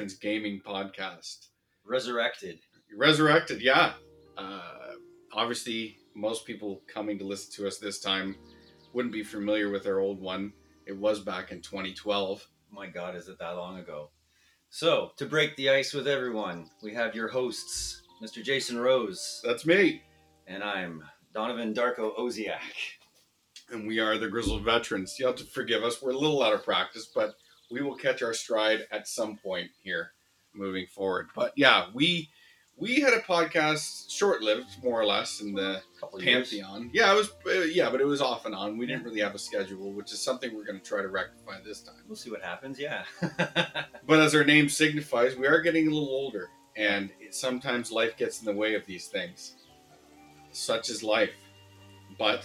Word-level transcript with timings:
Veterans 0.00 0.14
Gaming 0.18 0.62
Podcast. 0.66 1.48
Resurrected. 1.84 2.58
Resurrected, 2.96 3.60
yeah. 3.60 3.92
Uh, 4.34 4.92
obviously, 5.30 5.98
most 6.16 6.46
people 6.46 6.80
coming 6.86 7.18
to 7.18 7.26
listen 7.26 7.52
to 7.56 7.68
us 7.68 7.76
this 7.76 8.00
time 8.00 8.34
wouldn't 8.94 9.12
be 9.12 9.22
familiar 9.22 9.68
with 9.68 9.86
our 9.86 9.98
old 9.98 10.18
one. 10.18 10.54
It 10.86 10.96
was 10.96 11.20
back 11.20 11.52
in 11.52 11.60
2012. 11.60 12.48
My 12.72 12.86
God, 12.86 13.14
is 13.14 13.28
it 13.28 13.38
that 13.40 13.50
long 13.50 13.78
ago? 13.78 14.08
So, 14.70 15.10
to 15.18 15.26
break 15.26 15.54
the 15.56 15.68
ice 15.68 15.92
with 15.92 16.08
everyone, 16.08 16.70
we 16.82 16.94
have 16.94 17.14
your 17.14 17.28
hosts, 17.28 18.00
Mr. 18.22 18.42
Jason 18.42 18.78
Rose, 18.78 19.42
That's 19.44 19.66
me. 19.66 20.00
and 20.46 20.64
I'm 20.64 21.04
Donovan 21.34 21.74
Darko 21.74 22.18
Oziak. 22.18 22.56
And 23.70 23.86
we 23.86 23.98
are 23.98 24.16
the 24.16 24.28
Grizzled 24.28 24.64
Veterans. 24.64 25.16
You 25.18 25.26
have 25.26 25.36
to 25.36 25.44
forgive 25.44 25.84
us. 25.84 26.00
We're 26.00 26.12
a 26.12 26.18
little 26.18 26.42
out 26.42 26.54
of 26.54 26.64
practice, 26.64 27.06
but 27.14 27.34
we 27.70 27.82
will 27.82 27.96
catch 27.96 28.22
our 28.22 28.34
stride 28.34 28.86
at 28.90 29.08
some 29.08 29.36
point 29.36 29.70
here 29.82 30.12
moving 30.54 30.86
forward. 30.86 31.28
But 31.34 31.52
yeah, 31.56 31.86
we 31.94 32.28
we 32.76 33.00
had 33.00 33.12
a 33.12 33.20
podcast 33.20 34.10
short-lived 34.10 34.82
more 34.82 34.98
or 34.98 35.04
less 35.04 35.42
in 35.42 35.52
the 35.52 35.82
of 36.02 36.22
years. 36.22 36.48
pantheon. 36.50 36.90
Yeah, 36.92 37.12
it 37.12 37.16
was 37.16 37.30
uh, 37.46 37.60
yeah, 37.60 37.90
but 37.90 38.00
it 38.00 38.06
was 38.06 38.20
off 38.20 38.46
and 38.46 38.54
on. 38.54 38.78
We 38.78 38.86
didn't 38.86 39.04
really 39.04 39.20
have 39.20 39.34
a 39.34 39.38
schedule, 39.38 39.92
which 39.92 40.12
is 40.12 40.20
something 40.20 40.54
we're 40.54 40.64
going 40.64 40.80
to 40.80 40.84
try 40.84 41.02
to 41.02 41.08
rectify 41.08 41.60
this 41.64 41.82
time. 41.82 42.02
We'll 42.08 42.16
see 42.16 42.30
what 42.30 42.42
happens, 42.42 42.78
yeah. 42.78 43.04
But 44.06 44.18
as 44.18 44.34
our 44.34 44.42
name 44.42 44.68
signifies, 44.68 45.36
we 45.36 45.46
are 45.46 45.60
getting 45.60 45.86
a 45.86 45.90
little 45.90 46.08
older, 46.08 46.48
and 46.76 47.10
it, 47.20 47.32
sometimes 47.34 47.92
life 47.92 48.16
gets 48.16 48.40
in 48.40 48.46
the 48.46 48.52
way 48.52 48.74
of 48.74 48.84
these 48.86 49.06
things. 49.06 49.54
Such 50.50 50.90
is 50.90 51.04
life. 51.04 51.34
But 52.18 52.44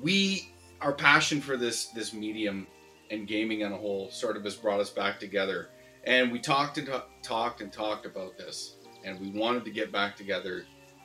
we, 0.00 0.52
our 0.80 0.92
passion 0.92 1.40
for 1.40 1.56
this 1.56 1.86
this 1.86 2.12
medium 2.12 2.66
and 3.10 3.26
gaming 3.26 3.64
on 3.64 3.72
a 3.72 3.76
whole, 3.76 4.10
sort 4.10 4.36
of 4.36 4.44
has 4.44 4.54
brought 4.54 4.80
us 4.80 4.90
back 4.90 5.18
together. 5.20 5.68
And 6.04 6.30
we 6.30 6.38
talked 6.38 6.78
and 6.78 6.86
ta- 6.86 7.06
talked 7.22 7.60
and 7.60 7.72
talked 7.72 8.06
about 8.06 8.36
this, 8.38 8.76
and 9.04 9.18
we 9.20 9.30
wanted 9.30 9.64
to 9.64 9.70
get 9.70 9.90
back 9.90 10.16
together 10.16 10.64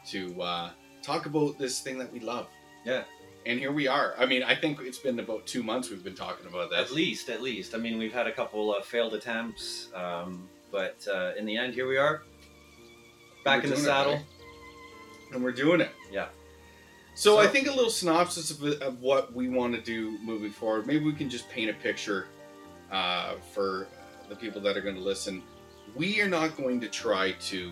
to 0.09 0.41
uh, 0.41 0.69
talk 1.01 1.25
about 1.25 1.57
this 1.57 1.79
thing 1.81 1.97
that 1.99 2.11
we 2.11 2.19
love. 2.19 2.47
Yeah. 2.85 3.03
And 3.45 3.59
here 3.59 3.71
we 3.71 3.87
are. 3.87 4.13
I 4.19 4.27
mean, 4.27 4.43
I 4.43 4.53
think 4.53 4.79
it's 4.81 4.99
been 4.99 5.19
about 5.19 5.47
two 5.47 5.63
months 5.63 5.89
we've 5.89 6.03
been 6.03 6.15
talking 6.15 6.45
about 6.45 6.69
that. 6.69 6.79
at 6.79 6.91
least, 6.91 7.29
at 7.29 7.41
least. 7.41 7.73
I 7.73 7.79
mean, 7.79 7.97
we've 7.97 8.13
had 8.13 8.27
a 8.27 8.31
couple 8.31 8.73
of 8.75 8.85
failed 8.85 9.15
attempts, 9.15 9.89
um, 9.95 10.47
but 10.71 11.07
uh, 11.11 11.31
in 11.37 11.45
the 11.45 11.57
end, 11.57 11.73
here 11.73 11.87
we 11.87 11.97
are, 11.97 12.21
back 13.43 13.63
in 13.63 13.71
the 13.71 13.75
doing 13.75 13.85
it, 13.85 13.89
saddle. 13.89 14.19
and 15.33 15.43
we're 15.43 15.51
doing 15.51 15.81
it. 15.81 15.89
Yeah. 16.11 16.27
So, 17.13 17.35
So- 17.35 17.39
I 17.39 17.47
think 17.47 17.67
a 17.67 17.71
little 17.71 17.89
synopsis 17.89 18.51
of, 18.51 18.63
of 18.81 19.01
what 19.01 19.33
we 19.33 19.49
want 19.49 19.75
to 19.75 19.81
do 19.81 20.17
moving 20.23 20.51
forward. 20.51 20.87
Maybe 20.87 21.03
we 21.05 21.13
can 21.13 21.29
just 21.29 21.49
paint 21.49 21.69
a 21.69 21.73
picture 21.73 22.27
uh, 22.91 23.35
for 23.53 23.87
the 24.29 24.35
people 24.35 24.61
that 24.61 24.77
are 24.77 24.81
going 24.81 24.95
to 24.95 25.01
listen. 25.01 25.43
We 25.95 26.21
are 26.21 26.27
not 26.29 26.55
going 26.57 26.79
to 26.81 26.87
try 26.87 27.33
to 27.33 27.71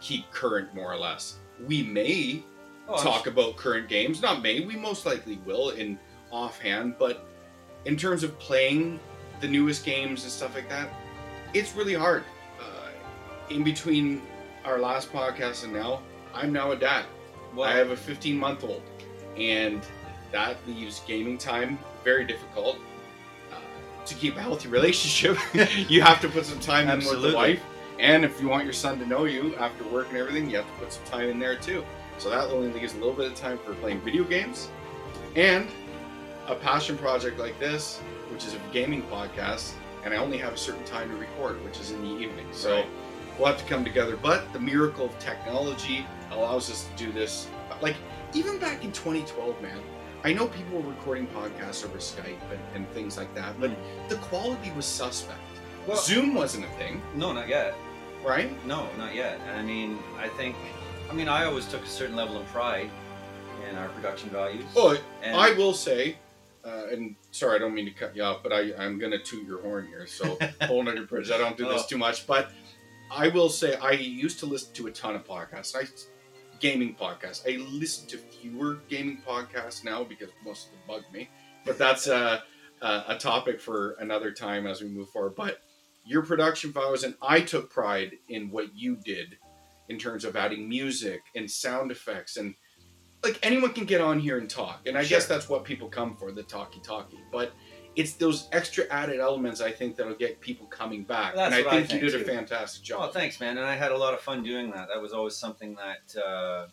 keep 0.00 0.30
current, 0.30 0.74
more 0.74 0.92
or 0.92 0.96
less. 0.98 1.36
We 1.66 1.82
may 1.82 2.42
Oh, 2.88 2.94
I'm 2.96 3.02
talk 3.02 3.26
about 3.28 3.56
current 3.56 3.88
games. 3.88 4.20
Not 4.22 4.42
may. 4.42 4.60
We 4.60 4.74
most 4.74 5.06
likely 5.06 5.36
will 5.46 5.70
in 5.70 5.98
offhand. 6.32 6.96
But 6.98 7.24
in 7.84 7.96
terms 7.96 8.24
of 8.24 8.36
playing 8.38 8.98
the 9.40 9.46
newest 9.48 9.84
games 9.84 10.24
and 10.24 10.32
stuff 10.32 10.54
like 10.54 10.68
that, 10.68 10.88
it's 11.54 11.74
really 11.76 11.94
hard. 11.94 12.24
Uh, 12.60 12.88
in 13.50 13.62
between 13.62 14.22
our 14.64 14.78
last 14.80 15.12
podcast 15.12 15.62
and 15.64 15.72
now, 15.72 16.02
I'm 16.34 16.52
now 16.52 16.72
a 16.72 16.76
dad. 16.76 17.04
Well, 17.54 17.68
I 17.68 17.76
have 17.76 17.90
a 17.90 17.96
15 17.96 18.36
month 18.38 18.64
old, 18.64 18.82
and 19.36 19.82
that 20.30 20.56
leaves 20.66 21.02
gaming 21.06 21.38
time 21.38 21.78
very 22.04 22.24
difficult. 22.24 22.78
Uh, 23.52 23.56
to 24.06 24.14
keep 24.14 24.36
a 24.36 24.40
healthy 24.40 24.68
relationship, 24.68 25.36
you 25.90 26.02
have 26.02 26.20
to 26.22 26.28
put 26.28 26.46
some 26.46 26.60
time 26.60 26.88
in 26.88 26.98
with 27.06 27.22
the 27.22 27.34
wife. 27.34 27.62
And 27.98 28.24
if 28.24 28.40
you 28.40 28.48
want 28.48 28.64
your 28.64 28.72
son 28.72 28.98
to 28.98 29.06
know 29.06 29.24
you 29.24 29.54
after 29.56 29.84
work 29.84 30.08
and 30.08 30.16
everything, 30.16 30.50
you 30.50 30.56
have 30.56 30.66
to 30.66 30.72
put 30.84 30.92
some 30.92 31.04
time 31.04 31.28
in 31.28 31.38
there 31.38 31.56
too. 31.56 31.84
So 32.18 32.30
that 32.30 32.44
only 32.50 32.72
leaves 32.72 32.94
a 32.94 32.96
little 32.96 33.12
bit 33.12 33.26
of 33.30 33.34
time 33.36 33.58
for 33.58 33.74
playing 33.74 34.00
video 34.00 34.24
games 34.24 34.68
and 35.36 35.68
a 36.48 36.54
passion 36.54 36.98
project 36.98 37.38
like 37.38 37.58
this, 37.60 37.98
which 38.30 38.44
is 38.44 38.54
a 38.54 38.60
gaming 38.72 39.02
podcast. 39.04 39.72
And 40.04 40.12
I 40.12 40.16
only 40.16 40.38
have 40.38 40.52
a 40.54 40.56
certain 40.58 40.84
time 40.84 41.08
to 41.10 41.16
record, 41.16 41.62
which 41.64 41.78
is 41.78 41.92
in 41.92 42.00
the 42.02 42.08
evening. 42.20 42.46
So 42.50 42.76
Right. 42.76 42.86
we'll 43.38 43.46
have 43.48 43.58
to 43.58 43.64
come 43.66 43.84
together. 43.84 44.16
But 44.16 44.52
the 44.52 44.58
miracle 44.58 45.04
of 45.06 45.18
technology 45.20 46.04
allows 46.32 46.70
us 46.70 46.84
to 46.96 47.04
do 47.06 47.12
this. 47.12 47.48
Like 47.80 47.96
even 48.34 48.58
back 48.58 48.84
in 48.84 48.92
2012, 48.92 49.60
man. 49.62 49.78
I 50.24 50.32
know 50.32 50.46
people 50.46 50.80
were 50.80 50.88
recording 50.90 51.26
podcasts 51.28 51.84
over 51.84 51.98
Skype 51.98 52.38
and, 52.52 52.60
and 52.76 52.88
things 52.90 53.16
like 53.16 53.34
that, 53.34 53.58
but 53.60 53.72
the 54.08 54.14
quality 54.16 54.70
was 54.76 54.86
suspect. 54.86 55.40
well, 55.84 55.96
Zoom 55.96 56.32
wasn't 56.34 56.64
a 56.64 56.68
thing, 56.78 57.02
no, 57.16 57.32
not 57.32 57.48
yet. 57.48 57.74
right? 58.24 58.48
No, 58.64 58.86
not 58.96 59.16
yet. 59.16 59.40
I 59.56 59.62
mean, 59.62 59.98
I 60.16 60.28
think, 60.28 60.54
I 61.10 61.12
mean, 61.12 61.26
I 61.26 61.44
always 61.44 61.66
took 61.66 61.82
a 61.82 61.88
certain 61.88 62.14
level 62.14 62.36
of 62.36 62.46
pride 62.46 62.88
in 63.68 63.74
our 63.76 63.88
production 63.88 64.30
values. 64.30 64.64
Oh, 64.76 64.96
and 65.24 65.36
I 65.36 65.54
will 65.54 65.74
say, 65.74 66.16
uh, 66.64 66.86
and 66.92 67.16
sorry, 67.32 67.56
I 67.56 67.58
don't 67.58 67.74
mean 67.74 67.86
to 67.86 67.90
cut 67.90 68.14
you 68.14 68.22
off, 68.22 68.44
but 68.44 68.52
I, 68.52 68.72
I'm 68.78 69.00
going 69.00 69.10
to 69.10 69.18
toot 69.18 69.44
your 69.44 69.60
horn 69.60 69.88
here. 69.88 70.06
So 70.06 70.38
hold 70.62 70.86
on 70.86 70.94
your 70.96 71.06
bridge. 71.06 71.32
I 71.32 71.38
don't 71.38 71.56
do 71.56 71.64
this 71.68 71.82
Oh. 71.82 71.88
too 71.88 71.98
much, 71.98 72.28
but 72.28 72.52
I 73.10 73.26
will 73.26 73.48
say 73.48 73.74
I 73.74 73.90
used 73.90 74.38
to 74.38 74.46
listen 74.46 74.72
to 74.74 74.86
a 74.86 74.92
ton 74.92 75.16
of 75.16 75.24
podcasts. 75.26 75.74
I 75.74 75.84
gaming 76.62 76.94
podcasts. 76.94 77.42
I 77.46 77.58
listen 77.58 78.08
to 78.08 78.16
fewer 78.16 78.78
gaming 78.88 79.20
podcasts 79.26 79.84
now 79.84 80.04
because 80.04 80.30
most 80.44 80.68
of 80.68 80.72
them 80.72 80.80
bug 80.88 81.02
me. 81.12 81.28
But 81.66 81.76
that's 81.76 82.08
uh, 82.08 82.40
uh, 82.80 83.02
a 83.08 83.18
topic 83.18 83.60
for 83.60 83.92
another 84.00 84.30
time 84.32 84.66
as 84.66 84.80
we 84.80 84.88
move 84.88 85.10
forward. 85.10 85.34
But 85.36 85.60
your 86.06 86.22
production 86.22 86.72
values, 86.72 87.04
and 87.04 87.14
I 87.20 87.40
took 87.40 87.70
pride 87.70 88.12
in 88.28 88.50
what 88.50 88.74
you 88.74 88.96
did 88.96 89.36
in 89.88 89.98
terms 89.98 90.24
of 90.24 90.36
adding 90.36 90.68
music 90.68 91.20
and 91.34 91.50
sound 91.50 91.90
effects 91.90 92.36
and 92.36 92.54
like 93.24 93.38
anyone 93.42 93.72
can 93.72 93.84
get 93.84 94.00
on 94.00 94.18
here 94.18 94.38
and 94.38 94.48
talk 94.48 94.82
and 94.86 94.96
i 94.96 95.04
guess 95.04 95.26
that's 95.26 95.48
what 95.48 95.64
people 95.64 95.88
come 95.88 96.16
for 96.16 96.32
the 96.32 96.42
talkie 96.42 96.80
talkie 96.80 97.20
but 97.30 97.52
it's 97.96 98.14
those 98.14 98.48
extra 98.52 98.84
added 98.90 99.20
elements 99.20 99.60
i 99.60 99.70
think 99.70 99.96
that'll 99.96 100.14
get 100.14 100.40
people 100.40 100.66
coming 100.66 101.02
back 101.04 101.34
That's 101.34 101.54
and 101.54 101.54
i 101.54 101.58
what 101.66 101.74
I 101.74 101.82
think, 101.84 102.02
you 102.02 102.10
think, 102.10 102.26
did 102.26 102.28
a 102.28 102.32
fantastic 102.38 102.82
job 102.82 103.08
Oh, 103.08 103.12
thanks, 103.12 103.38
man. 103.40 103.58
And 103.58 103.66
I 103.66 103.74
had 103.76 103.92
a 103.92 103.96
lot 103.98 104.14
of 104.14 104.20
fun 104.20 104.42
doing 104.42 104.70
that. 104.70 104.88
That 104.88 105.00
was 105.02 105.12
always 105.12 105.36
something 105.36 105.76
that, 105.76 106.20
uh, 106.20 106.66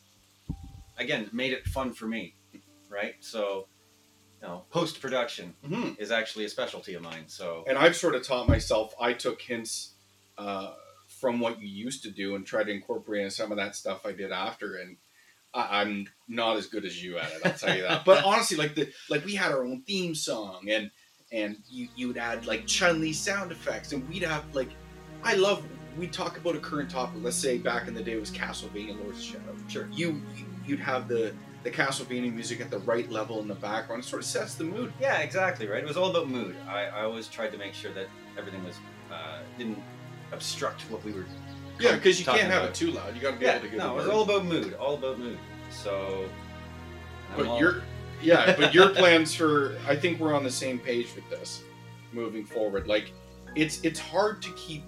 again, 0.97 1.29
made 1.31 1.53
it 1.53 1.65
fun 1.65 1.93
for 1.93 2.05
me, 2.07 2.35
right? 2.89 3.15
So, 3.19 3.67
you 4.41 4.47
know, 4.47 4.63
post 4.69 5.01
production 5.01 5.53
Mhm. 5.65 5.99
is 5.99 6.11
actually 6.11 6.45
a 6.45 6.49
specialty 6.49 6.93
of 6.93 7.01
mine. 7.01 7.25
So, 7.27 7.63
and 7.67 7.77
i've 7.77 7.95
sort 7.95 8.15
of 8.15 8.23
taught 8.23 8.47
myself 8.47 8.93
i 8.99 9.13
took 9.13 9.41
hints 9.41 9.93
uh, 10.37 10.73
from 11.07 11.39
what 11.39 11.59
you 11.61 11.67
used 11.67 12.03
to 12.03 12.11
do 12.11 12.35
and 12.35 12.45
tried 12.45 12.65
to 12.65 12.71
incorporate 12.71 13.23
in 13.23 13.31
some 13.31 13.51
of 13.51 13.57
that 13.57 13.75
stuff 13.75 14.05
i 14.05 14.11
did 14.13 14.31
after 14.31 14.75
and 14.75 14.95
I, 15.53 15.81
i'm 15.81 16.07
not 16.27 16.55
as 16.57 16.67
good 16.67 16.85
as 16.85 17.03
you 17.03 17.17
at 17.17 17.29
it 17.33 17.41
i'll 17.45 17.53
tell 17.53 17.75
you 17.75 17.81
that 17.81 18.05
but 18.09 18.23
honestly 18.23 18.55
like 18.55 18.75
the 18.75 18.91
like 19.09 19.25
we 19.25 19.35
had 19.35 19.51
our 19.51 19.63
own 19.65 19.81
theme 19.81 20.13
song 20.15 20.69
and 20.69 20.91
and 21.31 21.57
you 21.69 21.87
you 21.95 22.07
would 22.07 22.17
add 22.17 22.45
like 22.45 22.65
chun 22.65 22.99
li 23.01 23.13
sound 23.13 23.51
effects 23.51 23.91
and 23.93 24.07
we'd 24.09 24.23
have 24.23 24.43
like 24.53 24.69
i 25.23 25.35
love 25.35 25.63
we 25.97 26.07
talk 26.07 26.37
about 26.37 26.55
a 26.55 26.59
current 26.59 26.89
topic 26.89 27.19
let's 27.21 27.35
say 27.35 27.57
back 27.57 27.87
in 27.87 27.93
the 27.93 28.01
day 28.01 28.13
it 28.13 28.19
was 28.19 28.31
castlevania 28.31 28.97
lords 29.03 29.19
of 29.19 29.23
shadow 29.25 29.55
sure. 29.67 29.87
you 29.91 30.21
you'd 30.65 30.79
have 30.79 31.07
the 31.07 31.33
the 31.63 31.69
castlevania 31.69 32.33
music 32.33 32.61
at 32.61 32.71
the 32.71 32.79
right 32.79 33.11
level 33.11 33.39
in 33.41 33.47
the 33.47 33.55
background 33.55 34.01
it 34.03 34.05
sort 34.05 34.21
of 34.21 34.25
sets 34.25 34.55
the 34.55 34.63
mood 34.63 34.93
Yeah, 34.99 35.17
exactly, 35.19 35.67
right? 35.67 35.83
It 35.83 35.87
was 35.87 35.97
all 35.97 36.09
about 36.09 36.29
mood. 36.29 36.55
I, 36.69 36.85
I 36.85 37.01
always 37.03 37.27
tried 37.27 37.51
to 37.51 37.57
make 37.57 37.73
sure 37.73 37.91
that 37.95 38.07
everything 38.37 38.63
was, 38.63 38.77
uh, 39.11 39.39
didn't 39.57 39.77
obstruct 40.31 40.83
what 40.83 41.03
we 41.03 41.11
were 41.11 41.25
yeah 41.77 41.95
because 41.95 42.17
you 42.17 42.25
can't 42.25 42.41
have 42.43 42.63
about. 42.63 42.69
it 42.69 42.75
too 42.75 42.91
loud 42.91 43.13
you 43.13 43.21
got 43.21 43.31
to 43.33 43.37
be 43.39 43.45
Yeah, 43.45 43.55
able 43.55 43.63
to 43.65 43.69
get 43.71 43.77
no, 43.77 43.91
it 43.93 43.95
was 43.97 44.07
all 44.07 44.21
about 44.23 44.45
mood, 44.45 44.73
all 44.75 44.93
about 44.93 45.19
mood. 45.19 45.37
So, 45.69 46.29
I'm 47.31 47.37
But 47.37 47.47
all- 47.47 47.59
your 47.59 47.83
yeah, 48.21 48.55
but 48.55 48.73
your 48.73 48.89
plans 48.89 49.33
for 49.33 49.77
I 49.87 49.95
think 49.95 50.19
we're 50.19 50.33
on 50.33 50.43
the 50.43 50.51
same 50.51 50.79
page 50.79 51.07
with 51.15 51.29
this 51.29 51.63
moving 52.11 52.45
forward. 52.45 52.87
Like 52.87 53.11
it's 53.55 53.83
it's 53.83 53.99
hard 53.99 54.41
to 54.41 54.51
keep 54.53 54.83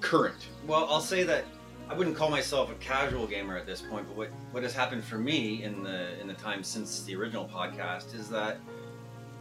current. 0.00 0.48
Well, 0.66 0.86
I'll 0.88 1.00
say 1.00 1.24
that 1.24 1.44
I 1.88 1.94
wouldn't 1.94 2.16
call 2.16 2.30
myself 2.30 2.70
a 2.70 2.74
casual 2.74 3.26
gamer 3.26 3.56
at 3.56 3.66
this 3.66 3.80
point, 3.80 4.06
but 4.06 4.16
what, 4.16 4.28
what 4.50 4.62
has 4.62 4.74
happened 4.74 5.02
for 5.04 5.16
me 5.16 5.62
in 5.62 5.82
the 5.82 6.18
in 6.20 6.26
the 6.26 6.34
time 6.34 6.62
since 6.62 7.02
the 7.04 7.14
original 7.16 7.48
podcast 7.48 8.14
is 8.14 8.28
that 8.28 8.58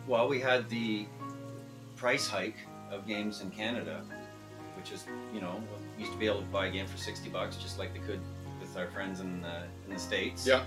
while 0.05 0.27
we 0.27 0.39
had 0.39 0.69
the 0.69 1.05
price 1.95 2.27
hike 2.27 2.57
of 2.89 3.05
games 3.05 3.41
in 3.41 3.51
Canada, 3.51 4.03
which 4.77 4.91
is 4.91 5.05
you 5.33 5.41
know 5.41 5.61
used 5.99 6.11
to 6.11 6.17
be 6.17 6.25
able 6.25 6.39
to 6.39 6.47
buy 6.47 6.67
a 6.67 6.71
game 6.71 6.87
for 6.87 6.97
sixty 6.97 7.29
bucks, 7.29 7.57
just 7.57 7.77
like 7.77 7.93
they 7.93 7.99
could 7.99 8.21
with 8.61 8.77
our 8.77 8.87
friends 8.87 9.19
in 9.19 9.41
the 9.41 9.63
in 9.85 9.93
the 9.93 9.99
states. 9.99 10.47
Yeah. 10.47 10.63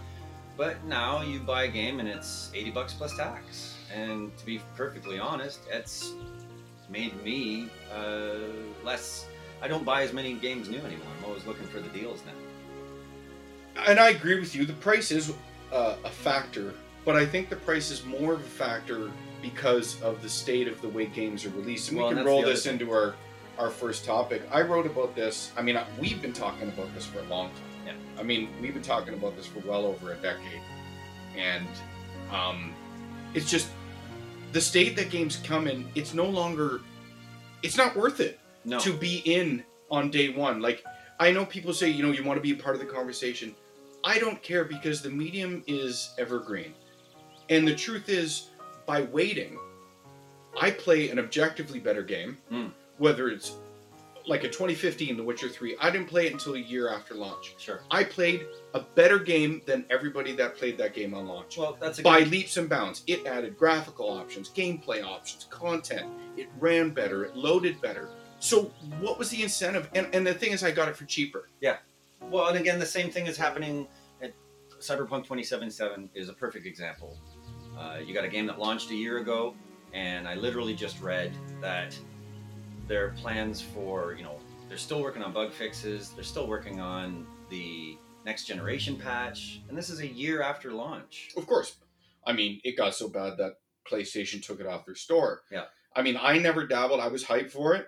But 0.61 0.85
now 0.85 1.23
you 1.23 1.41
buy 1.41 1.63
a 1.63 1.69
game 1.69 2.01
and 2.01 2.07
it's 2.07 2.51
eighty 2.55 2.71
bucks 2.71 2.93
plus 2.93 3.17
tax, 3.17 3.77
and 3.91 4.37
to 4.37 4.45
be 4.45 4.61
perfectly 4.77 5.19
honest, 5.19 5.61
it's 5.73 6.13
made 6.91 7.15
me 7.25 7.71
uh, 7.91 8.35
less 8.85 9.27
I 9.63 9.69
don't 9.69 9.87
buy 9.87 10.03
as 10.03 10.13
many 10.13 10.35
games 10.35 10.69
new 10.69 10.77
anymore. 10.81 11.07
I'm 11.19 11.25
always 11.25 11.47
looking 11.47 11.67
for 11.69 11.81
the 11.81 11.89
deals 11.89 12.21
now. 12.27 13.85
And 13.87 13.99
I 13.99 14.11
agree 14.11 14.39
with 14.39 14.55
you. 14.55 14.67
The 14.67 14.75
price 14.75 15.11
is 15.11 15.33
uh, 15.73 15.97
a 16.05 16.11
factor, 16.11 16.75
but 17.07 17.17
I 17.17 17.25
think 17.25 17.49
the 17.49 17.57
price 17.57 17.91
is 17.91 18.05
more 18.05 18.35
of 18.35 18.41
a 18.41 18.43
factor 18.43 19.11
because 19.41 19.99
of 20.03 20.21
the 20.21 20.29
state 20.29 20.69
of 20.69 20.79
the 20.83 20.91
way 20.91 21.07
games 21.07 21.47
are 21.47 21.51
released. 21.51 21.89
And 21.89 21.97
Well, 21.97 22.09
we 22.09 22.17
can 22.17 22.25
that's 22.25 22.27
roll 22.27 22.43
this 22.43 22.65
thing. 22.65 22.75
into 22.75 22.93
our 22.93 23.15
our 23.59 23.71
first 23.71 24.05
topic. 24.05 24.43
I 24.53 24.61
wrote 24.61 24.85
about 24.85 25.17
this. 25.17 25.53
I 25.57 25.63
mean, 25.63 25.81
we've 25.99 26.21
been 26.21 26.35
talking 26.35 26.69
about 26.69 26.95
this 26.95 27.07
for 27.07 27.21
a 27.21 27.29
long 27.29 27.49
time. 27.49 27.70
Yeah. 27.87 27.93
I 28.19 28.23
mean, 28.23 28.49
we've 28.61 28.75
been 28.75 28.83
talking 28.83 29.15
about 29.15 29.37
this 29.37 29.47
for 29.47 29.61
well 29.61 29.87
over 29.87 30.13
a 30.13 30.17
decade, 30.17 30.61
and 31.37 31.67
um, 32.33 32.73
it's 33.35 33.51
just 33.51 33.69
the 34.53 34.61
state 34.61 34.97
that 34.97 35.11
games 35.11 35.41
come 35.45 35.67
in. 35.67 35.89
It's 35.95 36.15
no 36.15 36.25
longer. 36.27 36.81
It's 37.63 37.77
not 37.77 37.95
worth 37.97 38.21
it 38.21 38.39
No. 38.65 38.79
to 38.81 38.93
be 38.93 39.19
in 39.25 39.63
on 39.91 40.11
day 40.11 40.31
one. 40.31 40.61
Like 40.61 40.83
I 41.19 41.31
know 41.31 41.45
people 41.45 41.73
say, 41.75 41.89
you 41.91 42.03
know, 42.03 42.13
you 42.13 42.25
want 42.25 42.37
to 42.39 42.43
be 42.43 42.53
a 42.53 42.63
part 42.63 42.75
of 42.75 42.81
the 42.81 42.87
conversation. 42.87 43.55
I 44.03 44.19
don't 44.19 44.43
care 44.43 44.65
because 44.65 45.03
the 45.03 45.11
medium 45.11 45.63
is 45.67 46.15
evergreen. 46.19 46.73
And 47.51 47.69
the 47.69 47.75
truth 47.75 48.09
is, 48.09 48.49
by 48.87 49.03
waiting, 49.03 49.59
I 50.59 50.71
play 50.71 51.11
an 51.11 51.19
objectively 51.19 51.81
better 51.81 52.03
game. 52.03 52.39
Mm. 52.51 52.71
Whether 52.97 53.29
it's 53.29 53.53
like 54.31 54.45
a 54.45 54.49
2015 54.49 55.17
The 55.17 55.23
Witcher 55.25 55.49
3, 55.49 55.77
I 55.81 55.91
didn't 55.91 56.07
play 56.07 56.27
it 56.27 56.33
until 56.33 56.55
a 56.55 56.59
year 56.59 56.89
after 56.89 57.15
launch. 57.15 57.57
Sure. 57.59 57.81
I 57.91 58.05
played 58.05 58.47
a 58.75 58.81
better 58.81 59.19
game 59.19 59.61
than 59.67 59.85
everybody 59.91 60.33
that 60.37 60.57
played 60.57 60.79
that 60.79 60.95
game 60.95 61.15
on 61.15 61.27
launch 61.27 61.59
Well, 61.59 61.77
that's 61.81 61.99
a 61.99 62.03
by 62.03 62.21
good, 62.21 62.31
leaps 62.31 62.57
and 62.57 62.69
bounds. 62.69 63.03
It 63.09 63.27
added 63.27 63.59
graphical 63.59 64.09
options, 64.09 64.49
gameplay 64.49 65.03
options, 65.05 65.49
content. 65.51 66.07
It 66.37 66.49
ran 66.61 66.91
better. 66.91 67.25
It 67.25 67.35
loaded 67.35 67.81
better. 67.81 68.09
So 68.39 68.73
what 69.01 69.19
was 69.19 69.31
the 69.31 69.43
incentive? 69.43 69.91
And, 69.97 70.07
and 70.15 70.25
the 70.25 70.33
thing 70.33 70.53
is, 70.53 70.63
I 70.63 70.71
got 70.71 70.89
it 70.89 70.97
for 70.97 71.07
cheaper. 71.07 71.49
Yeah. 71.61 71.79
Well, 72.23 72.47
and 72.47 72.57
again, 72.57 72.79
the 72.79 72.87
same 72.87 73.11
thing 73.11 73.27
is 73.27 73.37
happening 73.37 73.89
at 74.23 74.33
Cyberpunk 74.79 75.25
2077 75.25 76.09
is 76.15 76.29
a 76.29 76.33
perfect 76.33 76.67
example. 76.67 77.19
Uh, 77.77 77.99
you 78.07 78.15
got 78.15 78.25
a 78.25 78.29
game 78.29 78.47
that 78.47 78.61
launched 78.61 78.91
a 78.91 78.95
year 78.95 79.19
ago, 79.19 79.55
and 79.93 80.29
I 80.29 80.35
literally 80.35 80.75
just 80.75 81.01
read 81.01 81.33
that 81.61 81.99
their 82.91 83.11
plans 83.11 83.63
for, 83.63 84.15
you 84.15 84.25
know, 84.25 84.35
they're 84.69 84.77
still 84.77 85.01
working 85.01 85.23
on 85.23 85.33
bug 85.33 85.53
fixes, 85.53 86.11
they're 86.11 86.25
still 86.25 86.49
working 86.49 86.81
on 86.81 87.25
the 87.49 87.97
next 88.27 88.47
generation 88.47 88.97
patch, 88.97 89.63
and 89.69 89.79
this 89.79 89.89
is 89.91 90.01
a 90.01 90.07
year 90.07 90.43
after 90.43 90.73
launch. 90.73 91.31
Of 91.37 91.47
course. 91.47 91.77
I 92.27 92.33
mean, 92.33 92.61
it 92.65 92.77
got 92.77 92.97
so 92.97 93.09
bad 93.09 93.39
that 93.39 93.55
PlayStation 93.89 94.45
took 94.45 94.59
it 94.59 94.67
off 94.67 94.87
their 94.87 94.97
store. 94.97 95.43
Yeah. 95.53 95.67
I 95.95 96.03
mean, 96.03 96.19
I 96.21 96.39
never 96.39 96.67
dabbled. 96.67 96.99
I 96.99 97.07
was 97.07 97.25
hyped 97.25 97.53
for 97.53 97.77
it, 97.77 97.87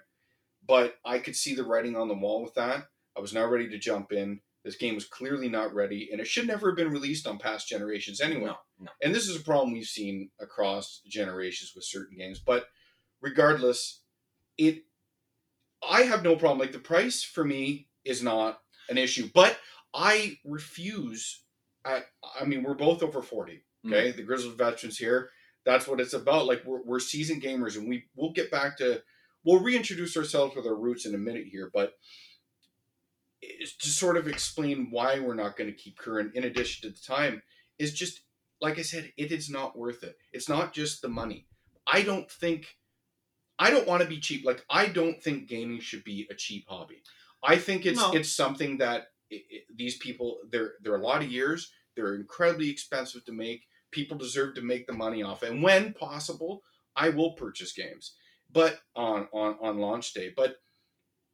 but 0.67 0.95
I 1.05 1.19
could 1.19 1.35
see 1.35 1.57
the 1.57 1.65
writing 1.65 1.97
on 1.97 2.07
the 2.07 2.15
wall 2.15 2.41
with 2.41 2.55
that. 2.55 2.85
I 3.17 3.21
was 3.21 3.35
not 3.35 3.51
ready 3.51 3.69
to 3.71 3.79
jump 3.79 4.13
in. 4.13 4.39
This 4.65 4.77
game 4.77 4.95
was 4.95 5.05
clearly 5.05 5.49
not 5.49 5.75
ready, 5.75 6.11
and 6.13 6.21
it 6.21 6.29
should 6.29 6.47
never 6.47 6.69
have 6.69 6.77
been 6.77 6.93
released 6.93 7.27
on 7.27 7.39
past 7.39 7.69
generations 7.69 8.21
anyway. 8.21 8.47
No, 8.47 8.57
no. 8.79 8.91
and 9.03 9.13
this 9.13 9.29
is 9.29 9.35
a 9.35 9.45
problem 9.45 9.73
we've 9.73 9.85
seen 9.85 10.31
across 10.41 11.03
generations 11.09 11.73
with 11.75 11.85
certain 11.85 12.17
games 12.17 12.39
but 12.39 12.67
regardless 13.21 14.03
it 14.57 14.85
i 15.89 16.03
have 16.03 16.23
no 16.23 16.37
problem 16.37 16.59
like 16.59 16.73
the 16.73 16.79
price 16.79 17.23
for 17.23 17.45
me 17.45 17.89
is 18.05 18.23
not 18.23 18.61
an 18.89 18.99
issue 18.99 19.29
but 19.35 19.59
i 19.95 20.37
refuse 20.45 21.43
at, 21.85 22.05
i 22.41 22.45
mean 22.45 22.63
we're 22.63 22.75
both 22.75 23.03
over 23.03 23.23
40 23.23 23.63
mm. 23.87 23.93
okay 23.93 24.11
the 24.13 24.23
grizzled 24.23 24.59
veterans 24.59 24.99
here 24.99 25.31
that's 25.65 25.87
what 25.87 26.01
it's 26.01 26.15
about 26.15 26.47
like 26.47 26.63
we're, 26.65 26.83
we're 26.83 27.01
seasoned 27.01 27.43
gamers 27.43 27.77
and 27.77 27.89
we 27.89 28.05
we'll 28.17 28.33
get 28.33 28.51
back 28.51 28.77
to 28.79 29.03
we'll 29.45 29.61
reintroduce 29.61 30.17
ourselves 30.17 30.55
with 30.57 30.67
our 30.67 30.75
roots 30.75 31.07
in 31.07 31.15
a 31.15 31.19
minute 31.19 31.47
here 31.51 31.71
but 31.73 31.95
to 33.81 33.89
sort 33.89 34.17
of 34.17 34.29
explain 34.29 34.89
why 34.91 35.19
we're 35.19 35.35
not 35.35 35.57
going 35.57 35.69
to 35.69 35.77
keep 35.77 35.99
current 35.99 36.33
in 36.35 36.45
addition 36.45 36.89
to 36.89 36.95
the 36.95 37.05
time 37.05 37.43
is 37.79 37.93
just 37.93 38.21
like 38.63 38.79
I 38.79 38.83
said, 38.83 39.13
it 39.17 39.33
is 39.33 39.51
not 39.51 39.77
worth 39.77 40.05
it. 40.05 40.17
It's 40.33 40.49
not 40.49 40.73
just 40.73 41.03
the 41.03 41.09
money. 41.09 41.47
I 41.87 42.03
don't 42.03 42.31
think, 42.31 42.77
I 43.63 43.71
don't 43.71 43.87
want 43.87 44.03
to 44.03 44.09
be 44.09 44.19
cheap. 44.21 44.45
Like 44.45 44.65
I 44.69 44.87
don't 44.87 45.23
think 45.23 45.49
gaming 45.49 45.81
should 45.81 46.05
be 46.05 46.27
a 46.31 46.35
cheap 46.35 46.65
hobby. 46.69 47.01
I 47.43 47.57
think 47.57 47.87
it's 47.87 48.01
No. 48.01 48.13
it's 48.13 48.33
something 48.33 48.79
that 48.79 49.01
i 49.33 49.37
i 49.37 49.59
these 49.83 49.97
people 49.99 50.29
they're 50.51 50.73
they're 50.81 51.03
a 51.03 51.09
lot 51.13 51.23
of 51.25 51.31
years. 51.31 51.61
They're 51.95 52.15
incredibly 52.15 52.69
expensive 52.71 53.25
to 53.27 53.33
make. 53.33 53.61
People 53.99 54.17
deserve 54.17 54.55
to 54.55 54.63
make 54.73 54.87
the 54.87 54.93
money 55.05 55.23
off, 55.23 55.43
it. 55.43 55.51
and 55.51 55.63
when 55.63 55.93
possible, 55.93 56.63
I 56.97 57.11
will 57.11 57.33
purchase 57.45 57.73
games, 57.73 58.15
but 58.51 58.81
on 58.97 59.29
on 59.33 59.51
on 59.67 59.79
launch 59.79 60.13
day. 60.19 60.29
But 60.35 60.57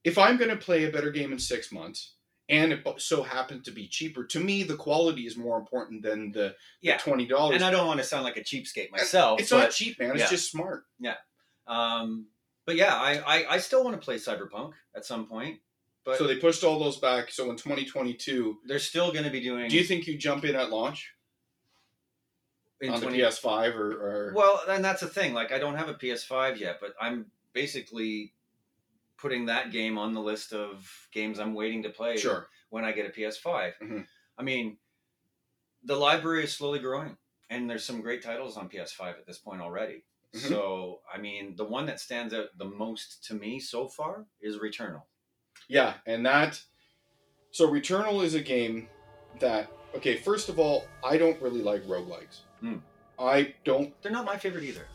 if 0.05 0.19
I'm 0.19 0.37
going 0.37 0.51
to 0.57 0.57
play 0.69 0.85
a 0.85 0.91
better 0.97 1.11
game 1.11 1.33
in 1.33 1.39
six 1.39 1.73
months. 1.73 2.15
And 2.51 2.73
it 2.73 2.81
so 2.97 3.23
happens 3.23 3.63
to 3.67 3.71
be 3.71 3.87
cheaper. 3.89 4.25
To 4.25 4.41
me, 4.41 4.63
the 4.63 4.75
quality 4.87 5.25
is 5.27 5.37
more 5.37 5.59
important 5.59 6.03
than 6.03 6.33
the 6.33 6.57
Yeah. 6.81 6.97
twenty 6.97 7.27
dollars. 7.27 7.57
And 7.57 7.65
I 7.69 7.71
don't 7.71 7.87
want 7.87 8.01
to 8.01 8.07
sound 8.13 8.25
like 8.25 8.39
a 8.39 8.47
cheapskate 8.51 8.91
myself. 8.91 9.39
It's 9.39 9.51
but, 9.51 9.59
not 9.65 9.71
cheap, 9.71 9.99
man. 10.01 10.13
It's 10.13 10.21
yeah. 10.21 10.31
just 10.37 10.51
smart. 10.51 10.81
Um, 11.69 12.27
but 12.67 12.77
yeah, 12.77 12.95
I, 12.95 13.19
I, 13.19 13.55
I 13.55 13.59
still 13.59 13.85
want 13.85 13.99
to 13.99 14.05
play 14.05 14.17
Cyberpunk 14.17 14.73
at 14.97 15.05
some 15.05 15.27
point. 15.27 15.61
But 16.05 16.19
so 16.19 16.27
they 16.27 16.37
pushed 16.37 16.65
all 16.65 16.79
those 16.79 16.99
back. 16.99 17.31
So 17.31 17.51
in 17.51 17.57
2022, 17.57 18.59
they're 18.67 18.79
still 18.79 19.13
going 19.13 19.25
to 19.25 19.31
be 19.31 19.41
doing. 19.41 19.69
do 19.69 19.77
you 19.77 19.85
think 19.85 20.07
you 20.07 20.17
jump 20.17 20.45
in 20.45 20.55
at 20.55 20.71
launch 20.71 21.13
in 22.81 22.91
on 22.91 23.01
20 23.01 23.17
the 23.17 23.25
PS5 23.25 23.75
or? 23.75 23.93
or 23.93 24.33
Well, 24.35 24.63
and 24.69 24.85
that's 24.85 25.01
the 25.01 25.07
thing. 25.07 25.35
Like, 25.35 25.53
I 25.53 25.59
don't 25.59 25.75
have 25.75 25.89
a 25.89 25.95
PS5 25.95 26.59
yet, 26.59 26.79
but 26.81 26.95
I'm 27.01 27.27
basically 27.53 28.33
putting 29.19 29.47
that 29.47 29.73
game 29.73 29.99
on 29.99 30.15
the 30.15 30.21
list 30.21 30.53
of 30.53 30.91
games 31.13 31.39
I'm 31.39 31.55
waiting 31.55 31.83
to 31.83 31.91
play 31.91 32.17
sure. 32.17 32.49
when 32.71 32.85
I 32.85 32.93
get 32.93 33.07
a 33.07 33.11
PS5. 33.11 33.73
Mhm. 33.83 34.07
I 34.39 34.43
mean, 34.43 34.79
the 35.83 35.97
library 35.97 36.45
is 36.45 36.53
slowly 36.53 36.79
growing, 36.79 37.17
and 37.51 37.69
there's 37.69 37.85
some 37.85 38.01
great 38.01 38.23
titles 38.23 38.57
on 38.57 38.69
PS5 38.69 39.19
at 39.19 39.27
this 39.27 39.39
point 39.39 39.61
already. 39.61 40.05
Mhm. 40.35 40.49
So, 40.49 41.01
I 41.13 41.19
mean, 41.19 41.57
the 41.57 41.65
one 41.65 41.87
that 41.87 42.01
stands 42.01 42.35
out 42.35 42.49
the 42.59 42.65
most 42.65 43.25
to 43.25 43.35
me 43.35 43.59
so 43.61 43.89
far 43.89 44.27
is 44.41 44.59
Returnal. 44.59 45.03
Yeah, 45.69 45.95
and 46.07 46.25
that. 46.27 46.63
So 47.51 47.69
Returnal 47.69 48.23
is 48.25 48.35
a 48.35 48.41
game 48.41 48.89
that. 49.41 49.71
Okay, 49.95 50.17
first 50.17 50.49
of 50.51 50.59
all, 50.59 50.87
I 51.03 51.17
don't 51.17 51.41
really 51.41 51.63
like 51.63 51.83
roguelikes. 51.85 52.41
Hmm. 52.61 52.77
I 53.19 53.55
don't 53.65 54.01
They're 54.03 54.13
not 54.13 54.25
my 54.27 54.37
favorite 54.37 54.65
either. 54.65 54.87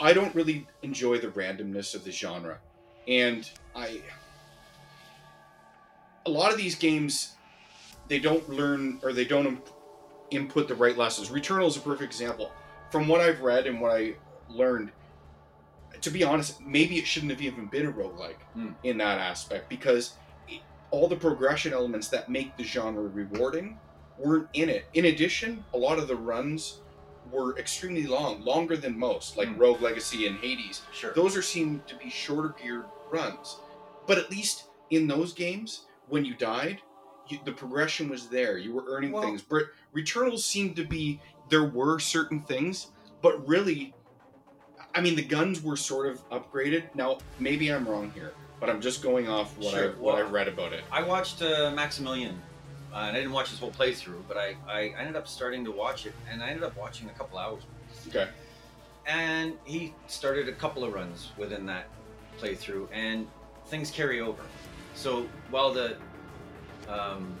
I 0.00 0.12
don't 0.14 0.34
really 0.34 0.66
enjoy 0.82 1.18
the 1.18 1.28
randomness 1.28 1.94
of 1.94 2.02
the 2.04 2.10
genre. 2.10 2.58
And 3.06 3.48
I 3.76 4.00
a 6.24 6.30
lot 6.30 6.50
of 6.50 6.56
these 6.58 6.74
games 6.74 7.34
they 8.08 8.18
don't 8.18 8.48
learn 8.48 9.00
or 9.02 9.12
they 9.12 9.24
don't 9.24 9.46
imp- 9.46 9.68
input 10.30 10.66
the 10.68 10.74
right 10.74 10.96
lessons. 10.96 11.28
Returnal 11.28 11.66
is 11.68 11.76
a 11.76 11.80
perfect 11.80 12.02
example. 12.12 12.50
From 12.90 13.08
what 13.08 13.20
I've 13.20 13.40
read 13.40 13.66
and 13.66 13.80
what 13.80 13.92
I 13.92 14.14
learned, 14.54 14.92
to 16.00 16.10
be 16.10 16.24
honest, 16.24 16.60
maybe 16.60 16.98
it 16.98 17.06
shouldn't 17.06 17.30
have 17.32 17.40
even 17.42 17.66
been 17.66 17.86
a 17.86 17.92
roguelike 17.92 18.40
Hmm. 18.54 18.70
in 18.82 18.98
that 18.98 19.18
aspect 19.18 19.68
because 19.68 20.14
it, 20.48 20.60
all 20.90 21.08
the 21.08 21.16
progression 21.16 21.72
elements 21.72 22.08
that 22.08 22.28
make 22.28 22.56
the 22.56 22.64
genre 22.64 23.02
rewarding 23.08 23.78
weren't 24.18 24.48
in 24.54 24.68
it. 24.68 24.86
In 24.94 25.06
addition, 25.06 25.64
a 25.74 25.78
lot 25.78 25.98
of 25.98 26.08
the 26.08 26.16
runs 26.16 26.80
were 27.30 27.56
extremely 27.58 28.06
long, 28.06 28.44
longer 28.44 28.76
than 28.76 28.98
most, 28.98 29.36
like 29.36 29.48
Hmm. 29.48 29.58
Rogue 29.58 29.80
Legacy 29.80 30.26
and 30.26 30.38
Hades. 30.38 30.82
Sure. 30.92 31.12
Those 31.14 31.36
are 31.36 31.42
seem 31.42 31.82
to 31.86 31.96
be 31.96 32.10
shorter 32.10 32.54
geared 32.60 32.84
runs. 33.10 33.58
But 34.06 34.18
at 34.18 34.30
least 34.30 34.64
in 34.90 35.06
those 35.06 35.32
games, 35.32 35.86
when 36.08 36.24
you 36.24 36.34
died, 36.34 36.80
you, 37.28 37.38
the 37.44 37.52
progression 37.52 38.08
was 38.08 38.28
there. 38.28 38.58
You 38.58 38.72
were 38.72 38.84
earning 38.88 39.12
Well- 39.12 39.22
things. 39.22 39.40
But 39.40 39.66
Returnal 39.94 40.38
seemed 40.38 40.74
to 40.76 40.84
be 40.84 41.20
there 41.48 41.64
were 41.64 41.98
certain 42.00 42.40
things, 42.42 42.88
but 43.22 43.46
really, 43.46 43.94
I 44.94 45.00
mean, 45.00 45.16
the 45.16 45.22
guns 45.22 45.62
were 45.62 45.76
sort 45.76 46.06
of 46.06 46.28
upgraded. 46.30 46.84
Now, 46.94 47.18
maybe 47.38 47.70
I'm 47.70 47.88
wrong 47.88 48.10
here, 48.14 48.32
but 48.60 48.68
I'm 48.68 48.80
just 48.80 49.02
going 49.02 49.28
off 49.28 49.56
what 49.58 49.74
Sure, 49.74 49.90
I 49.90 49.94
what 49.94 50.16
I 50.16 50.22
read 50.22 50.48
about 50.48 50.72
it. 50.72 50.84
I 50.90 51.02
watched 51.02 51.42
uh, 51.42 51.72
Maximilian, 51.74 52.40
uh, 52.92 52.98
and 52.98 53.16
I 53.16 53.20
didn't 53.20 53.32
watch 53.32 53.50
his 53.50 53.58
whole 53.58 53.70
playthrough, 53.70 54.22
but 54.28 54.36
I, 54.36 54.56
I 54.68 54.92
ended 54.98 55.16
up 55.16 55.26
starting 55.26 55.64
to 55.64 55.70
watch 55.70 56.06
it, 56.06 56.14
and 56.30 56.42
I 56.42 56.48
ended 56.48 56.64
up 56.64 56.76
watching 56.76 57.08
a 57.08 57.12
couple 57.12 57.38
hours. 57.38 57.62
Okay. 58.08 58.28
And 59.06 59.54
he 59.64 59.94
started 60.06 60.48
a 60.48 60.52
couple 60.52 60.84
of 60.84 60.92
runs 60.92 61.30
within 61.36 61.66
that 61.66 61.88
playthrough, 62.38 62.88
and 62.92 63.26
things 63.66 63.90
carry 63.90 64.20
over. 64.20 64.42
So 64.94 65.26
while 65.50 65.72
the, 65.72 65.96
um, 66.88 67.34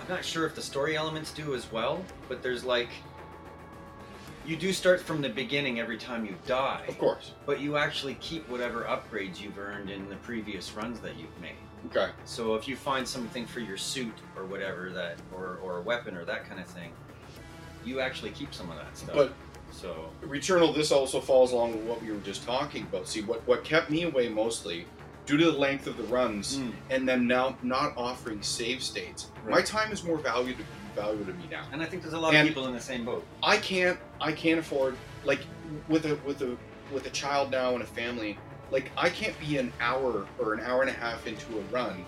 I'm 0.00 0.08
not 0.08 0.24
sure 0.24 0.46
if 0.46 0.54
the 0.54 0.62
story 0.62 0.96
elements 0.96 1.32
do 1.32 1.54
as 1.54 1.70
well, 1.72 2.04
but 2.28 2.42
there's 2.42 2.64
like, 2.64 2.88
you 4.46 4.56
do 4.56 4.72
start 4.72 5.00
from 5.00 5.20
the 5.22 5.28
beginning 5.28 5.78
every 5.80 5.96
time 5.98 6.24
you 6.24 6.34
die, 6.46 6.84
Of 6.88 6.98
course. 6.98 7.32
but 7.46 7.60
you 7.60 7.76
actually 7.76 8.14
keep 8.14 8.48
whatever 8.48 8.82
upgrades 8.82 9.40
you've 9.40 9.58
earned 9.58 9.90
in 9.90 10.08
the 10.08 10.16
previous 10.16 10.72
runs 10.74 11.00
that 11.00 11.16
you've 11.16 11.38
made. 11.40 11.56
Okay. 11.86 12.10
So 12.24 12.54
if 12.54 12.68
you 12.68 12.76
find 12.76 13.06
something 13.06 13.46
for 13.46 13.60
your 13.60 13.76
suit 13.76 14.14
or 14.36 14.44
whatever 14.44 14.90
that, 14.90 15.16
or, 15.34 15.58
or 15.62 15.78
a 15.78 15.80
weapon 15.82 16.16
or 16.16 16.24
that 16.24 16.48
kind 16.48 16.60
of 16.60 16.66
thing, 16.66 16.92
you 17.84 18.00
actually 18.00 18.30
keep 18.30 18.54
some 18.54 18.70
of 18.70 18.76
that 18.76 18.96
stuff. 18.96 19.14
But 19.14 19.32
so 19.72 20.10
Returnal, 20.22 20.74
this 20.74 20.92
also 20.92 21.20
falls 21.20 21.52
along 21.52 21.72
with 21.72 21.82
what 21.84 22.02
we 22.02 22.10
were 22.12 22.20
just 22.20 22.44
talking 22.44 22.82
about. 22.84 23.08
See, 23.08 23.22
what 23.22 23.46
what 23.48 23.64
kept 23.64 23.90
me 23.90 24.04
away 24.04 24.28
mostly, 24.28 24.86
due 25.26 25.36
to 25.36 25.44
the 25.46 25.58
length 25.58 25.86
of 25.88 25.96
the 25.96 26.04
runs, 26.04 26.58
Mm. 26.58 26.72
and 26.90 27.08
them 27.08 27.26
now 27.26 27.56
not 27.62 27.94
offering 27.96 28.42
save 28.42 28.82
states. 28.82 29.28
My 29.48 29.62
time 29.62 29.90
is 29.90 30.04
more 30.04 30.18
valuable 30.18 30.64
valuable 30.94 31.26
to 31.26 31.32
me 31.34 31.44
now. 31.50 31.64
and 31.72 31.82
I 31.82 31.86
think 31.86 32.02
there's 32.02 32.14
a 32.14 32.18
lot 32.18 32.34
And- 32.34 32.46
of 32.48 32.54
people 32.54 32.66
in 32.68 32.74
the 32.74 32.80
same 32.80 33.04
boat. 33.04 33.24
I 33.42 33.56
can't 33.56 33.98
I 34.20 34.32
can't 34.32 34.58
afford 34.60 34.96
like 35.24 35.40
with 35.88 36.06
a 36.06 36.16
with 36.26 36.42
a 36.42 36.56
with 36.92 37.06
a 37.06 37.10
child 37.10 37.50
now 37.50 37.72
and 37.74 37.82
a 37.82 37.86
family, 37.86 38.38
like 38.70 38.90
I 38.96 39.08
can't 39.08 39.38
be 39.40 39.58
an 39.58 39.72
hour 39.80 40.26
or 40.38 40.54
an 40.54 40.60
hour 40.60 40.82
and 40.82 40.90
a 40.90 40.94
half 40.94 41.26
into 41.26 41.46
a 41.58 41.60
run 41.72 42.04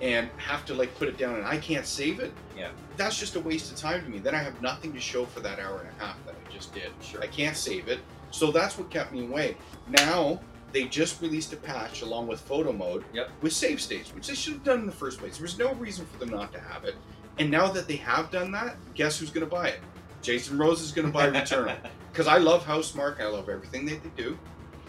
and 0.00 0.28
have 0.36 0.64
to 0.66 0.74
like 0.74 0.96
put 0.96 1.08
it 1.08 1.18
down 1.18 1.34
and 1.36 1.44
I 1.44 1.58
can't 1.58 1.84
save 1.84 2.20
it. 2.20 2.32
Yeah. 2.56 2.70
That's 2.96 3.18
just 3.18 3.34
a 3.36 3.40
waste 3.40 3.72
of 3.72 3.78
time 3.78 4.04
to 4.04 4.08
me. 4.08 4.18
Then 4.20 4.34
I 4.34 4.38
have 4.38 4.60
nothing 4.62 4.92
to 4.92 5.00
show 5.00 5.24
for 5.24 5.40
that 5.40 5.58
hour 5.58 5.80
and 5.80 5.88
a 6.00 6.04
half 6.04 6.24
that 6.26 6.34
I 6.36 6.52
just 6.52 6.72
did. 6.72 6.90
Sure. 7.02 7.20
I 7.20 7.26
can't 7.26 7.56
save 7.56 7.88
it. 7.88 7.98
So 8.30 8.52
that's 8.52 8.78
what 8.78 8.90
kept 8.90 9.12
me 9.12 9.24
away. 9.26 9.56
Now 9.88 10.40
they 10.70 10.84
just 10.84 11.20
released 11.22 11.52
a 11.54 11.56
patch 11.56 12.02
along 12.02 12.26
with 12.28 12.40
photo 12.42 12.72
mode 12.72 13.04
Yep. 13.14 13.30
with 13.40 13.52
save 13.54 13.80
states, 13.80 14.14
which 14.14 14.28
they 14.28 14.34
should 14.34 14.52
have 14.52 14.64
done 14.64 14.80
in 14.80 14.86
the 14.86 14.92
first 14.92 15.18
place. 15.18 15.36
There 15.38 15.42
was 15.42 15.58
no 15.58 15.72
reason 15.74 16.04
for 16.06 16.18
them 16.18 16.28
not 16.28 16.52
to 16.52 16.60
have 16.60 16.84
it. 16.84 16.94
And 17.38 17.50
now 17.50 17.68
that 17.68 17.86
they 17.86 17.96
have 17.96 18.30
done 18.30 18.50
that, 18.52 18.76
guess 18.94 19.18
who's 19.18 19.30
going 19.30 19.46
to 19.46 19.50
buy 19.50 19.68
it? 19.68 19.80
Jason 20.22 20.58
Rose 20.58 20.82
is 20.82 20.92
going 20.92 21.06
to 21.06 21.12
buy 21.12 21.30
Returnal 21.30 21.78
because 22.12 22.26
I 22.26 22.38
love 22.38 22.64
House 22.64 22.92
Housemarque. 22.92 23.20
I 23.20 23.26
love 23.26 23.48
everything 23.48 23.86
that 23.86 24.02
they 24.02 24.10
do, 24.22 24.38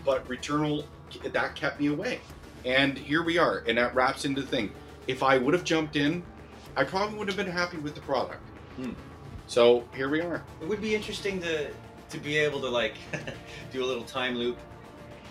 but 0.03 0.27
Returnal 0.27 0.85
that 1.23 1.55
kept 1.55 1.79
me 1.79 1.87
away. 1.87 2.19
And 2.65 2.97
here 2.97 3.23
we 3.23 3.37
are, 3.37 3.63
and 3.67 3.77
that 3.77 3.95
wraps 3.95 4.25
into 4.25 4.41
the 4.41 4.47
thing. 4.47 4.71
If 5.07 5.23
I 5.23 5.37
would 5.37 5.53
have 5.53 5.63
jumped 5.63 5.95
in, 5.95 6.23
I 6.75 6.83
probably 6.83 7.17
would 7.17 7.27
have 7.27 7.37
been 7.37 7.47
happy 7.47 7.77
with 7.77 7.95
the 7.95 8.01
product. 8.01 8.41
Hmm. 8.75 8.91
So 9.47 9.83
here 9.95 10.09
we 10.09 10.21
are. 10.21 10.43
It 10.61 10.67
would 10.67 10.81
be 10.81 10.95
interesting 10.95 11.41
to 11.41 11.71
to 12.09 12.17
be 12.17 12.37
able 12.37 12.59
to 12.61 12.69
like 12.69 12.95
do 13.71 13.83
a 13.83 13.85
little 13.85 14.03
time 14.03 14.35
loop 14.35 14.57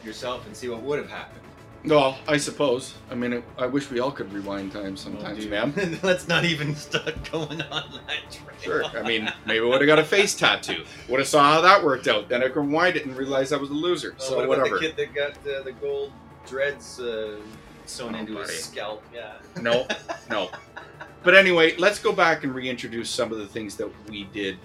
yourself 0.05 0.47
and 0.47 0.57
see 0.57 0.69
what 0.69 0.83
would 0.83 0.99
have 0.99 1.11
happened. 1.11 1.45
Well, 1.89 2.19
I 2.27 2.37
suppose. 2.37 2.95
I 3.11 3.15
mean, 3.15 3.43
I 3.57 3.67
wish 3.67 3.91
we 3.91 3.99
all 4.01 4.11
could 4.11 4.31
rewind 4.33 4.73
time 4.73 4.97
sometimes, 4.97 5.41
Dude, 5.41 5.51
man. 5.51 5.99
Let's 6.03 6.29
not 6.29 6.45
even 6.45 6.75
start 6.75 7.31
going 7.33 7.63
on 7.63 8.01
that 8.07 8.31
trail. 8.31 8.57
Sure. 8.61 8.85
I 8.85 9.03
mean, 9.07 9.33
maybe 9.47 9.65
I 9.65 9.69
would 9.69 9.81
have 9.81 9.87
got 9.87 9.99
a 9.99 10.05
face 10.05 10.35
tattoo. 10.35 10.85
Would 11.09 11.21
have 11.21 11.29
saw 11.29 11.55
how 11.55 11.61
that 11.63 11.83
worked 11.83 12.07
out. 12.09 12.29
Then 12.29 12.43
I 12.43 12.49
could 12.49 12.61
rewind 12.61 12.97
it 12.97 13.07
and 13.07 13.17
realize 13.17 13.53
I 13.53 13.57
was 13.57 13.71
a 13.71 13.75
loser. 13.75 14.15
Oh, 14.19 14.23
so 14.23 14.47
what 14.47 14.59
about 14.59 14.71
the 14.71 14.79
kid 14.81 14.97
that 14.97 15.15
got 15.15 15.31
uh, 15.51 15.63
the 15.63 15.73
gold 15.81 16.13
dreads 16.47 17.01
uh, 17.01 17.37
sewn 17.87 18.15
Oh, 18.15 18.19
into 18.19 18.35
buddy. 18.35 18.53
his 18.53 18.65
scalp? 18.65 19.03
Yeah. 19.15 19.35
No, 19.63 19.87
no. 20.31 20.51
But 21.23 21.35
anyway, 21.35 21.75
let's 21.79 21.99
go 21.99 22.13
back 22.13 22.45
and 22.45 22.55
reintroduce 22.55 23.09
some 23.09 23.33
of 23.33 23.39
the 23.39 23.47
things 23.47 23.77
that 23.77 23.89
we 24.09 24.25
did 24.25 24.59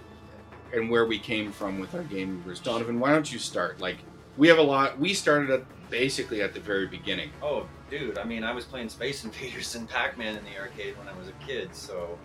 and 0.73 0.89
where 0.89 1.05
we 1.05 1.19
came 1.19 1.51
from 1.51 1.79
with 1.79 1.93
our 1.95 2.03
game 2.03 2.35
movers. 2.35 2.59
Donovan, 2.59 2.99
why 2.99 3.11
don't 3.11 3.31
you 3.31 3.39
start? 3.39 3.79
Like, 3.79 3.97
we 4.35 4.47
have 4.49 4.57
a 4.57 4.63
lot. 4.63 4.99
We 4.99 5.13
started 5.13 5.49
at 5.51 5.63
basically 5.93 6.41
at 6.41 6.55
the 6.55 6.59
very 6.59 6.87
beginning. 6.87 7.29
Oh, 7.43 7.67
dude! 7.91 8.17
I 8.17 8.23
mean, 8.23 8.43
I 8.43 8.51
was 8.51 8.65
playing 8.65 8.89
Space 8.89 9.23
Invaders 9.23 9.75
and 9.75 9.87
Pac-Man 9.87 10.35
in 10.35 10.43
the 10.43 10.57
arcade 10.59 10.97
when 10.97 11.07
I 11.07 11.15
was 11.15 11.27
a 11.27 11.45
kid. 11.45 11.75
So, 11.75 12.17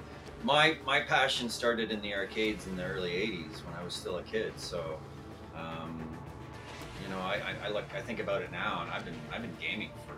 my 0.42 0.78
my 0.86 1.00
passion 1.00 1.50
started 1.50 1.90
in 1.92 2.00
the 2.00 2.14
arcades 2.14 2.66
in 2.66 2.76
the 2.78 2.84
early 2.84 3.10
'80s 3.10 3.58
when 3.66 3.74
I 3.78 3.84
was 3.84 3.92
still 3.92 4.16
a 4.16 4.22
kid. 4.22 4.54
So, 4.56 4.98
um, 5.54 6.00
you 7.02 7.10
know, 7.10 7.20
I, 7.20 7.42
I, 7.62 7.66
I 7.66 7.68
look, 7.68 7.84
I 7.94 8.00
think 8.00 8.20
about 8.20 8.40
it 8.40 8.50
now, 8.50 8.80
and 8.82 8.90
I've 8.90 9.04
been 9.04 9.20
I've 9.30 9.42
been 9.42 9.56
gaming 9.60 9.90
for 10.06 10.14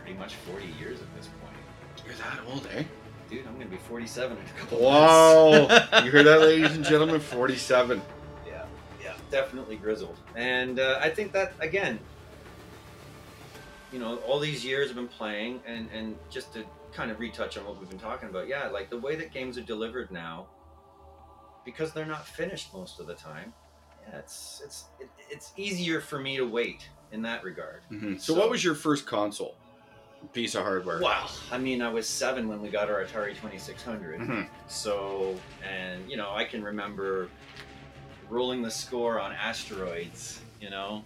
pretty 0.00 0.18
much 0.18 0.34
40 0.34 0.64
years 0.80 1.02
at 1.02 1.14
this 1.16 1.28
point. 1.42 2.06
You're 2.06 2.14
that 2.14 2.40
old, 2.50 2.66
eh? 2.74 2.84
Dude, 3.28 3.46
I'm 3.46 3.58
gonna 3.58 3.66
be 3.66 3.76
47 3.76 4.38
in 4.38 4.42
a 4.42 4.58
couple 4.58 4.80
Wow! 4.80 5.68
you 6.02 6.10
heard 6.10 6.24
that, 6.26 6.40
ladies 6.40 6.74
and 6.74 6.84
gentlemen? 6.92 7.20
Forty-seven. 7.20 8.00
Yeah, 8.46 8.64
yeah, 9.02 9.14
definitely 9.30 9.76
grizzled. 9.76 10.16
And 10.34 10.80
uh, 10.80 10.98
I 11.02 11.10
think 11.10 11.32
that 11.32 11.52
again, 11.60 11.98
you 13.92 13.98
know, 13.98 14.16
all 14.18 14.38
these 14.38 14.64
years 14.64 14.90
I've 14.90 14.96
been 14.96 15.08
playing, 15.08 15.60
and 15.66 15.88
and 15.92 16.16
just 16.30 16.52
to 16.54 16.64
kind 16.92 17.10
of 17.10 17.18
retouch 17.20 17.56
on 17.58 17.64
what 17.64 17.78
we've 17.78 17.88
been 17.90 17.98
talking 17.98 18.28
about, 18.28 18.48
yeah, 18.48 18.68
like 18.68 18.90
the 18.90 18.98
way 18.98 19.16
that 19.16 19.32
games 19.32 19.58
are 19.58 19.62
delivered 19.62 20.10
now, 20.10 20.46
because 21.64 21.92
they're 21.92 22.06
not 22.06 22.26
finished 22.26 22.72
most 22.72 23.00
of 23.00 23.06
the 23.06 23.14
time. 23.14 23.52
Yeah, 24.08 24.18
it's 24.18 24.62
it's 24.64 24.84
it, 25.00 25.08
it's 25.30 25.52
easier 25.56 26.00
for 26.00 26.18
me 26.18 26.36
to 26.36 26.44
wait 26.46 26.88
in 27.12 27.22
that 27.22 27.44
regard. 27.44 27.82
Mhm. 27.90 28.20
So, 28.20 28.34
what 28.34 28.50
was 28.50 28.64
your 28.64 28.74
first 28.74 29.06
console? 29.06 29.56
Piece 30.32 30.54
of 30.56 30.62
hardware. 30.62 30.98
Wow. 31.00 31.28
I 31.52 31.58
mean, 31.58 31.80
I 31.82 31.88
was 31.88 32.08
seven 32.08 32.48
when 32.48 32.60
we 32.60 32.68
got 32.68 32.90
our 32.90 33.04
Atari 33.04 33.34
2600. 33.36 34.18
Mhm. 34.20 34.48
So, 34.66 35.38
and 35.62 36.10
you 36.10 36.16
know, 36.16 36.30
I 36.32 36.44
can 36.44 36.64
remember 36.64 37.28
rolling 38.28 38.60
the 38.62 38.70
score 38.70 39.20
on 39.20 39.32
asteroids, 39.32 40.40
you 40.60 40.68
know, 40.70 41.04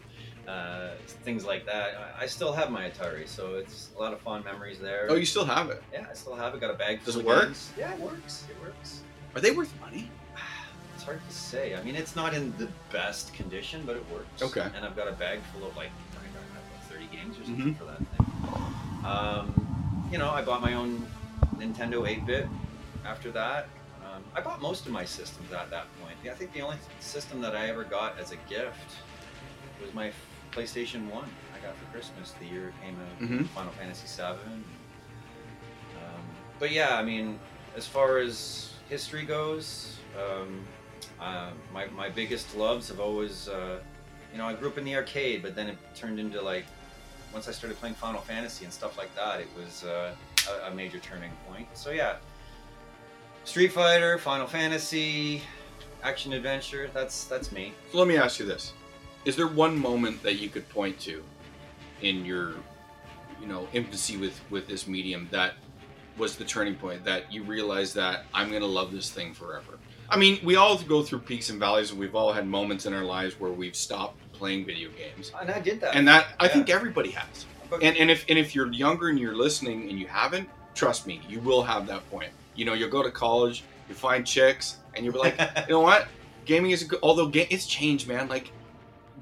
uh, 0.51 0.91
things 1.25 1.45
like 1.45 1.67
that. 1.67 2.15
I, 2.19 2.25
I 2.25 2.27
still 2.27 2.53
have 2.53 2.71
my 2.71 2.89
Atari, 2.91 3.29
so 3.29 3.55
it's 3.55 3.91
a 3.97 4.01
lot 4.01 4.13
of 4.13 4.21
fond 4.21 4.45
memories 4.45 4.79
there. 4.79 5.07
Oh, 5.09 5.15
you 5.15 5.27
still 5.27 5.45
have 5.45 5.71
it? 5.71 5.83
yeah, 5.93 6.07
I 6.11 6.15
still 6.15 6.35
have 6.35 6.55
it. 6.55 6.61
Got 6.61 6.71
a 6.71 6.75
bag. 6.75 7.05
Does 7.05 7.15
full 7.15 7.21
it 7.21 7.25
of 7.25 7.27
work? 7.29 7.45
games. 7.47 7.71
Yeah, 7.79 7.93
it 7.95 8.01
works. 8.01 8.47
It 8.51 8.61
works. 8.61 9.01
Are 9.35 9.41
they 9.41 9.51
worth 9.53 9.73
money? 9.81 10.11
It's 10.95 11.07
hard 11.07 11.27
to 11.27 11.35
say. 11.35 11.75
I 11.75 11.83
mean, 11.83 11.97
it's 11.97 12.15
not 12.15 12.35
in 12.35 12.53
the 12.59 12.69
best 12.93 13.33
condition, 13.33 13.85
but 13.87 13.97
it 13.97 14.05
works. 14.13 14.43
Okay. 14.43 14.69
And 14.77 14.85
I've 14.85 14.95
got 14.95 15.09
a 15.09 15.13
bag 15.13 15.39
full 15.51 15.67
of 15.67 15.75
like 15.75 15.89
I 16.13 16.25
don't 16.25 16.35
know, 16.53 16.61
30 16.91 17.07
games 17.17 17.39
or 17.39 17.45
something 17.45 17.75
for 17.75 17.85
that 17.85 17.97
thing. 17.97 19.07
Um, 19.07 20.09
you 20.13 20.19
know, 20.19 20.29
I 20.29 20.43
bought 20.43 20.61
my 20.61 20.75
own 20.75 21.07
Nintendo 21.57 22.07
8-bit 22.07 22.47
after 23.07 23.31
that. 23.31 23.69
Um, 24.05 24.23
I 24.35 24.43
bought 24.43 24.61
most 24.61 24.85
of 24.85 24.93
my 24.93 25.07
systems 25.07 25.51
at 25.55 25.71
that 25.71 25.87
point. 26.03 26.17
I 26.31 26.37
think 26.37 26.53
the 26.53 26.61
only 26.61 26.77
system 27.01 27.41
that 27.41 27.57
I 27.57 27.69
ever 27.71 27.85
got 27.85 28.19
as 28.19 28.33
a 28.33 28.37
gift 28.47 28.97
was 29.81 29.95
my 29.95 30.13
PlayStation 30.53 31.09
1 31.11 31.25
I 31.55 31.67
got 31.67 31.77
for 31.77 31.85
Christmas 31.93 32.33
the 32.41 32.47
year 32.47 32.69
it 32.69 32.75
came 32.83 32.97
out, 33.01 33.21
Mhm. 33.21 33.47
Final 33.49 33.73
Fantasy 33.73 34.07
7. 34.07 34.39
Um, 35.97 36.23
but 36.59 36.71
yeah, 36.71 36.97
I 36.97 37.03
mean, 37.03 37.39
as 37.77 37.87
far 37.87 38.19
as 38.19 38.73
history 38.89 39.25
goes, 39.25 39.97
um, 40.19 40.65
uh, 41.21 41.51
my, 41.73 41.87
my 41.89 42.09
biggest 42.09 42.57
loves 42.57 42.89
have 42.89 43.01
always, 43.01 43.49
uh, 43.49 43.79
you 44.33 44.39
know, 44.39 44.47
I 44.47 44.55
grew 44.55 44.69
up 44.69 44.79
in 44.79 44.85
the 44.85 44.95
arcade, 44.97 45.43
but 45.43 45.55
then 45.55 45.69
it 45.69 45.77
turned 45.95 46.19
into 46.19 46.41
like, 46.41 46.65
once 47.33 47.47
I 47.47 47.53
started 47.53 47.79
playing 47.79 47.95
Final 47.95 48.21
Fantasy 48.21 48.65
and 48.65 48.73
stuff 48.73 48.99
like 48.99 49.15
that, 49.15 49.41
it 49.41 49.49
was 49.57 49.85
uh, 49.85 50.15
a, 50.67 50.71
a 50.71 50.75
major 50.75 50.99
turning 50.99 51.31
point. 51.49 51.69
So 51.75 51.91
yeah, 51.91 52.17
Street 53.45 53.69
Fighter, 53.73 54.19
Final 54.19 54.47
Fantasy, 54.47 55.43
action 56.03 56.33
adventure, 56.33 56.91
that's 56.93 57.25
that's 57.25 57.53
me. 57.53 57.73
So 57.93 57.99
let 57.99 58.09
me 58.09 58.17
ask 58.17 58.41
you 58.41 58.47
this: 58.47 58.73
Is 59.25 59.37
there 59.37 59.47
one 59.47 59.79
moment 59.79 60.23
that 60.23 60.37
you 60.37 60.49
could 60.49 60.69
point 60.71 60.99
to 61.01 61.23
in 62.03 62.25
your, 62.25 62.55
you 63.41 63.47
know, 63.47 63.69
infancy 63.73 64.17
with 64.17 64.41
with 64.51 64.67
this 64.67 64.87
medium 64.87 65.29
that 65.31 65.55
was 66.17 66.37
the 66.37 66.45
turning 66.45 66.75
point 66.75 67.05
that 67.05 67.33
you 67.33 67.43
realized 67.43 67.95
that 67.97 68.25
I'm 68.35 68.51
gonna 68.53 68.67
love 68.67 68.93
this 68.93 69.11
thing 69.11 69.35
forever? 69.35 69.79
I 70.09 70.17
mean, 70.17 70.41
we 70.43 70.57
all 70.57 70.77
go 70.79 71.03
through 71.03 71.21
peaks 71.21 71.51
and 71.51 71.61
valleys, 71.61 71.91
and 71.91 72.01
we've 72.01 72.15
all 72.17 72.33
had 72.33 72.47
moments 72.47 72.85
in 72.87 72.93
our 72.95 73.05
lives 73.05 73.39
where 73.39 73.53
we've 73.53 73.77
stopped 73.77 74.17
playing 74.33 74.65
video 74.65 74.89
games, 74.99 75.31
And 75.41 75.51
I 75.51 75.61
did 75.61 75.81
that. 75.83 75.95
and 75.95 76.09
that 76.09 76.29
I 76.41 76.45
Yeah. 76.47 76.49
think 76.53 76.71
everybody 76.71 77.11
has. 77.11 77.45
But- 77.69 77.83
And 77.83 77.97
and 77.97 78.11
if 78.11 78.25
and 78.29 78.39
if 78.39 78.55
you're 78.55 78.73
younger 78.73 79.09
and 79.09 79.19
you're 79.19 79.37
listening 79.37 79.89
and 79.91 79.99
you 80.01 80.07
haven't, 80.09 80.49
trust 80.75 81.07
me, 81.07 81.21
you 81.29 81.41
will 81.41 81.63
have 81.63 81.87
that 81.89 82.09
point. 82.11 82.33
You 82.57 82.65
know, 82.65 82.73
you'll 82.73 82.91
go 82.91 83.03
to 83.03 83.11
college, 83.11 83.63
you 83.89 83.95
find 83.95 84.27
chicks, 84.27 84.79
and 84.95 85.05
you'll 85.05 85.13
be 85.15 85.21
like, 85.21 85.39
you 85.69 85.75
know 85.75 85.81
what? 85.81 86.09
Gaming 86.47 86.73
is 86.73 86.83
good, 86.85 86.99
although 87.03 87.27
ga- 87.29 87.47
it's 87.51 87.67
changed, 87.67 88.09
man. 88.09 88.27
Like, 88.29 88.51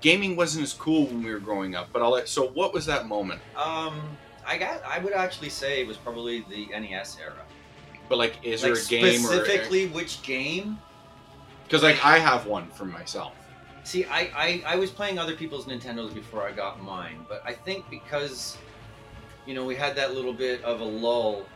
gaming 0.01 0.37
wasn't 0.37 0.65
as 0.65 0.73
cool 0.73 1.07
when 1.07 1.23
we 1.23 1.31
were 1.31 1.39
growing 1.39 1.75
up. 1.75 1.89
But 1.93 2.03
I'll 2.03 2.13
let. 2.13 2.29
So, 2.29 2.49
what 2.49 2.73
was 2.73 2.87
that 2.87 3.07
moment? 3.07 3.41
um, 3.57 4.01
I 4.47 4.57
got. 4.57 4.83
I 4.85 4.99
would 4.99 5.13
actually 5.13 5.51
say 5.51 5.81
it 5.81 5.87
was 5.87 5.97
probably 5.97 6.45
the 6.49 6.69
NES 6.69 7.19
era. 7.21 7.45
But 8.09 8.19
like, 8.19 8.37
is 8.43 8.63
like 8.63 8.75
there 8.75 8.83
a 8.83 8.87
game 8.87 9.25
or? 9.25 9.29
specifically 9.29 9.89
which 9.89 10.23
game? 10.23 10.79
Because 11.65 11.83
like, 11.83 12.03
I 12.05 12.19
have 12.19 12.47
one 12.47 12.69
for 12.69 12.87
myself. 12.87 13.35
See, 13.85 14.05
I, 14.07 14.31
I, 14.35 14.63
I 14.67 14.77
was 14.77 14.91
playing 14.91 15.19
other 15.19 15.35
people's 15.35 15.65
Nintendos 15.67 16.13
before 16.13 16.47
I 16.47 16.53
got 16.53 16.83
mine, 16.83 17.25
but 17.29 17.43
I 17.45 17.53
think 17.53 17.89
because, 17.89 18.59
you 19.47 19.55
know, 19.55 19.65
we 19.65 19.75
had 19.77 19.97
that 19.97 20.15
little 20.15 20.33
bit 20.33 20.63
of 20.63 20.81
a 20.81 20.85
lull 20.85 21.47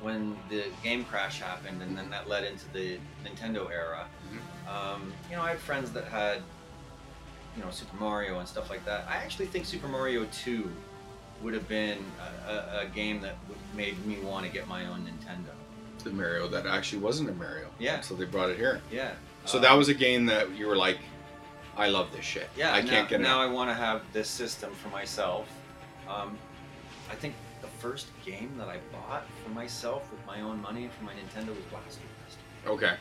when 0.00 0.36
the 0.48 0.64
game 0.82 1.04
crash 1.04 1.40
happened, 1.40 1.82
and 1.82 1.96
then 1.96 2.10
that 2.10 2.28
led 2.28 2.44
into 2.44 2.64
the 2.72 2.98
Nintendo 3.24 3.70
era. 3.70 4.06
Um, 4.68 5.12
you 5.30 5.36
know, 5.36 5.42
I 5.42 5.50
had 5.50 5.58
friends 5.58 5.90
that 5.92 6.04
had, 6.04 6.42
you 7.56 7.62
know, 7.64 7.70
Super 7.70 7.96
Mario 7.96 8.38
and 8.38 8.48
stuff 8.48 8.70
like 8.70 8.84
that. 8.84 9.06
I 9.08 9.16
actually 9.16 9.46
think 9.46 9.64
Super 9.64 9.88
Mario 9.88 10.26
2 10.32 10.70
would 11.42 11.54
have 11.54 11.68
been 11.68 11.98
a, 12.48 12.52
a, 12.52 12.80
a 12.82 12.86
game 12.94 13.20
that 13.20 13.36
would 13.48 13.58
made 13.76 14.04
me 14.06 14.18
want 14.20 14.46
to 14.46 14.52
get 14.52 14.66
my 14.68 14.86
own 14.86 15.00
Nintendo. 15.06 15.52
The 16.02 16.10
Mario 16.10 16.48
that 16.48 16.66
actually 16.66 17.00
wasn't 17.02 17.30
a 17.30 17.32
Mario. 17.34 17.68
Yeah. 17.78 18.00
So 18.00 18.14
they 18.14 18.24
brought 18.24 18.50
it 18.50 18.56
here. 18.58 18.80
Yeah. 18.90 19.12
So 19.46 19.58
Um, 19.58 19.62
that 19.62 19.72
was 19.74 19.88
a 19.88 19.94
game 19.94 20.26
that 20.26 20.54
you 20.56 20.66
were 20.66 20.76
like, 20.76 20.98
I 21.76 21.88
love 21.88 22.12
this 22.12 22.24
shit. 22.24 22.48
Yeah, 22.56 22.72
I 22.72 22.82
now, 22.82 22.90
can't 22.90 23.08
get 23.08 23.20
it. 23.20 23.24
now. 23.24 23.40
I 23.40 23.46
want 23.46 23.68
to 23.70 23.74
have 23.74 24.02
this 24.12 24.28
system 24.28 24.72
for 24.74 24.88
myself. 24.90 25.48
Um, 26.08 26.38
I 27.10 27.14
think 27.14 27.34
the 27.62 27.66
first 27.66 28.06
game 28.24 28.52
that 28.58 28.68
I 28.68 28.78
bought 28.92 29.24
for 29.42 29.50
myself 29.50 30.10
with 30.12 30.24
my 30.26 30.40
own 30.40 30.60
money 30.62 30.88
for 30.96 31.04
my 31.04 31.12
Nintendo 31.12 31.48
was 31.48 31.64
Blaster 31.70 32.02
Quest. 32.22 32.38
Okay, 32.66 32.94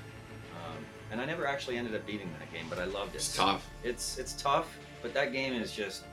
and 1.13 1.21
I 1.21 1.25
never 1.25 1.45
actually 1.47 1.77
ended 1.77 1.93
up 1.95 2.05
beating 2.05 2.29
that 2.39 2.51
game, 2.51 2.65
but 2.69 2.79
I 2.79 2.85
loved 2.85 3.13
it. 3.13 3.17
it's 3.17 3.35
tough. 3.35 3.69
It's 3.83 4.17
it's 4.17 4.33
tough, 4.33 4.67
but 5.03 5.13
that 5.13 5.31
game 5.31 5.53
is 5.53 5.71
just 5.71 6.03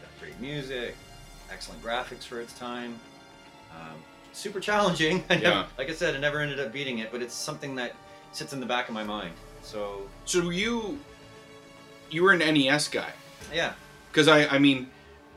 got 0.00 0.10
great 0.18 0.40
music, 0.40 0.96
excellent 1.52 1.82
graphics 1.82 2.24
for 2.24 2.40
its 2.40 2.52
time. 2.58 2.98
Um, 3.70 3.96
super 4.32 4.58
challenging. 4.58 5.22
I 5.30 5.34
never- 5.36 5.44
Yeah. 5.44 5.66
like 5.78 5.90
I 5.90 5.92
said, 5.94 6.16
I 6.16 6.18
never 6.18 6.40
ended 6.40 6.58
up 6.60 6.72
beating 6.72 6.98
it, 6.98 7.12
but 7.12 7.20
it's 7.22 7.34
something 7.34 7.74
that 7.76 7.92
sits 8.32 8.52
in 8.54 8.60
the 8.60 8.66
back 8.66 8.88
of 8.88 8.94
my 8.94 9.04
mind. 9.04 9.34
So 9.62 10.08
So 10.24 10.48
you, 10.50 10.98
you 12.10 12.22
were 12.22 12.32
an 12.32 12.38
NES 12.40 12.88
guy 12.88 13.10
Yeah, 13.54 13.74
because 14.10 14.28
I 14.28 14.46
I 14.46 14.58
mean, 14.58 14.88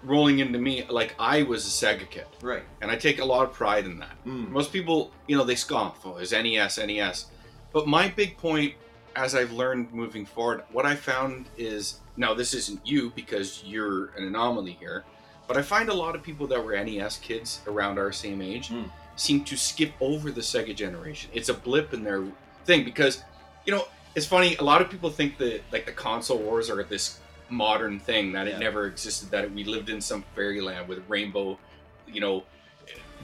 rolling 0.03 0.39
into 0.39 0.57
me 0.59 0.85
like 0.89 1.15
I 1.19 1.43
was 1.43 1.65
a 1.65 1.69
Sega 1.85 2.09
kid, 2.09 2.25
right. 2.41 2.63
and 2.81 2.89
I 2.89 2.95
take 2.95 3.19
a 3.19 3.25
lot 3.25 3.43
of 3.45 3.51
pride 3.53 3.85
in 3.85 3.99
that. 3.99 4.15
Mm. 4.25 4.49
Most 4.49 4.71
people, 4.71 5.11
you 5.27 5.35
know, 5.37 5.43
they 5.43 5.55
scoff, 5.55 6.05
oh, 6.05 6.15
is 6.17 6.31
NES, 6.31 6.77
NES. 6.77 7.25
But 7.73 7.87
my 7.87 8.07
big 8.07 8.37
point, 8.37 8.73
as 9.15 9.33
I've 9.35 9.51
learned 9.51 9.93
moving 9.93 10.25
forward, 10.25 10.63
what 10.71 10.85
I 10.85 10.95
found 10.95 11.45
is 11.57 11.99
now 12.17 12.33
this 12.33 12.53
isn't 12.53 12.85
you 12.85 13.11
because 13.15 13.63
you're 13.65 14.07
an 14.17 14.23
anomaly 14.27 14.73
here, 14.79 15.03
but 15.47 15.57
I 15.57 15.61
find 15.61 15.89
a 15.89 15.93
lot 15.93 16.15
of 16.15 16.23
people 16.23 16.47
that 16.47 16.63
were 16.63 16.73
NES 16.75 17.17
kids 17.17 17.61
around 17.67 17.97
our 17.99 18.11
same 18.11 18.41
age 18.41 18.69
Mm. 18.69 18.89
seem 19.15 19.43
to 19.45 19.55
skip 19.55 19.93
over 20.01 20.31
the 20.31 20.41
Sega 20.41 20.75
generation. 20.75 21.29
It's 21.33 21.49
a 21.49 21.53
blip 21.53 21.93
in 21.93 22.03
their 22.03 22.25
thing 22.65 22.83
because, 22.83 23.23
you 23.65 23.71
know, 23.73 23.87
it's 24.15 24.25
funny. 24.25 24.55
A 24.57 24.63
lot 24.63 24.81
of 24.81 24.89
people 24.89 25.09
think 25.09 25.37
that 25.37 25.61
like 25.71 25.85
the 25.85 25.91
console 25.91 26.39
wars 26.39 26.69
are 26.69 26.83
this 26.83 27.19
modern 27.49 27.99
thing 27.99 28.31
that 28.33 28.47
Yeah. 28.47 28.55
it 28.55 28.59
never 28.59 28.87
existed. 28.87 29.29
That 29.31 29.51
we 29.51 29.63
lived 29.63 29.89
in 29.89 30.01
some 30.01 30.23
fairyland 30.35 30.87
with 30.87 31.03
rainbow, 31.07 31.57
you 32.07 32.19
know, 32.19 32.43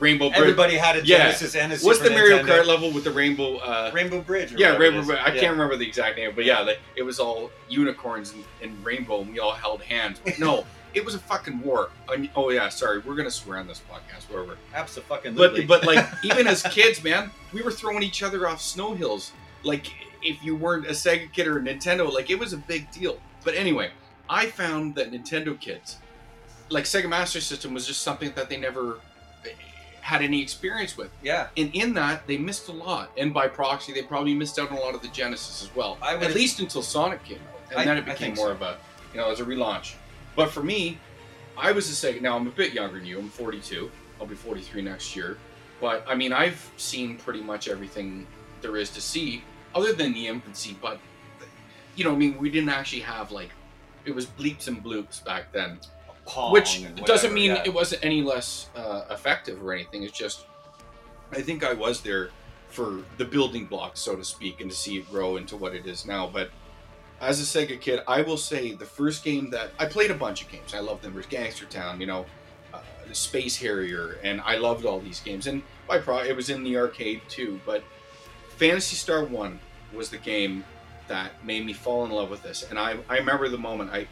rainbow. 0.02 0.28
Bridge. 0.30 0.40
Everybody 0.42 0.76
had 0.76 0.98
a 0.98 1.06
Yeah. 1.06 1.20
Genesis 1.20 1.56
and 1.56 1.72
a 1.72 1.78
Super 1.78 1.88
What's 1.88 2.00
the 2.02 2.10
Mario 2.10 2.40
Nintendo. 2.40 2.64
Kart 2.64 2.66
level 2.66 2.92
with 2.92 3.06
the 3.06 3.12
rainbow? 3.12 3.58
Uh, 3.58 3.92
Rainbow 3.94 4.20
Bridge. 4.22 4.52
yeah, 4.58 4.76
rainbow. 4.76 5.04
Bridge. 5.04 5.20
I 5.24 5.34
Yeah. 5.34 5.40
can't 5.40 5.52
remember 5.54 5.78
the 5.78 5.88
exact 5.88 6.18
name, 6.18 6.32
but 6.36 6.44
yeah, 6.44 6.60
like, 6.60 6.80
it 6.98 7.04
was 7.04 7.20
all 7.20 7.50
unicorns 7.70 8.34
and, 8.34 8.44
and 8.62 8.86
rainbow, 8.86 9.22
and 9.22 9.32
we 9.32 9.40
all 9.40 9.54
held 9.54 9.82
hands. 9.84 10.20
No, 10.40 10.66
it 10.94 11.06
was 11.06 11.16
a 11.16 11.20
fucking 11.20 11.62
war. 11.62 11.90
And- 12.10 12.30
oh 12.36 12.50
yeah, 12.50 12.68
sorry, 12.70 13.00
we're 13.00 13.16
gonna 13.16 13.32
swear 13.32 13.60
on 13.60 13.68
this 13.68 13.82
podcast, 13.90 14.30
whatever. 14.30 14.58
Absolutely. 14.74 15.66
But 15.66 15.68
but 15.68 15.86
like 15.86 16.06
even 16.24 16.48
as 16.48 16.64
kids, 16.64 17.02
man, 17.04 17.32
we 17.54 17.62
were 17.62 17.72
throwing 17.72 18.04
each 18.04 18.24
other 18.24 18.48
off 18.50 18.62
snow 18.62 18.94
hills. 18.94 19.32
Like 19.64 19.88
if 20.24 20.44
you 20.44 20.56
weren't 20.56 20.86
a 20.88 20.92
Sega 20.92 21.32
kid 21.32 21.48
or 21.48 21.58
a 21.58 21.62
Nintendo, 21.62 22.12
like 22.12 22.30
it 22.30 22.40
was 22.40 22.54
a 22.54 22.58
big 22.58 22.92
deal. 22.92 23.20
But 23.44 23.56
anyway, 23.56 23.92
I 24.30 24.48
found 24.48 24.96
that 24.96 25.12
Nintendo 25.12 25.60
kids, 25.60 25.98
like 26.70 26.84
Sega 26.86 27.08
Master 27.10 27.42
System, 27.42 27.74
was 27.74 27.86
just 27.88 28.02
something 28.02 28.32
that 28.36 28.50
they 28.50 28.58
never 28.58 29.00
had 30.02 30.22
any 30.22 30.42
experience 30.42 30.98
with. 30.98 31.10
yeah, 31.24 31.48
And 31.56 31.74
in 31.76 31.94
that, 31.94 32.26
they 32.28 32.38
missed 32.38 32.68
a 32.68 32.72
lot. 32.72 33.12
And 33.18 33.34
by 33.34 33.48
proxy, 33.48 33.94
they 33.94 34.02
probably 34.02 34.34
missed 34.34 34.58
out 34.60 34.72
on 34.72 34.78
a 34.78 34.80
lot 34.82 34.96
of 34.96 35.02
the 35.02 35.08
Genesis 35.10 35.62
as 35.64 35.76
well. 35.76 35.98
I 36.02 36.14
At 36.16 36.20
would've- 36.20 36.36
least 36.36 36.60
until 36.60 36.82
Sonic 36.82 37.24
came 37.24 37.38
out. 37.38 37.72
And 37.72 37.80
I- 37.80 37.86
then 37.86 37.98
it 37.98 38.06
became 38.06 38.34
more 38.34 38.48
so. 38.48 38.52
of 38.54 38.62
a, 38.62 38.78
you 39.14 39.20
know, 39.20 39.30
as 39.32 39.40
a 39.40 39.46
relaunch. 39.46 39.94
But 40.36 40.52
for 40.52 40.64
me, 40.64 40.98
I 41.58 41.72
was 41.72 41.88
a 41.90 41.94
Sega. 42.08 42.20
Now, 42.22 42.36
I'm 42.36 42.48
a 42.48 42.52
bit 42.52 42.74
younger 42.74 42.98
than 42.98 43.06
you. 43.08 43.20
I'm 43.20 43.30
42. 43.30 43.92
I'll 44.20 44.26
be 44.28 44.36
43 44.36 44.82
next 44.82 45.16
year. 45.16 45.38
But, 45.80 46.04
I 46.08 46.16
mean, 46.16 46.34
I've 46.34 46.70
seen 46.78 47.18
pretty 47.18 47.42
much 47.42 47.68
everything 47.68 48.28
there 48.62 48.78
is 48.78 48.90
to 48.92 49.02
see, 49.02 49.44
other 49.76 49.94
than 49.94 50.14
the 50.14 50.28
infancy. 50.28 50.76
But, 50.82 51.00
you 51.96 52.04
know, 52.04 52.12
I 52.14 52.16
mean, 52.16 52.38
we 52.38 52.50
didn't 52.50 52.70
actually 52.70 53.02
have, 53.02 53.32
like, 53.32 53.50
it 54.06 54.14
was 54.16 54.26
bleeps 54.26 54.68
and 54.68 54.84
bloops 54.84 55.24
back 55.24 55.52
then. 55.52 55.80
Pong 56.26 56.52
Which 56.52 56.84
and 56.84 56.96
doesn't 57.06 57.34
mean 57.34 57.52
yeah. 57.52 57.64
it 57.66 57.74
wasn't 57.74 58.06
any 58.06 58.22
less 58.22 58.70
uh, 58.76 59.04
effective 59.10 59.64
or 59.64 59.74
anything. 59.74 60.04
It's 60.04 60.18
just, 60.18 60.46
I 61.32 61.42
think 61.42 61.64
I 61.64 61.74
was 61.74 62.02
there 62.02 62.30
for 62.70 63.04
the 63.18 63.26
building 63.26 63.66
blocks, 63.66 64.00
so 64.00 64.16
to 64.16 64.24
speak, 64.24 64.62
and 64.62 64.70
to 64.72 64.76
see 64.76 64.98
it 64.98 65.10
grow 65.10 65.38
into 65.38 65.58
what 65.58 65.76
it 65.76 65.86
is 65.86 66.06
now. 66.06 66.28
But 66.28 66.52
as 67.20 67.40
a 67.40 67.44
Sega 67.44 67.80
kid, 67.80 68.02
I 68.08 68.22
will 68.22 68.38
say 68.38 68.74
the 68.74 68.86
first 68.86 69.24
game 69.24 69.50
that 69.52 69.72
I 69.78 69.86
played 69.86 70.10
a 70.10 70.16
bunch 70.16 70.44
of 70.44 70.50
games. 70.50 70.74
I 70.74 70.80
loved 70.80 71.04
them. 71.04 71.14
There's 71.14 71.26
Gangster 71.26 71.66
Town, 71.66 72.00
you 72.00 72.08
know, 72.08 72.26
uh, 72.74 72.80
Space 73.12 73.58
Harrier, 73.58 74.18
and 74.24 74.42
I 74.42 74.58
loved 74.58 74.86
all 74.86 75.00
these 75.00 75.20
games. 75.20 75.48
And 75.48 75.62
by 75.88 76.00
pro, 76.00 76.20
it 76.20 76.36
was 76.36 76.50
in 76.50 76.64
the 76.64 76.78
arcade 76.78 77.22
too. 77.30 77.60
But 77.66 77.84
Phantasy 78.58 78.96
Star 78.96 79.26
One 79.26 79.60
was 79.94 80.10
the 80.10 80.18
game 80.18 80.64
that 81.08 81.32
made 81.46 81.66
me 81.66 81.74
fall 81.74 82.06
in 82.06 82.12
love 82.12 82.30
with 82.30 82.42
this. 82.42 82.64
And 82.70 82.80
I, 82.80 82.98
I 83.10 83.18
remember 83.18 83.50
the 83.50 83.58
moment 83.58 83.92
I, 83.92 84.08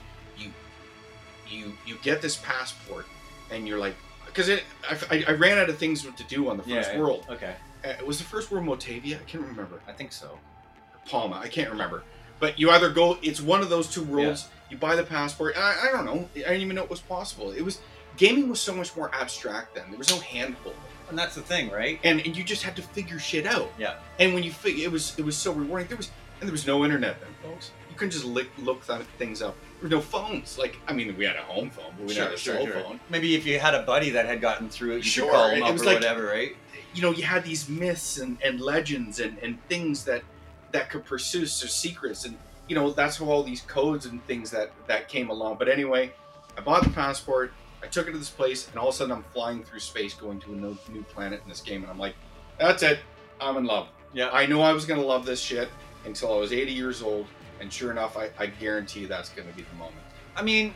you, 1.49 1.73
you, 1.85 1.97
get 2.01 2.21
this 2.21 2.37
passport, 2.37 3.05
and 3.51 3.67
you're 3.67 3.79
like, 3.79 3.95
because 4.25 4.49
it, 4.49 4.63
I, 5.09 5.23
I 5.27 5.31
ran 5.33 5.57
out 5.57 5.69
of 5.69 5.77
things 5.77 6.03
to 6.03 6.23
do 6.25 6.49
on 6.49 6.57
the 6.57 6.63
first 6.63 6.91
yeah. 6.93 6.99
world. 6.99 7.25
Okay, 7.29 7.55
Uh, 7.83 7.93
was 8.05 8.17
the 8.19 8.23
first 8.23 8.51
world 8.51 8.65
Motavia? 8.65 9.15
I 9.19 9.23
can't 9.23 9.43
remember. 9.43 9.81
I 9.87 9.91
think 9.91 10.11
so. 10.11 10.37
Palma. 11.07 11.37
I 11.37 11.47
can't 11.47 11.71
remember. 11.71 12.03
But 12.39 12.59
you 12.59 12.69
either 12.71 12.89
go. 12.89 13.17
It's 13.21 13.41
one 13.41 13.61
of 13.61 13.69
those 13.69 13.87
two 13.89 14.03
worlds. 14.03 14.47
You 14.69 14.77
buy 14.77 14.95
the 14.95 15.03
passport. 15.03 15.55
I, 15.57 15.87
I 15.89 15.91
don't 15.91 16.05
know. 16.05 16.29
I 16.35 16.39
didn't 16.39 16.61
even 16.61 16.75
know 16.75 16.83
it 16.83 16.89
was 16.89 17.01
possible. 17.01 17.51
It 17.51 17.63
was 17.63 17.79
gaming 18.17 18.49
was 18.49 18.59
so 18.61 18.73
much 18.73 18.95
more 18.95 19.09
abstract 19.13 19.75
then. 19.75 19.85
There 19.89 19.97
was 19.97 20.09
no 20.09 20.19
handhold, 20.19 20.75
And 21.09 21.17
that's 21.17 21.35
the 21.35 21.41
thing, 21.41 21.69
right? 21.71 21.99
and, 22.03 22.19
and 22.25 22.37
you 22.37 22.43
just 22.43 22.63
had 22.63 22.75
to 22.75 22.81
figure 22.81 23.17
shit 23.17 23.45
out. 23.47 23.71
Yeah. 23.77 23.95
And 24.19 24.33
when 24.33 24.43
you 24.43 24.51
figure, 24.51 24.85
it 24.85 24.91
was 24.91 25.17
it 25.17 25.25
was 25.25 25.35
so 25.35 25.51
rewarding. 25.51 25.87
There 25.87 25.97
was 25.97 26.11
and 26.39 26.47
there 26.47 26.53
was 26.53 26.67
no 26.67 26.85
internet 26.85 27.19
then, 27.19 27.29
folks. 27.43 27.71
You 27.89 27.95
couldn't 27.95 28.11
just 28.11 28.25
look 28.25 28.47
look 28.59 28.85
th- 28.85 29.01
things 29.17 29.41
up. 29.41 29.55
No 29.81 30.01
phones. 30.01 30.57
Like 30.57 30.77
I 30.87 30.93
mean, 30.93 31.15
we 31.17 31.25
had 31.25 31.35
a 31.37 31.41
home 31.43 31.69
phone, 31.69 31.93
but 31.97 32.01
we 32.07 32.13
didn't 32.13 32.23
have 32.25 32.33
a 32.33 32.37
cell 32.37 32.65
phone. 32.65 32.99
Maybe 33.09 33.35
if 33.35 33.45
you 33.45 33.59
had 33.59 33.73
a 33.75 33.83
buddy 33.83 34.09
that 34.11 34.25
had 34.25 34.41
gotten 34.41 34.69
through 34.69 34.93
it, 34.93 34.95
you 34.97 35.03
Sure, 35.03 35.25
could 35.25 35.31
call 35.33 35.49
him 35.49 35.63
up 35.63 35.69
or 35.75 35.83
like- 35.83 35.95
whatever, 35.95 36.25
right? 36.25 36.55
you 36.93 37.03
know, 37.03 37.11
you 37.11 37.21
had 37.21 37.43
these 37.43 37.69
myths 37.69 38.17
and, 38.17 38.35
and 38.43 38.59
legends 38.59 39.19
and, 39.19 39.37
and 39.43 39.63
things 39.67 40.03
that 40.05 40.23
that 40.71 40.89
could 40.89 41.05
pursue 41.05 41.45
so 41.45 41.67
secrets 41.67 42.25
and 42.25 42.35
you 42.67 42.75
know 42.75 42.91
that's 42.91 43.17
how 43.17 43.25
all 43.25 43.43
these 43.43 43.61
codes 43.61 44.05
and 44.07 44.25
things 44.25 44.49
that 44.51 44.71
that 44.87 45.07
came 45.07 45.29
along. 45.29 45.57
But 45.57 45.69
anyway, 45.69 46.11
I 46.57 46.61
bought 46.61 46.83
the 46.83 46.89
passport. 46.89 47.53
I 47.81 47.87
took 47.87 48.07
it 48.07 48.11
to 48.11 48.17
this 48.17 48.29
place, 48.29 48.67
and 48.69 48.77
all 48.77 48.89
of 48.89 48.93
a 48.95 48.97
sudden 48.97 49.13
I'm 49.15 49.23
flying 49.33 49.63
through 49.63 49.79
space, 49.79 50.13
going 50.13 50.39
to 50.41 50.53
a 50.53 50.55
no, 50.55 50.77
new 50.91 51.03
planet 51.03 51.41
in 51.43 51.49
this 51.49 51.61
game, 51.61 51.81
and 51.83 51.89
I'm 51.91 51.97
like, 51.97 52.15
that's 52.59 52.83
it. 52.83 52.99
I'm 53.39 53.55
in 53.57 53.63
love. 53.65 53.87
Yeah. 54.11 54.29
I 54.31 54.45
knew 54.47 54.59
I 54.59 54.73
was 54.73 54.85
gonna 54.85 55.01
love 55.05 55.25
this 55.25 55.39
shit 55.39 55.69
until 56.05 56.33
I 56.33 56.37
was 56.37 56.51
80 56.51 56.71
years 56.73 57.01
old, 57.01 57.25
and 57.59 57.71
sure 57.71 57.91
enough, 57.91 58.17
I, 58.17 58.29
I 58.37 58.47
guarantee 58.47 59.05
that's 59.05 59.29
gonna 59.29 59.51
be 59.55 59.63
the 59.63 59.75
moment. 59.77 59.95
I 60.35 60.41
mean, 60.41 60.73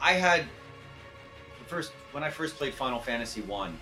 I 0.00 0.12
had 0.12 0.44
the 1.58 1.64
first 1.66 1.92
when 2.12 2.22
I 2.24 2.30
first 2.30 2.56
played 2.56 2.74
Final 2.74 3.00
Fantasy 3.00 3.42
One. 3.42 3.78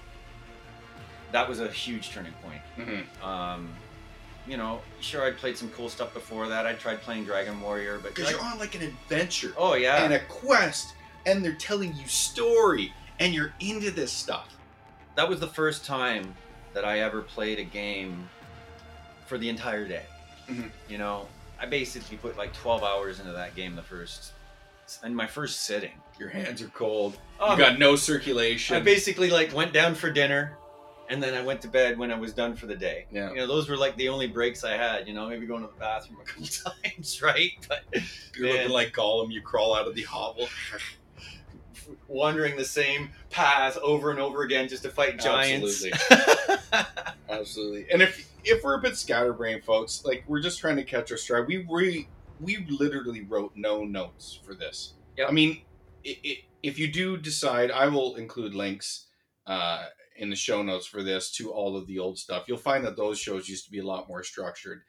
That 1.32 1.48
was 1.48 1.60
a 1.60 1.68
huge 1.68 2.10
turning 2.10 2.32
point. 2.42 2.60
Mm-hmm. 2.76 3.24
Um, 3.26 3.68
you 4.46 4.56
know, 4.56 4.80
sure, 5.00 5.24
I'd 5.24 5.38
played 5.38 5.56
some 5.56 5.70
cool 5.70 5.88
stuff 5.88 6.12
before 6.12 6.48
that. 6.48 6.66
I 6.66 6.74
tried 6.74 7.00
playing 7.00 7.24
Dragon 7.24 7.58
Warrior, 7.60 8.00
but 8.02 8.14
Because 8.14 8.30
you're 8.30 8.40
on 8.42 8.58
like 8.58 8.74
an 8.74 8.82
adventure. 8.82 9.54
oh 9.56 9.74
yeah, 9.74 10.04
and 10.04 10.12
a 10.12 10.20
quest 10.26 10.94
and 11.24 11.44
they're 11.44 11.54
telling 11.54 11.94
you 11.96 12.06
story 12.08 12.92
and 13.20 13.32
you're 13.32 13.52
into 13.60 13.92
this 13.92 14.10
stuff 14.12 14.48
that 15.14 15.28
was 15.28 15.38
the 15.38 15.46
first 15.46 15.84
time 15.84 16.34
that 16.74 16.84
I 16.84 17.00
ever 17.00 17.20
played 17.20 17.58
a 17.58 17.64
game 17.64 18.28
for 19.26 19.36
the 19.38 19.48
entire 19.48 19.86
day. 19.86 20.04
Mhm. 20.48 20.70
You 20.88 20.98
know, 20.98 21.28
I 21.62 21.66
basically 21.66 22.16
put 22.16 22.36
like 22.36 22.52
12 22.54 22.82
hours 22.82 23.20
into 23.20 23.32
that 23.32 23.54
game 23.54 23.76
the 23.76 23.82
first 23.82 24.32
in 25.04 25.14
my 25.14 25.26
first 25.26 25.62
sitting. 25.62 25.92
your 26.18 26.28
hands 26.28 26.60
are 26.60 26.68
cold 26.68 27.16
Oh, 27.40 27.52
you 27.52 27.58
got 27.58 27.78
no 27.78 27.96
circulation. 27.96 28.76
I 28.76 28.80
basically 28.80 29.30
like 29.30 29.54
went 29.54 29.72
down 29.72 29.94
for 29.94 30.10
dinner 30.10 30.56
and 31.08 31.22
then 31.22 31.34
I 31.34 31.42
went 31.42 31.60
to 31.62 31.68
bed 31.68 31.98
when 31.98 32.10
I 32.10 32.18
was 32.18 32.32
done 32.32 32.54
for 32.56 32.66
the 32.66 32.74
day. 32.74 33.06
Yeah. 33.12 33.30
You 33.30 33.36
know, 33.36 33.46
those 33.46 33.68
were 33.68 33.76
like 33.76 33.96
the 33.96 34.08
only 34.08 34.26
breaks 34.26 34.64
I 34.64 34.76
had, 34.76 35.06
you 35.06 35.14
know, 35.14 35.28
maybe 35.28 35.46
going 35.46 35.62
to 35.62 35.68
the 35.68 35.78
bathroom 35.78 36.18
a 36.20 36.24
couple 36.24 36.46
times, 36.84 37.22
right? 37.22 37.50
But 37.68 37.84
you're 38.36 38.46
Man. 38.48 38.56
looking 38.56 38.70
like 38.72 38.92
Gollum 38.92 39.30
you 39.32 39.40
crawl 39.40 39.74
out 39.74 39.86
of 39.86 39.94
the 39.94 40.02
hovel 40.02 40.48
wandering 42.08 42.56
the 42.56 42.64
same 42.64 43.10
path 43.30 43.76
over 43.78 44.10
and 44.10 44.18
over 44.18 44.42
again 44.42 44.68
just 44.68 44.82
to 44.82 44.88
fight 44.90 45.18
giants. 45.20 45.84
Absolutely. 45.84 46.58
Absolutely 47.28 47.86
and 47.92 48.02
if 48.02 48.31
if 48.44 48.62
we're 48.62 48.78
a 48.78 48.80
bit 48.80 48.96
scatterbrained 48.96 49.64
folks 49.64 50.04
like 50.04 50.24
we're 50.26 50.40
just 50.40 50.60
trying 50.60 50.76
to 50.76 50.84
catch 50.84 51.10
our 51.10 51.18
stride 51.18 51.46
we 51.46 51.66
we, 51.68 52.08
we 52.40 52.66
literally 52.68 53.22
wrote 53.22 53.52
no 53.54 53.84
notes 53.84 54.38
for 54.44 54.54
this 54.54 54.94
Yep. 55.16 55.28
i 55.28 55.32
mean 55.32 55.62
i 56.06 56.16
i 56.24 56.36
if 56.62 56.78
you 56.78 56.90
do 56.92 57.16
decide 57.16 57.70
i 57.70 57.86
will 57.88 58.14
include 58.16 58.54
links 58.54 59.06
uh, 59.46 59.86
in 60.16 60.30
the 60.30 60.36
show 60.36 60.62
notes 60.62 60.86
for 60.86 61.02
this 61.02 61.32
to 61.32 61.50
all 61.50 61.76
of 61.76 61.86
the 61.88 61.98
old 61.98 62.18
stuff 62.18 62.44
you'll 62.46 62.56
find 62.56 62.84
that 62.84 62.96
those 62.96 63.18
shows 63.18 63.48
used 63.48 63.64
to 63.64 63.70
be 63.70 63.80
a 63.80 63.84
lot 63.86 64.08
more 64.08 64.22
structured 64.22 64.82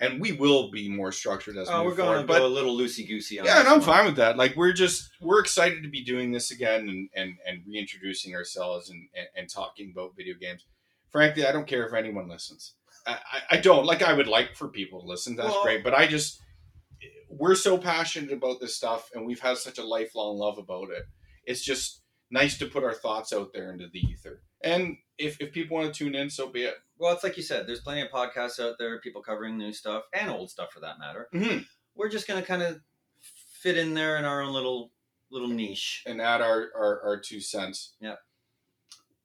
and 0.00 0.20
we 0.20 0.32
will 0.32 0.70
be 0.70 0.88
more 0.88 1.12
structured 1.12 1.56
as 1.56 1.68
we 1.68 1.74
oh, 1.74 1.78
move 1.78 1.86
we're 1.86 1.96
going 1.96 2.20
to 2.20 2.26
but 2.26 2.38
go 2.38 2.46
a 2.46 2.48
little 2.48 2.76
loosey 2.76 3.06
goosey 3.06 3.40
on 3.40 3.46
yeah, 3.46 3.58
and 3.60 3.68
I'm 3.68 3.78
one. 3.78 3.86
fine 3.86 4.06
with 4.06 4.16
that. 4.16 4.36
Like 4.36 4.56
we're 4.56 4.72
just 4.72 5.10
we're 5.20 5.40
excited 5.40 5.82
to 5.82 5.88
be 5.88 6.04
doing 6.04 6.30
this 6.30 6.50
again 6.50 6.88
and 6.88 7.08
and, 7.14 7.34
and 7.46 7.62
reintroducing 7.66 8.34
ourselves 8.34 8.90
and, 8.90 9.08
and 9.16 9.26
and 9.36 9.50
talking 9.50 9.90
about 9.92 10.16
video 10.16 10.34
games. 10.40 10.64
Frankly, 11.10 11.46
I 11.46 11.52
don't 11.52 11.66
care 11.66 11.86
if 11.86 11.94
anyone 11.94 12.28
listens. 12.28 12.74
I, 13.12 13.40
I, 13.52 13.56
don't 13.58 13.84
like. 13.86 14.02
I 14.02 14.12
would 14.12 14.28
like 14.28 14.54
for 14.56 14.68
people 14.68 15.00
to 15.00 15.06
listen. 15.06 15.36
That's 15.36 15.48
Well- 15.50 15.62
great, 15.62 15.82
but 15.84 15.94
I 15.94 16.06
just 16.06 16.40
we're 17.30 17.54
so 17.54 17.76
passionate 17.78 18.32
about 18.32 18.58
this 18.60 18.74
stuff, 18.76 19.10
and 19.14 19.26
we've 19.26 19.40
had 19.40 19.58
such 19.58 19.78
a 19.78 19.84
lifelong 19.84 20.38
love 20.38 20.58
about 20.58 20.90
it. 20.90 21.04
It's 21.44 21.62
just 21.64 22.02
nice 22.30 22.58
to 22.58 22.66
put 22.66 22.84
our 22.84 22.94
thoughts 22.94 23.32
out 23.32 23.52
there 23.52 23.72
into 23.72 23.86
the 23.92 24.00
ether. 24.00 24.42
And 24.62 24.96
if 25.18 25.40
if 25.40 25.52
people 25.52 25.76
want 25.76 25.92
to 25.92 25.98
tune 26.04 26.14
in, 26.14 26.30
so 26.30 26.48
be 26.48 26.64
it. 26.64 26.74
Well, 26.98 27.12
it's 27.14 27.22
like 27.24 27.36
you 27.36 27.42
said, 27.42 27.66
there's 27.66 27.80
plenty 27.80 28.00
of 28.02 28.08
podcasts 28.08 28.58
out 28.58 28.76
there, 28.78 29.00
people 29.00 29.22
covering 29.22 29.56
new 29.56 29.72
stuff 29.72 30.04
and 30.12 30.30
old 30.30 30.50
stuff 30.50 30.72
for 30.72 30.80
that 30.80 30.98
matter. 30.98 31.28
Mhm. 31.32 31.64
We're 31.94 32.08
just 32.08 32.26
going 32.26 32.40
to 32.40 32.46
kind 32.46 32.62
of 32.62 32.80
fit 33.20 33.76
in 33.78 33.94
there 33.94 34.16
in 34.18 34.24
our 34.24 34.42
own 34.42 34.52
little 34.52 34.92
little 35.30 35.48
niche. 35.48 36.02
and 36.06 36.20
add 36.20 36.40
our, 36.40 36.70
our 36.74 37.02
our 37.02 37.20
two 37.20 37.40
cents. 37.40 37.94
Yeah. 38.00 38.16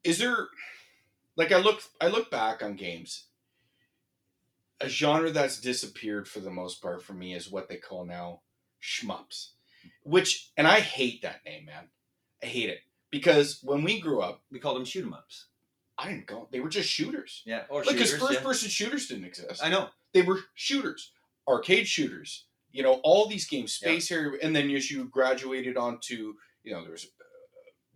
Is 0.04 0.18
there 0.20 0.48
like 1.36 1.52
I 1.52 1.58
look 1.58 1.82
I 2.02 2.08
look 2.10 2.30
back 2.30 2.62
on 2.62 2.76
games. 2.76 3.28
A 4.84 4.90
genre 4.90 5.32
that's 5.32 5.60
disappeared 5.60 6.28
for 6.28 6.40
the 6.40 6.52
most 6.52 6.82
part 6.82 7.02
for 7.04 7.14
me 7.14 7.34
is 7.34 7.50
what 7.52 7.70
they 7.70 7.78
call 7.78 8.06
now 8.06 8.42
shmups. 8.82 9.50
which 10.04 10.52
and 10.58 10.68
I 10.68 10.80
hate 10.80 11.22
that 11.22 11.44
name, 11.46 11.66
man. 11.66 11.90
I 12.42 12.48
hate 12.48 12.70
it 12.70 12.80
because 13.10 13.60
when 13.64 13.84
we 13.84 14.00
grew 14.00 14.22
up, 14.22 14.44
We 14.52 14.60
called 14.60 14.78
them 14.78 14.86
shoot 14.86 15.06
'em 15.06 15.14
ups. 15.14 15.48
I 15.98 16.10
didn't 16.10 16.26
go. 16.28 16.48
They 16.52 16.60
were 16.60 16.70
just 16.70 16.90
shooters. 16.90 17.44
Yeah, 17.46 17.66
or 17.70 17.84
Like, 17.84 17.96
because 17.96 18.10
shooters, 18.10 18.28
first 18.28 18.40
yeah. 18.40 18.46
person 18.46 18.70
shooters 18.70 19.08
didn't 19.08 19.26
exist. 19.26 19.64
I 19.64 19.70
know. 19.70 19.90
They 20.14 20.22
were 20.24 20.42
shooters, 20.56 21.12
arcade 21.48 21.88
shooters. 21.88 22.46
You 22.72 22.82
know, 22.84 22.94
all 23.04 23.28
these 23.28 23.46
games, 23.48 23.80
Yeah. 23.82 23.90
Space 23.90 24.10
Harrier, 24.10 24.36
and 24.42 24.56
then 24.56 24.70
as 24.72 24.90
you 24.90 25.06
graduated 25.06 25.78
onto, 25.78 26.34
you 26.64 26.72
know, 26.74 26.82
there 26.82 26.92
was 26.92 27.06
uh, 27.06 27.24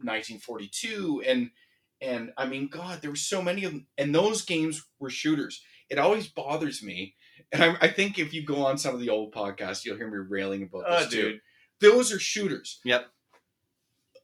1942, 0.04 1.24
and 1.26 1.52
and 2.00 2.32
I 2.38 2.46
mean, 2.46 2.68
God, 2.68 3.02
there 3.02 3.10
were 3.10 3.16
so 3.16 3.42
many 3.42 3.64
of 3.64 3.72
them, 3.72 3.88
and 3.98 4.14
those 4.14 4.44
games 4.44 4.86
were 5.00 5.10
shooters. 5.10 5.64
It 5.90 6.00
always 6.00 6.28
bothers 6.28 6.84
me, 6.84 7.16
and 7.52 7.64
I, 7.64 7.78
I 7.82 7.88
think 7.88 8.20
if 8.20 8.34
you 8.34 8.44
go 8.44 8.66
on 8.66 8.78
some 8.78 8.94
of 8.94 9.00
the 9.02 9.10
old 9.10 9.34
podcasts, 9.34 9.86
you'll 9.86 9.98
hear 9.98 10.10
me 10.10 10.18
railing 10.18 10.64
about 10.64 10.84
oh, 10.88 10.98
this 11.00 11.08
Oh, 11.08 11.10
too. 11.10 11.22
dude. 11.32 11.42
Those 11.80 12.12
are 12.12 12.20
shooters. 12.20 12.80
Yep. 12.84 13.06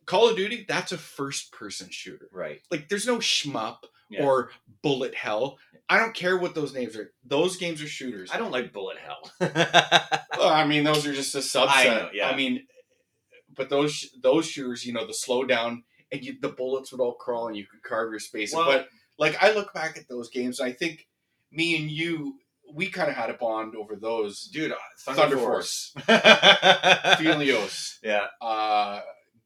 Call 0.06 0.30
of 0.30 0.36
Duty, 0.36 0.66
that's 0.68 0.92
a 0.92 0.98
first 0.98 1.52
person 1.54 1.88
shooter. 1.90 2.28
Right. 2.34 2.60
Like, 2.70 2.90
there's 2.90 3.08
no 3.08 3.20
shmup 3.20 3.78
Yeah. 4.10 4.26
or 4.26 4.50
bullet 4.82 5.16
hell. 5.16 5.58
I 5.88 5.98
don't 6.00 6.14
care 6.14 6.38
what 6.38 6.56
those 6.56 6.74
names 6.74 6.98
are. 6.98 7.14
Those 7.26 7.56
games 7.56 7.82
are 7.82 7.88
shooters. 7.88 8.30
I 8.34 8.38
don't 8.38 8.52
like 8.52 8.74
bullet 8.74 8.98
hell. 8.98 9.32
Well, 10.38 10.50
I 10.52 10.66
mean, 10.66 10.84
those 10.84 11.06
are 11.06 11.14
just 11.14 11.36
a 11.36 11.38
subset. 11.38 11.68
I 11.70 11.84
know, 11.86 12.10
yeah. 12.12 12.28
I 12.28 12.36
mean, 12.36 12.66
but 13.56 13.70
those 13.70 14.10
those 14.22 14.46
shooters, 14.48 14.84
you 14.86 14.92
know, 14.92 15.06
the 15.06 15.14
slowdown 15.14 15.84
and 16.12 16.26
you, 16.26 16.36
the 16.42 16.50
bullets 16.50 16.92
would 16.92 17.00
all 17.00 17.14
crawl 17.14 17.48
and 17.48 17.56
you 17.56 17.66
could 17.66 17.84
carve 17.84 18.10
your 18.12 18.20
space. 18.20 18.54
Well- 18.54 18.66
but 18.66 18.88
like, 19.20 19.42
I 19.42 19.54
look 19.54 19.74
back 19.74 19.96
at 19.96 20.10
those 20.10 20.30
games, 20.32 20.60
and 20.60 20.68
I 20.68 20.74
think 20.74 21.08
me 21.54 21.78
and 21.80 21.90
you, 21.90 22.36
we 22.74 22.88
kind 22.90 23.10
of 23.10 23.16
had 23.16 23.30
a 23.30 23.34
bond 23.36 23.76
over 23.76 23.96
those. 23.96 24.50
Dude, 24.52 24.72
uh, 24.72 24.76
Thunder, 25.00 25.22
Thunder, 25.22 25.38
Force, 25.38 25.94
Force. 26.06 27.20
Helios, 27.20 28.00
yeah. 28.04 28.28
uh, 28.42 29.02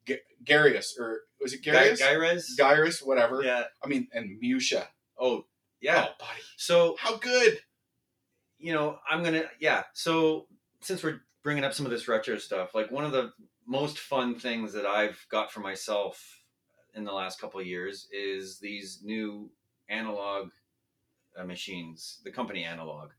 G- 0.06 0.20
Garius, 0.44 0.98
or 1.00 1.22
was 1.42 1.54
it 1.54 1.64
Garius? 1.64 2.00
Gyrez? 2.02 2.44
Gyrus, 2.58 3.02
whatever. 3.02 3.42
Yeah. 3.44 3.64
I 3.84 3.88
mean, 3.88 4.08
and 4.14 4.40
Musha. 4.42 4.88
Oh, 5.20 5.46
yeah. 5.82 6.06
Oh, 6.10 6.14
buddy, 6.20 6.42
So, 6.58 6.96
how 7.00 7.18
good. 7.18 7.60
you 8.58 8.74
know, 8.74 8.98
I'm 9.10 9.22
going 9.22 9.34
to, 9.36 9.50
yeah. 9.60 9.84
So, 9.94 10.48
since 10.82 11.04
we're 11.04 11.22
bringing 11.44 11.64
up 11.64 11.74
some 11.74 11.86
of 11.86 11.92
this 11.92 12.08
retro 12.08 12.38
stuff, 12.38 12.74
like 12.74 12.92
one 12.92 13.04
of 13.04 13.12
the 13.12 13.32
most 13.68 14.00
fun 14.00 14.36
things 14.40 14.74
that 14.74 14.86
I've 14.86 15.20
got 15.30 15.52
for 15.52 15.60
myself 15.60 16.24
in 16.96 17.04
the 17.04 17.12
last 17.12 17.40
couple 17.42 17.60
of 17.60 17.68
years 17.68 18.08
is 18.12 18.60
these 18.60 19.02
new 19.04 19.52
analog 19.90 20.50
machines, 21.46 22.20
the 22.24 22.32
company 22.32 22.64
Analogue. 22.64 23.14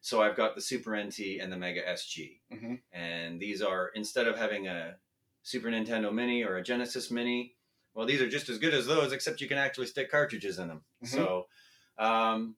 So 0.00 0.22
I've 0.22 0.36
got 0.36 0.54
the 0.54 0.60
Super 0.62 0.96
NT 0.96 1.38
and 1.40 1.52
the 1.52 1.56
Mega 1.58 1.82
SG. 1.86 2.40
Mhm. 2.50 2.80
And 2.92 3.38
these 3.40 3.60
are, 3.62 3.88
instead 3.94 4.26
of 4.26 4.36
having 4.38 4.66
a 4.66 4.96
Super 5.42 5.68
Nintendo 5.68 6.12
Mini 6.12 6.42
or 6.42 6.56
a 6.56 6.62
Genesis 6.62 7.10
Mini, 7.10 7.54
well, 7.94 8.06
these 8.06 8.20
are 8.22 8.28
just 8.28 8.48
as 8.48 8.58
good 8.58 8.72
as 8.72 8.86
those, 8.86 9.12
except 9.12 9.40
you 9.40 9.48
can 9.48 9.58
actually 9.58 9.86
stick 9.86 10.10
cartridges 10.10 10.58
in 10.58 10.68
them. 10.68 10.84
Mhm. 11.02 11.08
So, 11.08 11.48
um, 11.98 12.56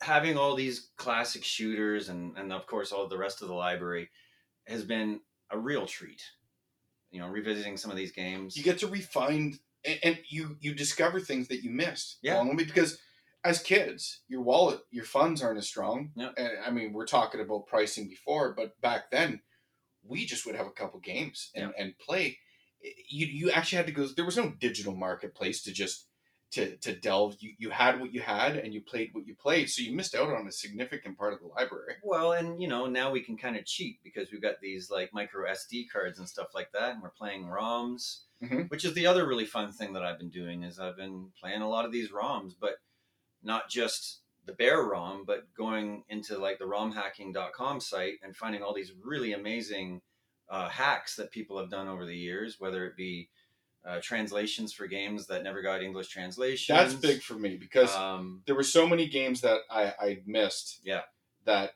having 0.00 0.38
all 0.38 0.54
these 0.54 0.88
classic 0.96 1.44
shooters 1.44 2.08
and, 2.08 2.36
and 2.38 2.52
of 2.52 2.66
course 2.66 2.92
all 2.92 3.06
the 3.06 3.18
rest 3.18 3.42
of 3.42 3.48
the 3.48 3.54
library 3.54 4.10
has 4.66 4.82
been 4.84 5.20
a 5.50 5.58
real 5.58 5.86
treat. 5.86 6.22
You 7.10 7.20
know, 7.20 7.28
revisiting 7.28 7.76
some 7.76 7.90
of 7.90 7.96
these 7.96 8.12
games. 8.12 8.56
you 8.56 8.62
get 8.62 8.78
to 8.78 8.86
refine 8.86 9.58
and, 9.84 9.98
and 10.02 10.18
you 10.28 10.56
you 10.60 10.74
discover 10.74 11.20
things 11.20 11.48
that 11.48 11.62
you 11.62 11.70
missed 11.70 12.18
Yeah. 12.22 12.36
along 12.36 12.56
because 12.56 12.98
as 13.44 13.62
kids 13.62 14.20
your 14.28 14.42
wallet 14.42 14.80
your 14.90 15.04
funds 15.04 15.42
aren't 15.42 15.58
as 15.58 15.66
strong. 15.68 16.10
Yeah. 16.16 16.30
and 16.36 16.50
i 16.66 16.70
mean 16.70 16.92
we're 16.92 17.06
talking 17.06 17.40
about 17.40 17.66
pricing 17.66 18.08
before 18.08 18.52
but 18.54 18.78
back 18.80 19.10
then 19.10 19.40
we 20.02 20.24
just 20.26 20.46
would 20.46 20.54
have 20.56 20.66
a 20.66 20.70
couple 20.72 20.98
games 21.00 21.50
and, 21.54 21.72
and 21.78 21.98
play. 21.98 22.38
You 23.10 23.26
you 23.26 23.50
actually 23.50 23.76
had 23.76 23.86
to 23.86 23.92
go 23.92 24.06
there 24.06 24.24
was 24.24 24.36
no 24.38 24.50
digital 24.58 24.94
marketplace 24.96 25.62
to 25.64 25.72
just 25.72 26.06
to 26.52 26.76
to 26.78 26.96
delve. 26.96 27.36
You 27.40 27.52
you 27.58 27.68
had 27.70 28.00
what 28.00 28.12
you 28.14 28.20
had 28.22 28.56
and 28.56 28.72
you 28.72 28.80
played 28.80 29.10
what 29.12 29.26
you 29.26 29.34
played 29.36 29.68
so 29.68 29.82
you 29.82 29.94
missed 29.94 30.14
out 30.14 30.30
on 30.30 30.46
a 30.48 30.52
significant 30.52 31.18
part 31.18 31.34
of 31.34 31.40
the 31.40 31.46
library. 31.48 31.96
Well, 32.02 32.32
and 32.32 32.60
you 32.62 32.66
know, 32.66 32.86
now 32.86 33.10
we 33.10 33.20
can 33.22 33.36
kind 33.36 33.56
of 33.56 33.66
cheat 33.66 33.98
because 34.02 34.32
we've 34.32 34.40
got 34.40 34.58
these 34.62 34.90
like 34.90 35.12
micro 35.12 35.46
SD 35.50 35.90
cards 35.92 36.18
and 36.18 36.26
stuff 36.28 36.48
like 36.54 36.72
that, 36.72 36.92
and 36.94 37.02
we're 37.02 37.10
playing 37.10 37.44
ROMs, 37.44 38.22
Mhm. 38.42 38.70
which 38.70 38.86
is 38.86 38.94
the 38.94 39.06
other 39.06 39.26
really 39.28 39.44
fun 39.44 39.70
thing 39.70 39.92
that 39.92 40.02
I've 40.02 40.18
been 40.18 40.30
doing 40.30 40.62
is 40.62 40.78
I've 40.80 40.96
been 40.96 41.30
playing 41.38 41.60
a 41.60 41.68
lot 41.68 41.84
of 41.84 41.92
these 41.92 42.10
ROMs, 42.10 42.54
but 42.58 42.76
not 43.42 43.68
just 43.70 44.20
the 44.46 44.52
bare 44.52 44.82
ROM, 44.82 45.24
but 45.26 45.52
going 45.56 46.04
into 46.08 46.38
like 46.38 46.58
the 46.58 46.64
ROMhacking.com 46.64 47.80
site 47.80 48.14
and 48.22 48.34
finding 48.34 48.62
all 48.62 48.74
these 48.74 48.92
really 49.04 49.32
amazing 49.32 50.00
uh, 50.48 50.68
hacks 50.68 51.16
that 51.16 51.30
people 51.30 51.58
have 51.58 51.70
done 51.70 51.88
over 51.88 52.04
the 52.06 52.16
years, 52.16 52.56
whether 52.58 52.86
it 52.86 52.96
be 52.96 53.28
uh, 53.86 53.98
translations 54.02 54.72
for 54.72 54.86
games 54.86 55.26
that 55.28 55.42
never 55.42 55.62
got 55.62 55.82
English 55.82 56.08
translations. 56.08 56.76
that's 56.76 56.94
big 56.94 57.22
for 57.22 57.34
me 57.34 57.56
because 57.56 57.94
Um, 57.94 58.42
there 58.46 58.54
were 58.54 58.62
so 58.62 58.86
many 58.86 59.06
games 59.08 59.40
that 59.42 59.60
I 59.70 59.94
I 59.98 60.22
missed. 60.26 60.80
Yeah. 60.84 61.02
That 61.44 61.72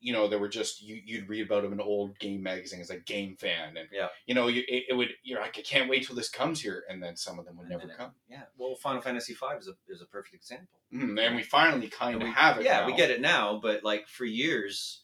you 0.00 0.12
know 0.12 0.28
there 0.28 0.38
were 0.38 0.48
just 0.48 0.82
you 0.82 1.00
you'd 1.04 1.28
read 1.28 1.46
about 1.46 1.62
them 1.62 1.72
in 1.72 1.80
old 1.80 2.18
game 2.18 2.42
magazines 2.42 2.90
like 2.90 3.04
Game 3.06 3.34
Fan 3.36 3.76
and 3.76 3.88
Yeah. 3.92 4.08
you 4.26 4.34
know 4.34 4.46
you, 4.48 4.62
it, 4.68 4.84
it 4.90 4.94
would 4.94 5.08
you're 5.22 5.40
like 5.40 5.56
I 5.58 5.62
can't 5.62 5.88
wait 5.88 6.06
till 6.06 6.14
this 6.16 6.28
comes 6.28 6.60
here 6.60 6.84
and 6.88 7.02
then 7.02 7.16
some 7.16 7.38
of 7.38 7.46
them 7.46 7.56
would 7.56 7.64
And 7.64 7.70
never 7.70 7.82
then 7.86 7.90
it- 7.90 7.98
come 7.98 8.12
yeah, 8.28 8.42
well, 8.58 8.74
Final 8.76 9.00
Fantasy 9.00 9.32
V 9.34 9.46
is 9.58 9.68
a, 9.68 9.72
is 9.92 10.02
a 10.02 10.06
perfect 10.06 10.34
example. 10.34 10.78
mm, 10.92 11.18
and 11.24 11.34
we 11.36 11.42
finally 11.42 11.88
kind 11.88 12.16
of 12.16 12.22
we- 12.28 12.32
have 12.34 12.58
it. 12.58 12.64
Yeah, 12.64 12.84
we 12.86 12.94
get 12.94 13.10
it 13.10 13.20
now, 13.20 13.58
but 13.62 13.82
like 13.84 14.06
for 14.08 14.24
years, 14.26 15.02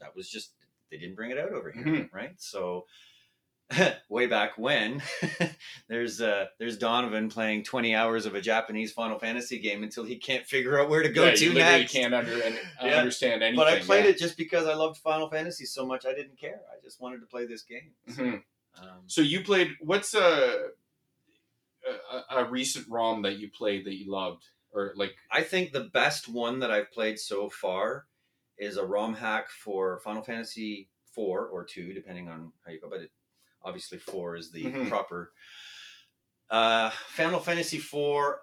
that 0.00 0.14
was 0.16 0.28
just 0.28 0.52
they 0.90 0.98
didn't 0.98 1.14
bring 1.14 1.30
it 1.30 1.38
out 1.38 1.52
over 1.52 1.70
here, 1.70 1.84
Mhm. 1.84 2.12
right? 2.12 2.34
So 2.38 2.86
way 4.08 4.26
back 4.26 4.58
when, 4.58 5.02
there's 5.88 6.20
uh 6.20 6.46
there's 6.58 6.76
Donovan 6.78 7.28
playing 7.28 7.64
20 7.64 7.94
hours 7.94 8.26
of 8.26 8.34
a 8.34 8.40
Japanese 8.40 8.92
Final 8.92 9.18
Fantasy 9.18 9.58
game 9.58 9.82
until 9.82 10.04
he 10.04 10.16
can't 10.16 10.44
figure 10.46 10.80
out 10.80 10.88
where 10.88 11.02
to 11.02 11.08
go 11.08 11.24
yeah, 11.26 11.34
to 11.34 11.44
you 11.44 11.52
literally 11.52 11.78
next. 11.80 11.92
can't 11.92 12.14
under 12.14 12.36
Yeah. 12.82 12.96
understand 12.98 13.42
anything. 13.42 13.56
but 13.56 13.68
I 13.68 13.78
played 13.80 14.04
yeah. 14.04 14.10
it 14.10 14.18
just 14.18 14.36
because 14.36 14.66
I 14.66 14.74
loved 14.74 14.98
Final 14.98 15.28
Fantasy 15.28 15.64
so 15.64 15.86
much. 15.86 16.04
I 16.06 16.14
didn't 16.14 16.38
care. 16.38 16.60
I 16.70 16.80
just 16.82 17.00
wanted 17.00 17.20
to 17.20 17.26
play 17.26 17.46
this 17.46 17.62
game. 17.62 17.92
Mhm. 18.10 18.42
Um, 18.80 19.02
So 19.06 19.20
you 19.20 19.42
played 19.42 19.70
what's 19.80 20.14
a, 20.14 20.68
a 22.30 22.36
a 22.38 22.44
recent 22.50 22.88
ROM 22.88 23.22
that 23.22 23.38
you 23.38 23.50
played 23.50 23.84
that 23.86 23.94
you 23.94 24.10
loved 24.10 24.44
or 24.72 24.92
like 24.96 25.14
I 25.30 25.42
think 25.42 25.72
the 25.72 25.84
best 25.92 26.28
one 26.28 26.60
that 26.60 26.70
I've 26.70 26.90
played 26.92 27.18
so 27.18 27.48
far 27.48 28.06
is 28.58 28.76
a 28.76 28.84
ROM 28.84 29.14
hack 29.14 29.50
for 29.50 29.98
Final 30.00 30.22
Fantasy 30.22 30.88
four 31.14 31.46
or 31.46 31.64
two, 31.64 31.92
depending 31.92 32.28
on 32.28 32.52
how 32.64 32.72
you 32.72 32.80
go. 32.80 32.88
But 32.88 33.00
it, 33.02 33.10
obviously, 33.64 33.98
four 33.98 34.36
is 34.36 34.50
the 34.50 34.64
Mhm. 34.64 34.88
proper. 34.88 35.32
Uh, 36.50 36.90
Final 37.08 37.40
Fantasy 37.40 37.78
four 37.78 38.42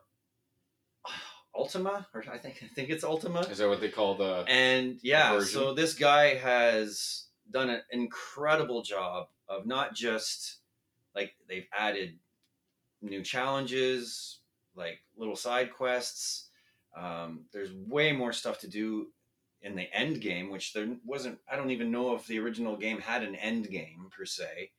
Ultima, 1.55 2.07
or 2.13 2.23
I 2.31 2.37
think 2.37 2.61
I 2.63 2.67
think 2.67 2.89
it's 2.89 3.03
Ultima. 3.03 3.41
is 3.41 3.57
that 3.57 3.67
what 3.67 3.81
they 3.81 3.89
call 3.89 4.15
the 4.15 4.45
And 4.47 4.99
yeah, 5.03 5.39
so 5.41 5.73
this 5.73 5.93
guy 5.93 6.35
has 6.35 7.27
done 7.49 7.69
an 7.69 7.81
incredible 7.91 8.81
job 8.81 9.29
of 9.47 9.65
not 9.65 9.93
just 9.95 10.57
like 11.15 11.35
they've 11.47 11.67
added 11.77 12.19
new 13.01 13.23
challenges, 13.23 14.39
like 14.75 15.01
little 15.17 15.35
side 15.35 15.73
quests. 15.73 16.49
Um, 16.95 17.45
there's 17.51 17.71
way 17.73 18.11
more 18.11 18.31
stuff 18.33 18.59
to 18.59 18.67
do 18.67 19.11
in 19.61 19.75
the 19.75 19.91
end 19.93 20.21
game, 20.21 20.49
which 20.49 20.71
there 20.73 20.87
wasn't. 21.03 21.39
I 21.51 21.55
don't 21.55 21.71
even 21.71 21.91
know 21.91 22.15
if 22.15 22.25
the 22.27 22.39
original 22.39 22.77
game 22.77 22.99
had 23.01 23.23
an 23.23 23.35
end 23.35 23.69
game 23.69 24.09
per 24.15 24.25
se. 24.25 24.71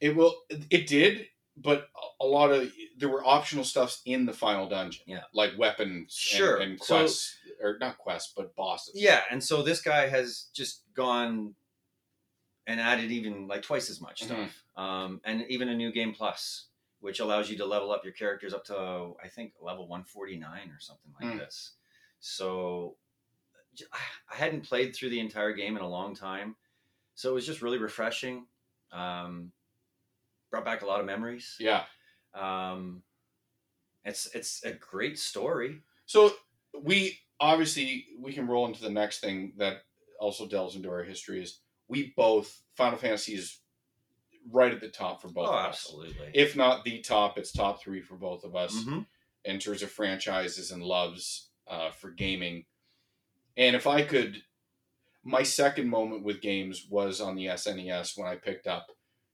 It 0.00 0.14
will. 0.16 0.34
It 0.70 0.86
did, 0.86 1.26
but 1.56 1.88
a 2.20 2.26
lot 2.26 2.50
of 2.50 2.70
there 2.96 3.08
were 3.08 3.24
optional 3.26 3.64
stuffs 3.64 4.02
in 4.04 4.26
the 4.26 4.32
final 4.32 4.68
dungeon. 4.68 5.04
Yeah. 5.06 5.24
like 5.32 5.52
weapons. 5.58 6.12
Sure. 6.14 6.56
and, 6.56 6.72
and 6.72 6.80
So- 6.82 6.98
quests, 7.00 7.36
or 7.62 7.76
not 7.80 7.98
quests, 7.98 8.32
but 8.36 8.54
bosses. 8.56 8.94
Yeah, 8.94 9.22
and 9.30 9.42
so 9.42 9.62
this 9.62 9.80
guy 9.80 10.08
has 10.08 10.46
just 10.54 10.82
gone 10.94 11.54
and 12.66 12.80
added 12.80 13.10
even 13.10 13.46
like 13.48 13.62
twice 13.62 13.88
as 13.90 14.00
much 14.00 14.24
stuff, 14.24 14.62
um, 14.76 15.20
and 15.24 15.44
even 15.48 15.68
a 15.70 15.74
new 15.74 15.90
game 15.90 16.12
plus, 16.12 16.66
which 17.00 17.18
allows 17.20 17.48
you 17.50 17.56
to 17.58 17.64
level 17.64 17.90
up 17.90 18.04
your 18.04 18.12
characters 18.12 18.52
up 18.52 18.64
to 18.66 19.14
I 19.22 19.28
think 19.28 19.54
level 19.62 19.88
one 19.88 20.04
forty 20.04 20.36
nine 20.36 20.70
or 20.70 20.78
something 20.80 21.12
like 21.20 21.32
Hmm. 21.32 21.38
this. 21.38 21.72
So 22.20 22.96
I 24.30 24.34
hadn't 24.36 24.62
played 24.68 24.94
through 24.94 25.10
the 25.10 25.20
entire 25.20 25.52
game 25.52 25.76
in 25.76 25.82
a 25.82 25.88
long 25.88 26.14
time, 26.14 26.56
so 27.14 27.30
it 27.30 27.34
was 27.34 27.46
just 27.46 27.62
really 27.62 27.78
refreshing. 27.78 28.46
Um, 28.92 29.52
brought 30.50 30.64
back 30.64 30.82
a 30.82 30.86
lot 30.86 31.00
of 31.00 31.06
memories. 31.06 31.56
yeah. 31.60 31.84
Um, 32.34 33.02
it's 34.04 34.26
it's 34.34 34.64
a 34.64 34.72
great 34.72 35.18
story. 35.18 35.80
So 36.06 36.32
we 36.82 37.18
obviously 37.40 38.06
we 38.20 38.32
can 38.32 38.46
roll 38.46 38.66
into 38.66 38.82
the 38.82 38.90
next 38.90 39.20
thing 39.20 39.52
that 39.58 39.78
also 40.20 40.46
delves 40.46 40.76
into 40.76 40.90
our 40.90 41.02
history 41.02 41.42
is 41.42 41.60
we 41.88 42.12
both 42.16 42.62
Final 42.76 42.98
Fantasy 42.98 43.34
is 43.34 43.60
right 44.50 44.72
at 44.72 44.80
the 44.80 44.88
top 44.88 45.20
for 45.20 45.28
both 45.28 45.48
oh, 45.48 45.52
of 45.52 45.66
us. 45.66 45.84
absolutely. 45.86 46.30
If 46.34 46.56
not 46.56 46.84
the 46.84 47.00
top, 47.00 47.38
it's 47.38 47.52
top 47.52 47.82
three 47.82 48.00
for 48.00 48.16
both 48.16 48.44
of 48.44 48.54
us. 48.56 48.74
Mhm. 48.74 49.06
in 49.44 49.58
terms 49.58 49.82
of 49.82 49.90
franchises 49.90 50.70
and 50.72 50.82
loves 50.82 51.48
uh, 51.68 51.90
for 51.90 52.10
gaming. 52.10 52.66
And 53.56 53.74
if 53.76 53.86
I 53.86 54.02
could, 54.02 54.42
my 55.24 55.42
second 55.42 55.88
moment 55.88 56.24
with 56.24 56.40
games 56.42 56.86
was 56.90 57.20
on 57.20 57.34
the 57.36 57.46
SNES 57.46 58.16
when 58.18 58.26
I 58.28 58.36
picked 58.36 58.66
up. 58.66 58.88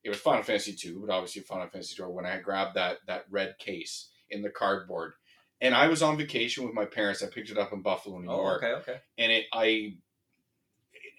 It 0.04 0.10
was 0.10 0.18
Final 0.20 0.42
Fantasy 0.42 0.74
two, 0.74 1.00
but 1.04 1.12
obviously 1.12 1.42
Final 1.42 1.66
Fantasy 1.68 1.96
two 1.96 2.08
when 2.08 2.26
I 2.26 2.38
grabbed 2.38 2.76
that 2.76 2.98
that 3.06 3.24
red 3.30 3.56
case 3.58 4.10
in 4.30 4.42
the 4.42 4.50
cardboard, 4.50 5.14
and 5.60 5.74
I 5.74 5.88
was 5.88 6.02
on 6.02 6.16
vacation 6.18 6.64
with 6.64 6.74
my 6.74 6.84
parents. 6.84 7.22
I 7.22 7.26
picked 7.26 7.50
it 7.50 7.58
up 7.58 7.72
in 7.72 7.80
Buffalo, 7.82 8.18
New 8.18 8.30
Oh, 8.30 8.36
York, 8.42 8.62
okay, 8.62 8.72
okay. 8.74 9.00
and 9.18 9.32
it 9.32 9.46
I, 9.52 9.94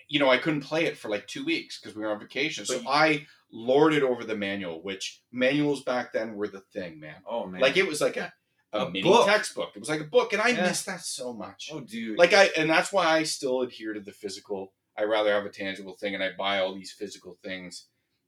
you 0.07 0.19
know, 0.19 0.29
I 0.29 0.37
couldn't 0.37 0.61
play 0.61 0.85
it 0.85 0.97
for 0.97 1.09
like 1.09 1.27
two 1.27 1.43
weeks 1.45 1.79
because 1.79 1.95
we 1.95 2.03
were 2.03 2.11
on 2.11 2.19
vacation. 2.19 2.65
So 2.65 2.75
But 2.75 2.83
you- 2.83 2.89
I 2.89 3.27
lorded 3.51 4.03
over 4.03 4.23
the 4.23 4.35
manual, 4.35 4.81
which 4.83 5.21
manuals 5.31 5.83
back 5.83 6.13
then 6.13 6.35
were 6.35 6.47
the 6.47 6.61
thing, 6.73 6.99
man. 6.99 7.23
Oh 7.27 7.45
man. 7.47 7.61
Like 7.61 7.77
it 7.77 7.87
was 7.87 8.01
like 8.01 8.17
a 8.17 8.33
a, 8.73 8.79
A 8.87 8.91
mini 8.91 9.03
book. 9.03 9.25
textbook. 9.25 9.71
It 9.75 9.79
was 9.79 9.87
like 9.89 10.01
a 10.01 10.05
book, 10.05 10.33
and 10.33 10.41
I 10.41 10.49
Yeah. 10.49 10.63
miss 10.67 10.83
that 10.83 11.01
so 11.01 11.31
much. 11.33 11.69
Oh 11.71 11.79
dude. 11.79 12.17
Like 12.19 12.33
I, 12.33 12.49
and 12.57 12.69
that's 12.69 12.91
why 12.91 13.05
I 13.05 13.23
still 13.23 13.61
adhere 13.61 13.93
to 13.93 14.01
the 14.01 14.11
physical. 14.11 14.73
I 14.97 15.03
rather 15.03 15.31
have 15.33 15.45
a 15.45 15.49
tangible 15.49 15.95
thing, 15.95 16.13
and 16.13 16.23
I 16.23 16.31
buy 16.37 16.59
all 16.59 16.75
these 16.75 16.91
physical 16.91 17.37
things 17.43 17.85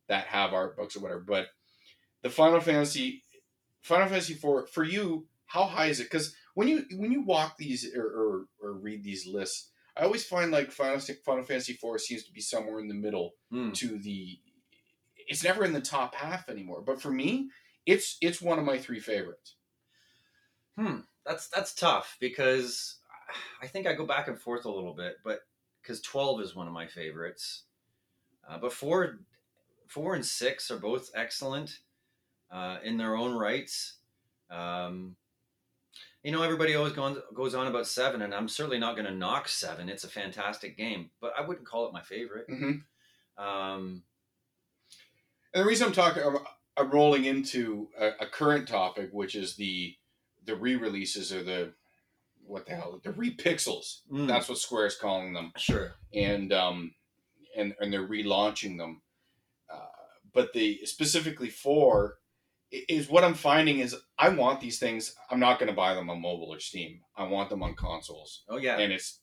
that 0.07 0.25
have 0.27 0.53
art 0.53 0.77
books 0.77 0.95
or 0.95 0.99
whatever. 1.01 1.21
But 1.21 1.47
the 2.21 2.29
Final 2.29 2.59
Fantasy, 2.59 3.23
Final 3.81 4.07
Fantasy 4.07 4.33
four 4.33 4.65
for 4.67 4.83
you, 4.83 5.27
how 5.45 5.63
high 5.65 5.87
is 5.87 5.99
it? 5.99 6.03
Because 6.05 6.35
when 6.55 6.67
you 6.67 6.85
when 6.93 7.11
you 7.11 7.21
walk 7.21 7.57
these 7.57 7.93
or, 7.95 8.05
or 8.05 8.45
or 8.61 8.73
read 8.73 9.03
these 9.03 9.25
lists, 9.27 9.69
I 9.95 10.03
always 10.03 10.25
find 10.25 10.51
like 10.51 10.71
Final 10.71 10.99
Final 11.25 11.43
Fantasy 11.43 11.73
four 11.73 11.97
seems 11.99 12.23
to 12.23 12.31
be 12.31 12.41
somewhere 12.41 12.79
in 12.79 12.87
the 12.87 12.93
middle 12.93 13.33
Hmm. 13.51 13.71
to 13.73 13.97
the. 13.99 14.39
It's 15.29 15.43
never 15.43 15.65
in 15.65 15.73
the 15.73 15.81
top 15.81 16.15
half 16.15 16.47
anymore. 16.49 16.81
But 16.81 17.01
for 17.01 17.11
me, 17.11 17.49
it's 17.85 18.17
it's 18.21 18.41
one 18.41 18.59
of 18.59 18.65
my 18.65 18.77
three 18.77 18.99
favorites. 18.99 19.55
Hmm, 20.77 20.99
that's 21.25 21.47
that's 21.49 21.73
tough 21.73 22.17
because 22.19 22.99
I 23.61 23.67
think 23.67 23.87
I 23.87 23.93
go 23.93 24.05
back 24.05 24.27
and 24.27 24.39
forth 24.39 24.65
a 24.65 24.71
little 24.71 24.93
bit, 24.93 25.15
but 25.23 25.39
because 25.81 26.01
twelve 26.01 26.39
is 26.41 26.55
one 26.55 26.67
of 26.67 26.73
my 26.73 26.87
favorites, 26.87 27.63
uh, 28.49 28.57
but 28.57 28.71
four, 28.73 29.19
four 29.87 30.15
and 30.15 30.25
six 30.25 30.69
are 30.71 30.79
both 30.79 31.09
excellent 31.15 31.79
uh, 32.51 32.77
in 32.83 32.97
their 32.97 33.15
own 33.15 33.35
rights. 33.35 33.97
Um, 34.49 35.15
you 36.23 36.31
know, 36.31 36.41
everybody 36.41 36.75
always 36.75 36.93
goes 36.93 37.17
goes 37.33 37.55
on 37.55 37.67
about 37.67 37.87
seven, 37.87 38.21
and 38.21 38.33
I'm 38.33 38.47
certainly 38.47 38.79
not 38.79 38.95
going 38.95 39.07
to 39.07 39.13
knock 39.13 39.47
seven. 39.47 39.87
It's 39.89 40.03
a 40.03 40.09
fantastic 40.09 40.77
game, 40.77 41.09
but 41.21 41.31
I 41.37 41.41
wouldn't 41.45 41.67
call 41.67 41.87
it 41.87 41.93
my 41.93 42.01
favorite. 42.01 42.47
Mm-hmm. 42.49 43.43
Um, 43.43 44.03
And 45.53 45.63
the 45.63 45.67
reason 45.67 45.87
I'm 45.87 45.93
talking, 45.93 46.23
I'm, 46.23 46.37
I'm 46.75 46.91
rolling 46.91 47.25
into 47.25 47.89
a, 47.99 48.09
a 48.21 48.25
current 48.27 48.67
topic, 48.67 49.09
which 49.11 49.35
is 49.35 49.55
the 49.55 49.95
the 50.45 50.55
re-releases 50.55 51.33
or 51.33 51.43
the 51.43 51.73
what 52.45 52.65
the 52.65 52.75
hell 52.75 52.99
the 53.03 53.11
repixels. 53.11 54.01
mm, 54.11 54.27
That's 54.27 54.49
what 54.49 54.57
Square 54.57 54.87
is 54.87 54.95
calling 54.97 55.33
them, 55.33 55.51
sure. 55.57 55.95
and 56.13 56.51
um, 56.51 56.93
and 57.55 57.73
and 57.79 57.91
they're 57.93 58.07
relaunching 58.07 58.77
them. 58.77 59.01
But 60.37 60.53
the 60.53 60.79
specifically 60.85 61.49
for 61.49 62.19
is 62.71 63.09
what 63.09 63.23
I'm 63.23 63.33
finding 63.33 63.79
is 63.79 63.95
I 64.19 64.29
want 64.29 64.61
these 64.61 64.77
things. 64.77 65.15
I'm 65.31 65.39
not 65.39 65.57
going 65.57 65.69
to 65.69 65.75
buy 65.75 65.95
them 65.95 66.11
on 66.11 66.21
mobile 66.21 66.53
or 66.53 66.59
Steam. 66.59 66.99
I 67.15 67.23
want 67.23 67.49
them 67.49 67.63
on 67.63 67.73
consoles, 67.73 68.43
Oh 68.47 68.57
yeah. 68.57 68.77
and 68.77 68.93
it's 68.93 69.19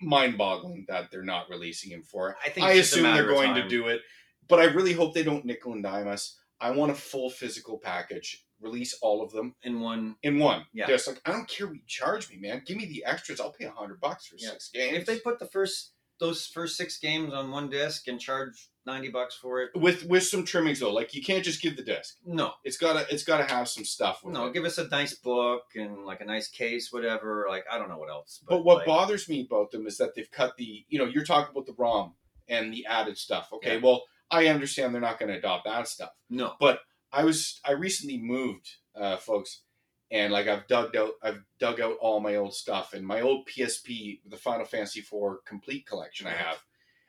mind-boggling 0.00 0.86
that 0.88 1.10
they're 1.10 1.22
not 1.22 1.50
releasing 1.50 1.90
them 1.90 2.02
for. 2.02 2.34
I 2.42 2.48
think 2.48 2.66
I 2.66 2.70
it's 2.70 2.78
just 2.90 2.92
a 2.92 3.00
assume 3.00 3.14
they're 3.14 3.26
going 3.34 3.54
to 3.56 3.68
do 3.68 3.88
it, 3.88 4.00
but 4.48 4.58
I 4.58 4.64
really 4.64 4.94
hope 4.94 5.12
they 5.12 5.22
don't 5.22 5.44
nickel 5.44 5.72
and 5.74 5.82
dime 5.82 6.08
us. 6.08 6.38
I 6.60 6.70
want 6.70 6.92
a 6.92 6.94
full 6.94 7.28
physical 7.28 7.78
package. 7.78 8.44
Release 8.60 8.96
all 9.02 9.22
of 9.22 9.30
them 9.32 9.54
in 9.64 9.80
one. 9.80 10.16
in 10.22 10.38
one. 10.38 10.64
Yeah. 10.72 10.86
Just 10.86 11.06
like 11.08 11.20
I 11.26 11.30
don't 11.32 11.48
care 11.48 11.66
what 11.66 11.76
you 11.76 11.82
charge 11.86 12.30
me, 12.30 12.38
man. 12.38 12.62
Give 12.66 12.76
me 12.78 12.86
the 12.86 13.04
extras. 13.04 13.38
I'll 13.38 13.52
pay 13.52 13.66
a 13.66 13.70
hundred 13.70 14.00
bucks 14.00 14.26
for 14.26 14.36
Yeah. 14.38 14.52
six 14.52 14.70
games. 14.70 14.96
If 14.96 15.04
they 15.06 15.18
put 15.20 15.38
the 15.38 15.46
first 15.46 15.92
those 16.20 16.46
first 16.46 16.76
six 16.76 16.98
games 16.98 17.32
on 17.32 17.50
one 17.50 17.68
disc 17.68 18.08
and 18.08 18.18
charge 18.20 18.68
ninety 18.86 19.08
bucks 19.10 19.36
for 19.36 19.60
it, 19.62 19.70
with 19.74 20.04
with 20.06 20.22
some 20.24 20.44
trimmings 20.44 20.80
though, 20.80 20.92
like 20.92 21.14
you 21.14 21.22
can't 21.22 21.44
just 21.44 21.60
give 21.62 21.76
the 21.76 21.82
disc. 21.82 22.16
no, 22.24 22.52
It's 22.64 22.76
gotta 22.78 23.06
it's 23.12 23.24
gotta 23.24 23.44
have 23.44 23.68
some 23.68 23.84
stuff 23.84 24.22
with 24.24 24.34
no, 24.34 24.46
it. 24.46 24.54
give 24.54 24.64
us 24.64 24.78
a 24.78 24.88
nice 24.88 25.14
book 25.14 25.62
and 25.76 26.04
like 26.04 26.20
a 26.20 26.24
nice 26.24 26.48
case, 26.48 26.92
whatever. 26.92 27.46
Like 27.48 27.64
I 27.70 27.78
don't 27.78 27.88
know 27.88 27.98
what 27.98 28.10
else. 28.10 28.40
But 28.48 28.64
what 28.64 28.78
like, 28.78 28.86
bothers 28.86 29.28
me 29.28 29.46
about 29.50 29.70
them 29.70 29.86
is 29.86 29.98
that 29.98 30.14
they've 30.14 30.30
cut 30.30 30.56
the 30.56 30.84
you 30.88 30.98
know 30.98 31.04
you're 31.06 31.24
talking 31.24 31.52
about 31.52 31.66
the 31.66 31.74
ROM 31.78 32.14
and 32.48 32.72
the 32.72 32.86
added 32.86 33.18
stuff. 33.18 33.48
Okay, 33.52 33.74
Yeah. 33.74 33.80
well 33.82 34.02
I 34.30 34.46
understand 34.48 34.92
they're 34.92 35.00
not 35.00 35.18
going 35.18 35.30
to 35.32 35.38
adopt 35.38 35.64
that 35.64 35.88
stuff. 35.88 36.10
no, 36.28 36.54
but 36.60 36.80
I 37.12 37.24
was 37.24 37.60
I 37.64 37.72
recently 37.72 38.18
moved, 38.18 38.68
uh, 38.94 39.16
folks, 39.16 39.62
and 40.10 40.32
like 40.32 40.48
I've 40.48 40.66
dug 40.66 40.96
out 40.96 41.12
I've 41.22 41.42
dug 41.58 41.80
out 41.80 41.96
all 42.00 42.20
my 42.20 42.36
old 42.36 42.54
stuff 42.54 42.94
and 42.94 43.06
my 43.06 43.20
old 43.20 43.46
PSP, 43.46 44.20
the 44.26 44.36
Final 44.36 44.64
Fantasy 44.64 45.00
IV 45.00 45.44
complete 45.44 45.86
collection 45.86 46.26
I 46.26 46.32
have, 46.32 46.62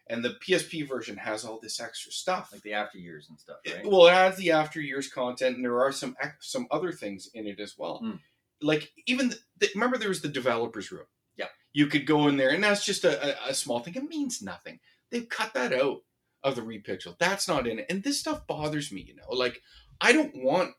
and 0.07 0.23
the 0.23 0.35
PSP 0.45 0.87
version 0.87 1.17
has 1.17 1.45
all 1.45 1.59
this 1.61 1.79
extra 1.79 2.11
stuff. 2.11 2.49
like 2.51 2.61
the 2.63 2.73
after 2.73 2.97
years 2.97 3.27
and 3.29 3.39
stuff, 3.39 3.57
right? 3.67 3.85
Well, 3.85 4.07
it 4.07 4.13
has 4.13 4.37
the 4.37 4.51
after 4.51 4.81
years 4.81 5.07
content, 5.07 5.55
and 5.55 5.63
there 5.63 5.81
are 5.81 5.91
some 5.91 6.15
some 6.39 6.67
other 6.71 6.91
things 6.91 7.29
in 7.33 7.47
it 7.47 7.59
as 7.59 7.75
well. 7.77 8.01
Mm. 8.03 8.19
Like 8.61 8.91
even 9.05 9.29
the, 9.29 9.37
the, 9.59 9.69
remember 9.75 9.97
there 9.97 10.09
was 10.09 10.21
the 10.21 10.27
developers 10.27 10.91
room. 10.91 11.05
Yeah. 11.37 11.45
you 11.71 11.87
could 11.87 12.05
go 12.05 12.27
in 12.27 12.35
there, 12.35 12.49
and 12.49 12.63
that's 12.63 12.85
just 12.85 13.05
a, 13.05 13.47
a, 13.47 13.51
a 13.51 13.53
small 13.53 13.79
thing. 13.79 13.95
It 13.95 14.03
means 14.03 14.41
nothing. 14.41 14.79
They've 15.09 15.29
cut 15.29 15.53
that 15.53 15.71
out 15.71 16.01
of 16.43 16.55
the 16.55 16.61
repixel. 16.61 17.17
That's 17.17 17.47
not 17.47 17.65
in 17.65 17.79
it, 17.79 17.85
and 17.89 18.03
this 18.03 18.19
stuff 18.19 18.45
bothers 18.45 18.91
me. 18.91 19.01
You 19.01 19.15
know, 19.15 19.29
like 19.31 19.61
I 20.01 20.11
don't 20.11 20.35
want 20.35 20.71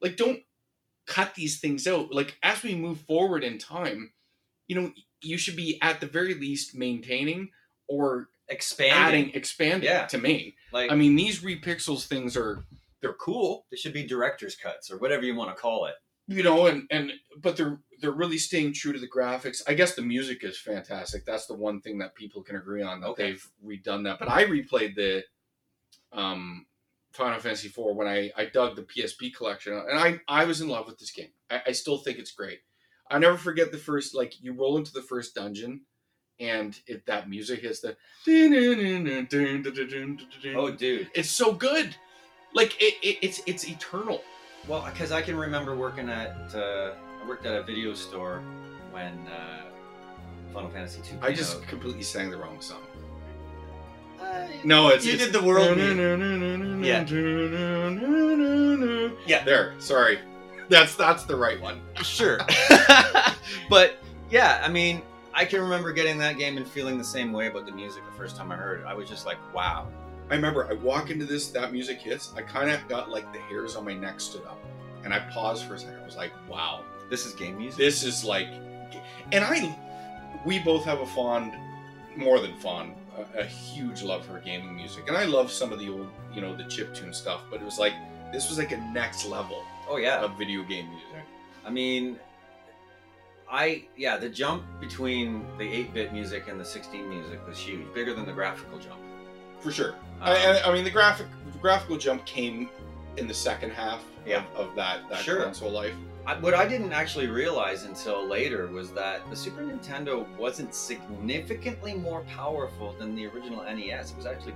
like 0.00 0.16
don't 0.16 0.40
cut 1.06 1.34
these 1.34 1.60
things 1.60 1.86
out. 1.86 2.12
Like 2.12 2.36
as 2.42 2.62
we 2.62 2.74
move 2.74 3.00
forward 3.02 3.44
in 3.44 3.58
time, 3.58 4.12
you 4.68 4.74
know, 4.80 4.92
you 5.22 5.38
should 5.38 5.56
be 5.56 5.78
at 5.82 6.00
the 6.00 6.06
very 6.06 6.34
least 6.34 6.74
maintaining 6.74 7.50
or 7.88 8.28
Expanding, 8.48 8.94
adding, 8.96 9.30
expanding. 9.34 9.88
Yeah. 9.88 10.06
To 10.06 10.18
me, 10.18 10.54
like 10.72 10.92
I 10.92 10.94
mean, 10.94 11.16
these 11.16 11.42
repixels 11.42 12.06
things 12.06 12.36
are 12.36 12.62
they're 13.00 13.14
cool, 13.14 13.66
They 13.72 13.76
should 13.76 13.92
be 13.92 14.06
director's 14.06 14.54
cuts 14.54 14.88
or 14.90 14.98
whatever 14.98 15.24
you 15.24 15.34
want 15.34 15.54
to 15.54 15.60
call 15.60 15.86
it. 15.86 15.94
you 16.28 16.44
know, 16.44 16.66
and 16.68 16.86
and 16.92 17.10
but 17.38 17.56
they're 17.56 17.80
they're 18.00 18.12
really 18.12 18.38
staying 18.38 18.72
true 18.72 18.92
to 18.92 19.00
the 19.00 19.08
graphics. 19.08 19.62
I 19.66 19.74
guess 19.74 19.96
the 19.96 20.02
music 20.02 20.44
is 20.44 20.58
fantastic. 20.58 21.24
That's 21.24 21.46
the 21.46 21.54
one 21.54 21.80
thing 21.80 21.98
that 21.98 22.14
people 22.14 22.40
can 22.42 22.54
agree 22.54 22.82
on 22.82 23.00
that 23.00 23.08
Okay. 23.08 23.32
they've 23.32 23.48
redone 23.64 24.04
that. 24.04 24.20
But 24.20 24.28
I 24.28 24.44
replayed 24.44 24.94
the 24.94 25.24
um 26.12 26.66
Final 27.16 27.40
Fantasy 27.40 27.68
IV 27.68 27.96
when 27.96 28.06
I 28.06 28.30
I 28.36 28.44
dug 28.46 28.76
the 28.76 28.82
PSP 28.82 29.34
collection 29.34 29.72
and 29.74 29.98
I 29.98 30.20
I 30.28 30.44
was 30.44 30.60
in 30.60 30.68
love 30.68 30.86
with 30.86 30.98
this 30.98 31.10
game. 31.10 31.30
I, 31.50 31.62
I 31.68 31.72
still 31.72 31.98
think 31.98 32.18
it's 32.18 32.32
great. 32.32 32.60
I 33.10 33.18
never 33.18 33.36
forget 33.36 33.72
the 33.72 33.78
first 33.78 34.14
like 34.14 34.40
you 34.42 34.52
roll 34.52 34.76
into 34.76 34.92
the 34.92 35.02
first 35.02 35.34
dungeon. 35.34 35.82
And 36.38 36.78
it, 36.86 37.06
that 37.06 37.30
music 37.30 37.60
hits 37.60 37.80
the 37.80 37.96
Oh, 40.54 40.70
dude. 40.70 41.08
it's 41.14 41.30
so 41.30 41.52
good. 41.52 41.96
Like 42.52 42.76
it, 42.82 42.94
it 43.02 43.18
it's 43.22 43.40
it's 43.46 43.66
eternal. 43.66 44.22
Well, 44.68 44.84
because 44.92 45.12
I 45.12 45.22
can 45.22 45.36
remember 45.36 45.74
working 45.74 46.10
at 46.10 46.54
uh, 46.54 46.92
I 47.22 47.28
worked 47.28 47.46
at 47.46 47.56
a 47.56 47.62
video 47.62 47.94
store 47.94 48.42
when 48.92 49.26
uh, 49.28 49.62
Final 50.52 50.68
Fantasy 50.70 51.00
two. 51.02 51.16
I 51.22 51.32
just 51.32 51.62
completely 51.68 52.02
sang 52.02 52.30
the 52.30 52.36
wrong 52.36 52.60
song. 52.60 52.82
Uh, 54.20 54.46
No, 54.64 54.88
it's 54.88 55.04
You 55.06 55.14
it's, 55.14 55.24
did 55.24 55.32
the 55.32 55.42
world 55.42 55.76
Yeah. 56.84 57.04
Yeah. 59.26 59.44
There. 59.44 59.74
Sorry. 59.78 60.18
That's 60.68 60.96
that's 60.96 61.24
the 61.24 61.36
right 61.36 61.60
one. 61.60 61.80
sure, 62.02 62.40
but 63.70 63.98
yeah, 64.30 64.60
I 64.64 64.68
mean, 64.68 65.00
I 65.32 65.44
can 65.44 65.60
remember 65.60 65.92
getting 65.92 66.18
that 66.18 66.38
game 66.38 66.56
and 66.56 66.66
feeling 66.66 66.98
the 66.98 67.04
same 67.04 67.32
way 67.32 67.46
about 67.46 67.66
the 67.66 67.72
music 67.72 68.02
the 68.04 68.16
first 68.16 68.36
time 68.36 68.50
I 68.50 68.56
heard 68.56 68.80
it. 68.80 68.86
I 68.86 68.92
was 68.94 69.08
just 69.08 69.26
like, 69.26 69.38
wow. 69.54 69.86
I 70.28 70.34
remember 70.34 70.66
I 70.68 70.72
walk 70.74 71.10
into 71.10 71.24
this, 71.24 71.50
that 71.50 71.72
music 71.72 72.00
hits. 72.00 72.32
I 72.36 72.42
kind 72.42 72.68
of 72.68 72.86
got 72.88 73.10
like 73.10 73.32
the 73.32 73.38
hairs 73.38 73.76
on 73.76 73.84
my 73.84 73.94
neck 73.94 74.20
stood 74.20 74.44
up, 74.44 74.58
and 75.04 75.14
I 75.14 75.20
paused 75.32 75.66
for 75.66 75.74
a 75.74 75.78
second. 75.78 76.00
I 76.02 76.04
was 76.04 76.16
like, 76.16 76.32
"Wow, 76.48 76.82
This 77.10 77.26
is 77.26 77.34
game 77.34 77.58
music. 77.58 77.78
this 77.78 78.02
is 78.02 78.24
like," 78.24 78.48
and 79.30 79.44
I, 79.44 79.78
we 80.44 80.58
both 80.58 80.84
have 80.84 80.98
a 80.98 81.06
fond, 81.06 81.52
more 82.16 82.40
than 82.40 82.56
fond, 82.56 82.94
a, 83.18 83.40
a 83.40 83.44
huge 83.44 84.02
love 84.02 84.24
for 84.26 84.38
gaming 84.40 84.74
music, 84.74 85.04
and 85.08 85.16
I 85.16 85.24
love 85.24 85.50
some 85.50 85.72
of 85.72 85.78
the 85.78 85.88
old, 85.88 86.08
you 86.34 86.40
know, 86.40 86.54
the 86.56 86.64
chip 86.64 86.94
tune 86.94 87.12
stuff. 87.12 87.42
But 87.50 87.60
it 87.60 87.64
was 87.64 87.78
like 87.78 87.94
this 88.32 88.48
was 88.48 88.58
like 88.58 88.72
a 88.72 88.76
next 88.92 89.26
level 89.26 89.62
oh 89.88 89.96
yeah. 89.98 90.20
of 90.20 90.36
video 90.36 90.62
game 90.62 90.88
music. 90.88 91.24
I 91.64 91.70
mean, 91.70 92.18
I 93.50 93.84
yeah, 93.96 94.16
the 94.16 94.28
jump 94.28 94.64
between 94.80 95.44
the 95.58 95.64
8-bit 95.64 96.12
music 96.12 96.48
and 96.48 96.60
the 96.60 96.64
16 96.64 97.08
music 97.08 97.46
was 97.46 97.58
huge, 97.58 97.92
bigger 97.94 98.12
than 98.14 98.26
the 98.26 98.32
graphical 98.32 98.78
jump. 98.78 99.00
For 99.60 99.70
sure. 99.70 99.92
Um, 100.20 100.30
I, 100.30 100.60
I, 100.64 100.70
I 100.70 100.74
mean, 100.74 100.84
the 100.84 100.90
graphic 100.90 101.26
the 101.52 101.58
graphical 101.58 101.96
jump 101.96 102.24
came 102.26 102.68
in 103.16 103.26
the 103.28 103.34
second 103.34 103.70
half 103.70 104.02
Yeah. 104.26 104.44
of, 104.56 104.68
of 104.68 104.76
that, 104.76 105.08
that 105.08 105.20
Sure. 105.20 105.42
console 105.42 105.70
life. 105.70 105.94
I, 106.26 106.34
what 106.40 106.54
I 106.54 106.66
didn't 106.66 106.92
actually 106.92 107.28
realize 107.28 107.84
until 107.84 108.26
later 108.26 108.66
was 108.66 108.90
that 108.92 109.28
the 109.30 109.36
Super 109.36 109.62
Nintendo 109.62 110.26
wasn't 110.36 110.74
significantly 110.74 111.94
more 111.94 112.22
powerful 112.22 112.94
than 112.98 113.14
the 113.14 113.26
original 113.26 113.62
NES. 113.62 114.10
It 114.10 114.16
was 114.16 114.26
actually 114.26 114.54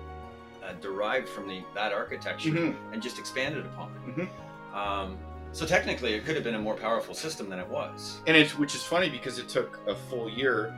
uh, 0.65 0.73
derived 0.81 1.29
from 1.29 1.49
the 1.49 1.63
that 1.75 1.93
architecture 1.93 2.51
Mhm. 2.51 2.75
and 2.93 3.01
just 3.01 3.19
expanded 3.19 3.65
upon 3.67 3.93
it. 4.09 4.17
Mhm. 4.17 4.77
Um, 4.77 5.17
so 5.53 5.65
technically, 5.65 6.13
it 6.15 6.25
could 6.25 6.35
have 6.35 6.45
been 6.45 6.55
a 6.57 6.61
more 6.61 6.75
powerful 6.75 7.15
system 7.15 7.49
than 7.49 7.59
it 7.59 7.67
was. 7.69 8.21
And 8.27 8.37
it's 8.37 8.57
which 8.59 8.75
is 8.75 8.83
funny 8.83 9.09
because 9.09 9.39
it 9.39 9.49
took 9.49 9.79
a 9.87 9.95
full 9.95 10.29
year 10.29 10.75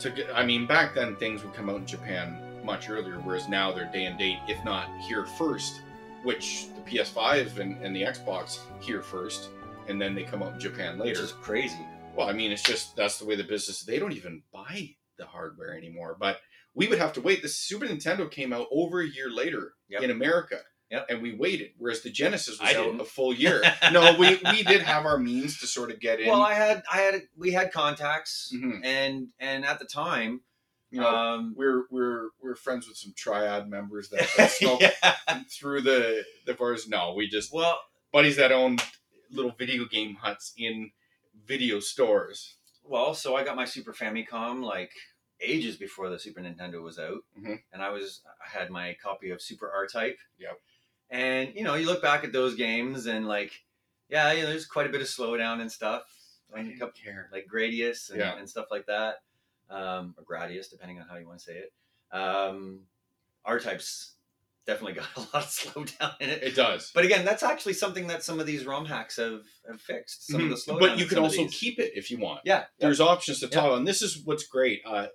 to 0.00 0.10
get, 0.10 0.26
I 0.34 0.44
mean, 0.44 0.66
back 0.66 0.94
then 0.94 1.14
things 1.16 1.44
would 1.44 1.54
come 1.54 1.70
out 1.70 1.76
in 1.76 1.86
Japan 1.86 2.38
much 2.64 2.88
earlier, 2.90 3.14
whereas 3.20 3.48
now 3.48 3.70
they're 3.72 3.90
day 3.92 4.06
and 4.06 4.18
date, 4.18 4.38
if 4.48 4.62
not 4.64 4.88
here 5.08 5.24
first, 5.38 5.82
which 6.24 6.66
the 6.74 6.80
PS5 6.82 7.58
and, 7.58 7.80
and 7.82 7.94
the 7.94 8.02
Xbox 8.02 8.58
here 8.80 9.02
first, 9.02 9.50
and 9.88 10.00
then 10.00 10.14
they 10.14 10.22
come 10.24 10.42
out 10.42 10.54
in 10.54 10.60
Japan 10.60 10.98
Which 10.98 11.06
later. 11.08 11.22
is 11.22 11.32
crazy. 11.32 11.78
Well, 12.16 12.28
I 12.28 12.32
mean, 12.32 12.52
it's 12.52 12.62
just 12.62 12.94
that's 12.96 13.18
the 13.18 13.24
way 13.24 13.36
the 13.36 13.44
business. 13.44 13.82
They 13.82 13.98
don't 13.98 14.12
even 14.12 14.42
buy 14.52 14.96
the 15.18 15.26
hardware 15.26 15.76
anymore. 15.76 16.16
But 16.18 16.38
we 16.74 16.86
would 16.88 16.98
have 16.98 17.12
to 17.14 17.20
wait. 17.20 17.42
The 17.42 17.48
Super 17.48 17.86
Nintendo 17.86 18.30
came 18.30 18.52
out 18.52 18.66
over 18.70 19.00
a 19.00 19.06
year 19.06 19.30
later 19.30 19.74
Yep. 19.88 20.02
in 20.02 20.10
America, 20.10 20.58
Yep. 20.90 21.06
and 21.10 21.22
we 21.22 21.34
waited. 21.34 21.70
Whereas 21.78 22.02
the 22.02 22.10
Genesis 22.10 22.58
was 22.60 22.70
I 22.70 22.78
out 22.78 22.84
didn't. 22.84 23.00
a 23.00 23.04
full 23.04 23.32
year. 23.34 23.62
no, 23.92 24.14
we 24.18 24.40
we 24.50 24.62
did 24.62 24.82
have 24.82 25.04
our 25.06 25.18
means 25.18 25.58
to 25.60 25.66
sort 25.66 25.90
of 25.90 26.00
get 26.00 26.20
in. 26.20 26.28
Well, 26.28 26.42
I 26.42 26.54
had 26.54 26.82
I 26.92 26.98
had 26.98 27.22
we 27.36 27.52
had 27.52 27.72
contacts, 27.72 28.52
Mhm. 28.54 28.80
and 28.84 29.28
and 29.38 29.64
at 29.64 29.78
the 29.78 29.84
time, 29.86 30.40
you 30.90 31.00
know, 31.00 31.08
um, 31.08 31.54
we're 31.56 31.84
we're 31.90 32.28
we're 32.42 32.54
friends 32.54 32.86
with 32.88 32.96
some 32.98 33.14
triad 33.16 33.68
members 33.68 34.10
that, 34.10 34.28
that 34.36 34.50
smoke 34.50 34.80
yeah. 34.82 35.42
through 35.50 35.80
the 35.82 36.24
the 36.46 36.52
bars. 36.54 36.86
No, 36.88 37.14
we 37.14 37.28
just 37.28 37.52
Well, 37.52 37.78
buddies 38.12 38.36
that 38.36 38.52
own 38.52 38.76
little 39.32 39.52
video 39.52 39.84
game 39.86 40.14
huts 40.16 40.52
in 40.56 40.90
video 41.46 41.80
stores. 41.80 42.56
well, 42.84 43.14
so 43.14 43.36
I 43.36 43.44
got 43.44 43.56
my 43.56 43.64
Super 43.64 43.92
Famicom 43.92 44.62
like 44.62 44.92
ages 45.40 45.76
before 45.76 46.08
the 46.10 46.18
Super 46.18 46.40
Nintendo 46.40 46.82
was 46.82 46.98
out, 46.98 47.24
Mhm. 47.38 47.62
and 47.72 47.80
I 47.82 47.90
was 47.90 48.22
I 48.44 48.48
had 48.58 48.70
my 48.70 48.94
copy 49.02 49.30
of 49.30 49.40
Super 49.40 49.70
R 49.70 49.86
Type. 49.86 50.18
Yep. 50.38 50.60
And 51.10 51.54
you 51.54 51.62
know, 51.64 51.74
you 51.74 51.86
look 51.86 52.02
back 52.02 52.24
at 52.24 52.32
those 52.32 52.54
games, 52.54 53.06
and 53.06 53.26
like, 53.28 53.52
yeah, 54.08 54.32
you 54.32 54.42
know, 54.42 54.48
there's 54.50 54.66
quite 54.66 54.86
a 54.86 54.90
bit 54.90 55.00
of 55.00 55.06
slowdown 55.06 55.60
and 55.60 55.70
stuff. 55.70 56.04
I 56.52 56.58
Like, 56.58 56.66
a 56.66 56.68
didn't 56.70 56.94
care. 56.94 57.28
like 57.32 57.46
Gradius 57.46 58.10
and, 58.10 58.18
Yeah. 58.18 58.36
and 58.36 58.48
stuff 58.50 58.66
like 58.70 58.86
that, 58.86 59.22
um, 59.70 60.14
or 60.18 60.24
Gradius, 60.24 60.68
depending 60.70 61.00
on 61.00 61.08
how 61.08 61.16
you 61.16 61.26
want 61.26 61.38
to 61.38 61.44
say 61.44 61.58
it. 61.58 61.72
Um, 62.14 62.86
R 63.44 63.58
types 63.58 64.16
definitely 64.66 64.94
got 64.94 65.08
a 65.16 65.20
lot 65.20 65.34
of 65.34 65.50
slowdown 65.50 66.12
in 66.20 66.30
it. 66.30 66.42
It 66.42 66.54
does. 66.54 66.90
But 66.94 67.04
again, 67.04 67.24
that's 67.24 67.42
actually 67.42 67.72
something 67.74 68.06
that 68.08 68.22
some 68.22 68.38
of 68.40 68.46
these 68.46 68.64
ROM 68.64 68.84
hacks 68.86 69.16
have, 69.16 69.42
have 69.68 69.80
fixed. 69.80 70.26
Some 70.28 70.42
of 70.42 70.50
the 70.50 70.56
slowdown. 70.56 70.80
but 70.80 70.98
you 70.98 71.06
can 71.06 71.18
also 71.18 71.46
keep 71.48 71.78
it 71.78 71.92
if 71.94 72.10
you 72.10 72.18
want. 72.18 72.40
yeah, 72.44 72.58
yeah. 72.60 72.64
There's 72.78 73.00
options 73.00 73.40
to 73.40 73.46
Yeah. 73.46 73.52
toggle, 73.60 73.76
and 73.76 73.86
this 73.86 74.02
is 74.02 74.20
what's 74.24 74.46
great. 74.46 74.80
Uh, 74.86 75.06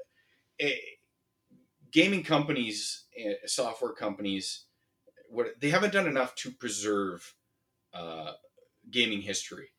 eh, 0.60 0.72
gaming 1.92 2.24
companies, 2.24 3.06
eh, 3.18 3.34
software 3.46 3.94
companies, 3.94 4.66
what 5.30 5.48
they 5.60 5.70
haven't 5.70 5.94
done 5.94 6.08
enough 6.08 6.36
to 6.36 6.52
preserve 6.52 7.34
uh, 7.94 8.34
gaming 8.92 9.22
history, 9.22 9.70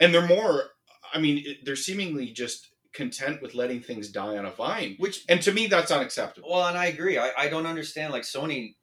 and 0.00 0.12
they're 0.14 0.26
more. 0.26 0.70
I 1.12 1.18
mean, 1.20 1.42
it- 1.44 1.58
they're 1.64 1.76
seemingly 1.76 2.32
just 2.32 2.68
content 2.92 3.42
with 3.42 3.54
letting 3.54 3.80
things 3.82 4.08
die 4.10 4.38
on 4.38 4.46
a 4.46 4.50
vine, 4.50 4.96
Which 4.98 5.22
and 5.28 5.42
to 5.42 5.52
me, 5.52 5.66
that's 5.66 5.90
unacceptable. 5.90 6.48
well, 6.50 6.66
and 6.66 6.78
I 6.78 6.86
agree. 6.86 7.18
I, 7.18 7.30
I 7.36 7.48
don't 7.48 7.66
understand. 7.66 8.12
Like 8.12 8.22
Sony 8.22 8.74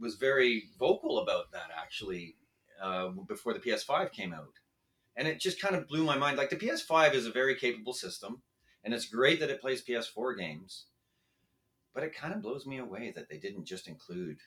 was 0.00 0.16
very 0.16 0.64
vocal 0.78 1.18
about 1.18 1.52
that 1.52 1.70
actually 1.76 2.36
uh, 2.82 3.08
before 3.28 3.52
the 3.52 3.60
PS5 3.60 4.12
came 4.12 4.32
out, 4.32 4.54
and 5.16 5.28
it 5.28 5.40
just 5.40 5.60
kind 5.60 5.76
of 5.76 5.88
blew 5.88 6.04
my 6.04 6.16
mind. 6.16 6.36
Like 6.36 6.50
the 6.50 6.56
PS5 6.56 7.14
is 7.14 7.26
a 7.26 7.32
very 7.32 7.54
capable 7.54 7.92
system, 7.92 8.42
and 8.84 8.92
it's 8.92 9.06
great 9.08 9.40
that 9.40 9.50
it 9.50 9.60
plays 9.60 9.84
PS4 9.84 10.36
games, 10.36 10.86
but 11.94 12.02
it 12.02 12.14
kind 12.14 12.34
of 12.34 12.42
blows 12.42 12.66
me 12.66 12.78
away 12.78 13.12
that 13.14 13.28
they 13.28 13.38
didn't 13.38 13.64
just 13.64 13.88
include 13.88 14.38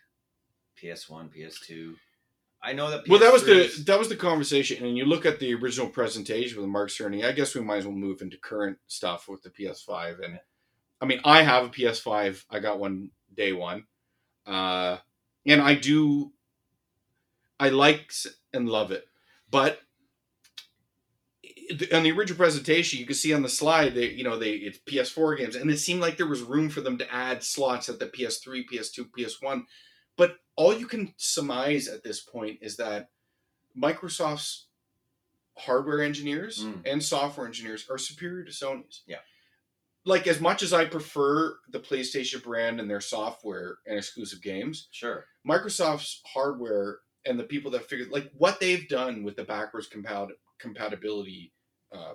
PS1, 0.82 1.30
PS2. 1.36 1.96
I 2.62 2.74
know 2.74 2.90
that. 2.90 3.08
Well, 3.08 3.20
that 3.20 3.32
was 3.32 3.46
the 3.46 3.52
PS3s 3.52 3.86
that 3.86 4.00
was 4.00 4.10
the 4.10 4.16
conversation, 4.16 4.86
and 4.86 4.98
you 4.98 5.06
look 5.06 5.26
at 5.26 5.40
the 5.40 5.54
original 5.54 5.88
presentation 5.88 6.60
with 6.60 6.70
Mark 6.70 6.90
Cerny. 6.90 7.24
I 7.24 7.32
guess 7.32 7.54
we 7.54 7.62
might 7.62 7.78
as 7.78 7.86
well 7.86 7.96
move 7.96 8.22
into 8.22 8.38
current 8.38 8.78
stuff 8.88 9.28
with 9.28 9.44
the 9.44 9.52
PS5. 9.52 10.26
And 10.26 10.40
I 11.00 11.06
mean, 11.06 11.22
I 11.24 11.44
have 11.44 11.66
a 11.66 11.70
PS5. 11.70 12.46
I 12.50 12.60
got 12.60 12.80
one 12.80 13.12
day 13.36 13.54
one, 13.54 13.86
uh, 14.48 14.98
and 15.46 15.62
I 15.62 15.76
do. 15.76 16.32
I 17.60 17.70
like 17.70 18.12
and 18.54 18.68
love 18.70 18.92
it, 18.92 19.08
but 19.50 19.80
on 21.94 22.04
the 22.04 22.12
original 22.12 22.38
presentation, 22.38 23.00
you 23.00 23.06
can 23.06 23.16
see 23.16 23.34
on 23.34 23.42
the 23.42 23.50
slide 23.50 23.96
that 23.96 24.14
you 24.14 24.24
know 24.24 24.38
they 24.38 24.52
it's 24.52 24.80
PS4 24.80 25.38
games, 25.38 25.56
and 25.56 25.72
it 25.72 25.78
seemed 25.80 26.02
like 26.02 26.18
there 26.18 26.28
was 26.28 26.42
room 26.42 26.70
for 26.70 26.82
them 26.82 26.98
to 26.98 27.14
add 27.14 27.44
slots 27.44 27.90
at 27.90 27.98
the 28.00 28.08
PS3, 28.08 28.66
PS2, 28.72 29.06
PS1. 29.18 29.64
But 30.18 30.38
all 30.56 30.74
you 30.78 30.86
can 30.88 31.14
surmise 31.18 31.88
at 31.88 32.04
this 32.04 32.22
point 32.22 32.60
is 32.62 32.78
that 32.78 33.10
Microsoft's 33.78 34.68
hardware 35.58 36.02
engineers 36.02 36.64
Mm. 36.66 36.82
and 36.86 37.04
software 37.04 37.48
engineers 37.48 37.86
are 37.90 37.98
superior 37.98 38.44
to 38.44 38.52
Sony's. 38.52 39.02
Yeah. 39.08 39.20
Like 40.06 40.28
as 40.28 40.40
much 40.40 40.62
as 40.62 40.72
I 40.74 40.86
prefer 40.86 41.58
the 41.70 41.80
PlayStation 41.80 42.44
brand 42.44 42.80
and 42.80 42.90
their 42.90 43.02
software 43.02 43.78
and 43.88 43.98
exclusive 43.98 44.42
games, 44.42 44.88
Sure. 44.92 45.26
Microsoft's 45.48 46.22
hardware 46.34 47.00
and 47.26 47.40
the 47.40 47.44
people 47.44 47.72
that 47.72 47.90
figured 47.90 48.12
like 48.12 48.30
what 48.38 48.60
they've 48.60 48.88
done 48.88 49.24
with 49.24 49.36
the 49.36 49.44
backwards 49.44 49.90
compat- 49.90 50.30
compatibility 50.60 51.52
uh, 51.92 52.14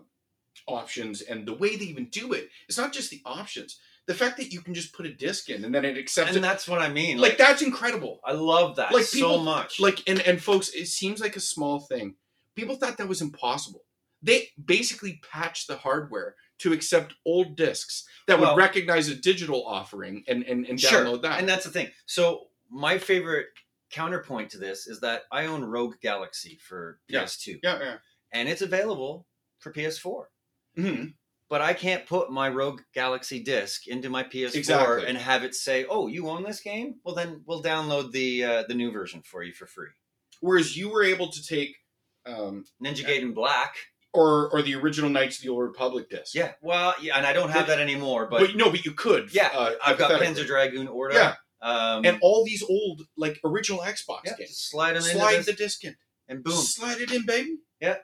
options 0.66 1.22
and 1.22 1.46
the 1.46 1.54
way 1.54 1.76
they 1.76 1.84
even 1.86 2.06
do 2.06 2.32
it. 2.32 2.48
It's 2.68 2.78
not 2.78 2.92
just 2.92 3.10
the 3.10 3.20
options. 3.24 3.78
The 4.06 4.14
fact 4.14 4.36
that 4.38 4.52
you 4.52 4.60
can 4.60 4.74
just 4.74 4.92
put 4.92 5.06
a 5.06 5.12
disc 5.14 5.48
in 5.50 5.64
and 5.64 5.74
then 5.74 5.84
it 5.84 5.96
accepts 5.98 6.28
And 6.30 6.38
it. 6.38 6.42
that's 6.42 6.66
what 6.68 6.80
I 6.80 6.88
mean. 6.88 7.18
Like 7.18 7.38
that's 7.38 7.62
incredible. 7.62 8.20
I 8.24 8.32
love 8.32 8.76
that 8.76 8.92
Like, 8.92 9.04
so 9.04 9.38
much. 9.38 9.80
Like 9.80 10.02
and 10.08 10.20
and 10.20 10.42
folks, 10.42 10.68
it 10.70 10.86
seems 10.86 11.20
like 11.20 11.36
a 11.36 11.40
small 11.40 11.80
thing. 11.80 12.14
People 12.56 12.76
thought 12.76 12.98
that 12.98 13.08
was 13.08 13.20
impossible. 13.22 13.84
They 14.22 14.48
basically 14.62 15.20
patched 15.32 15.66
the 15.68 15.76
hardware 15.76 16.34
to 16.60 16.72
accept 16.72 17.14
old 17.26 17.56
discs 17.56 18.04
that 18.26 18.38
Well- 18.38 18.54
would 18.54 18.58
recognize 18.60 19.08
a 19.08 19.14
digital 19.14 19.64
offering 19.66 20.24
and 20.28 20.42
and, 20.44 20.66
and 20.66 20.80
Sure, 20.80 21.04
download 21.04 21.22
that. 21.22 21.38
And 21.40 21.48
that's 21.48 21.64
the 21.64 21.70
thing. 21.70 21.90
So 22.06 22.48
my 22.70 22.98
favorite 22.98 23.46
counterpoint 23.90 24.50
to 24.50 24.58
this 24.58 24.86
is 24.86 25.00
that 25.00 25.22
I 25.32 25.46
own 25.46 25.64
Rogue 25.64 25.96
Galaxy 26.00 26.58
for 26.62 27.00
Yeah. 27.08 27.22
PS2, 27.24 27.58
yeah, 27.62 27.78
yeah. 27.82 27.96
and 28.32 28.48
it's 28.48 28.62
available 28.62 29.26
for 29.58 29.72
PS4. 29.72 30.26
hmm 30.76 31.04
But 31.48 31.60
I 31.60 31.74
can't 31.74 32.06
put 32.06 32.30
my 32.30 32.48
Rogue 32.48 32.82
Galaxy 32.94 33.42
disc 33.42 33.88
into 33.88 34.08
my 34.08 34.22
PS4 34.22 34.54
Exactly. 34.54 35.06
and 35.08 35.18
have 35.18 35.42
it 35.42 35.56
say, 35.56 35.84
"Oh, 35.86 36.06
you 36.06 36.28
own 36.28 36.44
this 36.44 36.60
game? 36.60 37.00
Well, 37.02 37.16
then 37.16 37.42
we'll 37.46 37.62
download 37.62 38.12
the 38.12 38.44
uh, 38.44 38.62
the 38.68 38.74
new 38.74 38.92
version 38.92 39.22
for 39.22 39.42
you 39.42 39.52
for 39.52 39.66
free." 39.66 39.90
Whereas 40.40 40.76
you 40.76 40.88
were 40.88 41.02
able 41.02 41.28
to 41.32 41.42
take 41.44 41.76
um, 42.26 42.64
Ninja 42.82 43.04
Gaiden 43.04 43.34
Black. 43.34 43.74
Or 44.12 44.50
or 44.50 44.62
the 44.62 44.74
original 44.74 45.10
Knights 45.10 45.38
of 45.38 45.42
the 45.44 45.48
Old 45.50 45.62
Republic 45.62 46.10
disc. 46.10 46.34
Yeah, 46.34 46.52
well, 46.60 46.94
yeah, 47.00 47.16
and 47.16 47.26
I 47.26 47.32
don't 47.32 47.50
have 47.50 47.66
that 47.68 47.78
anymore, 47.80 48.26
but, 48.30 48.40
but, 48.40 48.56
no, 48.56 48.70
but 48.70 48.84
you 48.84 48.92
could. 48.92 49.32
yeah, 49.34 49.50
uh, 49.54 49.72
I've 49.84 49.98
got. 49.98 50.20
Panzer 50.20 50.46
Dragoon 50.46 50.88
Orta. 50.88 51.14
Yeah, 51.14 51.34
Um, 51.62 52.04
and 52.04 52.18
all 52.22 52.44
these 52.44 52.62
old 52.62 53.02
like 53.16 53.40
original 53.44 53.80
Xbox 53.80 54.20
yeah, 54.24 54.34
games. 54.38 54.56
slide 54.56 54.94
them 54.94 55.02
Slide 55.02 55.42
the 55.44 55.52
disc 55.52 55.84
in. 55.84 55.96
and 56.28 56.42
boom. 56.42 56.54
Slide 56.54 57.00
it 57.00 57.12
in, 57.12 57.24
baby. 57.26 57.58
Yeah. 57.80 57.96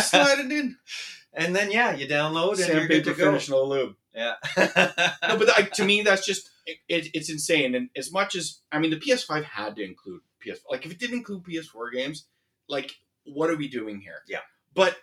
Slide 0.00 0.38
it 0.38 0.52
in. 0.52 0.76
and 1.34 1.54
then 1.54 1.70
yeah, 1.70 1.94
you 1.94 2.06
download 2.06 2.58
and 2.64 2.72
you're 2.72 2.86
good 2.86 3.04
to 3.04 3.14
go. 3.14 3.26
finish, 3.26 3.48
no 3.48 3.64
lube. 3.64 3.94
Yeah. 4.14 4.34
No, 5.28 5.38
but 5.38 5.50
I, 5.58 5.62
to 5.62 5.84
me, 5.84 6.02
that's 6.02 6.24
just 6.24 6.48
it, 6.66 6.76
it, 6.88 7.08
it's 7.14 7.28
insane. 7.30 7.74
And 7.74 7.88
as 7.96 8.12
much 8.12 8.34
as 8.36 8.60
I 8.70 8.78
mean, 8.78 8.90
the 8.90 8.98
PS5 8.98 9.42
had 9.44 9.76
to 9.76 9.82
include 9.82 10.20
PS. 10.40 10.60
Like, 10.70 10.86
if 10.86 10.92
it 10.92 10.98
didn't 11.00 11.16
include 11.18 11.42
PS4 11.44 11.92
games, 11.92 12.26
like, 12.68 12.92
what 13.24 13.50
are 13.50 13.56
we 13.56 13.68
doing 13.68 14.00
here? 14.00 14.20
Yeah. 14.28 14.40
But 14.74 14.96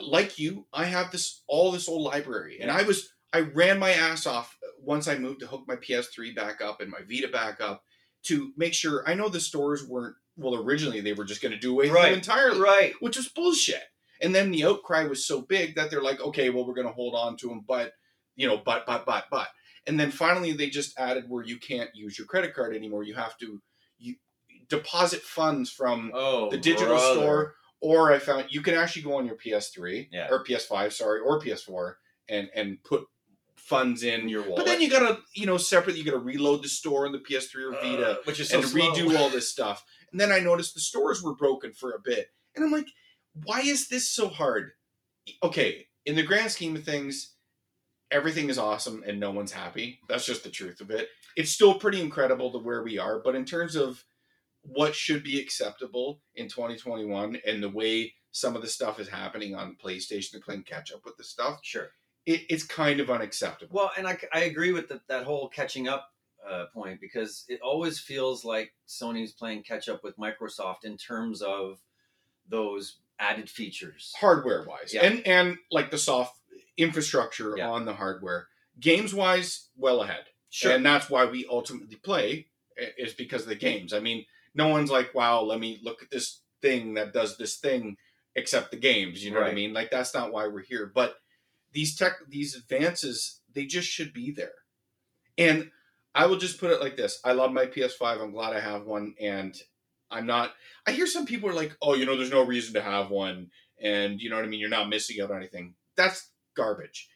like 0.00 0.38
you, 0.38 0.66
I 0.72 0.84
have 0.84 1.10
this 1.10 1.42
all 1.46 1.72
this 1.72 1.88
old 1.88 2.02
library, 2.02 2.58
and 2.60 2.70
I 2.70 2.82
was 2.82 3.10
I 3.32 3.40
ran 3.40 3.78
my 3.78 3.90
ass 3.90 4.26
off 4.26 4.56
uh, 4.64 4.68
once 4.80 5.08
I 5.08 5.16
moved 5.18 5.40
to 5.40 5.46
hook 5.46 5.64
my 5.66 5.76
PS3 5.76 6.34
back 6.34 6.60
up 6.60 6.80
and 6.80 6.90
my 6.90 7.00
Vita 7.08 7.28
back 7.28 7.60
up 7.60 7.82
to 8.24 8.52
make 8.56 8.74
sure. 8.74 9.02
I 9.08 9.14
know 9.14 9.28
the 9.28 9.40
stores 9.40 9.86
weren't 9.86 10.16
well 10.36 10.54
originally; 10.54 11.00
they 11.00 11.12
were 11.12 11.24
just 11.24 11.42
going 11.42 11.52
to 11.52 11.58
do 11.58 11.72
away 11.72 11.86
with 11.86 11.94
Right. 11.94 12.10
them 12.10 12.18
entirely, 12.18 12.60
right. 12.60 12.94
which 13.00 13.16
was 13.16 13.28
bullshit. 13.28 13.82
And 14.22 14.34
then 14.34 14.50
the 14.50 14.64
outcry 14.64 15.04
was 15.04 15.26
so 15.26 15.42
big 15.42 15.74
that 15.74 15.90
they're 15.90 16.02
like, 16.02 16.20
okay, 16.20 16.48
well, 16.48 16.66
we're 16.66 16.72
going 16.74 16.86
to 16.86 16.92
hold 16.92 17.14
on 17.14 17.36
to 17.38 17.48
them, 17.48 17.62
but 17.68 17.92
you 18.34 18.46
know, 18.48 18.56
but 18.64 18.86
but 18.86 19.04
but 19.06 19.24
but. 19.30 19.48
And 19.86 20.00
then 20.00 20.10
finally, 20.10 20.52
they 20.52 20.68
just 20.68 20.98
added 20.98 21.24
where 21.28 21.44
you 21.44 21.58
can't 21.58 21.90
use 21.94 22.18
your 22.18 22.26
credit 22.26 22.54
card 22.54 22.74
anymore. 22.74 23.02
You 23.04 23.14
have 23.14 23.36
to 23.38 23.60
you 23.98 24.14
deposit 24.68 25.22
funds 25.22 25.70
from 25.70 26.10
Oh, 26.14 26.50
the 26.50 26.58
digital 26.58 26.94
brother. 26.96 27.14
store, 27.20 27.54
or 27.80 28.12
I 28.12 28.18
found 28.18 28.46
you 28.50 28.62
can 28.62 28.74
actually 28.74 29.02
go 29.02 29.16
on 29.16 29.26
your 29.26 29.36
PS3 29.36 30.08
Yeah. 30.12 30.28
or 30.30 30.44
PS5, 30.44 30.92
sorry, 30.92 31.20
or 31.20 31.40
PS4, 31.40 31.94
and 32.28 32.48
and 32.54 32.82
put 32.84 33.04
funds 33.56 34.02
in. 34.04 34.28
your 34.28 34.42
wallet. 34.42 34.56
But 34.58 34.66
then 34.66 34.80
you 34.80 34.88
gotta, 34.90 35.18
you 35.34 35.46
know, 35.46 35.56
separately, 35.56 36.00
you 36.00 36.04
gotta 36.04 36.18
reload 36.22 36.62
the 36.62 36.68
store 36.68 37.06
on 37.06 37.12
the 37.12 37.18
PS3 37.18 37.64
or 37.64 37.72
Vita 37.72 38.10
Uh, 38.12 38.16
which 38.24 38.38
is 38.40 38.48
so 38.50 38.58
and 38.60 38.68
slow. 38.68 38.92
redo 38.92 39.18
all 39.18 39.28
this 39.28 39.50
stuff. 39.50 39.84
And 40.12 40.20
then 40.20 40.30
I 40.30 40.38
noticed 40.38 40.74
the 40.74 40.80
stores 40.80 41.22
were 41.22 41.34
broken 41.34 41.72
for 41.72 41.92
a 41.92 41.98
bit. 41.98 42.28
And 42.54 42.64
I'm 42.64 42.70
like, 42.70 42.86
why 43.44 43.60
is 43.60 43.88
this 43.88 44.08
so 44.08 44.28
hard? 44.28 44.72
Okay, 45.42 45.86
in 46.04 46.14
the 46.14 46.22
grand 46.22 46.50
scheme 46.52 46.76
of 46.76 46.84
things, 46.84 47.34
everything 48.12 48.48
is 48.48 48.58
awesome 48.58 49.02
and 49.06 49.18
no 49.18 49.32
one's 49.32 49.52
happy. 49.52 49.98
That's 50.08 50.24
just 50.24 50.44
the 50.44 50.50
truth 50.50 50.80
of 50.80 50.90
it. 50.92 51.08
It's 51.36 51.50
still 51.50 51.74
pretty 51.74 52.00
incredible 52.00 52.52
to 52.52 52.58
where 52.58 52.82
we 52.84 52.98
are, 52.98 53.18
but 53.18 53.34
in 53.34 53.44
terms 53.44 53.74
of 53.74 54.04
what 54.68 54.94
should 54.94 55.22
be 55.22 55.40
acceptable 55.40 56.20
in 56.34 56.48
2021 56.48 57.38
and 57.46 57.62
the 57.62 57.68
way 57.68 58.14
some 58.32 58.54
of 58.56 58.62
the 58.62 58.68
stuff 58.68 58.98
is 59.00 59.08
happening 59.08 59.54
on 59.54 59.76
PlayStation, 59.82 60.32
they're 60.32 60.40
playing 60.40 60.62
catch 60.64 60.92
up 60.92 61.04
with 61.04 61.16
the 61.16 61.24
stuff. 61.24 61.60
Sure. 61.62 61.88
it, 62.26 62.42
it's 62.50 62.64
kind 62.64 63.00
of 63.00 63.08
unacceptable. 63.10 63.74
Well, 63.74 63.92
and 63.96 64.06
I, 64.06 64.18
I 64.32 64.40
agree 64.40 64.72
with 64.72 64.88
the, 64.88 65.00
that 65.08 65.24
whole 65.24 65.48
catching 65.48 65.88
up 65.88 66.10
uh, 66.48 66.66
point 66.74 67.00
because 67.00 67.44
it 67.48 67.60
always 67.62 67.98
feels 67.98 68.44
like 68.44 68.72
Sony's 68.88 69.32
playing 69.32 69.62
catch 69.62 69.88
up 69.88 70.04
with 70.04 70.16
Microsoft 70.18 70.84
in 70.84 70.96
terms 70.96 71.40
of 71.42 71.78
those 72.48 72.98
added 73.18 73.48
features. 73.48 74.12
hardware 74.20 74.64
wise 74.68 74.92
Yeah. 74.92 75.06
and 75.06 75.26
and 75.26 75.56
like 75.72 75.90
the 75.90 75.98
soft 75.98 76.38
infrastructure 76.76 77.54
Yeah. 77.56 77.70
on 77.70 77.84
the 77.86 77.94
hardware 77.94 78.48
games 78.78 79.14
wise 79.14 79.68
well 79.76 80.02
ahead 80.02 80.26
Sure. 80.50 80.72
and 80.72 80.84
that's 80.84 81.08
why 81.08 81.24
we 81.24 81.46
ultimately 81.50 81.96
play 81.96 82.46
is 82.98 83.14
because 83.14 83.42
of 83.42 83.48
the 83.48 83.54
games 83.56 83.94
i 83.94 84.00
mean 84.00 84.26
no 84.56 84.68
one's 84.68 84.90
like 84.90 85.14
wow 85.14 85.42
let 85.42 85.60
me 85.60 85.80
look 85.82 86.02
at 86.02 86.10
this 86.10 86.42
thing 86.62 86.94
that 86.94 87.12
does 87.12 87.36
this 87.36 87.56
thing 87.56 87.96
except 88.34 88.70
the 88.70 88.76
games 88.76 89.24
you 89.24 89.30
know 89.30 89.40
what 89.40 89.50
i 89.50 89.54
mean? 89.54 89.72
Like 89.72 89.90
that's 89.90 90.14
not 90.14 90.32
why 90.32 90.46
we're 90.46 90.62
here. 90.62 90.90
But 90.94 91.16
these 91.72 91.96
tech 91.96 92.14
these 92.28 92.54
advances 92.54 93.40
they 93.54 93.66
just 93.66 93.88
should 93.88 94.12
be 94.12 94.30
there. 94.30 94.52
And 95.38 95.70
i 96.14 96.26
will 96.26 96.38
just 96.38 96.60
put 96.60 96.70
it 96.70 96.80
like 96.80 96.96
this. 96.96 97.18
I 97.24 97.32
love 97.32 97.52
my 97.52 97.66
ps5 97.66 98.22
i'm 98.22 98.32
glad 98.32 98.54
i 98.54 98.60
have 98.60 98.84
one. 98.84 99.14
And 99.20 99.56
i'm 100.10 100.26
not 100.26 100.52
i 100.86 100.92
hear 100.92 101.06
some 101.06 101.26
people 101.26 101.48
are 101.48 101.54
like 101.54 101.76
oh 101.82 101.94
you 101.94 102.06
know 102.06 102.16
there's 102.16 102.30
no 102.30 102.44
reason 102.44 102.74
to 102.74 102.82
have 102.82 103.10
one. 103.10 103.50
And 103.80 104.20
you 104.20 104.30
know 104.30 104.36
what 104.36 104.44
i 104.44 104.48
mean? 104.48 104.60
You're 104.60 104.68
not 104.68 104.88
missing 104.88 105.20
out 105.20 105.30
on 105.30 105.38
anything. 105.38 105.74
That's 105.96 106.30
garbage. 106.56 107.08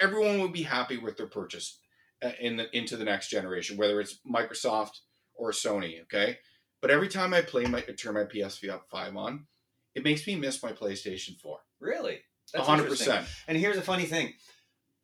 Everyone 0.00 0.40
would 0.40 0.52
be 0.52 0.62
happy 0.62 0.98
with 0.98 1.16
their 1.16 1.26
purchase 1.26 1.78
uh, 2.22 2.32
in 2.40 2.56
the, 2.56 2.76
into 2.76 2.96
the 2.96 3.04
next 3.04 3.28
generation 3.28 3.76
whether 3.76 4.00
it's 4.00 4.20
microsoft 4.30 5.00
or 5.40 5.50
sony 5.52 6.02
okay 6.02 6.38
but 6.80 6.90
every 6.90 7.08
time 7.08 7.32
i 7.34 7.40
play 7.40 7.64
my 7.64 7.80
turn 7.80 8.14
my 8.14 8.24
ps5 8.24 9.16
on 9.16 9.46
it 9.94 10.04
makes 10.04 10.26
me 10.26 10.36
miss 10.36 10.62
my 10.62 10.72
playstation 10.72 11.38
4 11.40 11.58
Really? 11.80 12.18
That's 12.52 12.68
100% 12.68 13.24
And 13.48 13.56
here's 13.56 13.76
a 13.78 13.82
funny 13.82 14.04
thing 14.04 14.34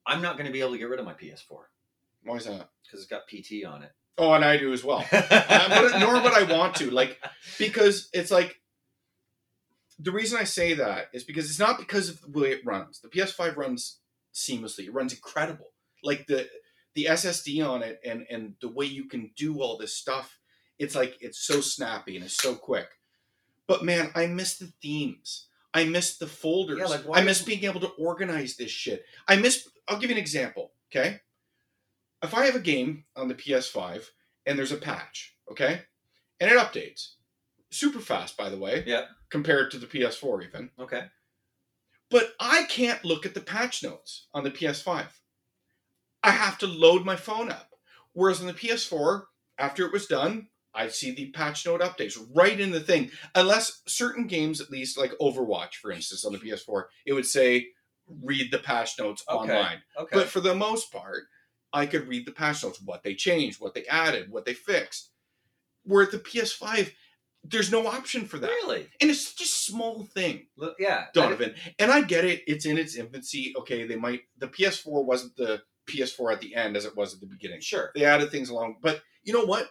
I'm 0.06 0.20
not 0.22 0.36
going 0.36 0.46
to 0.46 0.52
be 0.52 0.60
able 0.60 0.72
to 0.72 0.78
get 0.78 0.88
rid 0.88 1.00
of 1.00 1.06
my 1.06 1.14
PS4 1.14 1.62
why 2.24 2.36
is 2.36 2.44
that 2.44 2.68
because 2.84 3.00
it's 3.00 3.06
got 3.06 3.22
PT 3.28 3.64
on 3.66 3.82
it. 3.82 3.92
oh 4.18 4.32
and 4.34 4.44
i 4.44 4.56
do 4.56 4.72
as 4.72 4.84
well 4.84 5.04
Uh, 5.10 5.68
but 5.68 5.98
nor 5.98 6.20
would 6.22 6.32
I 6.32 6.42
want 6.44 6.74
to. 6.76 6.90
Like, 6.90 7.18
because 7.58 8.08
it's 8.12 8.30
like 8.30 8.56
the 9.98 10.12
reason 10.12 10.38
I 10.38 10.44
say 10.44 10.74
that 10.74 11.06
is 11.14 11.24
because 11.24 11.48
it's 11.48 11.58
not 11.58 11.78
because 11.78 12.08
of 12.10 12.20
the 12.32 12.38
way 12.40 12.50
it 12.50 12.66
runs. 12.66 13.00
The 13.00 13.08
PS5 13.08 13.56
runs 13.56 14.00
seamlessly. 14.34 14.84
It 14.86 14.92
runs 14.92 15.12
incredible. 15.14 15.70
Like 16.04 16.26
the 16.26 16.46
the 16.96 17.04
SSD 17.06 17.64
on 17.66 17.82
it 17.84 18.00
and 18.04 18.26
and 18.28 18.54
the 18.60 18.68
way 18.68 18.86
you 18.86 19.04
can 19.04 19.30
do 19.36 19.60
all 19.62 19.78
this 19.78 19.94
stuff. 19.96 20.38
It's 20.78 20.94
like 20.96 21.16
it's 21.20 21.38
so 21.46 21.60
snappy 21.60 22.16
and 22.16 22.24
it's 22.24 22.36
so 22.42 22.54
quick. 22.56 22.88
But 23.68 23.84
man, 23.84 24.10
I 24.14 24.26
miss 24.26 24.58
the 24.58 24.72
themes. 24.82 25.46
I 25.72 25.84
miss 25.84 26.16
the 26.18 26.26
folders. 26.26 26.78
Yeah, 26.78 26.86
like, 26.86 27.02
why 27.02 27.18
I 27.18 27.22
miss 27.22 27.40
is- 27.40 27.46
being 27.46 27.64
able 27.64 27.80
to 27.80 27.88
organize 27.98 28.56
this 28.56 28.70
shit. 28.70 29.04
I 29.28 29.36
miss. 29.36 29.68
I'll 29.88 29.98
give 29.98 30.10
you 30.10 30.16
an 30.16 30.20
example. 30.22 30.72
Okay, 30.90 31.20
if 32.22 32.34
I 32.34 32.46
have 32.46 32.54
a 32.56 32.60
game 32.60 33.04
on 33.14 33.28
the 33.28 33.34
PS5 33.34 34.04
and 34.46 34.58
there's 34.58 34.72
a 34.72 34.76
patch, 34.76 35.36
okay, 35.50 35.82
and 36.40 36.50
it 36.50 36.56
updates 36.58 37.14
super 37.70 38.00
fast, 38.00 38.36
by 38.36 38.48
the 38.48 38.56
way, 38.58 38.84
Yeah. 38.86 39.06
compared 39.28 39.70
to 39.72 39.78
the 39.78 39.86
PS4 39.86 40.42
even. 40.44 40.70
Okay. 40.78 41.06
But 42.08 42.34
I 42.38 42.62
can't 42.64 43.04
look 43.04 43.26
at 43.26 43.34
the 43.34 43.40
patch 43.40 43.82
notes 43.82 44.28
on 44.32 44.44
the 44.44 44.50
PS5. 44.52 45.06
I 46.26 46.30
have 46.32 46.58
to 46.58 46.66
load 46.66 47.04
my 47.04 47.16
phone 47.16 47.50
up. 47.50 47.70
Whereas 48.12 48.40
on 48.40 48.46
the 48.46 48.54
PS4, 48.54 49.22
after 49.58 49.84
it 49.86 49.92
was 49.92 50.06
done, 50.06 50.48
I 50.74 50.88
see 50.88 51.10
the 51.10 51.30
patch 51.30 51.64
note 51.66 51.80
updates 51.80 52.18
right 52.34 52.58
in 52.58 52.70
the 52.70 52.80
thing. 52.80 53.10
Unless 53.34 53.82
certain 53.86 54.26
games, 54.26 54.60
at 54.60 54.70
least 54.70 54.98
like 54.98 55.12
Overwatch, 55.20 55.74
for 55.80 55.90
instance, 55.90 56.24
on 56.24 56.32
the 56.32 56.38
PS4, 56.38 56.84
it 57.06 57.12
would 57.14 57.26
say 57.26 57.68
read 58.22 58.50
the 58.50 58.58
patch 58.58 58.98
notes 58.98 59.24
Okay. 59.28 59.38
online. 59.52 59.78
Okay. 59.98 60.16
But 60.16 60.28
for 60.28 60.40
the 60.40 60.54
most 60.54 60.92
part, 60.92 61.24
I 61.72 61.86
could 61.86 62.06
read 62.08 62.26
the 62.26 62.32
patch 62.32 62.62
notes, 62.62 62.80
what 62.82 63.02
they 63.02 63.14
changed, 63.14 63.60
what 63.60 63.74
they 63.74 63.84
added, 63.86 64.30
what 64.30 64.44
they 64.44 64.54
fixed. 64.54 65.10
Where 65.84 66.02
at 66.02 66.10
the 66.10 66.18
PS5, 66.18 66.92
there's 67.44 67.70
no 67.70 67.86
option 67.86 68.26
for 68.26 68.38
that. 68.38 68.48
really? 68.48 68.88
And 69.00 69.10
it's 69.10 69.28
such 69.28 69.42
a 69.46 69.48
small 69.48 70.04
thing. 70.04 70.46
Yeah. 70.78 71.06
Donovan. 71.14 71.54
And 71.78 71.90
I 71.90 72.00
get 72.02 72.24
it. 72.24 72.42
It's 72.46 72.66
in 72.66 72.76
its 72.78 72.96
infancy. 72.96 73.54
Okay, 73.58 73.86
they 73.86 73.96
might. 73.96 74.22
The 74.38 74.48
PS4 74.48 75.04
wasn't 75.04 75.36
the 75.36 75.62
PS4 75.86 76.32
at 76.34 76.40
the 76.40 76.54
end 76.54 76.76
as 76.76 76.84
it 76.84 76.96
was 76.96 77.14
at 77.14 77.20
the 77.20 77.26
beginning. 77.26 77.60
Sure. 77.60 77.90
They 77.94 78.04
added 78.04 78.30
things 78.30 78.50
along. 78.50 78.76
But 78.82 79.02
you 79.24 79.32
know 79.32 79.44
what? 79.44 79.68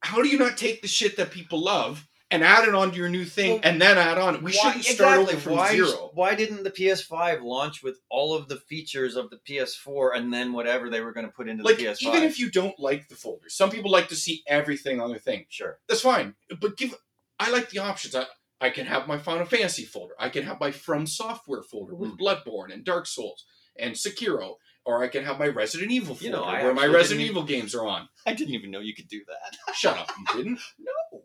How 0.00 0.22
do 0.22 0.28
you 0.28 0.38
not 0.38 0.56
take 0.56 0.82
the 0.82 0.88
shit 0.88 1.16
that 1.16 1.30
people 1.30 1.60
love 1.60 2.06
and 2.30 2.44
add 2.44 2.68
it 2.68 2.74
onto 2.74 2.98
your 2.98 3.08
new 3.08 3.24
thing 3.24 3.52
Well, 3.52 3.60
and 3.64 3.80
then 3.80 3.96
add 3.96 4.18
on? 4.18 4.42
We 4.42 4.52
Why- 4.52 4.52
shouldn't 4.52 4.84
start 4.84 5.20
exactly. 5.20 5.40
from 5.40 5.52
why, 5.54 5.72
zero. 5.72 6.10
Why 6.12 6.34
didn't 6.34 6.62
the 6.64 6.70
PS5 6.70 7.42
launch 7.42 7.82
with 7.82 8.00
all 8.10 8.34
of 8.34 8.48
the 8.48 8.56
features 8.56 9.16
of 9.16 9.30
the 9.30 9.38
PS4 9.48 10.16
and 10.16 10.32
then 10.32 10.52
whatever 10.52 10.90
they 10.90 11.00
were 11.00 11.12
going 11.12 11.26
to 11.26 11.32
put 11.32 11.48
into 11.48 11.64
Like 11.64 11.78
the 11.78 11.86
PS5? 11.86 12.02
even 12.02 12.22
if 12.22 12.38
you 12.38 12.50
don't 12.50 12.78
like 12.78 13.08
the 13.08 13.14
folders, 13.14 13.54
some 13.54 13.70
people 13.70 13.90
like 13.90 14.08
to 14.08 14.16
see 14.16 14.42
everything 14.46 15.00
on 15.00 15.08
their 15.10 15.18
thing. 15.18 15.46
sure. 15.48 15.78
That's 15.88 16.02
fine. 16.02 16.34
But 16.60 16.76
give 16.76 16.94
I 17.40 17.50
like 17.50 17.70
the 17.70 17.78
options. 17.78 18.14
I 18.14 18.26
I 18.60 18.70
can 18.70 18.86
have 18.86 19.08
my 19.08 19.18
Final 19.18 19.46
Fantasy 19.46 19.84
folder. 19.84 20.14
I 20.18 20.28
can 20.28 20.44
have 20.44 20.60
my 20.60 20.70
FromSoftware 20.70 21.64
folder 21.64 21.94
with 21.94 22.12
mm. 22.12 22.18
Bloodborne 22.18 22.72
and 22.72 22.84
Dark 22.84 23.06
Souls 23.06 23.44
and 23.76 23.94
Sekiro. 23.94 24.56
Or 24.86 25.02
I 25.02 25.08
can 25.08 25.24
have 25.24 25.38
my 25.38 25.46
Resident 25.48 25.90
Evil 25.90 26.14
folder 26.14 26.24
You 26.26 26.30
know, 26.32 26.44
where 26.44 26.74
my 26.74 26.86
Resident 26.86 27.26
Evil 27.26 27.42
games 27.42 27.74
are 27.74 27.86
on. 27.86 28.08
I 28.26 28.34
didn't 28.34 28.54
even 28.54 28.70
know 28.70 28.80
you 28.80 28.94
could 28.94 29.08
do 29.08 29.22
that. 29.28 29.74
Shut 29.74 29.96
up, 29.96 30.10
you 30.18 30.36
didn't? 30.36 30.60
no. 30.78 31.22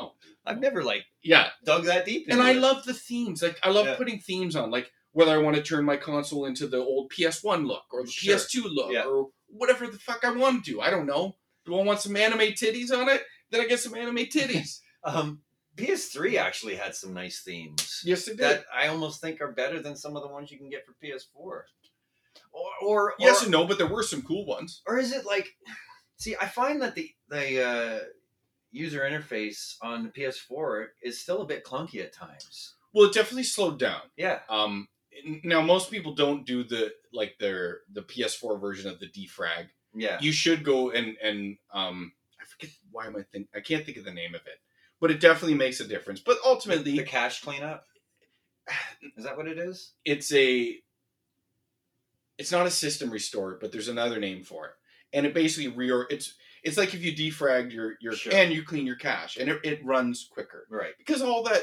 Oh. 0.00 0.14
I've 0.46 0.60
never 0.60 0.82
like 0.82 1.04
Yeah. 1.22 1.50
dug 1.64 1.84
that 1.84 2.06
deep. 2.06 2.26
And 2.28 2.38
into 2.40 2.50
I 2.50 2.54
love 2.54 2.84
the 2.84 2.94
themes. 2.94 3.42
Like 3.42 3.58
I 3.62 3.70
love 3.70 3.86
Yeah. 3.86 3.96
putting 3.96 4.18
themes 4.20 4.56
on. 4.56 4.70
Like 4.70 4.90
whether 5.12 5.32
I 5.32 5.36
want 5.38 5.56
to 5.56 5.62
turn 5.62 5.84
my 5.84 5.98
console 5.98 6.46
into 6.46 6.66
the 6.66 6.78
old 6.78 7.10
PS1 7.12 7.66
look 7.66 7.84
or 7.92 8.02
the 8.04 8.10
Sure. 8.10 8.36
PS2 8.36 8.64
look 8.64 8.92
Yeah. 8.92 9.04
or 9.04 9.28
whatever 9.48 9.86
the 9.86 9.98
fuck 9.98 10.24
I 10.24 10.30
want 10.30 10.64
to 10.64 10.70
do. 10.72 10.80
I 10.80 10.88
don't 10.90 11.06
know. 11.06 11.36
Do 11.66 11.78
I 11.78 11.82
want 11.84 12.00
some 12.00 12.16
anime 12.16 12.40
titties 12.54 12.90
on 12.90 13.08
it? 13.10 13.22
Then 13.50 13.60
I 13.60 13.66
get 13.66 13.78
some 13.80 13.94
anime 13.94 14.16
titties. 14.34 14.80
Um, 15.04 15.42
PS3 15.76 16.36
actually 16.38 16.76
had 16.76 16.94
some 16.94 17.12
nice 17.14 17.42
themes 17.42 18.02
yes, 18.04 18.26
it 18.28 18.32
did. 18.36 18.40
that 18.40 18.64
I 18.74 18.88
almost 18.88 19.20
think 19.20 19.40
are 19.40 19.52
better 19.52 19.80
than 19.80 19.96
some 19.96 20.16
of 20.16 20.22
the 20.22 20.28
ones 20.28 20.50
you 20.50 20.58
can 20.58 20.68
get 20.70 20.84
for 20.86 20.94
PS4. 21.02 21.62
Or, 22.52 22.86
or 22.86 23.14
yes 23.18 23.40
or, 23.40 23.44
and 23.44 23.52
no, 23.52 23.66
but 23.66 23.78
there 23.78 23.86
were 23.86 24.02
some 24.02 24.22
cool 24.22 24.44
ones. 24.44 24.82
or 24.86 24.98
is 24.98 25.12
it 25.12 25.24
like? 25.24 25.48
See, 26.16 26.36
I 26.40 26.46
find 26.46 26.82
that 26.82 26.94
the 26.94 27.10
the 27.28 27.64
uh, 27.64 27.98
user 28.70 29.00
interface 29.00 29.76
on 29.82 30.02
the 30.04 30.08
PS4 30.10 30.86
is 31.02 31.20
still 31.20 31.42
a 31.42 31.46
bit 31.46 31.64
clunky 31.64 32.02
at 32.02 32.12
times. 32.12 32.74
Well, 32.92 33.06
it 33.06 33.14
definitely 33.14 33.44
slowed 33.44 33.78
down. 33.78 34.02
Yeah. 34.16 34.40
Um, 34.48 34.88
now 35.44 35.60
most 35.60 35.90
people 35.90 36.14
don't 36.14 36.46
do 36.46 36.64
the 36.64 36.92
like 37.12 37.36
their 37.38 37.80
the 37.92 38.02
PS4 38.02 38.60
version 38.60 38.90
of 38.90 38.98
the 38.98 39.06
defrag. 39.06 39.68
Yeah. 39.94 40.18
You 40.20 40.32
should 40.32 40.64
go 40.64 40.90
and 40.90 41.16
and 41.22 41.56
um, 41.72 42.12
I 42.40 42.44
forget 42.44 42.74
why 42.90 43.06
am 43.06 43.16
I 43.16 43.22
think 43.22 43.48
I 43.54 43.60
can't 43.60 43.84
think 43.84 43.98
of 43.98 44.04
the 44.04 44.12
name 44.12 44.34
of 44.34 44.40
it, 44.46 44.60
but 45.00 45.10
it 45.10 45.20
definitely 45.20 45.56
makes 45.56 45.80
a 45.80 45.86
difference. 45.86 46.20
But 46.20 46.38
ultimately, 46.44 46.96
the 46.98 47.04
cache 47.04 47.42
cleanup. 47.42 47.86
Is 49.16 49.24
that 49.24 49.36
what 49.36 49.48
it 49.48 49.58
is? 49.58 49.92
it's 50.04 50.32
a 50.32 50.78
it's 52.42 52.52
not 52.52 52.66
a 52.66 52.70
system 52.70 53.08
restore, 53.10 53.56
but 53.60 53.70
there's 53.72 53.88
another 53.88 54.18
name 54.18 54.42
for 54.44 54.66
it, 54.66 54.72
and 55.12 55.24
it 55.26 55.32
basically 55.34 55.70
reor 55.72 56.04
it's 56.10 56.34
it's 56.64 56.76
like 56.76 56.92
if 56.94 57.02
you 57.04 57.12
defragged 57.14 57.72
your 57.72 57.94
your 58.00 58.14
Sure. 58.14 58.32
and 58.34 58.52
you 58.52 58.62
clean 58.64 58.86
your 58.86 58.96
cache, 58.96 59.36
and 59.36 59.48
it, 59.48 59.60
it 59.64 59.84
runs 59.84 60.28
quicker. 60.30 60.66
Right. 60.70 60.94
because 60.98 61.22
all 61.22 61.42
that 61.44 61.62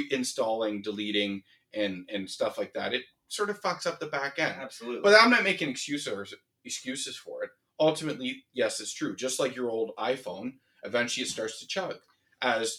reinstalling, 0.00 0.82
deleting, 0.82 1.42
and 1.74 2.08
and 2.12 2.28
stuff 2.30 2.58
like 2.58 2.72
that, 2.74 2.94
it 2.94 3.02
sort 3.28 3.50
of 3.50 3.60
fucks 3.60 3.86
up 3.86 4.00
the 4.00 4.06
back 4.06 4.38
end. 4.38 4.54
Absolutely. 4.60 5.00
But 5.02 5.20
I'm 5.20 5.30
not 5.30 5.44
making 5.44 5.68
excuses 5.68 6.34
excuses 6.64 7.16
for 7.16 7.44
it. 7.44 7.50
Ultimately, 7.78 8.44
yes, 8.54 8.80
it's 8.80 8.94
true. 8.94 9.14
Just 9.14 9.38
like 9.38 9.54
your 9.54 9.70
old 9.70 9.92
iPhone, 9.98 10.54
eventually 10.82 11.24
it 11.24 11.28
starts 11.30 11.60
to 11.60 11.66
chug 11.66 11.96
as 12.40 12.78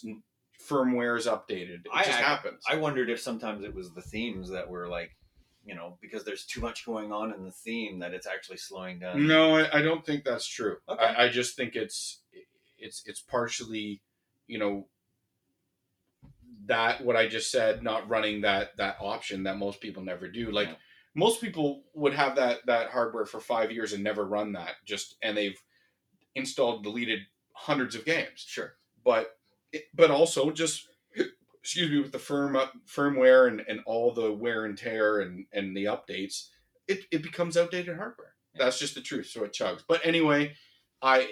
firmware 0.70 1.18
is 1.18 1.28
updated. 1.28 1.86
It 1.86 1.92
I- 1.94 2.04
just 2.04 2.18
I- 2.18 2.22
happens. 2.22 2.64
I 2.68 2.76
wondered 2.78 3.10
if 3.10 3.20
sometimes 3.22 3.64
it 3.64 3.74
was 3.76 3.94
the 3.94 4.02
themes 4.02 4.50
that 4.50 4.68
were 4.70 4.88
like, 4.88 5.12
you 5.68 5.76
know, 5.76 5.98
because 6.02 6.24
there's 6.24 6.46
too 6.46 6.62
much 6.62 6.86
going 6.86 7.12
on 7.12 7.34
in 7.34 7.44
the 7.44 7.52
theme 7.52 8.00
that 8.00 8.14
it's 8.14 8.26
actually 8.26 8.58
slowing 8.58 9.00
down. 9.00 9.28
no, 9.28 9.58
I, 9.58 9.80
I 9.80 9.82
don't 9.82 10.06
think 10.06 10.24
that's 10.24 10.48
true. 10.48 10.78
Okay. 10.88 11.04
I, 11.04 11.26
I 11.26 11.30
just 11.30 11.56
think 11.58 11.76
it's 11.76 12.22
it's 12.80 13.04
it's 13.06 13.20
partially, 13.20 14.02
you 14.48 14.58
know, 14.60 14.88
that 16.66 17.04
what 17.04 17.16
I 17.16 17.28
just 17.28 17.52
said, 17.52 17.84
not 17.84 18.10
running 18.10 18.42
that 18.42 18.78
that 18.78 18.98
option 19.00 19.44
that 19.44 19.58
most 19.58 19.82
people 19.82 20.04
never 20.04 20.28
do. 20.28 20.52
Like 20.52 20.70
Yeah. 20.70 20.76
most 21.16 21.42
people 21.42 21.84
would 21.94 22.14
have 22.14 22.36
that 22.38 22.66
that 22.66 22.90
hardware 22.92 23.26
for 23.26 23.40
five 23.40 23.72
years 23.72 23.94
and 23.94 24.04
never 24.04 24.26
run 24.26 24.54
that. 24.54 24.76
Just 24.86 25.16
and 25.22 25.36
they've 25.38 25.60
installed, 26.36 26.84
deleted 26.84 27.20
hundreds 27.54 27.96
of 27.96 28.06
games. 28.06 28.46
Sure. 28.46 28.74
But 29.04 29.38
it, 29.72 29.86
but 29.94 30.12
also 30.12 30.52
just 30.52 30.88
excuse 31.68 31.92
me 31.92 32.00
with 32.00 32.14
the 32.14 32.18
firm 32.18 32.56
up, 32.56 32.72
firmware 32.88 33.50
and, 33.50 33.62
and 33.68 33.82
all 33.86 34.14
the 34.14 34.32
wear 34.32 34.64
and 34.64 34.78
tear 34.78 35.20
and 35.20 35.46
and 35.52 35.76
the 35.76 35.84
updates, 35.84 36.48
it, 36.88 37.02
it 37.12 37.22
becomes 37.22 37.58
outdated 37.58 37.98
hardware. 37.98 38.36
Yeah. 38.54 38.64
That's 38.64 38.80
just 38.80 38.96
the 38.96 39.02
truth. 39.02 39.28
So 39.28 39.44
it 39.44 39.52
chugs. 39.52 39.84
But 39.86 40.00
anyway, 40.06 40.54
I 41.02 41.30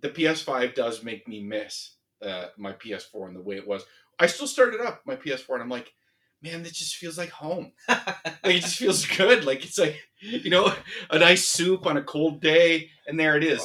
the 0.00 0.10
PS5 0.10 0.76
does 0.76 1.02
make 1.02 1.26
me 1.26 1.42
miss 1.42 1.96
uh, 2.22 2.46
my 2.56 2.72
PS4 2.72 3.26
and 3.26 3.34
the 3.34 3.42
way 3.42 3.56
it 3.56 3.66
was. 3.66 3.84
I 4.16 4.28
still 4.28 4.46
started 4.46 4.80
up 4.80 5.02
my 5.04 5.16
PS4 5.16 5.54
and 5.54 5.62
I'm 5.62 5.68
like, 5.70 5.92
man, 6.40 6.62
this 6.62 6.78
just 6.78 6.94
feels 6.94 7.18
like 7.18 7.30
home. 7.30 7.72
like 7.88 8.28
it 8.44 8.60
just 8.60 8.76
feels 8.76 9.04
good. 9.06 9.44
Like 9.44 9.64
it's 9.64 9.76
like 9.76 9.98
you 10.20 10.50
know, 10.50 10.72
a 11.10 11.18
nice 11.18 11.48
soup 11.48 11.84
on 11.84 11.96
a 11.96 12.02
cold 12.04 12.40
day, 12.40 12.90
and 13.08 13.18
there 13.18 13.36
it 13.36 13.42
is. 13.42 13.60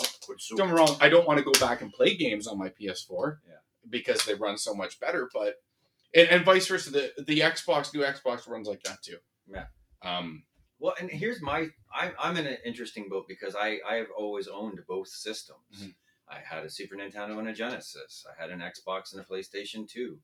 Don't 0.49 0.57
get 0.57 0.67
me 0.67 0.73
wrong. 0.73 0.97
I 0.99 1.09
don't 1.09 1.27
want 1.27 1.37
to 1.37 1.45
go 1.45 1.53
back 1.59 1.83
and 1.83 1.93
play 1.93 2.15
games 2.15 2.47
on 2.47 2.57
my 2.57 2.69
PS4 2.69 3.37
Yeah. 3.47 3.60
Because 3.91 4.25
they 4.25 4.33
run 4.33 4.57
so 4.57 4.73
much 4.73 4.99
better. 4.99 5.29
But 5.33 5.55
and, 6.15 6.27
and 6.29 6.45
vice 6.45 6.67
versa, 6.67 6.89
the 6.89 7.11
the 7.23 7.39
Xbox 7.41 7.93
new 7.93 8.01
Xbox 8.01 8.47
runs 8.49 8.67
like 8.67 8.81
that 8.83 9.03
too. 9.03 9.17
Yeah. 9.47 9.65
Um. 10.01 10.43
Well, 10.79 10.95
and 10.99 11.11
here's 11.11 11.41
my 11.41 11.67
I'm 11.93 12.13
I'm 12.19 12.37
in 12.37 12.47
an 12.47 12.57
interesting 12.65 13.07
boat 13.09 13.25
because 13.27 13.55
I 13.55 13.79
I 13.87 13.95
have 13.95 14.07
always 14.17 14.47
owned 14.47 14.79
both 14.87 15.09
systems. 15.09 15.59
Mhm. 15.83 15.93
I 16.27 16.39
had 16.39 16.63
a 16.63 16.69
Super 16.69 16.95
Nintendo 16.95 17.37
and 17.39 17.47
a 17.49 17.53
Genesis. 17.53 18.25
I 18.27 18.41
had 18.41 18.49
an 18.51 18.59
Xbox 18.61 19.11
and 19.13 19.21
a 19.21 19.25
PlayStation 19.25 19.87
Two. 19.87 20.19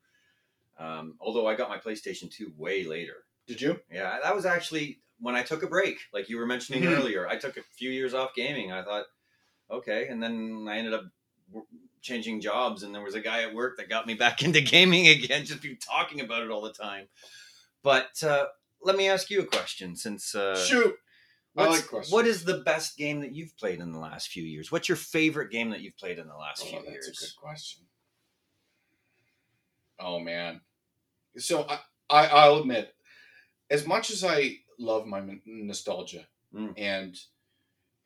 Um, 0.80 1.16
although 1.20 1.48
I 1.48 1.56
got 1.56 1.70
my 1.70 1.78
PlayStation 1.78 2.32
Two 2.32 2.54
way 2.58 2.84
later. 2.86 3.26
Did 3.46 3.62
you? 3.62 3.80
Yeah, 3.92 4.20
that 4.24 4.36
was 4.36 4.46
actually 4.46 5.02
when 5.20 5.36
I 5.36 5.44
took 5.44 5.64
a 5.64 5.68
break, 5.68 5.98
like 6.14 6.30
you 6.30 6.38
were 6.38 6.46
mentioning 6.46 6.84
Mhm. 6.84 6.98
earlier. 6.98 7.28
I 7.28 7.38
took 7.38 7.58
a 7.58 7.64
few 7.64 7.90
years 7.90 8.14
off 8.14 8.36
gaming. 8.36 8.72
I 8.72 8.84
thought, 8.84 9.06
okay, 9.72 10.08
and 10.08 10.22
then 10.22 10.68
I 10.70 10.78
ended 10.78 10.94
up 10.94 11.06
changing 12.08 12.42
jobs, 12.42 12.84
and 12.84 12.94
there 12.96 13.04
was 13.04 13.16
a 13.16 13.20
guy 13.22 13.44
at 13.44 13.54
work 13.54 13.78
that 13.78 13.90
got 13.90 14.08
me 14.08 14.14
back 14.24 14.42
into 14.44 14.62
gaming 14.62 15.08
again, 15.08 15.46
just 15.46 15.62
be 15.62 15.76
talking 15.76 16.22
about 16.22 16.44
it 16.44 16.50
all 16.50 16.62
the 16.62 16.74
time. 16.74 17.08
But 17.84 18.24
uh, 18.24 18.46
let 18.82 18.96
me 18.96 19.08
ask 19.10 19.30
you 19.30 19.42
a 19.42 19.46
question, 19.46 19.96
since 19.96 20.34
uh, 20.36 20.56
Shoot. 20.58 20.96
Like 21.56 21.88
questions. 21.88 22.14
what 22.14 22.28
is 22.28 22.44
the 22.44 22.60
best 22.60 22.98
game 22.98 23.22
that 23.22 23.34
you've 23.34 23.58
played 23.58 23.80
in 23.80 23.92
the 23.92 23.98
last 23.98 24.28
few 24.28 24.44
years? 24.44 24.72
What's 24.72 24.88
your 24.88 24.96
favorite 24.96 25.50
game 25.50 25.72
that 25.72 25.82
you've 25.82 25.98
played 25.98 26.20
in 26.20 26.28
the 26.28 26.36
last 26.36 26.62
Oh, 26.64 26.70
few 26.70 26.80
that's 26.82 26.92
years? 26.92 27.08
a 27.08 27.12
good 27.26 27.36
question. 27.42 27.84
Oh 30.00 30.20
man. 30.20 30.62
So 31.38 31.66
I, 31.68 31.80
I 32.10 32.28
I'll 32.28 32.58
admit, 32.58 32.94
as 33.72 33.88
much 33.88 34.12
as 34.12 34.24
I 34.24 34.58
love 34.80 35.06
my 35.06 35.22
nostalgia, 35.46 36.28
Mm. 36.56 36.74
and 36.78 37.16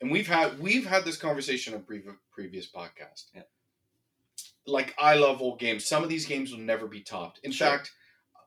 and 0.01 0.09
we've 0.09 0.27
had 0.27 0.57
we've 0.59 0.85
had 0.87 1.05
this 1.05 1.17
conversation 1.17 1.73
on 1.75 1.83
previous 1.83 2.15
previous 2.31 2.71
podcast. 2.71 3.25
Yeah. 3.35 3.43
Like 4.71 4.95
I 4.97 5.15
love 5.15 5.41
old 5.41 5.59
games. 5.59 5.85
Some 5.85 6.03
of 6.03 6.09
these 6.09 6.25
games 6.25 6.51
will 6.51 6.59
never 6.59 6.87
be 6.87 7.01
topped. 7.01 7.39
In 7.43 7.51
Sure. 7.51 7.67
fact, 7.67 7.91
uh, 8.35 8.39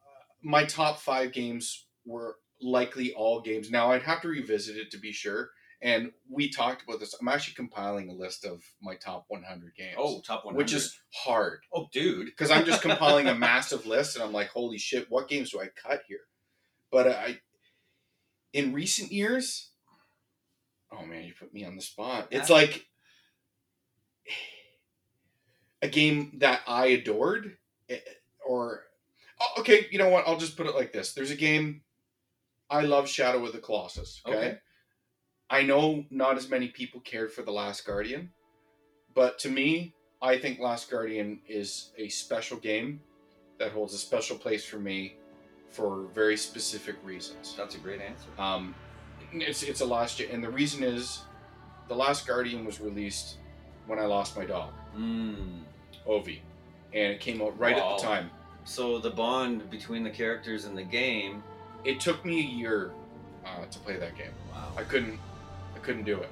my 0.42 0.64
top 0.64 0.98
five 0.98 1.32
games 1.32 1.86
were 2.04 2.36
likely 2.60 3.12
all 3.14 3.40
games. 3.42 3.70
Now 3.70 3.92
I'd 3.92 4.02
have 4.02 4.22
to 4.22 4.28
revisit 4.28 4.76
it 4.76 4.90
to 4.92 4.98
be 4.98 5.12
sure. 5.12 5.50
And 5.82 6.12
we 6.30 6.48
talked 6.48 6.82
about 6.82 6.98
this. 6.98 7.14
I'm 7.20 7.28
actually 7.28 7.54
compiling 7.54 8.08
a 8.08 8.14
list 8.14 8.46
of 8.46 8.62
my 8.80 8.94
top 8.96 9.26
100 9.28 9.74
games 9.76 9.96
Oh, 9.98 10.22
top 10.22 10.44
100, 10.46 10.56
which 10.56 10.72
is 10.72 10.98
hard 11.12 11.60
oh, 11.74 11.88
dude. 11.92 12.26
because 12.26 12.50
I'm 12.50 12.64
just 12.64 12.80
compiling 12.80 13.26
a 13.28 13.34
massive 13.50 13.84
list, 13.84 14.16
and 14.16 14.24
I'm 14.24 14.32
like, 14.32 14.48
holy 14.48 14.78
shit, 14.78 15.10
what 15.10 15.28
games 15.28 15.50
do 15.50 15.60
I 15.60 15.66
cut 15.66 16.00
here? 16.08 16.20
But 16.90 17.08
I, 17.08 17.40
in 18.54 18.72
recent 18.72 19.12
years, 19.12 19.72
oh 20.90 21.04
man, 21.04 21.24
you 21.24 21.34
put 21.38 21.52
me 21.52 21.64
on 21.64 21.76
the 21.76 21.82
spot. 21.82 22.28
It's 22.30 22.48
like 22.48 22.86
a 25.84 25.88
game 25.88 26.32
that 26.38 26.62
I 26.66 26.86
adored, 26.86 27.58
eh, 27.90 27.98
or 28.44 28.84
oh, 29.40 29.60
okay, 29.60 29.86
you 29.90 29.98
know 29.98 30.08
what? 30.08 30.26
I'll 30.26 30.38
just 30.38 30.56
put 30.56 30.66
it 30.66 30.74
like 30.74 30.92
this: 30.92 31.12
There's 31.12 31.30
a 31.30 31.36
game 31.36 31.82
I 32.70 32.80
love, 32.80 33.08
Shadow 33.08 33.44
of 33.44 33.52
the 33.52 33.58
Colossus. 33.58 34.22
Okay. 34.26 34.36
Okay. 34.36 34.58
I 35.50 35.62
know 35.62 36.04
not 36.10 36.38
as 36.38 36.48
many 36.48 36.68
people 36.68 37.00
cared 37.00 37.30
for 37.30 37.42
The 37.42 37.52
Last 37.52 37.86
Guardian, 37.86 38.30
but 39.14 39.38
to 39.40 39.50
me, 39.50 39.94
I 40.22 40.38
think 40.38 40.58
Last 40.58 40.90
Guardian 40.90 41.40
is 41.46 41.92
a 41.98 42.08
special 42.08 42.56
game 42.56 43.00
that 43.58 43.70
holds 43.70 43.92
a 43.92 43.98
special 43.98 44.38
place 44.38 44.64
for 44.64 44.78
me 44.78 45.16
for 45.68 46.06
very 46.14 46.36
specific 46.38 46.96
reasons. 47.04 47.54
That's 47.56 47.74
a 47.74 47.78
great 47.78 48.00
answer. 48.00 48.28
Um, 48.38 48.74
it's 49.32 49.62
it's 49.62 49.82
a 49.82 49.86
last 49.86 50.18
and 50.20 50.42
the 50.42 50.50
reason 50.50 50.82
is, 50.82 51.20
The 51.88 51.94
Last 51.94 52.26
Guardian 52.26 52.64
was 52.64 52.80
released 52.80 53.36
when 53.86 53.98
I 53.98 54.06
lost 54.06 54.34
my 54.36 54.46
dog, 54.46 54.72
Mm. 54.96 55.64
Ovi, 56.08 56.40
and 56.92 57.12
it 57.12 57.20
came 57.20 57.40
out 57.42 57.58
right 57.58 57.76
at 57.76 57.96
the 57.96 58.02
time. 58.02 58.30
So 58.64 58.98
the 58.98 59.10
bond 59.10 59.70
between 59.70 60.02
the 60.02 60.10
characters 60.10 60.64
in 60.64 60.74
the 60.74 60.82
game. 60.82 61.42
It 61.84 62.00
took 62.00 62.24
me 62.24 62.38
a 62.40 62.42
year 62.42 62.92
uh, 63.44 63.66
to 63.70 63.78
play 63.80 63.96
that 63.96 64.16
game. 64.16 64.32
Wow. 64.52 64.72
I 64.76 64.82
couldn't 64.84 65.18
I 65.74 65.78
couldn't 65.80 66.04
do 66.04 66.18
it. 66.18 66.30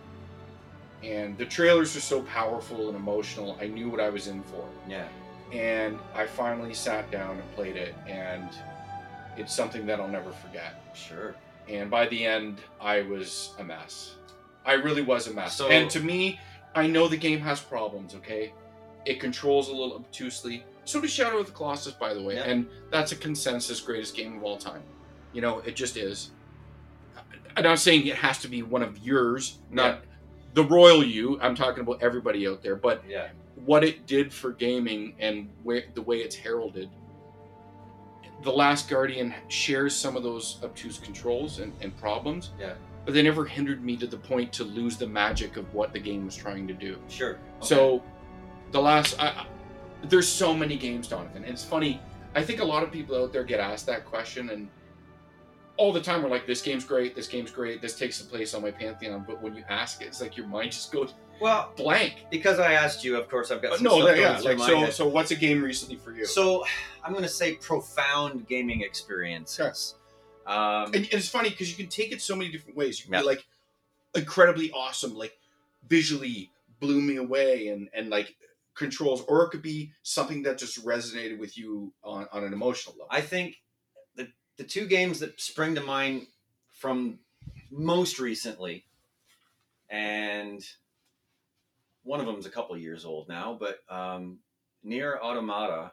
And 1.02 1.36
the 1.36 1.44
trailers 1.44 1.94
were 1.94 2.00
so 2.00 2.22
powerful 2.22 2.88
and 2.88 2.96
emotional. 2.96 3.58
I 3.60 3.66
knew 3.66 3.90
what 3.90 4.00
I 4.00 4.08
was 4.08 4.28
in 4.28 4.42
for. 4.44 4.64
Yeah. 4.88 5.08
And 5.52 5.98
I 6.14 6.26
finally 6.26 6.72
sat 6.72 7.10
down 7.10 7.36
and 7.36 7.54
played 7.54 7.76
it 7.76 7.94
and 8.06 8.48
it's 9.36 9.54
something 9.54 9.84
that 9.86 10.00
I'll 10.00 10.08
never 10.08 10.30
forget. 10.30 10.82
Sure. 10.94 11.34
And 11.68 11.90
by 11.90 12.06
the 12.06 12.24
end 12.24 12.60
I 12.80 13.02
was 13.02 13.52
a 13.58 13.64
mess. 13.64 14.14
I 14.64 14.74
really 14.74 15.02
was 15.02 15.26
a 15.26 15.34
mess. 15.34 15.56
So- 15.56 15.68
and 15.68 15.90
to 15.90 16.00
me, 16.00 16.40
I 16.74 16.86
know 16.86 17.08
the 17.08 17.18
game 17.18 17.40
has 17.40 17.60
problems, 17.60 18.14
okay? 18.14 18.54
It 19.06 19.20
controls 19.20 19.68
a 19.68 19.72
little 19.72 19.96
obtusely. 19.96 20.64
So 20.84 21.00
does 21.00 21.12
Shadow 21.12 21.38
of 21.38 21.46
the 21.46 21.52
Colossus, 21.52 21.92
by 21.94 22.12
the 22.14 22.22
way. 22.22 22.36
Yeah. 22.36 22.42
And 22.44 22.66
that's 22.90 23.12
a 23.12 23.16
consensus 23.16 23.80
greatest 23.80 24.16
game 24.16 24.36
of 24.36 24.42
all 24.44 24.56
time. 24.56 24.82
You 25.32 25.40
know, 25.40 25.60
it 25.60 25.76
just 25.76 25.96
is. 25.96 26.30
I'm 27.56 27.64
not 27.64 27.78
saying 27.78 28.06
it 28.06 28.16
has 28.16 28.38
to 28.38 28.48
be 28.48 28.62
one 28.62 28.82
of 28.82 28.98
yours, 28.98 29.58
not 29.70 30.02
the 30.54 30.64
royal 30.64 31.04
you. 31.04 31.38
I'm 31.40 31.54
talking 31.54 31.82
about 31.82 32.02
everybody 32.02 32.46
out 32.48 32.62
there. 32.62 32.76
But 32.76 33.02
Yeah. 33.08 33.28
what 33.64 33.84
it 33.84 34.06
did 34.06 34.32
for 34.32 34.52
gaming 34.52 35.14
and 35.18 35.48
where, 35.62 35.84
the 35.94 36.02
way 36.02 36.18
it's 36.18 36.34
heralded, 36.36 36.88
The 38.42 38.50
Last 38.52 38.88
Guardian 38.90 39.32
shares 39.48 39.94
some 39.94 40.16
of 40.16 40.22
those 40.24 40.58
obtuse 40.64 40.98
controls 40.98 41.60
and, 41.60 41.72
and 41.80 41.96
problems. 41.96 42.50
Yeah. 42.58 42.72
But 43.04 43.14
they 43.14 43.22
never 43.22 43.44
hindered 43.44 43.84
me 43.84 43.96
to 43.98 44.06
the 44.06 44.16
point 44.16 44.52
to 44.54 44.64
lose 44.64 44.96
the 44.96 45.06
magic 45.06 45.56
of 45.56 45.72
what 45.74 45.92
the 45.92 46.00
game 46.00 46.24
was 46.24 46.34
trying 46.36 46.66
to 46.68 46.74
do. 46.74 46.98
Sure. 47.08 47.32
Okay. 47.32 47.38
So, 47.60 48.02
the 48.72 48.80
last, 48.80 49.20
I, 49.20 49.28
I, 49.28 49.46
there's 50.04 50.28
so 50.28 50.54
many 50.54 50.76
games, 50.76 51.08
Donovan. 51.08 51.44
It's 51.44 51.64
funny. 51.64 52.00
I 52.34 52.42
think 52.42 52.60
a 52.60 52.64
lot 52.64 52.82
of 52.82 52.90
people 52.90 53.16
out 53.22 53.32
there 53.32 53.44
get 53.44 53.60
asked 53.60 53.86
that 53.86 54.04
question, 54.04 54.50
and 54.50 54.68
all 55.76 55.92
the 55.92 56.00
time 56.00 56.22
we're 56.22 56.30
like, 56.30 56.46
"This 56.46 56.62
game's 56.62 56.84
great. 56.84 57.14
This 57.14 57.28
game's 57.28 57.50
great. 57.50 57.82
This 57.82 57.96
takes 57.98 58.20
a 58.20 58.24
place 58.24 58.54
on 58.54 58.62
my 58.62 58.70
pantheon." 58.70 59.24
But 59.26 59.42
when 59.42 59.54
you 59.54 59.64
ask 59.68 60.00
it, 60.02 60.06
it's 60.06 60.20
like 60.20 60.36
your 60.36 60.46
mind 60.46 60.72
just 60.72 60.90
goes 60.90 61.14
well, 61.40 61.72
blank. 61.76 62.26
because 62.30 62.58
I 62.58 62.72
asked 62.72 63.04
you, 63.04 63.16
of 63.16 63.28
course, 63.28 63.50
I've 63.50 63.60
got 63.60 63.70
But 63.70 63.78
some 63.78 63.84
no, 63.84 64.00
stuff 64.00 64.16
yeah. 64.16 64.38
Like 64.38 64.58
so. 64.58 64.88
So, 64.90 65.08
what's 65.08 65.30
a 65.30 65.36
game 65.36 65.62
recently 65.62 65.96
for 65.96 66.12
you? 66.12 66.24
So 66.24 66.64
I'm 67.04 67.12
going 67.12 67.24
to 67.24 67.28
say 67.28 67.56
profound 67.56 68.46
gaming 68.46 68.82
experiences. 68.82 69.96
Um, 70.46 70.86
and, 70.86 70.94
and 70.96 71.14
it's 71.14 71.28
funny 71.28 71.50
because 71.50 71.70
you 71.70 71.76
can 71.76 71.88
take 71.88 72.12
it 72.12 72.20
so 72.22 72.34
many 72.34 72.50
different 72.50 72.76
ways. 72.76 72.98
You 72.98 73.04
can 73.06 73.14
Yeah. 73.14 73.20
be 73.20 73.26
like 73.26 73.46
incredibly 74.14 74.70
awesome, 74.72 75.14
like 75.14 75.36
visually 75.88 76.50
blew 76.80 77.00
me 77.00 77.16
away, 77.16 77.68
and 77.68 77.88
and 77.92 78.08
like 78.08 78.36
controls, 78.74 79.22
or 79.28 79.44
it 79.44 79.50
could 79.50 79.62
be 79.62 79.92
something 80.02 80.42
that 80.42 80.58
just 80.58 80.84
resonated 80.84 81.38
with 81.38 81.56
you 81.58 81.92
on, 82.02 82.26
on 82.32 82.44
an 82.44 82.52
emotional 82.52 82.94
level. 82.94 83.08
I 83.10 83.20
think 83.20 83.56
the 84.16 84.28
the 84.56 84.64
two 84.64 84.86
games 84.86 85.20
that 85.20 85.40
spring 85.40 85.74
to 85.74 85.82
mind 85.82 86.26
from 86.72 87.18
most 87.70 88.18
recently, 88.18 88.86
and 89.90 90.62
one 92.02 92.20
of 92.20 92.26
them 92.26 92.36
is 92.36 92.46
a 92.46 92.50
couple 92.50 92.76
years 92.76 93.04
old 93.04 93.28
now, 93.28 93.56
but 93.58 93.78
um, 93.88 94.38
NieR: 94.84 95.20
Automata 95.20 95.92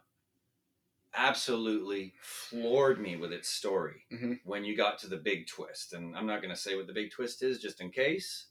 absolutely 1.15 2.13
floored 2.21 2.99
me 3.01 3.15
with 3.17 3.34
its 3.34 3.49
story 3.49 4.05
Mhm. 4.11 4.39
when 4.43 4.63
you 4.63 4.75
got 4.77 4.99
to 4.99 5.07
the 5.07 5.17
big 5.17 5.47
twist. 5.47 5.93
And 5.93 6.15
I'm 6.15 6.27
not 6.27 6.41
going 6.41 6.53
to 6.53 6.59
say 6.59 6.75
what 6.75 6.86
the 6.86 6.93
big 6.93 7.11
twist 7.11 7.41
is 7.41 7.59
just 7.59 7.82
in 7.82 7.89
case. 7.91 8.48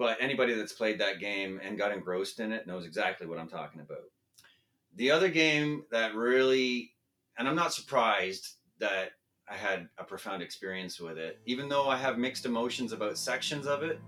But 0.00 0.16
anybody 0.18 0.54
that's 0.54 0.72
played 0.72 0.98
that 1.00 1.20
game 1.20 1.60
and 1.62 1.76
got 1.76 1.92
engrossed 1.92 2.40
in 2.40 2.52
it 2.52 2.66
knows 2.66 2.86
exactly 2.86 3.26
what 3.26 3.38
I'm 3.38 3.50
talking 3.50 3.82
about. 3.82 4.04
The 4.96 5.10
other 5.10 5.28
game 5.28 5.84
that 5.90 6.14
really, 6.14 6.92
and 7.36 7.46
I'm 7.46 7.54
not 7.54 7.74
surprised 7.74 8.54
that 8.78 9.10
I 9.46 9.52
had 9.56 9.90
a 9.98 10.04
profound 10.04 10.42
experience 10.42 11.00
with 11.00 11.18
it, 11.18 11.38
even 11.44 11.68
though 11.68 11.86
I 11.86 11.98
have 11.98 12.16
mixed 12.16 12.46
emotions 12.46 12.92
about 12.92 13.18
sections 13.18 13.66
of 13.66 13.82
it, 13.82 14.00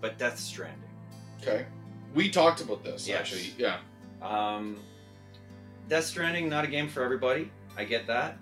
but 0.00 0.18
Death 0.18 0.36
Stranding. 0.36 0.90
okay, 1.40 1.64
we 2.12 2.28
talked 2.28 2.60
about 2.60 2.82
this 2.82 3.06
Yes. 3.06 3.20
actually. 3.20 3.54
Yeah, 3.56 3.78
Um, 4.20 4.76
Death 5.88 6.06
Stranding, 6.06 6.48
not 6.48 6.64
a 6.64 6.68
game 6.68 6.88
for 6.88 7.04
everybody. 7.04 7.52
I 7.76 7.84
get 7.84 8.08
that. 8.08 8.36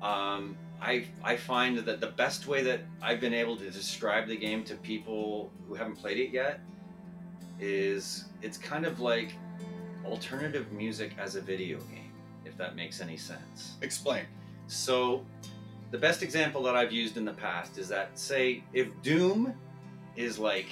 Um, 0.00 0.56
I 0.80 1.06
I 1.22 1.36
find 1.36 1.78
that 1.78 2.00
the 2.00 2.06
best 2.08 2.46
way 2.46 2.62
that 2.64 2.80
I've 3.02 3.20
been 3.20 3.34
able 3.34 3.56
to 3.56 3.70
describe 3.70 4.28
the 4.28 4.36
game 4.36 4.62
to 4.64 4.74
people 4.76 5.50
who 5.68 5.74
haven't 5.74 5.96
played 5.96 6.18
it 6.18 6.30
yet 6.30 6.60
is 7.58 8.26
it's 8.42 8.58
kind 8.58 8.84
of 8.84 9.00
like 9.00 9.32
alternative 10.04 10.70
music 10.72 11.12
as 11.18 11.36
a 11.36 11.40
video 11.40 11.78
game, 11.78 12.12
if 12.44 12.56
that 12.58 12.76
makes 12.76 13.00
any 13.00 13.16
sense. 13.16 13.76
explain. 13.82 14.24
So, 14.68 15.24
the 15.90 15.98
best 15.98 16.22
example 16.22 16.62
that 16.64 16.76
I've 16.76 16.92
used 16.92 17.16
in 17.16 17.24
the 17.24 17.32
past 17.32 17.78
is 17.78 17.88
that, 17.88 18.18
say, 18.18 18.62
if 18.72 18.88
Doom 19.02 19.54
is 20.16 20.38
like 20.38 20.66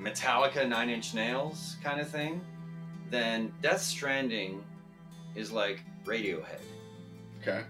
Metallica 0.00 0.66
Nine 0.68 0.90
Inch 0.90 1.14
Nails 1.14 1.76
kind 1.82 2.00
of 2.00 2.08
thing, 2.08 2.40
then 3.10 3.52
Death 3.62 3.82
Stranding 3.82 4.64
is 5.34 5.52
like 5.52 5.80
Radiohead. 6.04 6.60
Okay, 7.40 7.62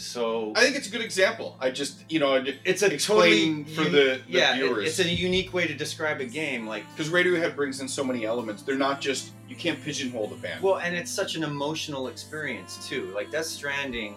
So 0.00 0.52
I 0.56 0.62
think 0.62 0.76
it's 0.76 0.88
a 0.88 0.90
good 0.90 1.02
example. 1.02 1.56
I 1.60 1.70
just 1.70 2.10
you 2.10 2.18
know 2.20 2.42
it's 2.64 2.82
a 2.82 2.96
totally 2.96 3.64
for 3.64 3.82
uni- 3.82 3.90
the, 3.90 3.98
the 3.98 4.22
yeah, 4.28 4.54
it- 4.54 4.62
viewers 4.62 4.88
it's 4.88 4.98
a 4.98 5.08
unique 5.08 5.52
way 5.52 5.66
to 5.66 5.74
describe 5.74 6.20
a 6.20 6.24
game. 6.24 6.66
Like 6.66 6.84
because 6.96 7.12
Radiohead 7.12 7.54
brings 7.54 7.80
in 7.80 7.88
so 7.88 8.02
many 8.02 8.24
elements. 8.24 8.62
They're 8.62 8.76
not 8.76 9.00
just 9.02 9.32
you 9.48 9.56
can't 9.56 9.82
pigeonhole 9.82 10.28
the 10.28 10.36
band. 10.36 10.62
Well, 10.62 10.78
and 10.78 10.96
it's 10.96 11.10
such 11.10 11.36
an 11.36 11.44
emotional 11.44 12.08
experience 12.08 12.88
too. 12.88 13.12
Like 13.14 13.30
Death 13.30 13.44
Stranding 13.46 14.16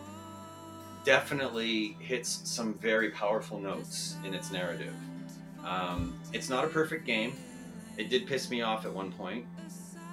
definitely 1.04 1.98
hits 2.00 2.42
some 2.46 2.76
very 2.76 3.10
powerful 3.10 3.60
notes 3.60 4.16
in 4.26 4.34
its 4.34 4.52
narrative. 4.52 4.94
Um, 5.66 6.18
it's 6.32 6.50
not 6.50 6.64
a 6.64 6.68
perfect 6.68 7.06
game. 7.06 7.34
It 7.98 8.10
did 8.10 8.26
piss 8.26 8.50
me 8.50 8.62
off 8.62 8.86
at 8.86 8.94
one 8.94 9.12
point. 9.12 9.46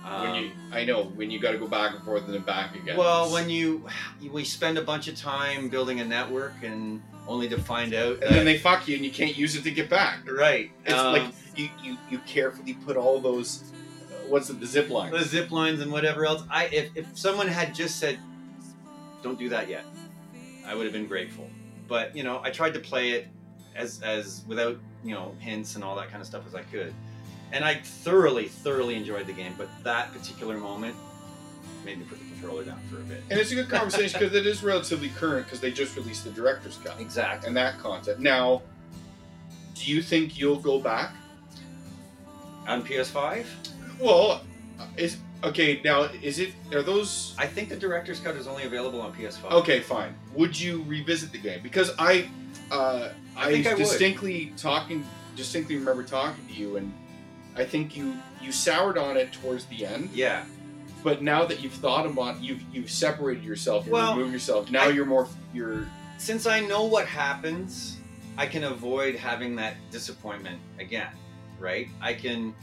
Um, 0.05 0.23
when 0.23 0.43
you 0.43 0.51
I 0.73 0.85
know 0.85 1.05
when 1.05 1.31
you 1.31 1.39
got 1.39 1.53
to 1.53 1.59
go 1.59 1.67
back 1.67 1.95
and 1.95 2.03
forth 2.03 2.25
and 2.25 2.35
then 2.35 2.43
back 2.43 2.75
again. 2.75 2.97
well, 2.97 3.31
when 3.33 3.51
you 3.51 3.87
we 4.33 4.45
spend 4.45 4.79
a 4.79 4.83
bunch 4.83 5.09
of 5.09 5.17
time 5.17 5.69
building 5.69 6.01
a 6.01 6.05
network 6.05 6.55
and 6.63 7.03
only 7.29 7.49
to 7.49 7.61
find 7.61 7.95
out 7.95 8.15
and 8.15 8.23
that, 8.23 8.31
then 8.31 8.45
they 8.45 8.59
fuck 8.59 8.89
you 8.89 8.97
and 8.97 9.05
you 9.05 9.11
can't 9.11 9.37
use 9.37 9.55
it 9.57 9.63
to 9.63 9.71
get 9.71 9.89
back. 9.91 10.19
right. 10.31 10.71
It's 10.85 10.95
um, 10.95 11.13
like 11.13 11.35
you, 11.57 11.69
you 11.83 11.97
you 12.11 12.19
carefully 12.21 12.75
put 12.75 12.97
all 12.97 13.21
those 13.21 13.63
uh, 14.11 14.15
what's 14.29 14.51
it 14.51 14.59
the 14.61 14.67
zip 14.67 14.91
lines. 14.91 15.13
the 15.13 15.25
zip 15.25 15.51
lines 15.51 15.81
and 15.81 15.93
whatever 15.93 16.25
else. 16.25 16.43
I 16.51 16.67
if, 16.67 16.97
if 16.97 17.07
someone 17.19 17.49
had 17.49 17.75
just 17.75 17.99
said, 17.99 18.19
"Don't 19.23 19.39
do 19.39 19.49
that 19.51 19.69
yet," 19.69 19.85
I 20.67 20.75
would 20.75 20.85
have 20.85 20.93
been 20.93 21.07
grateful. 21.07 21.49
But 21.89 22.17
you 22.17 22.23
know, 22.23 22.41
I 22.43 22.51
tried 22.51 22.75
to 22.75 22.81
play 22.81 23.11
it 23.11 23.29
as 23.75 24.01
as 24.03 24.43
without 24.47 24.79
you 25.05 25.15
know 25.15 25.35
hints 25.39 25.75
and 25.75 25.85
all 25.85 25.97
that 25.97 26.09
kind 26.09 26.21
of 26.21 26.27
stuff 26.27 26.45
as 26.47 26.55
I 26.55 26.63
could, 26.63 26.95
and 27.53 27.65
I 27.65 27.75
thoroughly 27.77 28.49
thoroughly 28.49 28.95
enjoyed 28.97 29.27
the 29.27 29.33
game. 29.33 29.55
But 29.59 29.69
that 29.85 30.13
particular 30.13 30.57
moment 30.57 30.97
made 31.85 31.99
me 31.99 32.05
put 32.05 32.19
the 32.19 32.25
controller 32.27 32.65
down 32.65 32.79
for 32.91 32.97
a 32.99 33.01
bit. 33.01 33.23
And 33.31 33.39
it's 33.41 33.53
a 33.53 33.55
good 33.55 33.69
conversation 33.79 34.21
because 34.21 34.35
it 34.35 34.47
is 34.47 34.63
relatively 34.63 35.09
current 35.11 35.47
because 35.47 35.61
they 35.61 35.71
just 35.71 35.97
released 35.97 36.25
the 36.25 36.31
director's 36.31 36.77
cut 36.79 37.01
Exactly. 37.01 37.49
and 37.49 37.57
that 37.57 37.79
content. 37.79 38.21
Now, 38.21 38.63
do 39.75 39.91
you 39.91 40.03
think 40.03 40.39
you'll 40.39 40.59
go 40.61 40.79
back? 40.79 41.13
On 42.69 42.83
PS5, 42.85 43.47
Well, 43.99 44.43
is 44.97 45.17
okay. 45.43 45.81
Now, 45.83 46.03
is 46.23 46.39
it 46.39 46.51
are 46.73 46.83
those 46.83 47.35
I 47.39 47.47
think 47.47 47.69
the 47.71 47.77
director's 47.77 48.21
cut 48.21 48.37
is 48.37 48.47
only 48.47 48.65
available 48.65 49.01
on 49.01 49.13
PS5. 49.13 49.51
okay? 49.53 49.81
Fine. 49.81 50.15
Would 50.35 50.59
you 50.61 50.85
revisit 50.87 51.33
the 51.33 51.39
game? 51.39 51.61
Because 51.63 51.91
I, 51.99 52.29
uh, 52.71 53.09
I 53.37 53.51
think 53.51 53.67
I 53.67 53.71
would. 53.71 53.79
distinctly 53.79 54.53
talking, 54.57 55.05
distinctly 55.35 55.77
remember 55.77 56.03
talking 56.03 56.47
to 56.47 56.53
you, 56.53 56.77
and 56.77 56.93
I 57.57 57.65
think 57.65 57.97
you 57.97 58.15
you 58.41 58.53
soured 58.53 58.97
on 58.99 59.17
it 59.17 59.33
towards 59.33 59.65
the 59.67 59.85
end. 59.87 60.11
Yeah. 60.15 60.45
But 61.03 61.23
now 61.23 61.45
that 61.47 61.63
you've 61.63 61.73
thought 61.73 62.07
about, 62.07 62.41
you've 62.43 62.63
you've 62.73 62.91
separated 62.91 63.45
yourself, 63.45 63.85
you've 63.85 63.93
Well, 63.93 64.15
removed 64.17 64.33
yourself. 64.33 64.71
Now 64.71 64.85
I- 64.85 64.89
you're 64.89 65.07
more 65.07 65.29
you're 65.53 65.87
since 66.19 66.47
I 66.47 66.61
know 66.61 66.85
what 66.85 67.07
happens, 67.07 67.97
I 68.37 68.47
can 68.47 68.65
avoid 68.65 69.15
having 69.17 69.57
that 69.57 69.75
disappointment 69.91 70.59
again, 70.79 71.09
right? 71.59 71.89
I 72.01 72.13
can 72.15 72.55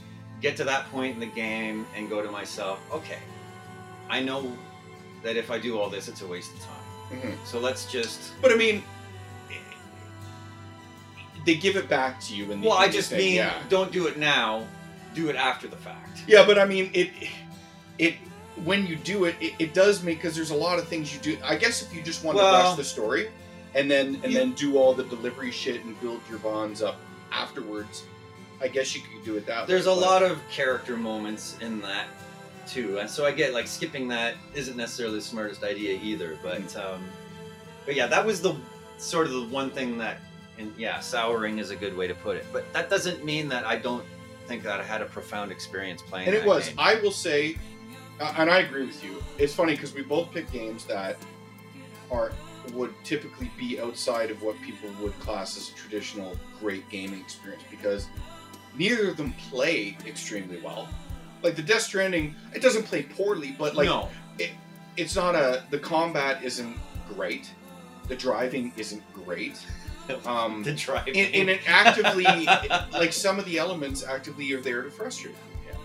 get 0.41 0.55
to 0.57 0.63
that 0.65 0.89
point 0.91 1.15
in 1.15 1.19
the 1.19 1.25
game 1.25 1.85
and 1.95 2.07
go 2.09 2.21
to 2.21 2.29
myself, 2.31 2.79
okay, 2.91 3.17
I 4.09 4.21
know 4.21 4.55
that 5.23 5.35
if 5.35 5.49
I 5.49 5.57
do 5.57 5.79
all 5.79 5.89
this, 5.89 6.07
it's 6.07 6.21
a 6.21 6.27
waste 6.27 6.53
of 6.53 6.59
time. 6.61 7.21
Mhm. 7.21 7.37
So 7.45 7.59
let's 7.59 7.91
just. 7.91 8.19
But 8.41 8.51
I 8.51 8.55
mean, 8.55 8.83
they 11.45 11.55
give 11.55 11.75
it 11.77 11.87
back 11.89 12.19
to 12.21 12.35
you 12.35 12.51
in 12.51 12.61
the. 12.61 12.67
Well, 12.67 12.77
I 12.77 12.87
just 12.89 13.09
thing, 13.09 13.19
mean 13.19 13.35
yeah. 13.35 13.63
don't 13.69 13.91
do 13.91 14.07
it 14.07 14.17
now, 14.17 14.67
do 15.17 15.29
it 15.29 15.35
after 15.35 15.67
the 15.67 15.75
fact. 15.75 16.23
Yeah, 16.27 16.45
but 16.45 16.57
I 16.59 16.65
mean, 16.65 16.89
it, 16.93 17.09
it, 17.97 18.13
when 18.63 18.85
you 18.85 18.95
do 18.95 19.25
it, 19.25 19.35
it, 19.41 19.53
it 19.59 19.73
does 19.73 20.03
make 20.03 20.17
because 20.19 20.35
there's 20.35 20.51
a 20.51 20.55
lot 20.55 20.77
of 20.79 20.87
things 20.87 21.13
you 21.13 21.19
do. 21.19 21.37
I 21.43 21.55
guess 21.55 21.81
if 21.81 21.93
you 21.93 22.01
just 22.03 22.23
want 22.23 22.37
to 22.37 22.43
Well- 22.43 22.53
rush 22.69 22.77
the 22.77 22.83
story, 22.83 23.29
and 23.75 23.89
then 23.89 24.19
and 24.23 24.31
You- 24.31 24.39
then 24.39 24.53
do 24.53 24.77
all 24.77 24.93
the 24.93 25.03
delivery 25.03 25.51
shit 25.51 25.83
and 25.83 25.99
build 25.99 26.21
your 26.29 26.39
bonds 26.39 26.81
up 26.81 26.97
afterwards, 27.31 28.03
I 28.61 28.67
guess 28.67 28.95
you 28.95 29.01
could 29.01 29.25
do 29.25 29.35
it 29.37 29.45
that. 29.47 29.61
Way. 29.61 29.67
There's 29.67 29.87
way. 29.87 29.93
a 29.93 29.95
but- 29.95 30.01
lot 30.01 30.23
of 30.23 30.39
character 30.49 30.95
moments 30.97 31.57
in 31.61 31.81
that 31.81 32.07
too, 32.67 32.99
and 32.99 33.09
so 33.09 33.25
I 33.25 33.31
get 33.31 33.53
like 33.53 33.67
skipping 33.67 34.07
that 34.09 34.35
isn't 34.53 34.77
necessarily 34.77 35.15
the 35.17 35.21
smartest 35.25 35.63
idea 35.63 35.99
either. 36.03 36.37
But 36.43 36.75
um, 36.75 37.03
but 37.85 37.95
yeah, 37.95 38.07
that 38.07 38.23
was 38.25 38.41
the 38.41 38.55
sort 38.97 39.27
of 39.27 39.33
the 39.33 39.43
one 39.47 39.69
thing 39.71 39.97
that, 39.99 40.17
and 40.59 40.73
yeah, 40.77 40.99
souring 40.99 41.59
is 41.59 41.69
a 41.69 41.75
good 41.75 41.95
way 41.95 42.07
to 42.07 42.15
put 42.15 42.35
it. 42.37 42.45
But 42.51 42.71
that 42.73 42.89
doesn't 42.89 43.23
mean 43.23 43.47
that 43.49 43.65
I 43.65 43.75
don't 43.77 44.03
think 44.47 44.63
that 44.63 44.79
I 44.79 44.83
had 44.83 45.01
a 45.01 45.05
profound 45.05 45.51
experience 45.51 46.01
playing. 46.01 46.27
And 46.27 46.35
it 46.35 46.45
was. 46.45 46.69
game. 46.69 46.75
I 46.79 46.95
will 46.95 47.11
say, 47.11 47.57
uh, 48.19 48.33
and 48.37 48.49
I 48.49 48.59
agree 48.59 48.85
with 48.85 49.03
you. 49.03 49.21
It's 49.37 49.53
funny 49.53 49.73
because 49.73 49.93
we 49.93 50.01
both 50.01 50.31
pick 50.31 50.51
games 50.51 50.85
that 50.85 51.17
are 52.09 52.31
would 52.73 52.93
typically 53.05 53.49
be 53.57 53.79
outside 53.79 54.29
of 54.29 54.41
what 54.43 54.59
people 54.61 54.89
would 55.01 55.17
class 55.19 55.55
as 55.55 55.69
a 55.69 55.73
traditional 55.73 56.35
great 56.59 56.87
gaming 56.89 57.19
experience 57.19 57.63
because 57.71 58.07
neither 58.77 59.09
of 59.09 59.15
them 59.15 59.33
play 59.49 59.97
extremely 60.05 60.59
well. 60.59 60.87
Like 61.43 61.55
the 61.55 61.61
Death 61.61 61.83
Stranding, 61.83 62.35
it 62.53 62.61
doesn't 62.61 62.83
play 62.83 63.03
poorly, 63.03 63.55
but 63.57 63.75
like 63.75 63.87
no, 63.87 64.09
it's 64.97 65.15
not 65.15 65.35
a 65.35 65.63
the 65.69 65.79
combat 65.79 66.43
isn't 66.43 66.75
great, 67.07 67.51
the 68.07 68.15
driving 68.15 68.73
isn't 68.75 69.03
great. 69.13 69.65
Um, 70.25 70.63
the 70.63 70.73
driving. 70.73 71.17
and, 71.17 71.35
and 71.35 71.49
it 71.49 71.61
actively 71.67 72.23
like 72.93 73.13
some 73.13 73.39
of 73.39 73.45
the 73.45 73.57
elements 73.57 74.03
actively 74.03 74.51
are 74.53 74.61
there 74.61 74.81
to 74.83 74.89
frustrate 74.91 75.33
you. 75.35 75.69
Yeah. 75.71 75.77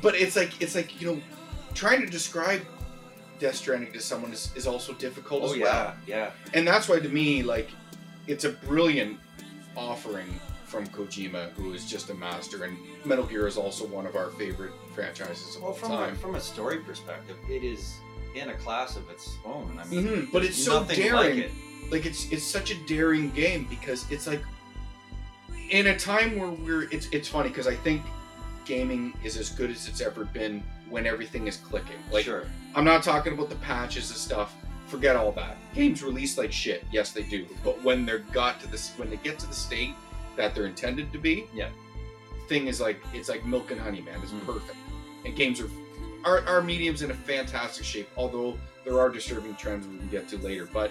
But 0.00 0.14
it's 0.14 0.36
like 0.36 0.60
it's 0.60 0.74
like 0.74 1.00
you 1.00 1.14
know, 1.14 1.20
trying 1.74 2.00
to 2.00 2.06
describe 2.06 2.62
Death 3.38 3.56
Stranding 3.56 3.92
to 3.92 4.00
someone 4.00 4.32
is, 4.32 4.50
is 4.54 4.66
also 4.66 4.92
difficult 4.94 5.42
oh 5.42 5.50
as 5.52 5.56
yeah, 5.56 5.64
well. 5.64 5.94
yeah. 6.06 6.30
And 6.54 6.66
that's 6.66 6.88
why 6.88 7.00
to 7.00 7.08
me, 7.08 7.42
like, 7.42 7.70
it's 8.28 8.44
a 8.44 8.50
brilliant 8.50 9.18
offering 9.76 10.28
from 10.66 10.86
Kojima, 10.86 11.50
who 11.52 11.72
is 11.74 11.84
just 11.90 12.08
a 12.10 12.14
master. 12.14 12.64
And 12.64 12.76
Metal 13.04 13.24
Gear 13.24 13.46
is 13.46 13.56
also 13.56 13.84
one 13.86 14.06
of 14.06 14.14
our 14.16 14.30
favorite 14.30 14.72
franchises 14.94 15.56
of 15.56 15.62
Well, 15.62 15.70
all 15.72 15.76
from 15.76 15.92
a, 15.92 15.96
time. 15.96 16.16
from 16.16 16.34
a 16.36 16.40
story 16.40 16.78
perspective, 16.78 17.36
it 17.50 17.64
is 17.64 17.94
in 18.34 18.48
a 18.50 18.54
class 18.54 18.96
of 18.96 19.08
its 19.10 19.36
own. 19.44 19.78
I 19.82 19.84
mean, 19.88 20.06
Mhm, 20.06 20.32
But 20.32 20.44
it's 20.44 20.62
so 20.62 20.84
daring. 20.84 21.12
Like 21.12 21.34
it. 21.46 21.50
Like 21.92 22.06
it's 22.06 22.30
it's 22.32 22.42
such 22.44 22.70
a 22.70 22.74
daring 22.86 23.30
game 23.30 23.66
because 23.70 24.10
it's 24.10 24.26
like 24.26 24.42
in 25.70 25.88
a 25.88 25.98
time 25.98 26.38
where 26.38 26.50
we're 26.50 26.84
it's 26.90 27.06
it's 27.12 27.28
funny 27.28 27.48
because 27.50 27.66
I 27.68 27.74
think 27.76 28.02
gaming 28.64 29.12
is 29.22 29.36
as 29.36 29.50
good 29.50 29.70
as 29.70 29.86
it's 29.88 30.00
ever 30.00 30.24
been 30.24 30.62
when 30.88 31.06
everything 31.06 31.46
is 31.46 31.56
clicking. 31.58 31.96
Like 32.10 32.24
sure. 32.24 32.44
I'm 32.74 32.84
not 32.84 33.02
talking 33.02 33.34
about 33.34 33.50
the 33.50 33.56
patches 33.56 34.08
and 34.10 34.18
stuff. 34.18 34.54
Forget 34.86 35.16
all 35.16 35.32
that. 35.32 35.56
Games 35.74 36.02
release 36.02 36.36
like 36.36 36.52
shit. 36.52 36.84
Yes, 36.90 37.12
they 37.12 37.22
do. 37.22 37.46
But 37.64 37.82
when 37.82 38.04
they're 38.04 38.18
got 38.18 38.60
to 38.60 38.66
this, 38.66 38.92
when 38.96 39.08
they 39.10 39.16
get 39.16 39.38
to 39.40 39.46
the 39.46 39.54
state 39.54 39.94
that 40.36 40.54
they're 40.54 40.66
intended 40.66 41.12
to 41.12 41.18
be, 41.18 41.46
Yeah. 41.54 41.68
thing 42.48 42.66
is 42.66 42.80
like 42.80 42.98
it's 43.12 43.28
like 43.28 43.44
milk 43.44 43.70
and 43.70 43.80
honey, 43.80 44.00
man. 44.00 44.18
It's 44.22 44.32
Mm. 44.32 44.46
perfect. 44.46 44.76
And 45.24 45.36
games 45.36 45.60
are 45.60 45.68
our 46.24 46.46
our 46.46 46.62
medium's 46.62 47.02
in 47.02 47.10
a 47.10 47.14
fantastic 47.14 47.84
shape. 47.84 48.08
Although 48.16 48.58
there 48.84 48.98
are 48.98 49.08
disturbing 49.10 49.54
trends 49.56 49.86
we 49.86 49.98
can 49.98 50.08
get 50.08 50.28
to 50.30 50.38
later. 50.38 50.68
But 50.72 50.90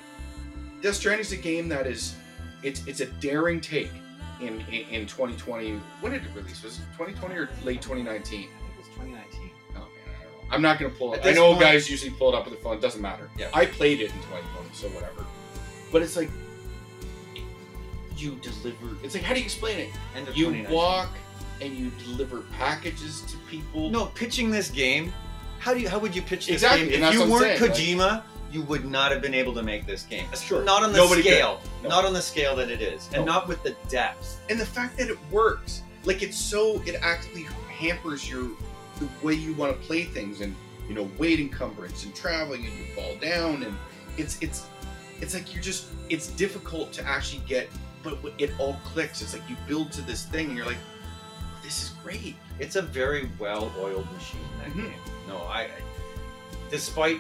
Death 0.81 0.95
Stranding 0.95 1.21
is 1.25 1.31
a 1.31 1.37
game 1.37 1.69
that 1.69 1.87
is 1.87 2.15
it's 2.63 2.85
it's 2.87 2.99
a 3.01 3.05
daring 3.05 3.61
take 3.61 3.91
in 4.39 4.59
in, 4.71 4.87
in 4.89 5.07
2020. 5.07 5.79
When 6.01 6.11
did 6.11 6.23
it 6.23 6.29
release? 6.35 6.63
Was 6.63 6.77
it 6.77 6.83
2020 6.97 7.35
or 7.35 7.49
late 7.63 7.81
2019? 7.81 8.09
I 8.09 8.17
think 8.21 8.49
it's 8.79 8.87
2019. 8.89 9.51
Oh 9.75 9.79
man, 9.79 9.79
I 9.79 10.23
don't 10.23 10.31
know. 10.33 10.39
I'm 10.55 10.61
not 10.61 10.79
gonna 10.79 10.91
pull 10.93 11.13
it. 11.13 11.21
I 11.23 11.31
know 11.31 11.49
point- 11.51 11.61
guys 11.61 11.89
usually 11.89 12.11
pull 12.11 12.29
it 12.33 12.35
up 12.35 12.45
with 12.45 12.55
the 12.55 12.59
phone. 12.63 12.75
It 12.77 12.81
doesn't 12.81 13.01
matter. 13.01 13.29
Yeah. 13.37 13.49
I 13.53 13.65
played 13.65 13.99
it 14.01 14.11
in 14.11 14.17
2020, 14.23 14.69
so 14.73 14.87
whatever. 14.89 15.25
But 15.91 16.01
it's 16.01 16.15
like 16.17 16.29
you 18.17 18.35
deliver. 18.41 18.95
It's 19.03 19.13
like 19.15 19.23
how 19.23 19.33
do 19.33 19.39
you 19.39 19.45
explain 19.45 19.79
it? 19.79 19.89
End 20.15 20.27
of 20.27 20.35
You 20.37 20.65
walk 20.69 21.09
and 21.61 21.75
you 21.75 21.91
deliver 22.03 22.41
packages 22.57 23.21
to 23.23 23.37
people. 23.49 23.89
No, 23.89 24.07
pitching 24.07 24.49
this 24.51 24.69
game. 24.69 25.13
How 25.59 25.73
do 25.73 25.79
you? 25.79 25.89
How 25.89 25.99
would 25.99 26.15
you 26.15 26.21
pitch 26.23 26.47
this 26.47 26.55
Exactly, 26.55 26.89
game? 26.89 27.03
and 27.03 27.13
If 27.13 27.21
you 27.21 27.31
weren't 27.31 27.57
saying, 27.59 27.71
Kojima, 27.99 28.23
you 28.51 28.61
would 28.63 28.85
not 28.85 29.11
have 29.11 29.21
been 29.21 29.33
able 29.33 29.53
to 29.53 29.63
make 29.63 29.85
this 29.85 30.03
game. 30.03 30.25
Sure. 30.35 30.63
Not 30.63 30.83
on 30.83 30.91
the 30.91 30.97
Nobody 30.97 31.21
scale. 31.21 31.61
No. 31.83 31.89
Not 31.89 32.05
on 32.05 32.13
the 32.13 32.21
scale 32.21 32.55
that 32.57 32.69
it 32.69 32.81
is, 32.81 33.07
and 33.13 33.25
No. 33.25 33.33
not 33.33 33.47
with 33.47 33.63
the 33.63 33.75
depth. 33.89 34.39
and 34.49 34.59
the 34.59 34.65
fact 34.65 34.97
that 34.97 35.09
it 35.09 35.17
works, 35.31 35.81
like 36.03 36.21
it's 36.21 36.37
so 36.37 36.81
it 36.85 36.95
actively 37.01 37.43
hampers 37.69 38.29
your 38.29 38.49
the 38.99 39.07
way 39.23 39.33
you 39.33 39.53
want 39.53 39.71
to 39.79 39.87
play 39.87 40.03
things, 40.03 40.41
and 40.41 40.55
you 40.87 40.93
know 40.93 41.09
weight 41.17 41.39
encumbrance 41.39 42.03
and 42.03 42.13
traveling, 42.15 42.65
and 42.65 42.77
you 42.77 42.85
fall 42.95 43.15
down, 43.21 43.63
and 43.63 43.75
it's 44.17 44.37
it's 44.41 44.65
it's 45.21 45.33
like 45.33 45.53
you're 45.53 45.63
just 45.63 45.85
it's 46.09 46.27
difficult 46.27 46.91
to 46.93 47.05
actually 47.07 47.41
get, 47.47 47.69
but 48.03 48.17
it 48.37 48.51
all 48.59 48.77
clicks. 48.83 49.21
It's 49.21 49.33
like 49.33 49.47
you 49.49 49.55
build 49.67 49.91
to 49.93 50.01
this 50.01 50.25
thing, 50.25 50.47
and 50.47 50.57
you're 50.57 50.65
like, 50.65 50.77
this 51.63 51.83
is 51.83 51.89
great. 52.03 52.35
It's 52.59 52.75
a 52.75 52.81
very 52.81 53.29
well-oiled 53.39 54.11
machine. 54.11 54.41
That 54.59 54.69
Mhm. 54.71 54.83
game. 54.91 54.93
No, 55.27 55.37
I. 55.37 55.69
Despite 56.69 57.19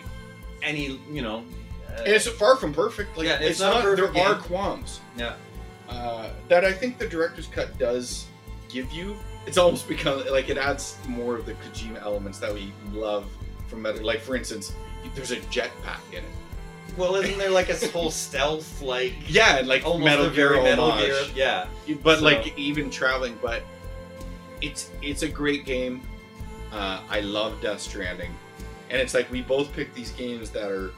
any, 0.63 0.99
you 1.11 1.21
know. 1.21 1.43
Uh, 1.89 2.03
it's 2.05 2.27
far 2.27 2.55
from 2.55 2.73
perfect. 2.73 3.17
Like 3.17 3.27
Yeah, 3.27 3.39
it's, 3.39 3.51
it's 3.51 3.59
not 3.59 3.73
not. 3.75 3.83
perfect 3.83 4.13
there 4.13 4.25
are 4.27 4.35
qualms. 4.35 4.99
Yeah. 5.17 5.33
Uh, 5.89 6.29
that 6.47 6.63
I 6.63 6.71
think 6.71 6.97
the 6.97 7.07
director's 7.07 7.47
cut 7.47 7.77
does 7.77 8.25
give 8.69 8.91
you. 8.91 9.15
It's 9.45 9.57
almost 9.57 9.87
become 9.95 10.23
like 10.31 10.49
it 10.49 10.57
adds 10.57 10.97
more 11.07 11.35
of 11.35 11.45
the 11.45 11.53
Kojima 11.53 12.01
elements 12.01 12.39
that 12.39 12.53
we 12.53 12.71
love 12.93 13.25
from 13.67 13.81
Metal. 13.81 14.05
Like 14.05 14.21
for 14.21 14.35
instance, 14.35 14.73
there's 15.15 15.31
a 15.31 15.37
jetpack 15.37 15.99
in 16.11 16.19
it. 16.19 16.23
Well, 16.97 17.15
isn't 17.15 17.37
there 17.37 17.49
like 17.49 17.69
a 17.69 17.87
whole 17.89 18.11
stealth 18.11 18.81
like 18.81 19.13
Yeah, 19.27 19.57
and 19.57 19.67
like 19.67 19.85
almost 19.85 20.03
Metal 20.05 20.25
a 20.27 20.29
Gear 20.29 20.49
very 20.49 20.63
Metal 20.63 20.91
homage. 20.91 21.07
Gear? 21.07 21.25
Yeah. 21.87 21.95
but 22.03 22.19
So- 22.19 22.25
like 22.25 22.57
even 22.57 22.89
traveling 22.89 23.37
but 23.41 23.63
it's 24.61 24.91
it's 25.01 25.23
a 25.23 25.27
great 25.27 25.65
game 25.65 26.01
uh, 26.71 26.99
i 27.09 27.19
love 27.21 27.59
death 27.61 27.79
stranding 27.81 28.31
and 28.91 28.99
it's 29.01 29.13
like 29.13 29.29
we 29.31 29.41
both 29.41 29.73
pick 29.73 29.93
these 29.93 30.11
games 30.11 30.49
that 30.51 30.69
are 30.69 30.91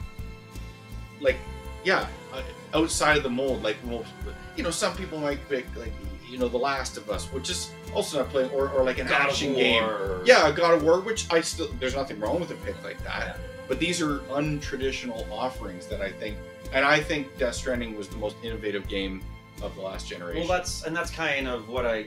like 1.20 1.36
yeah 1.84 2.06
uh, 2.32 2.42
outside 2.74 3.16
of 3.16 3.22
the 3.22 3.30
mold 3.30 3.62
like 3.62 3.82
most 3.84 4.08
you 4.56 4.62
know 4.62 4.70
some 4.70 4.94
people 4.96 5.18
might 5.18 5.46
pick 5.48 5.64
like 5.76 5.92
you 6.28 6.38
know 6.38 6.48
the 6.48 6.58
last 6.58 6.96
of 6.96 7.08
us 7.08 7.32
which 7.32 7.48
is 7.48 7.70
also 7.94 8.18
not 8.18 8.28
playing 8.28 8.50
or, 8.50 8.68
or 8.70 8.84
like 8.84 8.98
an 8.98 9.06
God 9.06 9.22
action 9.22 9.54
game. 9.54 9.84
Yeah 10.24 10.50
god 10.50 10.74
of 10.74 10.82
war 10.82 11.00
which 11.00 11.32
i 11.32 11.40
still 11.40 11.68
there's 11.78 11.94
nothing 11.94 12.18
wrong 12.20 12.40
with 12.40 12.50
a 12.50 12.56
pick 12.56 12.82
like 12.82 13.02
that. 13.04 13.26
Yeah. 13.26 13.36
but 13.68 13.78
these 13.78 14.02
are 14.02 14.18
untraditional 14.30 15.30
offerings 15.30 15.86
that 15.86 16.00
i 16.00 16.10
think 16.10 16.36
and 16.72 16.84
i 16.84 17.00
think 17.00 17.38
death 17.38 17.54
stranding 17.54 17.96
was 17.96 18.08
the 18.08 18.16
most 18.16 18.36
innovative 18.42 18.88
game 18.88 19.22
of 19.62 19.74
the 19.74 19.80
last 19.80 20.08
generation. 20.08 20.48
Well, 20.48 20.58
that's 20.58 20.84
and 20.84 20.94
that's 20.96 21.10
kind 21.10 21.46
of 21.48 21.68
what 21.68 21.86
I 21.86 22.06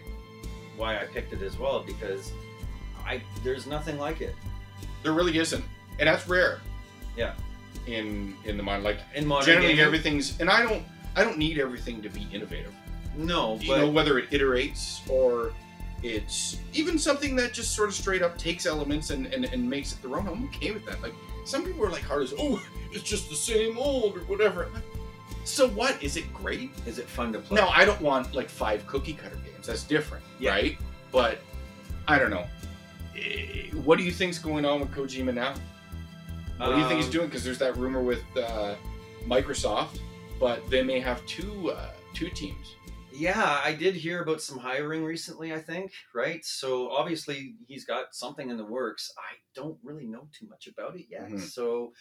why 0.75 0.99
I 0.99 1.05
picked 1.05 1.33
it 1.33 1.41
as 1.41 1.57
well 1.57 1.81
because 1.81 2.31
I 3.05 3.21
there's 3.43 3.67
nothing 3.67 3.97
like 3.97 4.21
it. 4.21 4.35
There 5.03 5.13
really 5.13 5.37
isn't, 5.37 5.63
and 5.99 6.07
that's 6.07 6.27
rare. 6.27 6.59
Yeah. 7.15 7.33
In 7.87 8.35
in 8.45 8.57
the 8.57 8.63
mind, 8.63 8.83
like 8.83 8.99
in 9.15 9.25
modern 9.25 9.45
generally 9.45 9.69
gaming. 9.69 9.85
everything's, 9.85 10.39
and 10.39 10.49
I 10.49 10.61
don't 10.63 10.83
I 11.15 11.23
don't 11.23 11.37
need 11.37 11.57
everything 11.59 12.01
to 12.01 12.09
be 12.09 12.27
innovative. 12.33 12.73
No, 13.15 13.55
You 13.61 13.67
but 13.69 13.77
know 13.79 13.89
whether 13.89 14.19
it 14.19 14.29
iterates 14.29 15.07
or 15.09 15.51
it's 16.03 16.57
even 16.73 16.99
something 16.99 17.35
that 17.37 17.53
just 17.53 17.73
sort 17.75 17.89
of 17.89 17.95
straight 17.95 18.21
up 18.21 18.37
takes 18.37 18.67
elements 18.67 19.09
and, 19.09 19.25
and, 19.33 19.45
and 19.45 19.67
makes 19.67 19.93
it 19.93 20.01
their 20.03 20.15
own. 20.17 20.27
I'm 20.27 20.43
okay 20.45 20.71
with 20.71 20.85
that. 20.85 21.01
Like 21.01 21.13
some 21.45 21.63
people 21.65 21.83
are 21.85 21.89
like 21.89 22.03
hard 22.03 22.23
as 22.23 22.33
oh 22.37 22.61
it's 22.91 23.03
just 23.09 23.29
the 23.29 23.35
same 23.35 23.77
old 23.77 24.15
or 24.17 24.21
whatever. 24.21 24.67
Like, 24.73 24.83
So 25.45 25.67
what? 25.69 26.01
Is 26.03 26.17
it 26.17 26.31
great? 26.33 26.71
is 26.85 26.99
it 26.99 27.07
fun 27.07 27.31
to 27.33 27.39
play? 27.39 27.55
No, 27.59 27.67
I 27.69 27.85
don't 27.85 28.01
want 28.01 28.35
like 28.35 28.49
five 28.49 28.85
cookie 28.85 29.13
cutter 29.13 29.37
games. 29.37 29.65
That's 29.67 29.83
different, 29.83 30.23
Yeah. 30.39 30.51
right? 30.51 30.77
But 31.11 31.39
I 32.07 32.19
don't 32.19 32.29
know. 32.29 32.45
Eh, 33.17 33.69
What 33.83 33.97
do 33.97 34.03
you 34.03 34.11
think's 34.11 34.37
going 34.39 34.65
on 34.65 34.79
with 34.81 34.91
Kojima 34.91 35.33
now? 35.33 35.53
What 36.57 36.73
do 36.75 36.79
you 36.81 36.87
think 36.87 36.97
he's 36.97 37.05
Um, 37.05 37.11
doing? 37.11 37.27
Because 37.27 37.43
there's 37.43 37.59
that 37.59 37.77
rumor 37.77 38.01
with 38.01 38.23
uh, 38.35 38.75
Microsoft, 39.25 39.99
but 40.39 40.67
they 40.69 40.83
may 40.83 40.99
have 40.99 41.25
two 41.25 41.71
uh, 41.71 41.91
two 42.13 42.29
teams. 42.29 42.75
Yeah, 43.13 43.61
I 43.63 43.73
did 43.73 43.95
hear 43.95 44.21
about 44.21 44.41
some 44.41 44.59
hiring 44.59 45.03
recently, 45.03 45.51
I 45.53 45.59
think, 45.59 45.91
right? 46.13 46.43
So 46.45 46.89
obviously 46.91 47.55
he's 47.67 47.83
got 47.85 48.13
something 48.13 48.49
in 48.49 48.57
the 48.57 48.65
works. 48.65 49.11
I 49.17 49.37
don't 49.55 49.77
really 49.83 50.05
know 50.05 50.27
too 50.37 50.47
much 50.47 50.67
about 50.67 50.95
it 50.95 51.05
yet. 51.09 51.29
Mhm. 51.29 51.41
So 51.41 51.93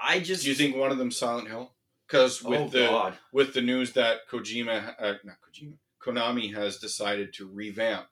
I 0.00 0.20
just 0.20 0.42
Do 0.44 0.48
you 0.48 0.54
think 0.54 0.76
one 0.76 0.90
of 0.90 0.98
them 0.98 1.10
Silent 1.10 1.48
Hill? 1.48 1.72
Because 2.06 2.42
with 2.42 2.60
oh 2.60 2.68
the 2.68 2.86
god. 2.86 3.18
with 3.32 3.54
the 3.54 3.60
news 3.62 3.92
that 3.94 4.28
Kojima, 4.30 4.94
uh, 4.98 5.14
not 5.24 5.36
Kojima, 5.42 5.74
Konami 6.02 6.54
has 6.54 6.78
decided 6.78 7.32
to 7.34 7.46
revamp 7.48 8.08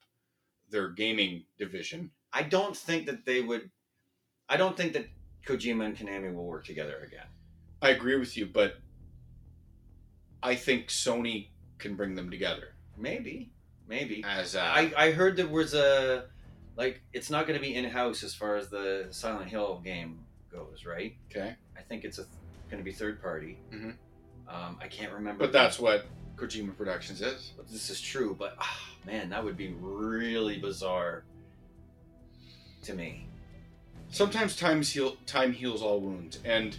their 0.71 0.89
gaming 0.91 1.45
division. 1.59 2.11
I 2.33 2.43
don't 2.43 2.77
think 2.77 3.07
that 3.07 3.25
they 3.27 3.41
would 3.43 3.71
I 4.49 4.57
don't 4.57 4.77
think 4.77 4.93
that 4.95 5.07
Kojima 5.47 5.87
and 5.87 5.97
Konami 5.97 6.33
will 6.35 6.47
work 6.47 6.65
together 6.65 6.97
again. 7.07 7.27
I 7.81 7.91
agree 7.91 8.17
with 8.17 8.37
you, 8.37 8.47
but 8.47 8.77
I 10.43 10.55
think 10.55 10.89
Sony 10.89 11.49
can 11.79 11.95
bring 11.97 12.15
them 12.15 12.31
together 12.31 12.75
Maybe. 12.97 13.51
Maybe. 13.89 14.23
as 14.27 14.55
uh, 14.55 14.61
I, 14.61 14.93
I 14.97 15.11
heard 15.13 15.37
there 15.37 15.47
was 15.49 15.75
a 15.75 16.27
like 16.77 17.03
it's 17.13 17.29
not 17.31 17.47
going 17.47 17.59
to 17.59 17.65
be 17.65 17.75
in 17.75 17.85
house 17.85 18.23
as 18.23 18.35
far 18.35 18.57
as 18.57 18.69
the 18.69 19.09
Silent 19.11 19.49
Hill 19.51 19.81
game 19.85 20.21
goes, 20.51 20.85
right? 20.87 21.17
okay, 21.31 21.55
I 21.77 21.81
think 21.83 22.05
it's 22.05 22.19
going 22.19 22.79
to 22.79 22.85
be 22.85 22.93
third 22.93 23.21
party. 23.21 23.59
Mhm. 23.73 23.95
Um, 24.49 24.79
I 24.81 24.87
can't 24.89 25.13
remember. 25.13 25.45
but 25.45 25.53
that's 25.53 25.79
what 25.79 26.07
Kojima 26.37 26.77
Productions 26.77 27.21
is. 27.23 27.53
but 27.57 27.69
this 27.69 27.91
is 27.91 28.01
true. 28.01 28.37
But 28.39 28.57
ah, 28.59 28.81
man, 29.07 29.31
that 29.31 29.45
would 29.45 29.57
be 29.57 29.75
really 29.81 30.59
bizarre 30.59 31.25
to 32.83 32.95
me. 32.95 33.27
Sometimes 34.13 34.55
times 34.57 34.91
heal, 34.91 35.17
time 35.27 35.53
heals 35.53 35.83
all 35.83 35.99
wounds, 36.01 36.39
and 36.45 36.77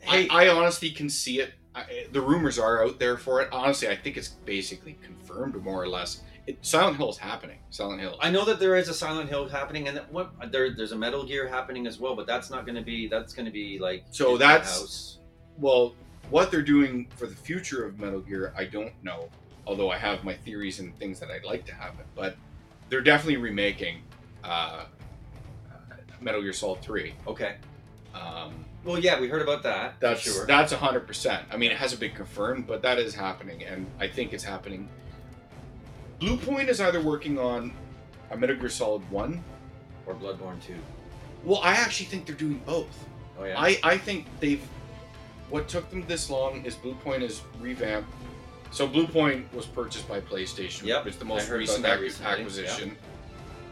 Hey, 0.00 0.28
I, 0.28 0.44
I 0.44 0.48
honestly 0.50 0.90
can 0.90 1.08
see 1.08 1.40
it. 1.40 1.52
I, 1.74 2.06
the 2.12 2.20
rumors 2.20 2.58
are 2.58 2.84
out 2.84 2.98
there 3.00 3.16
for 3.16 3.40
it. 3.40 3.48
Honestly, 3.50 3.88
I 3.88 3.96
think 3.96 4.16
it's 4.16 4.28
basically 4.28 4.96
confirmed 5.02 5.56
more 5.56 5.82
or 5.82 5.88
less. 5.88 6.22
It, 6.46 6.58
Silent 6.64 6.96
Hill 6.98 7.10
is 7.10 7.16
happening. 7.18 7.58
Silent 7.70 8.00
Hill. 8.00 8.16
I 8.20 8.30
know 8.30 8.44
that 8.44 8.60
there 8.60 8.76
is 8.76 8.88
a 8.88 8.94
Silent 8.94 9.28
Hill 9.28 9.48
happening, 9.48 9.88
and 9.88 9.96
that 9.96 10.10
what 10.12 10.30
there, 10.52 10.70
there's 10.74 10.92
a 10.92 10.96
Metal 10.96 11.24
Gear 11.24 11.48
happening 11.48 11.86
as 11.86 11.98
well. 11.98 12.14
But 12.14 12.26
that's 12.26 12.48
not 12.50 12.64
going 12.64 12.76
to 12.76 12.82
be. 12.82 13.08
That's 13.08 13.32
going 13.32 13.46
to 13.46 13.52
be 13.52 13.78
like 13.78 14.04
So 14.10 14.36
that's- 14.36 14.78
house. 14.80 15.18
well, 15.58 15.94
what 16.30 16.50
they're 16.50 16.62
doing 16.62 17.08
for 17.16 17.26
the 17.26 17.34
future 17.36 17.84
of 17.86 17.98
Metal 17.98 18.20
Gear, 18.20 18.52
I 18.56 18.64
don't 18.64 18.92
know. 19.02 19.28
Although 19.66 19.90
I 19.90 19.96
have 19.98 20.24
my 20.24 20.34
theories 20.34 20.78
and 20.78 20.96
things 20.98 21.18
that 21.20 21.30
I'd 21.30 21.44
like 21.44 21.64
to 21.66 21.74
happen, 21.74 22.04
but 22.14 22.36
they're 22.90 23.00
definitely 23.02 23.36
remaking 23.38 24.02
uh, 24.44 24.84
Metal 26.20 26.42
Gear 26.42 26.52
Solid 26.52 26.80
Three. 26.82 27.14
okay. 27.26 27.56
Um, 28.14 28.64
Well, 28.84 28.98
yeah, 28.98 29.20
we 29.20 29.28
heard 29.28 29.42
about 29.42 29.62
that. 29.64 29.94
that's 30.00 30.20
sure. 30.22 30.46
that's 30.46 30.72
hundred 30.72 31.06
percent. 31.06 31.44
I 31.52 31.56
mean, 31.56 31.70
it 31.70 31.76
hasn't 31.76 32.00
been 32.00 32.14
confirmed, 32.14 32.66
but 32.66 32.82
that 32.82 32.98
is 32.98 33.14
happening, 33.14 33.62
and 33.64 33.86
I 34.00 34.08
think 34.08 34.32
it's 34.32 34.44
happening. 34.44 34.88
Bluepoint 36.20 36.68
is 36.68 36.80
either 36.80 37.00
working 37.00 37.38
on 37.38 37.72
a 38.30 38.36
Metal 38.36 38.56
Gear 38.56 38.68
Solid 38.68 39.08
One. 39.10 39.42
or 40.06 40.14
Bloodborne 40.14 40.60
Two. 40.64 40.76
Well, 41.44 41.60
I 41.62 41.72
actually 41.74 42.06
think 42.06 42.26
they're 42.26 42.34
doing 42.34 42.60
both. 42.66 43.06
Oh 43.38 43.44
yeah. 43.44 43.60
I, 43.60 43.78
I 43.84 43.98
think 43.98 44.26
they've. 44.40 44.62
What 45.50 45.68
took 45.68 45.88
them 45.90 46.04
this 46.08 46.28
long 46.28 46.64
is 46.64 46.74
Bluepoint 46.74 47.22
is 47.22 47.42
revamped. 47.60 48.10
So 48.70 48.86
Bluepoint 48.86 49.50
was 49.54 49.64
purchased 49.64 50.06
by 50.08 50.20
PlayStation. 50.20 50.84
Yep, 50.84 51.06
It's 51.06 51.16
the 51.16 51.24
most 51.24 51.48
recent 51.48 51.86
recently, 52.00 52.30
acquisition. 52.30 52.96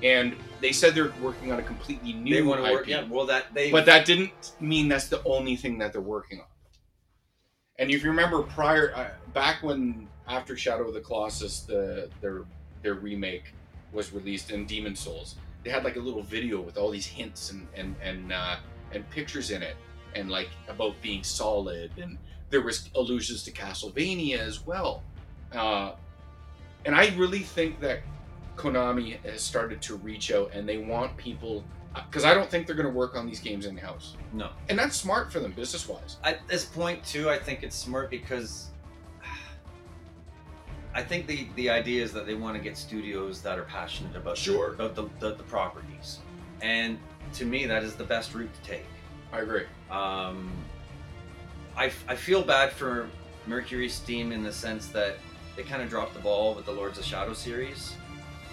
And 0.03 0.37
they 0.61 0.73
said 0.73 0.95
they're 0.95 1.13
working 1.23 1.53
on 1.53 1.59
a 1.59 1.63
completely 1.63 2.13
new 2.13 2.35
they 2.35 2.43
want 2.43 2.61
to 2.61 2.67
IP. 2.67 2.73
work. 2.73 2.87
Yeah. 2.87 3.05
Well, 3.09 3.27
that 3.27 3.53
they. 3.55 3.71
But 3.71 3.87
that 3.87 4.07
didn't 4.07 4.53
mean 4.61 4.89
that's 4.89 5.09
the 5.09 5.23
only 5.25 5.57
thing 5.57 5.79
that 5.79 5.93
they're 5.93 6.01
working 6.01 6.41
on. 6.41 6.47
And 7.79 7.91
if 7.91 8.03
you 8.03 8.11
remember 8.11 8.43
prior, 8.43 8.95
uh, 8.95 9.09
back 9.33 9.63
when 9.63 10.09
after 10.29 10.57
Shadow 10.57 10.89
of 10.89 10.95
the 10.95 11.01
Colossus, 11.01 11.61
the 11.61 12.11
their 12.21 12.45
their 12.83 12.95
remake 12.95 13.55
was 13.93 14.13
released 14.13 14.51
in 14.51 14.67
Demon's 14.67 15.01
Souls, 15.01 15.37
they 15.65 15.71
had 15.71 15.85
like 15.85 15.97
a 15.97 16.01
little 16.01 16.23
video 16.23 16.61
with 16.61 16.79
all 16.79 16.91
these 16.91 17.07
hints 17.07 17.51
and 17.51 17.67
and 17.75 17.97
and 18.03 18.33
uh, 18.33 18.57
and 18.93 19.09
pictures 19.11 19.51
in 19.51 19.63
it, 19.63 19.77
and 20.15 20.31
like 20.31 20.51
about 20.69 20.95
being 21.03 21.23
solid, 21.23 21.91
and 22.01 22.19
there 22.51 22.63
was 22.63 22.89
allusions 22.95 23.43
to 23.45 23.51
Castlevania 23.51 24.39
as 24.39 24.65
well. 24.65 25.03
Uh, 25.53 25.93
and 26.85 26.95
I 26.95 27.15
really 27.17 27.41
think 27.41 27.81
that 27.81 28.01
Konami 28.57 29.21
has 29.25 29.43
started 29.43 29.81
to 29.83 29.97
reach 29.97 30.33
out, 30.33 30.51
and 30.53 30.69
they 30.69 30.79
want 30.79 31.17
people 31.17 31.65
because 31.95 32.25
I 32.25 32.35
don't 32.35 32.51
think 32.51 32.67
they're 32.67 32.77
going 32.77 32.89
to 32.89 32.95
work 32.95 33.17
on 33.17 33.27
these 33.27 33.41
games 33.41 33.65
in 33.65 33.77
house, 33.77 34.17
no. 34.33 34.51
and 34.69 34.79
that's 34.79 34.97
smart 34.97 35.33
for 35.33 35.41
them 35.41 35.53
business 35.53 35.89
wise. 35.89 36.17
At 36.25 36.47
this 36.47 36.65
point, 36.65 37.03
too, 37.05 37.31
I 37.31 37.39
think 37.39 37.63
it's 37.63 37.77
smart 37.77 38.11
because 38.11 38.69
I 40.95 41.03
think 41.03 41.27
the 41.27 41.47
the 41.57 41.71
idea 41.71 42.03
is 42.03 42.13
that 42.13 42.27
they 42.27 42.35
want 42.35 42.57
to 42.57 42.63
get 42.63 42.77
studios 42.77 43.41
that 43.43 43.59
are 43.59 43.65
passionate 43.65 44.15
about 44.15 44.37
Sure. 44.37 44.75
about 44.75 44.95
the, 44.95 45.09
the, 45.21 45.35
the 45.35 45.43
properties, 45.45 46.19
and 46.61 46.99
to 47.35 47.45
me, 47.45 47.67
that 47.67 47.83
is 47.83 47.95
the 47.95 48.05
best 48.05 48.35
route 48.35 48.53
to 48.53 48.69
take. 48.69 48.87
I 49.33 49.41
agree. 49.41 49.65
Um, 49.91 50.51
I, 51.77 51.91
I 52.09 52.17
feel 52.17 52.43
bad 52.43 52.73
for 52.73 53.09
MercurySteam 53.49 54.33
in 54.33 54.43
the 54.43 54.53
sense 54.53 54.87
that 54.89 55.17
they 55.57 55.63
kind 55.63 55.83
of 55.83 55.91
dropped 55.91 56.15
the 56.15 56.21
ball 56.21 56.55
with 56.55 56.65
the 56.67 56.73
Lords 56.73 56.99
of 56.99 57.05
Shadow 57.05 57.33
series. 57.33 57.97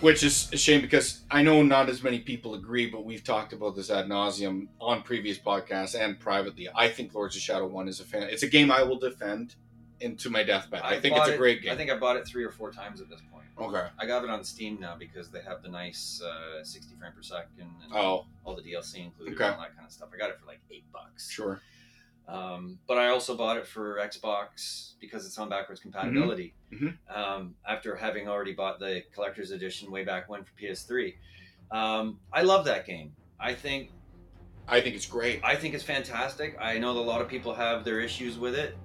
Which 0.04 0.22
is 0.24 0.52
a 0.54 0.58
shame 0.58 0.82
because 0.82 1.22
I 1.32 1.42
know 1.42 1.64
not 1.64 1.90
as 1.90 2.04
many 2.04 2.20
people 2.20 2.56
agree, 2.56 2.88
but 2.88 3.06
we've 3.06 3.24
talked 3.24 3.54
about 3.54 3.76
this 3.76 3.90
ad 3.90 4.08
nauseum 4.08 4.68
on 4.82 5.02
previous 5.02 5.38
podcasts 5.40 6.00
and 6.00 6.20
privately. 6.20 6.68
I 6.76 6.90
think 6.90 7.14
Lords 7.16 7.36
of 7.36 7.42
Shadow 7.42 7.68
One 7.68 7.88
is 7.88 8.00
a 8.00 8.04
fan. 8.04 8.24
It's 8.24 8.44
a 8.44 8.48
game 8.50 8.70
I 8.72 8.84
will 8.84 9.00
defend 9.00 9.56
into 10.02 10.30
my 10.30 10.44
deathbed. 10.44 10.82
I, 10.84 11.00
think 11.00 11.16
it's 11.16 11.30
a 11.30 11.34
it- 11.36 11.38
great 11.38 11.62
game. 11.62 11.72
I 11.72 11.76
think 11.76 11.90
I 11.90 11.98
bought 11.98 12.18
it 12.18 12.28
three 12.28 12.44
or 12.44 12.52
four 12.52 12.72
times 12.72 13.00
at 13.00 13.10
this 13.10 13.22
point. 13.32 13.46
okay. 13.58 13.88
I 13.98 14.06
got 14.06 14.24
it 14.26 14.30
on 14.30 14.44
Steam 14.44 14.78
now 14.80 14.96
because 14.98 15.30
they 15.30 15.42
have 15.42 15.64
the 15.64 15.70
nice 15.70 16.22
uh, 16.22 16.64
60 16.64 16.96
frame 17.00 17.12
per 17.16 17.22
second 17.22 17.48
and 17.62 17.94
Oh, 17.94 18.26
all 18.44 18.56
the 18.56 18.62
DLC 18.62 19.06
included 19.06 19.36
Okay. 19.36 19.46
and 19.46 19.56
all 19.56 19.62
that 19.62 19.74
kind 19.76 19.86
of 19.86 19.92
stuff. 19.94 20.10
I 20.14 20.18
got 20.18 20.30
it 20.30 20.38
for 20.40 20.46
like 20.46 20.60
eight 20.70 20.84
bucks. 20.92 21.32
sure. 21.32 21.62
Um, 22.28 22.80
but 22.88 22.98
I 22.98 23.10
also 23.10 23.36
bought 23.36 23.58
it 23.58 23.68
for 23.68 23.98
Xbox 23.98 24.94
because 25.00 25.26
it's 25.26 25.38
on 25.38 25.50
backwards 25.50 25.82
compatibility. 25.82 26.54
Mhm. 26.72 26.98
Um, 27.10 27.56
after 27.68 27.96
having 27.96 28.28
already 28.30 28.54
bought 28.54 28.80
the 28.80 29.04
collector's 29.14 29.52
edition 29.52 29.92
way 29.92 30.04
back 30.04 30.30
when 30.30 30.44
for 30.44 30.54
PS3, 30.54 31.18
um, 31.72 32.20
I 32.32 32.44
love 32.44 32.66
that 32.66 32.86
game. 32.86 33.14
I 33.40 33.54
think 33.54 33.92
I 34.66 34.80
think 34.80 34.96
it's 34.96 35.06
great. 35.06 35.42
I 35.44 35.58
think 35.58 35.74
it's 35.74 35.84
fantastic. 35.84 36.56
I 36.60 36.78
know 36.80 36.94
that 36.94 37.00
a 37.02 37.02
lot 37.02 37.22
of 37.22 37.28
people 37.28 37.54
have 37.54 37.84
their 37.84 38.00
issues 38.00 38.38
with 38.40 38.56
it, 38.56 38.78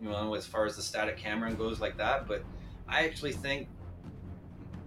you 0.00 0.10
know, 0.10 0.34
as 0.34 0.46
far 0.46 0.66
as 0.66 0.76
the 0.76 0.82
static 0.82 1.16
camera 1.16 1.54
goes 1.54 1.80
like 1.80 1.96
that. 1.96 2.28
But 2.28 2.44
I 2.86 3.06
actually 3.06 3.32
think 3.32 3.68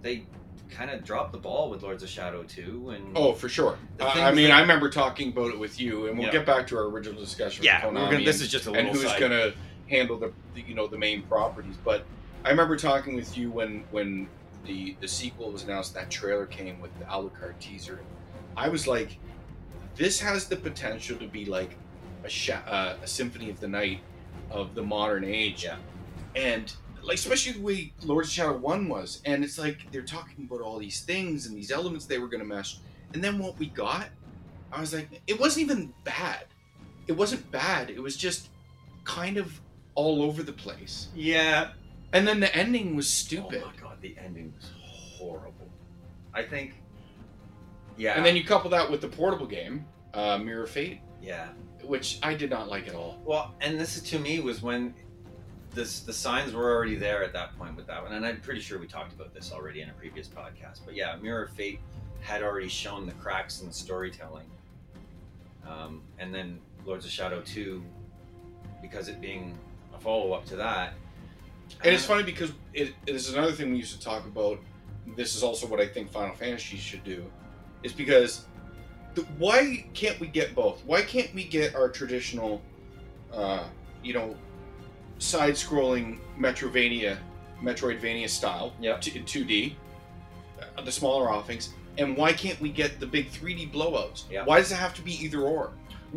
they 0.02 0.26
kind 0.70 0.90
of 0.90 1.04
dropped 1.04 1.32
the 1.32 1.38
ball 1.38 1.70
with 1.70 1.82
Lords 1.82 2.02
of 2.02 2.08
Shadow 2.08 2.42
2 2.42 2.90
and 2.90 3.16
Oh, 3.16 3.32
for 3.32 3.48
sure. 3.48 3.78
Uh, 4.00 4.06
I 4.14 4.32
mean, 4.32 4.48
that- 4.48 4.56
I 4.56 4.60
remember 4.60 4.90
talking 4.90 5.28
about 5.28 5.50
it 5.52 5.58
with 5.58 5.80
you, 5.80 6.06
and 6.06 6.18
we'll 6.18 6.26
Yeah. 6.26 6.32
get 6.32 6.46
back 6.46 6.66
to 6.68 6.76
our 6.76 6.84
original 6.84 7.20
discussion. 7.20 7.64
yeah, 7.64 7.84
with 7.86 7.94
we're 7.94 8.00
Konami 8.00 8.10
gonna, 8.12 8.24
this 8.24 8.40
is 8.40 8.48
just 8.50 8.66
a 8.66 8.72
and 8.72 8.88
who's 8.88 9.12
going 9.14 9.30
to 9.32 9.54
handle 9.88 10.18
the, 10.18 10.32
the 10.54 10.62
you 10.62 10.74
know 10.74 10.86
the 10.86 10.98
main 10.98 11.22
properties. 11.22 11.76
But 11.84 12.04
I 12.44 12.50
remember 12.50 12.76
talking 12.76 13.14
with 13.14 13.36
you 13.38 13.50
when 13.50 13.84
when 13.90 14.28
the 14.64 14.96
the 15.00 15.08
sequel 15.08 15.52
was 15.52 15.62
announced. 15.62 15.94
That 15.94 16.10
trailer 16.10 16.46
came 16.46 16.80
with 16.80 16.96
the 16.98 17.04
Alucard 17.06 17.58
teaser. 17.60 18.00
I 18.56 18.68
was 18.68 18.86
like, 18.88 19.18
this 19.94 20.20
has 20.20 20.48
the 20.48 20.56
potential 20.56 21.16
to 21.18 21.26
be 21.28 21.44
like 21.44 21.76
a 22.24 22.52
uh, 22.68 22.96
a 23.02 23.06
symphony 23.06 23.50
of 23.50 23.60
the 23.60 23.68
night 23.68 24.00
of 24.50 24.74
the 24.74 24.82
modern 24.82 25.24
age. 25.24 25.64
Yeah. 25.64 25.76
and 26.34 26.72
like 27.06 27.16
especially 27.18 27.52
the 27.52 27.60
way 27.60 27.92
Lords 28.02 28.28
of 28.28 28.34
Shadow 28.34 28.56
One 28.56 28.88
was, 28.88 29.22
and 29.24 29.44
it's 29.44 29.58
like 29.58 29.90
they're 29.92 30.02
talking 30.02 30.44
about 30.50 30.60
all 30.60 30.78
these 30.78 31.00
things 31.00 31.46
and 31.46 31.56
these 31.56 31.70
elements 31.70 32.06
they 32.06 32.18
were 32.18 32.28
going 32.28 32.40
to 32.40 32.46
mesh, 32.46 32.78
and 33.14 33.22
then 33.22 33.38
what 33.38 33.58
we 33.58 33.66
got, 33.66 34.08
I 34.72 34.80
was 34.80 34.92
like, 34.92 35.08
it 35.26 35.38
wasn't 35.38 35.64
even 35.70 35.92
bad. 36.04 36.44
It 37.06 37.12
wasn't 37.12 37.48
bad. 37.52 37.90
It 37.90 38.02
was 38.02 38.16
just 38.16 38.48
kind 39.04 39.36
of 39.36 39.60
all 39.94 40.22
over 40.22 40.42
the 40.42 40.52
place. 40.52 41.08
Yeah. 41.14 41.70
And 42.12 42.26
then 42.26 42.40
the 42.40 42.54
ending 42.54 42.96
was 42.96 43.08
stupid. 43.08 43.62
Oh 43.64 43.68
my 43.74 43.82
god, 43.82 44.00
the 44.00 44.16
ending 44.22 44.52
was 44.56 44.70
horrible. 45.18 45.68
I 46.34 46.42
think. 46.42 46.74
Yeah. 47.96 48.14
And 48.16 48.26
then 48.26 48.36
you 48.36 48.44
couple 48.44 48.68
that 48.70 48.90
with 48.90 49.00
the 49.00 49.08
portable 49.08 49.46
game, 49.46 49.86
uh, 50.12 50.38
Mirror 50.38 50.66
Fate, 50.66 51.00
Yeah. 51.22 51.48
which 51.82 52.18
I 52.22 52.34
did 52.34 52.50
not 52.50 52.68
like 52.68 52.88
at 52.88 52.94
all. 52.94 53.22
Well, 53.24 53.54
and 53.60 53.80
this 53.80 54.00
to 54.00 54.18
me 54.18 54.40
was 54.40 54.60
when 54.62 54.94
this 55.76 56.00
the 56.00 56.12
signs 56.12 56.52
were 56.54 56.74
already 56.74 56.96
there 56.96 57.22
at 57.22 57.32
that 57.34 57.56
point 57.56 57.76
with 57.76 57.86
that 57.86 58.02
one, 58.02 58.12
and 58.14 58.26
I'm 58.26 58.40
pretty 58.40 58.60
sure 58.60 58.80
we 58.80 58.88
talked 58.88 59.12
about 59.12 59.32
this 59.32 59.52
already 59.52 59.82
in 59.82 59.90
a 59.90 59.92
previous 59.92 60.26
podcast. 60.26 60.80
But 60.84 60.96
yeah, 60.96 61.14
Mirror 61.22 61.44
of 61.44 61.50
Fate 61.50 61.78
had 62.20 62.42
already 62.42 62.68
shown 62.68 63.06
the 63.06 63.12
cracks 63.12 63.60
in 63.60 63.68
the 63.68 63.74
storytelling, 63.74 64.46
um, 65.68 66.02
and 66.18 66.34
then 66.34 66.58
Lords 66.84 67.04
of 67.04 67.12
Shadow 67.12 67.42
Two, 67.42 67.84
because 68.82 69.08
it 69.08 69.20
being 69.20 69.56
a 69.94 69.98
follow 69.98 70.32
up 70.32 70.46
to 70.46 70.56
that. 70.56 70.94
And 71.84 71.94
it's 71.94 72.06
funny 72.06 72.22
because 72.22 72.52
it, 72.72 72.94
it 73.06 73.14
is 73.14 73.32
another 73.32 73.52
thing 73.52 73.70
we 73.70 73.76
used 73.76 73.98
to 73.98 74.00
talk 74.00 74.24
about. 74.24 74.58
This 75.16 75.36
is 75.36 75.42
also 75.42 75.66
what 75.66 75.78
I 75.78 75.86
think 75.86 76.10
Final 76.10 76.34
Fantasy 76.34 76.78
should 76.78 77.04
do, 77.04 77.30
is 77.82 77.92
because 77.92 78.46
the, 79.14 79.22
why 79.38 79.84
can't 79.92 80.18
we 80.20 80.26
get 80.26 80.54
both? 80.54 80.82
Why 80.86 81.02
can't 81.02 81.32
we 81.34 81.44
get 81.44 81.74
our 81.74 81.88
traditional, 81.88 82.62
uh, 83.32 83.64
you 84.02 84.14
know, 84.14 84.36
side-scrolling 85.18 86.18
Metrovania, 86.38 87.18
Metroidvania 87.62 88.28
style 88.28 88.72
Yep. 88.80 89.06
in 89.08 89.24
2D, 89.24 89.74
uh, 90.76 90.82
the 90.82 90.92
smaller 90.92 91.30
offings, 91.30 91.72
and 91.98 92.16
why 92.16 92.32
can't 92.32 92.60
we 92.60 92.68
get 92.68 93.00
the 93.00 93.06
big 93.06 93.30
3D 93.30 93.72
blowouts? 93.72 94.24
Yeah. 94.30 94.44
Why 94.44 94.58
does 94.58 94.70
it 94.72 94.76
have 94.76 94.94
to 94.94 95.02
be 95.02 95.12
either 95.24 95.40
or? 95.40 95.70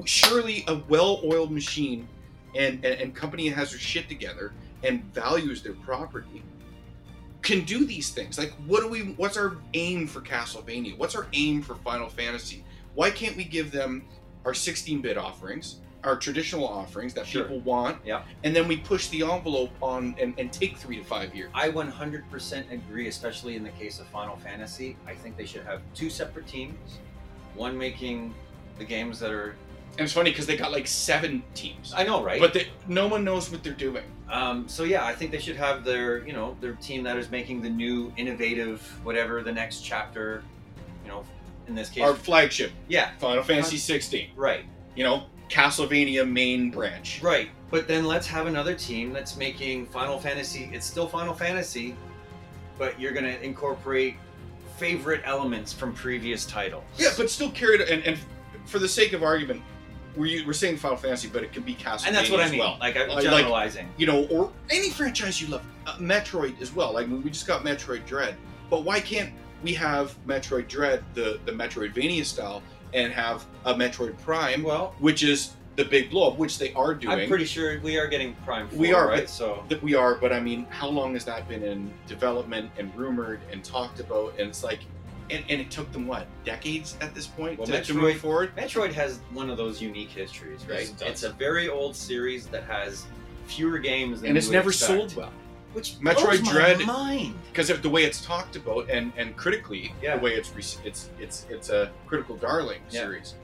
Surely 0.06 0.64
a 0.68 0.76
well-oiled 0.88 1.52
machine 1.52 2.08
and, 2.56 2.84
and, 2.86 3.02
and 3.02 3.16
company 3.16 3.50
that 3.50 3.56
has 3.56 3.72
their 3.72 3.80
shit 3.80 4.10
together 4.10 4.54
and 4.84 5.04
values 5.14 5.62
their 5.62 5.74
property 5.74 6.44
can 7.42 7.64
do 7.64 7.86
these 7.86 8.10
things. 8.10 8.38
Like, 8.38 8.52
what 8.66 8.82
do 8.82 8.90
we? 8.90 9.14
What's 9.14 9.38
our 9.38 9.58
aim 9.74 10.08
for 10.08 10.20
Castlevania? 10.22 10.98
What's 10.98 11.16
our 11.16 11.28
aim 11.34 11.62
for 11.62 11.76
Final 11.76 12.10
Fantasy? 12.10 12.64
Why 12.96 13.12
can't 13.12 13.36
we 13.38 13.46
give 13.46 13.72
them 13.72 14.04
our 14.46 14.52
16-bit 14.52 15.18
offerings, 15.18 15.78
our 16.04 16.16
traditional 16.16 16.68
offerings 16.68 17.14
that 17.14 17.26
Sure. 17.28 17.44
people 17.44 17.60
want, 17.62 17.98
Yeah. 18.06 18.22
and 18.44 18.56
then 18.56 18.68
we 18.68 18.78
push 18.78 19.08
the 19.10 19.22
envelope 19.24 19.72
on 19.82 20.16
and, 20.20 20.34
and 20.38 20.52
take 20.52 20.78
three 20.78 20.98
to 20.98 21.04
five 21.04 21.36
years? 21.36 21.52
I 21.54 21.70
100% 21.70 22.72
agree, 22.72 23.08
especially 23.08 23.56
in 23.56 23.64
the 23.64 23.70
case 23.72 24.00
of 24.00 24.08
Final 24.08 24.38
Fantasy. 24.38 24.96
I 25.06 25.14
think 25.14 25.36
they 25.38 25.46
should 25.46 25.66
have 25.66 25.82
two 25.94 26.10
separate 26.10 26.48
teams, 26.48 27.00
one 27.56 27.78
making 27.78 28.34
the 28.78 28.86
games 28.86 29.20
that 29.20 29.32
are. 29.32 29.56
And 29.98 30.06
it's 30.06 30.14
funny 30.14 30.30
because 30.30 30.46
they 30.46 30.56
got 30.56 30.72
like 30.72 30.88
seven 30.88 31.44
teams, 31.56 31.94
I 31.98 32.04
know, 32.04 32.24
right? 32.24 32.40
but 32.40 32.54
they, 32.54 32.68
no 32.88 33.08
one 33.08 33.26
knows 33.26 33.52
what 33.52 33.64
they're 33.64 33.74
doing. 33.74 34.04
Um, 34.32 34.70
so 34.70 34.84
yeah, 34.84 35.04
I 35.06 35.14
think 35.14 35.32
they 35.32 35.40
should 35.40 35.58
have 35.58 35.84
their, 35.84 36.26
you 36.26 36.32
know, 36.32 36.56
their 36.62 36.74
team 36.74 37.04
that 37.04 37.18
is 37.18 37.30
making 37.30 37.62
the 37.62 37.70
new, 37.70 38.14
innovative, 38.16 38.82
whatever 39.04 39.42
the 39.42 39.52
next 39.52 39.82
chapter. 39.82 40.44
You 41.04 41.10
know, 41.10 41.26
in 41.68 41.76
this 41.76 41.90
case, 41.90 42.04
Our 42.04 42.14
flagship, 42.16 42.72
yeah, 42.88 43.12
Final 43.18 43.44
Fantasy 43.44 43.78
16. 43.78 44.30
right, 44.36 44.64
You 44.96 45.04
know, 45.04 45.24
Castlevania 45.50 46.30
main 46.30 46.72
branch. 46.72 47.22
right. 47.22 47.50
But 47.72 47.88
then 47.88 48.06
let's 48.06 48.26
have 48.26 48.48
another 48.48 48.74
team 48.74 49.14
that's 49.14 49.38
making 49.38 49.86
Final 49.88 50.20
Fantasy. 50.20 50.72
It's 50.74 50.88
still 50.88 51.08
Final 51.08 51.36
Fantasy, 51.36 51.96
but 52.80 53.00
you're 53.00 53.12
gonna 53.12 53.38
incorporate 53.44 54.16
favorite 54.78 55.22
elements 55.24 55.72
from 55.72 55.94
previous 55.94 56.46
titles. 56.48 56.84
Yeah, 56.98 57.10
but 57.18 57.30
still 57.30 57.52
carried 57.52 57.82
and, 57.82 58.04
and 58.04 58.18
for 58.66 58.80
the 58.80 58.88
sake 58.88 59.14
of 59.14 59.22
argument, 59.24 59.62
we're, 60.16 60.46
we're 60.48 60.54
saying 60.54 60.78
Final 60.78 60.98
Fantasy, 60.98 61.28
but 61.28 61.44
it 61.44 61.54
could 61.54 61.64
be 61.66 61.76
Castlevania 61.76 62.08
and 62.08 62.16
that's 62.16 62.32
what 62.32 62.40
I 62.40 62.46
as 62.46 62.52
mean. 62.52 62.60
well. 62.60 62.78
Like 62.80 62.98
I'm 62.98 63.10
Like- 63.10 63.24
generalizing. 63.24 63.88
You 63.98 64.08
know, 64.08 64.26
or 64.28 64.52
any 64.72 64.90
franchise 64.90 65.40
you 65.40 65.48
love, 65.50 65.64
uh, 65.86 65.96
Metroid 65.98 66.60
as 66.62 66.74
well. 66.74 66.92
Like 66.94 67.08
we 67.08 67.30
just 67.30 67.46
got 67.46 67.64
Metroid 67.64 68.06
Dread, 68.08 68.36
but 68.72 68.84
why 68.84 69.00
can't 69.00 69.32
we 69.62 69.74
have 69.74 70.16
Metroid 70.26 70.68
Dread, 70.68 71.04
the 71.14 71.40
the 71.46 71.52
Metroidvania 71.52 72.26
style, 72.26 72.64
and 72.94 73.12
have 73.14 73.46
a 73.66 73.74
Metroid 73.74 74.18
Prime, 74.20 74.64
well, 74.64 74.96
which 75.00 75.24
is 75.24 75.54
the 75.76 75.86
big 75.86 76.10
blow 76.10 76.30
up, 76.32 76.38
which 76.38 76.58
they 76.60 76.74
are 76.74 76.94
doing. 76.94 77.20
I'm 77.20 77.30
pretty 77.30 77.46
sure 77.46 77.80
we 77.82 77.98
are 77.98 78.08
getting 78.08 78.34
Prime. 78.46 78.68
4, 78.68 78.78
We 78.80 78.92
are, 78.94 79.08
right. 79.08 79.22
but- 79.22 79.30
So 79.30 79.64
that 79.70 79.82
we 79.82 79.96
are, 79.96 80.16
but 80.16 80.34
I 80.34 80.40
mean, 80.40 80.66
how 80.70 80.90
long 80.90 81.14
has 81.14 81.24
that 81.26 81.48
been 81.48 81.64
in 81.64 81.92
development 82.08 82.72
and 82.78 82.94
rumored 82.96 83.40
and 83.52 83.64
talked 83.64 84.00
about? 84.00 84.34
And 84.38 84.50
it's 84.50 84.64
like, 84.64 84.80
and, 85.30 85.44
and 85.48 85.62
it 85.62 85.70
took 85.72 85.92
them 85.92 86.08
what 86.08 86.26
decades 86.44 86.98
at 87.02 87.14
this 87.14 87.28
point 87.28 87.60
Well, 87.60 87.68
to, 87.68 87.82
to 87.84 87.94
Metroid- 87.94 88.02
move 88.02 88.18
forward. 88.18 88.56
Metroid 88.58 88.92
has 88.94 89.20
one 89.32 89.50
of 89.50 89.58
those 89.58 89.82
unique 89.82 90.10
histories, 90.10 90.66
right? 90.68 90.90
It 90.90 91.02
it's 91.04 91.24
a 91.24 91.30
very 91.32 91.70
old 91.70 91.96
series 91.96 92.48
that 92.48 92.64
has 92.64 93.06
fewer 93.46 93.78
games 93.80 94.22
than 94.22 94.30
and 94.30 94.38
it's 94.38 94.50
never 94.50 94.70
expect. 94.70 95.12
sold 95.12 95.16
well 95.16 95.32
Which 95.74 95.94
Metroid 96.00 96.44
Dread- 96.46 96.80
because 97.52 97.70
of 97.70 97.82
the 97.84 97.90
way 97.90 98.04
it's 98.04 98.24
talked 98.26 98.56
about 98.56 98.90
and 98.90 99.12
and 99.18 99.36
critically 99.38 99.94
Yeah. 100.02 100.18
the 100.18 100.24
way 100.24 100.34
it's 100.34 100.50
re- 100.56 100.64
it's 100.88 101.10
it's 101.20 101.46
it's 101.50 101.70
a 101.70 101.92
critical 102.08 102.36
darling 102.38 102.82
Yeah. 102.90 103.02
series. 103.02 103.36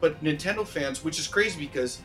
But 0.00 0.22
Nintendo 0.22 0.66
fans, 0.66 1.02
which 1.04 1.18
is 1.18 1.26
crazy 1.26 1.58
because 1.60 1.98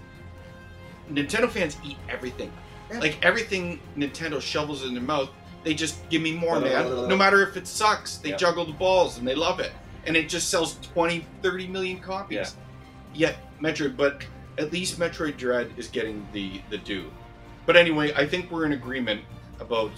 Nintendo 1.11 1.49
fans 1.49 1.77
eat 1.85 1.97
everything. 2.09 2.51
Yeah. 2.91 2.99
Like 2.99 3.23
everything 3.23 3.79
Nintendo 3.97 4.41
shovels 4.41 4.83
in 4.83 4.93
their 4.93 5.03
mouth, 5.03 5.29
they 5.63 5.73
just 5.73 5.97
give 6.09 6.21
me 6.21 6.31
more, 6.33 6.59
man. 6.59 7.07
No 7.07 7.15
matter 7.25 7.41
if 7.47 7.55
it 7.57 7.67
sucks, 7.67 8.17
they 8.17 8.31
juggle 8.33 8.65
the 8.65 8.73
balls 8.73 9.17
and 9.17 9.27
they 9.27 9.35
love 9.35 9.59
it. 9.59 9.71
And 10.05 10.15
it 10.15 10.29
just 10.29 10.49
sells 10.49 10.75
20, 10.93 11.25
30 11.43 11.67
million 11.67 11.99
copies. 11.99 12.55
Yet 13.13 13.37
Metroid, 13.61 13.97
but 13.97 14.23
at 14.57 14.71
least 14.71 14.99
Metroid 14.99 15.37
Dread 15.37 15.71
is 15.77 15.87
getting 15.87 16.27
the 16.33 16.61
the 16.69 16.77
due. 16.77 17.11
But 17.65 17.75
anyway, 17.75 18.13
I 18.15 18.25
think 18.25 18.49
we're 18.51 18.65
in 18.65 18.71
agreement 18.73 19.21
about 19.59 19.91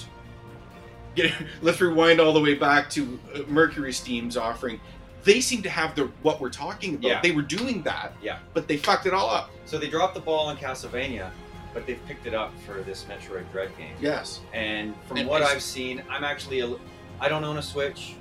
getting. 1.15 1.33
Let's 1.61 1.79
rewind 1.81 2.19
all 2.19 2.33
the 2.33 2.41
way 2.41 2.55
back 2.55 2.89
to 2.91 3.19
uh, 3.33 3.39
MercurySteam's 3.39 4.37
offering. 4.37 4.79
They 5.23 5.41
seem 5.41 5.61
to 5.63 5.69
have 5.69 5.95
the 5.95 6.05
what 6.21 6.39
we're 6.39 6.49
talking 6.49 6.95
about. 6.95 7.07
Yeah. 7.07 7.21
They 7.21 7.31
were 7.31 7.41
doing 7.41 7.83
that. 7.83 8.13
Yeah. 8.21 8.39
But 8.53 8.67
they 8.67 8.77
fucked 8.77 9.05
it 9.05 9.13
all 9.13 9.29
up. 9.29 9.51
So 9.65 9.77
they 9.77 9.89
dropped 9.89 10.15
the 10.15 10.21
ball 10.21 10.47
on 10.47 10.57
Castlevania, 10.57 11.29
but 11.73 11.85
they've 11.85 12.03
picked 12.07 12.25
it 12.25 12.33
up 12.33 12.53
for 12.65 12.81
this 12.83 13.03
Metroid 13.05 13.51
Dread 13.51 13.77
game. 13.77 13.95
Yes. 13.99 14.41
And 14.53 14.95
from 15.07 15.17
And 15.17 15.27
what 15.27 15.41
I've 15.41 15.61
seen, 15.61 16.01
I'm 16.09 16.23
actually 16.23 16.61
a, 16.61 16.75
I 17.19 17.27
don't 17.27 17.43
own 17.43 17.57
a 17.57 17.61
Switch. 17.61 18.15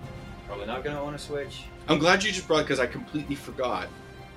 Probably 0.46 0.66
not 0.66 0.82
gonna 0.82 1.00
own 1.00 1.14
a 1.14 1.18
Switch. 1.18 1.64
I'm 1.88 1.98
glad 1.98 2.22
you 2.24 2.32
just 2.32 2.46
brought 2.46 2.62
because 2.64 2.80
I 2.80 2.86
completely 2.86 3.34
forgot. 3.34 3.88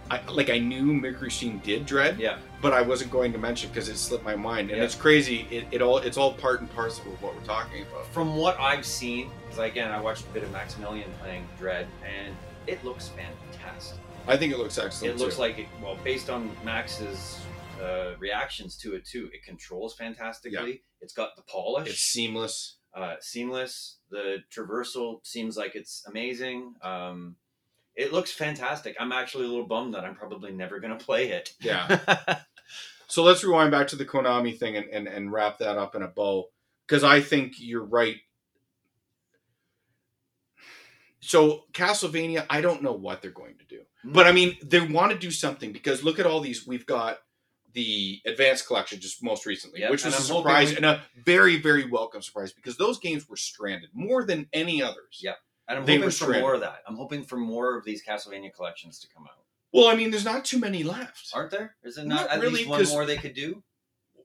I 0.10 0.22
like 0.30 0.50
I 0.50 0.58
knew 0.58 0.88
MercurySteam 1.00 1.64
did 1.64 1.86
Dread, 1.86 2.20
Yeah. 2.20 2.38
but 2.62 2.74
I 2.74 2.82
wasn't 2.82 3.12
going 3.12 3.32
to 3.32 3.38
mention 3.38 3.70
because 3.70 3.88
it 3.88 3.98
slipped 3.98 4.24
my 4.26 4.36
mind. 4.36 4.70
And 4.70 4.78
Yeah. 4.80 4.84
it's 4.84 4.96
crazy. 4.96 5.48
It, 5.50 5.66
it 5.72 5.82
all 5.82 6.00
it's 6.00 6.18
all 6.18 6.34
part 6.34 6.60
and 6.60 6.70
parcel 6.74 7.12
of 7.14 7.22
what 7.22 7.36
we're 7.36 7.44
talking 7.44 7.84
about. 7.84 8.06
From 8.08 8.36
what 8.36 8.60
I've 8.60 8.86
seen, 8.86 9.30
because 9.46 9.60
again, 9.60 9.92
I 9.92 10.02
watched 10.02 10.26
a 10.26 10.30
bit 10.30 10.44
of 10.44 10.52
Maximilian 10.52 11.10
playing 11.22 11.48
Dread, 11.58 11.88
and 12.06 12.36
it 12.68 12.84
looks 12.84 13.10
fantastic. 13.10 14.00
I 14.28 14.38
think 14.38 14.52
it 14.54 14.58
looks 14.60 14.78
excellent. 14.78 15.16
It 15.16 15.20
looks 15.24 15.40
like 15.40 15.58
it, 15.60 15.68
well, 15.82 15.98
based 16.04 16.30
on 16.30 16.52
Max's 16.64 17.40
uh, 17.82 18.12
reactions 18.20 18.78
to 18.78 18.94
it 18.96 19.06
too, 19.06 19.30
it 19.34 19.44
controls 19.44 19.96
fantastically. 19.96 20.70
Yeah. 20.72 20.76
It's 21.02 21.14
got 21.14 21.36
the 21.36 21.42
polish. 21.44 21.90
it's 21.90 22.00
seamless. 22.00 22.78
uh, 22.96 23.16
seamless. 23.22 23.98
The 24.12 24.38
traversal 24.56 25.26
seems 25.26 25.56
like 25.58 25.74
it's 25.76 26.04
amazing. 26.08 26.74
Um, 26.84 27.38
it 28.02 28.12
looks 28.14 28.32
fantastic. 28.32 28.96
I'm 29.00 29.12
actually 29.12 29.46
a 29.46 29.50
little 29.50 29.68
bummed 29.68 29.94
that 29.94 30.04
I'm 30.04 30.16
probably 30.16 30.52
never 30.52 30.80
going 30.80 30.98
to 30.98 31.04
play 31.04 31.30
it. 31.30 31.54
Yeah. 31.62 32.40
So 33.12 33.24
let's 33.24 33.44
rewind 33.44 33.72
back 33.72 33.90
to 33.90 33.98
the 33.98 34.06
Konami 34.06 34.58
thing 34.58 34.78
and, 34.78 34.88
and, 34.88 35.06
and 35.06 35.34
wrap 35.34 35.58
that 35.58 35.78
up 35.78 35.96
in 35.96 36.02
a 36.02 36.08
bow. 36.08 36.46
Because 36.88 37.04
I 37.04 37.20
think 37.20 37.56
you're 37.58 37.84
right. 37.84 38.16
So 41.20 41.66
Castlevania, 41.74 42.46
I 42.50 42.62
don't 42.62 42.82
know 42.82 42.94
what 42.94 43.22
they're 43.22 43.32
going 43.32 43.58
to 43.58 43.66
do. 43.66 43.82
Mm. 44.06 44.14
But 44.14 44.28
I 44.28 44.32
mean, 44.32 44.56
they 44.64 44.80
want 44.80 45.12
to 45.12 45.18
do 45.18 45.30
something 45.30 45.74
because 45.74 46.06
look 46.06 46.20
at 46.20 46.26
all 46.26 46.40
these. 46.40 46.66
We've 46.66 46.86
got 46.86 47.18
the 47.74 48.22
Advanced 48.26 48.66
Collection 48.66 49.02
just 49.02 49.22
most 49.22 49.46
recently, 49.46 49.82
Yep, 49.82 49.92
which 49.92 50.06
was 50.06 50.14
and 50.14 50.24
a 50.24 50.26
surprise 50.26 50.70
we- 50.70 50.78
and 50.78 50.86
a 50.86 51.02
very, 51.26 51.58
very 51.62 51.90
welcome 51.90 52.22
surprise 52.22 52.54
because 52.54 52.78
those 52.78 52.98
games 52.98 53.28
were 53.28 53.36
stranded 53.36 53.90
more 53.94 54.24
than 54.24 54.48
any 54.54 54.82
others. 54.82 55.20
Yep. 55.22 55.36
And 55.72 55.80
I'm 55.80 55.86
They 55.86 55.96
hoping 55.98 56.12
for 56.12 56.34
more 56.34 56.54
of 56.54 56.60
that. 56.62 56.84
I'm 56.86 56.96
hoping 56.98 57.24
for 57.24 57.38
more 57.38 57.78
of 57.78 57.86
these 57.86 58.04
Castlevania 58.04 58.54
collections 58.54 59.00
to 59.00 59.08
come 59.08 59.24
out. 59.24 59.38
Well, 59.74 59.88
I 59.88 59.96
mean, 59.96 60.12
there's 60.12 60.26
not 60.26 60.44
too 60.44 60.60
many 60.60 60.84
left. 60.84 61.30
Aren't 61.34 61.52
there? 61.52 61.76
Is 61.82 61.96
there 61.96 62.04
Not 62.06 62.22
not, 62.28 62.30
at 62.30 62.42
really, 62.42 62.66
least 62.66 62.70
one 62.70 62.86
more 62.90 63.06
they 63.06 63.16
could 63.16 63.34
do? 63.34 63.64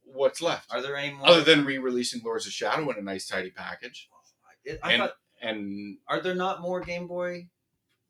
What's 0.03 0.43
left? 0.43 0.73
Are 0.73 0.83
there 0.83 0.97
any 0.97 1.15
more? 1.15 1.29
Other 1.29 1.43
than 1.43 1.65
re-releasing 1.65 2.21
Lords 2.25 2.47
of 2.47 2.53
Shadow 2.53 2.91
in 2.91 2.97
a 2.99 3.03
nice 3.03 3.29
tidy 3.29 3.51
package, 3.53 4.09
I- 4.67 4.79
I 4.83 4.93
and- 4.95 5.03
thought, 5.03 5.15
and 5.41 5.99
are 6.09 6.21
there 6.21 6.35
not 6.35 6.61
more 6.63 6.81
Game 6.81 7.07
Boy 7.07 7.47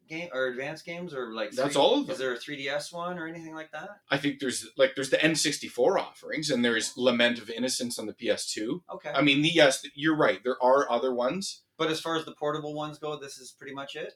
game 0.09 0.29
or 0.33 0.47
advanced 0.47 0.87
games 0.87 1.13
or 1.13 1.35
like? 1.35 1.51
That's 1.51 1.75
3 1.75 1.83
all 1.83 1.99
of 2.01 2.07
them. 2.07 2.13
Is 2.15 2.19
there 2.19 2.33
a 2.33 2.39
3DS 2.39 2.91
one 2.93 3.19
or 3.19 3.27
anything 3.27 3.55
like 3.55 3.73
that? 3.73 3.91
I 4.11 4.17
think 4.17 4.39
there's 4.41 4.67
like 4.79 4.95
there's 4.95 5.11
the 5.11 5.19
N64 5.19 5.99
offerings, 6.01 6.49
and 6.49 6.65
there's 6.65 6.97
Lament 6.97 7.39
of 7.39 7.51
Innocence 7.51 7.99
on 7.99 8.07
the 8.07 8.15
PS2. 8.15 8.83
Okay, 8.95 9.11
I 9.11 9.21
mean, 9.21 9.43
the, 9.43 9.49
yes, 9.51 9.85
you're 9.95 10.17
right. 10.17 10.43
There 10.43 10.63
are 10.63 10.91
other 10.91 11.13
ones. 11.13 11.65
But 11.79 11.91
as 11.91 12.01
far 12.01 12.17
as 12.17 12.25
the 12.25 12.33
portable 12.33 12.75
ones 12.75 12.99
go, 12.99 13.19
this 13.19 13.39
is 13.39 13.53
pretty 13.53 13.75
much 13.75 13.97
it. 13.97 14.15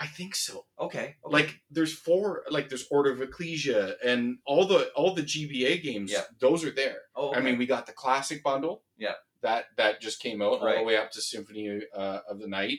I 0.00 0.06
think 0.06 0.36
so. 0.36 0.64
Okay, 0.78 0.98
okay. 0.98 1.14
Like 1.24 1.60
there's 1.70 1.92
four, 1.92 2.44
like 2.50 2.68
there's 2.68 2.86
Order 2.90 3.10
of 3.12 3.20
Ecclesia, 3.20 3.96
and 4.04 4.38
all 4.46 4.64
the 4.66 4.90
all 4.94 5.12
the 5.14 5.22
GBA 5.22 5.82
games. 5.82 6.12
Yeah. 6.12 6.22
those 6.40 6.64
are 6.64 6.70
there. 6.70 6.98
oh, 7.16 7.34
I 7.34 7.40
mean, 7.40 7.58
we 7.58 7.66
got 7.66 7.86
the 7.86 7.92
classic 7.92 8.42
bundle. 8.44 8.82
Yeah. 8.96 9.14
That 9.42 9.64
that 9.76 10.00
just 10.00 10.20
came 10.20 10.40
out 10.40 10.46
all 10.52 10.58
the 10.60 10.66
Right. 10.66 10.84
way 10.86 10.96
up 10.96 11.10
to 11.12 11.20
Symphony 11.20 11.80
uh, 11.94 12.20
of 12.28 12.38
the 12.38 12.46
Night. 12.48 12.78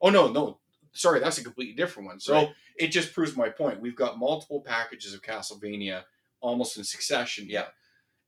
Oh 0.00 0.10
no, 0.10 0.28
no, 0.28 0.58
sorry, 0.92 1.20
that's 1.20 1.38
a 1.38 1.44
completely 1.44 1.74
different 1.74 2.06
one. 2.08 2.18
So 2.20 2.34
Right. 2.34 2.48
it 2.76 2.88
just 2.88 3.12
proves 3.14 3.36
my 3.36 3.48
point. 3.48 3.80
We've 3.80 3.96
got 3.96 4.18
multiple 4.18 4.60
packages 4.60 5.14
of 5.14 5.22
Castlevania 5.22 6.02
almost 6.40 6.76
in 6.76 6.84
succession. 6.84 7.46
Yeah. 7.48 7.66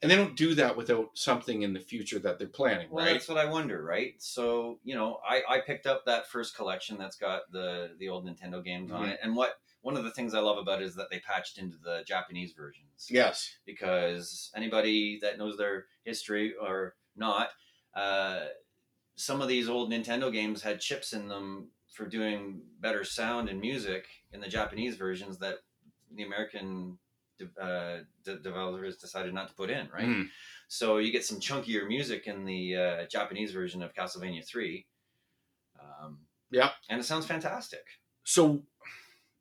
And 0.01 0.09
they 0.11 0.15
don't 0.17 0.37
do 0.37 0.55
that 0.55 0.77
without 0.77 1.11
something 1.15 1.63
in 1.63 1.73
the 1.73 1.81
future 1.81 2.21
that 2.21 2.39
they're 2.39 2.47
planning, 2.47 2.89
Well, 2.91 3.05
right? 3.05 3.15
that's 3.15 3.29
what 3.29 3.37
I 3.39 3.47
wonder, 3.47 3.83
right? 3.83 4.15
So 4.19 4.79
you 4.85 4.95
know, 4.95 5.19
I, 5.29 5.43
I 5.49 5.61
picked 5.61 5.87
up 5.87 6.05
that 6.07 6.29
first 6.29 6.55
collection 6.57 6.97
that's 6.99 7.17
got 7.17 7.51
the 7.51 7.97
the 7.99 8.09
old 8.09 8.25
Nintendo 8.27 8.63
games 8.65 8.93
on 8.93 9.07
Mhm. 9.07 9.13
it, 9.15 9.21
and 9.23 9.35
what 9.35 9.61
one 9.81 9.97
of 9.97 10.05
the 10.05 10.11
things 10.13 10.35
I 10.35 10.41
love 10.41 10.59
about 10.59 10.83
it 10.83 10.87
is 10.87 10.95
that 10.97 11.09
they 11.11 11.19
patched 11.21 11.59
into 11.59 11.77
the 11.79 12.03
Japanese 12.07 12.53
versions. 12.53 13.07
Yes. 13.11 13.57
because 13.65 14.51
anybody 14.55 15.19
that 15.23 15.39
knows 15.39 15.57
their 15.57 15.87
history 16.05 16.55
or 16.61 16.97
not, 17.17 17.51
uh, 17.95 18.47
some 19.17 19.41
of 19.41 19.49
these 19.49 19.69
old 19.69 19.91
Nintendo 19.91 20.33
games 20.33 20.63
had 20.63 20.81
chips 20.81 21.13
in 21.13 21.27
them 21.29 21.71
for 21.93 22.07
doing 22.07 22.63
better 22.81 23.03
sound 23.05 23.49
and 23.49 23.61
music 23.61 24.07
in 24.33 24.41
the 24.41 24.49
Japanese 24.49 24.97
versions 24.97 25.39
that 25.39 25.57
the 26.13 26.23
American 26.23 26.99
uh, 27.61 27.99
de- 28.25 28.39
developers 28.39 28.97
decided 28.97 29.35
not 29.35 29.49
to 29.49 29.55
put 29.55 29.71
in, 29.71 29.89
right? 29.93 30.07
Mm. 30.07 30.29
So 30.69 30.99
you 30.99 31.13
get 31.13 31.25
some 31.25 31.41
chunkier 31.41 31.87
music 31.87 32.27
in 32.27 32.45
the 32.45 32.77
uh, 32.77 33.07
Japanese 33.07 33.53
version 33.53 33.83
of 33.83 33.95
Castlevania 33.95 34.45
3. 34.47 34.87
Um, 35.81 36.19
Yeah. 36.51 36.71
And 36.89 37.01
it 37.01 37.05
sounds 37.05 37.27
fantastic. 37.27 37.85
So, 38.25 38.63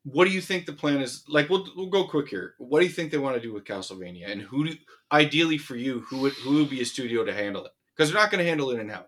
what 0.03 0.25
do 0.25 0.31
you 0.31 0.39
think 0.39 0.65
the 0.65 0.73
plan 0.73 1.01
is? 1.01 1.23
Like, 1.27 1.49
we'll, 1.49 1.67
we'll 1.75 1.89
go 1.89 2.07
quick 2.07 2.29
here. 2.29 2.53
What 2.59 2.79
do 2.79 2.85
you 2.85 2.91
think 2.91 3.11
they 3.11 3.17
want 3.17 3.35
to 3.35 3.41
do 3.41 3.53
with 3.53 3.65
Castlevania? 3.65 4.31
And 4.31 4.41
who, 4.41 4.69
do, 4.69 4.75
ideally 5.11 5.57
for 5.57 5.75
you, 5.75 6.01
who 6.09 6.19
would 6.19 6.33
who 6.33 6.55
would 6.55 6.69
be 6.69 6.81
a 6.81 6.85
studio 6.85 7.25
to 7.25 7.33
handle 7.33 7.65
it? 7.65 7.71
Because 7.95 8.09
they're 8.11 8.21
not 8.21 8.31
going 8.31 8.43
to 8.43 8.47
handle 8.47 8.71
it 8.71 8.79
in 8.79 8.87
house. 8.89 9.05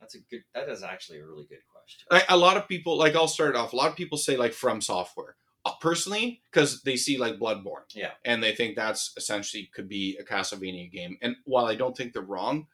That's 0.00 0.14
a 0.14 0.18
good, 0.30 0.42
that 0.54 0.68
is 0.68 0.82
actually 0.82 1.20
a 1.20 1.26
really 1.26 1.44
good 1.44 1.60
question. 1.70 2.06
I, 2.10 2.34
a 2.34 2.36
lot 2.36 2.56
of 2.56 2.66
people, 2.66 2.96
like, 2.96 3.14
I'll 3.14 3.28
start 3.28 3.50
it 3.50 3.56
off. 3.56 3.72
A 3.72 3.76
lot 3.76 3.90
of 3.90 3.96
people 3.96 4.18
say 4.18 4.36
like 4.36 4.52
FromSoftware. 4.52 5.34
Uh, 5.68 5.74
Personally, 5.80 6.42
because 6.50 6.82
they 6.82 6.96
see 6.96 7.18
like 7.18 7.38
Bloodborne, 7.38 7.82
Yeah. 7.94 8.12
and 8.24 8.42
they 8.42 8.54
think 8.54 8.76
that's 8.76 9.12
essentially 9.16 9.68
could 9.74 9.88
be 9.88 10.16
a 10.18 10.24
Castlevania 10.24 10.90
game. 10.90 11.18
And 11.22 11.36
while 11.44 11.66
I 11.66 11.74
don't 11.74 11.96
think 11.96 12.12
they're 12.12 12.22
wrong, 12.22 12.66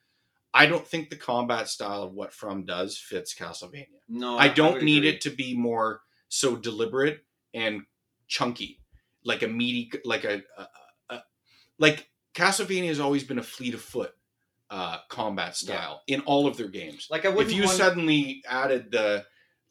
I 0.53 0.67
don't 0.67 0.87
think 0.87 1.11
the 1.11 1.17
combat 1.17 1.69
style 1.69 2.03
of 2.05 2.13
what 2.13 2.33
From 2.33 2.65
does 2.65 2.97
fits 2.97 3.35
Castlevania. 3.35 3.89
No, 4.09 4.39
I 4.39 4.49
don't 4.49 4.75
would 4.75 4.83
need 4.85 4.99
agree. 4.99 5.11
it 5.11 5.21
to 5.23 5.31
be 5.31 5.57
more 5.57 6.03
so 6.29 6.55
deliberate 6.57 7.25
and 7.53 7.83
chunky, 8.29 8.81
like 9.25 9.43
a 9.43 9.49
meaty, 9.49 9.91
like 10.05 10.25
a, 10.25 10.43
a, 10.57 10.69
a 11.11 11.23
like 11.79 12.09
Castlevania 12.35 12.89
has 12.89 13.01
always 13.01 13.25
been 13.25 13.39
a 13.39 13.43
fleet 13.43 13.75
of 13.75 13.81
foot 13.81 14.13
uh, 14.71 14.99
combat 15.09 15.57
style 15.57 16.03
in 16.07 16.21
all 16.23 16.47
of 16.47 16.57
their 16.57 16.69
games. 16.69 17.09
Like 17.11 17.25
I 17.27 17.29
wouldn't 17.31 17.55
you 17.55 17.65
want- 17.65 17.77
suddenly 17.77 18.43
added 18.49 18.91
the 18.93 19.25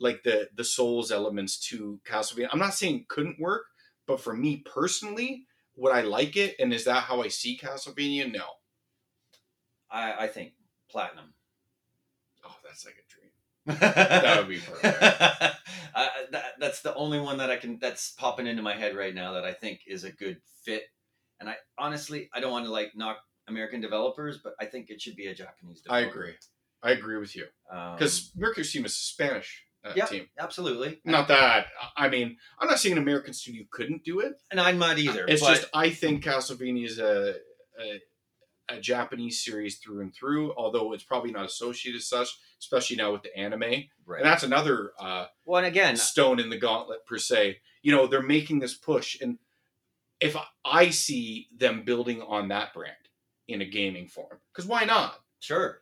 like 0.03 0.23
the 0.23 0.49
the 0.55 0.63
Souls 0.63 1.11
elements 1.11 1.57
to 1.69 1.99
Castlevania, 2.05 2.49
I'm 2.51 2.59
not 2.59 2.73
saying 2.73 2.95
it 2.95 3.07
couldn't 3.07 3.39
work, 3.39 3.63
but 4.05 4.19
for 4.19 4.35
me 4.35 4.57
personally, 4.57 5.47
would 5.75 5.93
I 5.93 6.01
like 6.01 6.35
it? 6.35 6.55
And 6.59 6.73
is 6.73 6.85
that 6.85 7.03
how 7.03 7.21
I 7.21 7.29
see 7.29 7.57
Castlevania? 7.57 8.31
No. 8.31 8.45
I, 9.89 10.25
I 10.25 10.27
think 10.27 10.53
platinum. 10.89 11.33
Oh, 12.45 12.55
that's 12.63 12.85
like 12.85 12.95
a 12.95 13.11
dream. 13.11 13.29
That 13.79 14.39
would 14.39 14.49
be 14.49 14.59
perfect. 14.59 15.01
uh, 15.95 16.07
that, 16.31 16.45
that's 16.59 16.81
the 16.81 16.93
only 16.95 17.19
one 17.19 17.37
that 17.37 17.49
I 17.49 17.55
can. 17.55 17.79
That's 17.79 18.11
popping 18.11 18.47
into 18.47 18.61
my 18.61 18.75
head 18.75 18.95
right 18.95 19.15
now 19.15 19.33
that 19.33 19.45
I 19.45 19.53
think 19.53 19.81
is 19.87 20.03
a 20.03 20.11
good 20.11 20.41
fit. 20.65 20.83
And 21.39 21.49
I 21.49 21.55
honestly, 21.77 22.29
I 22.33 22.41
don't 22.41 22.51
want 22.51 22.65
to 22.65 22.71
like 22.71 22.91
knock 22.95 23.19
American 23.47 23.79
developers, 23.79 24.39
but 24.43 24.53
I 24.59 24.65
think 24.65 24.89
it 24.89 25.01
should 25.01 25.15
be 25.15 25.27
a 25.27 25.35
Japanese. 25.35 25.81
I 25.89 25.99
agree. 25.99 26.33
I 26.81 26.91
agree 26.91 27.17
with 27.17 27.33
you 27.33 27.45
Um, 27.71 27.95
because 27.95 28.33
MercurySteam 28.37 28.85
is 28.85 28.97
Spanish 28.97 29.65
uh, 29.84 29.93
Yeah. 29.95 30.05
team. 30.05 30.29
absolutely, 30.39 30.99
Not 31.05 31.27
that 31.27 31.67
I 31.97 32.09
mean, 32.09 32.38
I'm 32.59 32.67
not 32.69 32.79
saying 32.79 32.93
an 32.97 33.01
American 33.01 33.34
studio 33.34 33.65
couldn't 33.71 34.03
do 34.03 34.19
it. 34.19 34.34
and 34.51 34.59
I'm 34.59 34.77
not 34.79 34.97
either. 34.97 35.25
It's 35.27 35.41
but 35.41 35.55
just 35.55 35.69
I 35.73 35.89
think 35.89 36.23
Castlevania 36.23 36.86
is 36.86 36.99
a, 36.99 37.36
a 37.79 38.01
a 38.69 38.79
Japanese 38.79 39.43
series 39.43 39.77
through 39.79 39.99
and 40.01 40.15
through. 40.15 40.53
Although 40.55 40.93
it's 40.93 41.03
probably 41.03 41.31
not 41.31 41.45
associated 41.45 41.99
as 41.99 42.07
such, 42.07 42.29
especially 42.59 42.95
now 42.95 43.11
with 43.11 43.23
the 43.23 43.38
anime, 43.38 43.61
right. 44.05 44.21
and 44.21 44.25
that's 44.25 44.43
another 44.43 44.93
uh, 44.99 45.25
well, 45.45 45.57
and 45.57 45.67
again, 45.67 45.97
stone 45.97 46.39
in 46.39 46.49
the 46.49 46.57
gauntlet 46.57 47.05
per 47.05 47.17
se. 47.17 47.57
You 47.81 47.91
know, 47.91 48.07
they're 48.07 48.21
making 48.23 48.59
this 48.59 48.75
push, 48.75 49.19
and 49.19 49.38
if 50.21 50.38
I 50.63 50.89
see 50.91 51.49
them 51.57 51.84
building 51.84 52.21
on 52.21 52.47
that 52.47 52.73
brand 52.73 52.95
in 53.49 53.61
a 53.61 53.65
gaming 53.65 54.07
form, 54.07 54.39
because 54.53 54.65
why 54.65 54.86
not? 54.86 55.19
sure. 55.39 55.81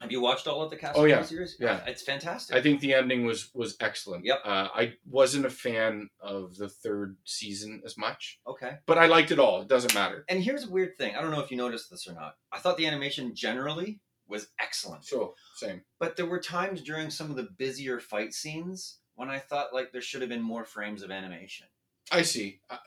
Have 0.00 0.10
you 0.10 0.20
watched 0.20 0.46
all 0.46 0.62
of 0.62 0.70
the 0.70 0.76
Castlevania 0.76 0.94
Oh, 0.96 1.04
yeah. 1.04 1.22
series? 1.22 1.56
Yeah. 1.60 1.84
it's 1.86 2.02
fantastic. 2.02 2.56
I 2.56 2.62
think 2.62 2.80
the 2.80 2.94
ending 2.94 3.24
was 3.26 3.50
was 3.54 3.76
excellent. 3.80 4.24
Yep. 4.24 4.40
Uh, 4.44 4.68
I 4.74 4.94
wasn't 5.08 5.44
a 5.44 5.50
fan 5.50 6.08
of 6.20 6.56
the 6.56 6.68
third 6.70 7.16
season 7.24 7.82
as 7.84 7.98
much, 7.98 8.40
okay. 8.46 8.78
but 8.86 8.96
I 8.96 9.06
liked 9.06 9.30
it 9.30 9.38
all. 9.38 9.60
It 9.60 9.68
doesn't 9.68 9.94
matter. 9.94 10.24
And 10.28 10.42
here's 10.42 10.64
a 10.64 10.70
weird 10.70 10.96
thing. 10.96 11.14
I 11.16 11.20
don't 11.20 11.30
know 11.30 11.40
if 11.40 11.50
you 11.50 11.56
noticed 11.58 11.90
this 11.90 12.06
or 12.08 12.14
not. 12.14 12.36
I 12.50 12.58
thought 12.58 12.78
the 12.78 12.86
animation 12.86 13.34
generally 13.34 14.00
was 14.26 14.48
excellent. 14.58 15.04
So 15.04 15.34
same. 15.56 15.82
But 15.98 16.16
there 16.16 16.26
were 16.26 16.40
times 16.40 16.80
during 16.82 17.10
some 17.10 17.28
of 17.30 17.36
the 17.36 17.48
busier 17.58 18.00
fight 18.00 18.32
scenes 18.32 19.00
when 19.16 19.28
I 19.28 19.38
thought 19.38 19.74
like 19.74 19.92
there 19.92 20.00
should 20.00 20.22
have 20.22 20.30
been 20.30 20.40
more 20.42 20.64
frames 20.64 21.02
of 21.02 21.10
animation. 21.10 21.66
I 22.10 22.22
see, 22.22 22.60
I, 22.70 22.78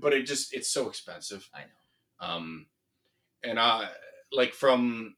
but 0.00 0.12
it 0.12 0.26
just 0.26 0.52
it's 0.52 0.68
so 0.72 0.88
expensive. 0.88 1.48
I 1.54 1.60
know. 1.60 2.28
Um, 2.34 2.66
and 3.44 3.60
I 3.60 3.90
like 4.32 4.54
from 4.54 5.14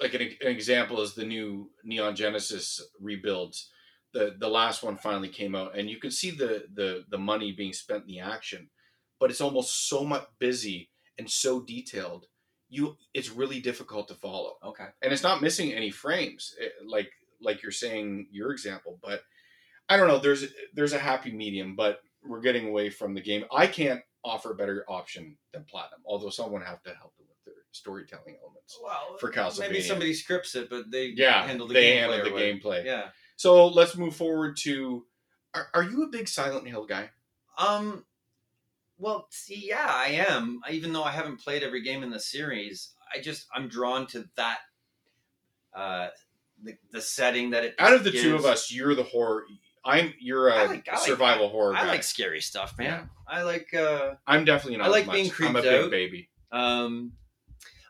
like 0.00 0.14
an, 0.14 0.22
an 0.22 0.48
example 0.48 1.00
is 1.00 1.14
the 1.14 1.24
new 1.24 1.70
Neon 1.84 2.16
Genesis 2.16 2.80
rebuilds. 3.00 3.70
The 4.12 4.34
the 4.38 4.48
last 4.48 4.82
one 4.82 4.96
finally 4.96 5.28
came 5.28 5.54
out, 5.54 5.76
and 5.76 5.88
you 5.88 5.98
can 5.98 6.10
see 6.10 6.30
the 6.30 6.64
the 6.74 7.04
the 7.10 7.18
money 7.18 7.52
being 7.52 7.72
spent 7.72 8.02
in 8.02 8.08
the 8.08 8.20
action, 8.20 8.70
but 9.18 9.30
it's 9.30 9.40
almost 9.40 9.88
so 9.88 10.04
much 10.04 10.24
busy 10.38 10.90
and 11.18 11.30
so 11.30 11.60
detailed. 11.60 12.26
You 12.68 12.96
it's 13.14 13.30
really 13.30 13.60
difficult 13.60 14.08
to 14.08 14.14
follow, 14.14 14.54
Okay. 14.64 14.86
and 15.02 15.12
it's 15.12 15.22
not 15.22 15.42
missing 15.42 15.72
any 15.72 15.90
frames, 15.90 16.54
eh, 16.60 16.68
like 16.86 17.10
like 17.40 17.62
you're 17.62 17.72
saying 17.72 18.28
your 18.32 18.52
example. 18.52 18.98
But 19.02 19.22
I 19.88 19.96
don't 19.96 20.08
know. 20.08 20.18
There's 20.18 20.44
there's 20.74 20.92
a 20.92 20.98
happy 20.98 21.32
medium, 21.32 21.76
but 21.76 22.00
we're 22.22 22.40
getting 22.40 22.68
away 22.68 22.90
from 22.90 23.14
the 23.14 23.20
game. 23.20 23.44
I 23.52 23.66
can't 23.66 24.02
offer 24.24 24.52
a 24.52 24.56
better 24.56 24.84
option 24.88 25.36
than 25.52 25.64
platinum, 25.64 26.00
although 26.04 26.30
someone 26.30 26.62
have 26.62 26.82
to 26.82 26.90
help 26.94 27.16
them 27.16 27.26
with 27.28 27.29
their 27.29 27.29
storytelling 27.72 28.36
elements. 28.42 28.78
Well, 28.82 29.16
For 29.18 29.30
Castlevania. 29.30 29.60
maybe 29.60 29.80
somebody 29.80 30.14
scripts 30.14 30.54
it, 30.54 30.68
but 30.70 30.90
they 30.90 31.06
Yeah, 31.16 31.46
handle 31.46 31.66
the 31.66 31.74
they 31.74 31.92
gameplay 31.96 32.10
handle 32.16 32.24
the 32.24 32.40
gameplay. 32.40 32.84
Yeah. 32.84 33.08
So 33.36 33.66
let's 33.68 33.96
move 33.96 34.14
forward 34.16 34.56
to. 34.58 35.06
Are, 35.54 35.68
are 35.74 35.82
you 35.82 36.02
a 36.04 36.08
big 36.08 36.28
Silent 36.28 36.66
Hill 36.68 36.86
guy? 36.86 37.10
Um. 37.58 38.04
Well, 38.98 39.28
see, 39.30 39.66
yeah, 39.68 39.86
I 39.88 40.08
am. 40.28 40.60
Even 40.70 40.92
though 40.92 41.02
I 41.04 41.10
haven't 41.10 41.38
played 41.40 41.62
every 41.62 41.80
game 41.82 42.02
in 42.02 42.10
the 42.10 42.20
series, 42.20 42.90
I 43.14 43.20
just 43.20 43.46
I'm 43.54 43.66
drawn 43.68 44.06
to 44.08 44.28
that. 44.36 44.58
Uh, 45.74 46.08
the, 46.62 46.74
the 46.92 47.00
setting 47.00 47.50
that 47.50 47.64
it 47.64 47.74
Out 47.78 47.94
of 47.94 48.04
the 48.04 48.10
two 48.10 48.34
of 48.34 48.44
us, 48.44 48.70
you're 48.72 48.94
the 48.94 49.02
horror. 49.04 49.44
I'm 49.84 50.12
you're 50.20 50.48
a 50.48 50.54
I 50.54 50.66
like- 50.66 50.88
I 50.88 50.96
like- 50.96 51.00
survival 51.06 51.48
horror 51.48 51.74
I 51.74 51.84
guy. 51.84 51.88
like 51.88 52.02
scary 52.02 52.42
stuff, 52.42 52.76
man. 52.76 53.08
I 53.26 53.42
like. 53.42 53.72
uh 53.72 54.16
I'm 54.26 54.44
definitely 54.44 54.76
not. 54.78 54.88
I 54.88 54.90
like 54.90 55.02
as 55.02 55.06
much. 55.06 55.14
being 55.14 55.26
I'm 55.26 55.30
a 55.30 55.60
creeped 55.60 55.62
big 55.62 55.84
out. 55.84 55.90
baby. 55.90 56.28
Um, 56.52 57.12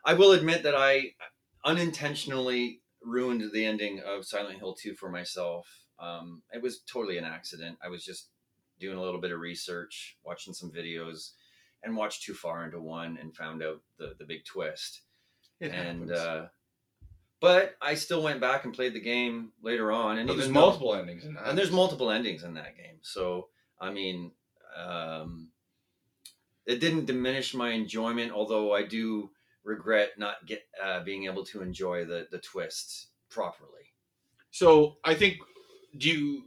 I 0.05 0.13
will 0.13 0.31
admit 0.31 0.63
that 0.63 0.75
I 0.75 1.13
unintentionally 1.63 2.81
ruined 3.03 3.43
the 3.53 3.65
ending 3.65 3.99
of 4.05 4.25
Silent 4.25 4.59
Hill 4.59 4.73
2 4.75 4.95
for 4.95 5.09
myself. 5.09 5.67
Um, 5.99 6.41
it 6.53 6.61
was 6.61 6.79
totally 6.81 7.17
an 7.17 7.25
accident. 7.25 7.77
I 7.83 7.89
was 7.89 8.03
just 8.03 8.29
doing 8.79 8.97
a 8.97 9.01
little 9.01 9.21
bit 9.21 9.31
of 9.31 9.39
research, 9.39 10.17
watching 10.23 10.53
some 10.53 10.71
videos, 10.71 11.31
and 11.83 11.95
watched 11.95 12.23
too 12.23 12.33
far 12.33 12.65
into 12.65 12.79
one 12.79 13.17
and 13.21 13.35
found 13.35 13.61
out 13.63 13.81
the, 13.97 14.15
the 14.17 14.25
big 14.25 14.45
twist. 14.45 15.01
It 15.59 15.71
and 15.71 16.11
uh, 16.11 16.45
But 17.39 17.75
I 17.81 17.93
still 17.93 18.23
went 18.23 18.41
back 18.41 18.65
and 18.65 18.73
played 18.73 18.93
the 18.93 18.99
game 19.01 19.51
later 19.61 19.91
on, 19.91 20.17
and 20.17 20.27
there's 20.29 20.47
though- 20.47 20.53
multiple 20.53 20.95
endings 20.95 21.25
in 21.25 21.35
that. 21.35 21.47
and 21.47 21.57
there's 21.57 21.71
multiple 21.71 22.09
endings 22.11 22.43
in 22.43 22.55
that 22.55 22.75
game. 22.77 22.97
So 23.01 23.49
I 23.79 23.91
mean, 23.91 24.31
um, 24.75 25.49
it 26.65 26.79
didn't 26.79 27.05
diminish 27.05 27.53
my 27.53 27.69
enjoyment, 27.71 28.31
although 28.31 28.73
I 28.73 28.83
do 28.83 29.29
regret 29.63 30.11
not 30.17 30.45
get 30.45 30.63
uh, 30.83 31.03
being 31.03 31.25
able 31.25 31.45
to 31.45 31.61
enjoy 31.61 32.05
the 32.05 32.27
the 32.31 32.39
twists 32.39 33.07
properly. 33.29 33.93
So 34.51 34.97
I 35.03 35.13
think 35.15 35.37
do 35.97 36.09
you 36.09 36.43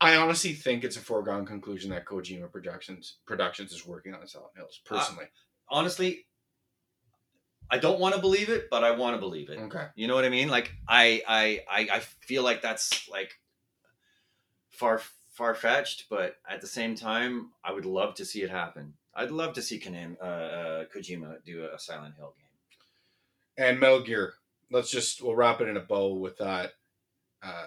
I 0.00 0.16
honestly 0.16 0.52
think 0.52 0.84
it's 0.84 0.96
a 0.96 1.00
foregone 1.00 1.44
conclusion 1.44 1.90
that 1.90 2.04
Kojima 2.04 2.50
Productions 2.50 3.18
Productions 3.26 3.72
is 3.72 3.86
working 3.86 4.14
on 4.14 4.26
Silent 4.26 4.52
Hills. 4.56 4.80
Personally, 4.84 5.26
Honestly, 5.68 6.26
I 7.70 7.78
don't 7.78 7.98
want 7.98 8.14
to 8.14 8.20
believe 8.20 8.48
it, 8.48 8.68
but 8.70 8.84
I 8.84 8.92
want 8.92 9.16
to 9.16 9.20
believe 9.20 9.50
it. 9.50 9.58
okay. 9.58 9.86
You 9.94 10.06
know 10.06 10.14
what 10.14 10.24
I 10.24 10.28
mean? 10.28 10.48
Like 10.48 10.72
I 10.88 11.22
I 11.26 11.60
I, 11.70 11.96
I 11.96 12.00
feel 12.00 12.42
like 12.42 12.62
that's 12.62 13.08
like 13.08 13.32
far 14.70 15.00
far 15.32 15.54
fetched, 15.54 16.08
but 16.08 16.36
at 16.48 16.60
the 16.60 16.66
same 16.66 16.94
time, 16.94 17.50
I 17.64 17.72
would 17.72 17.86
love 17.86 18.14
to 18.16 18.24
see 18.24 18.42
it 18.42 18.50
happen. 18.50 18.94
I'd 19.16 19.30
love 19.30 19.54
to 19.54 19.62
see 19.62 19.78
Konami, 19.78 20.16
uh, 20.20 20.24
uh, 20.24 20.84
Kojima 20.94 21.44
do 21.44 21.68
a 21.72 21.78
Silent 21.78 22.16
Hill 22.16 22.34
game. 22.36 23.66
And 23.66 23.80
Metal 23.80 24.02
Gear. 24.02 24.34
Let's 24.70 24.90
just 24.90 25.22
we'll 25.22 25.36
wrap 25.36 25.60
it 25.60 25.68
in 25.68 25.76
a 25.76 25.80
bow 25.80 26.14
with 26.14 26.38
that. 26.38 26.72
Uh, 27.42 27.66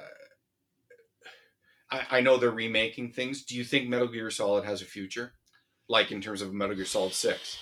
I, 1.89 2.01
I 2.11 2.21
know 2.21 2.37
they're 2.37 2.51
remaking 2.51 3.11
things. 3.11 3.43
Do 3.43 3.55
you 3.55 3.63
think 3.63 3.87
Metal 3.87 4.07
Gear 4.07 4.29
Solid 4.29 4.65
has 4.65 4.81
a 4.81 4.85
future? 4.85 5.33
Like 5.87 6.11
in 6.11 6.19
terms 6.19 6.41
of 6.41 6.53
Metal 6.53 6.75
Gear 6.75 6.85
Solid 6.85 7.13
Six, 7.13 7.57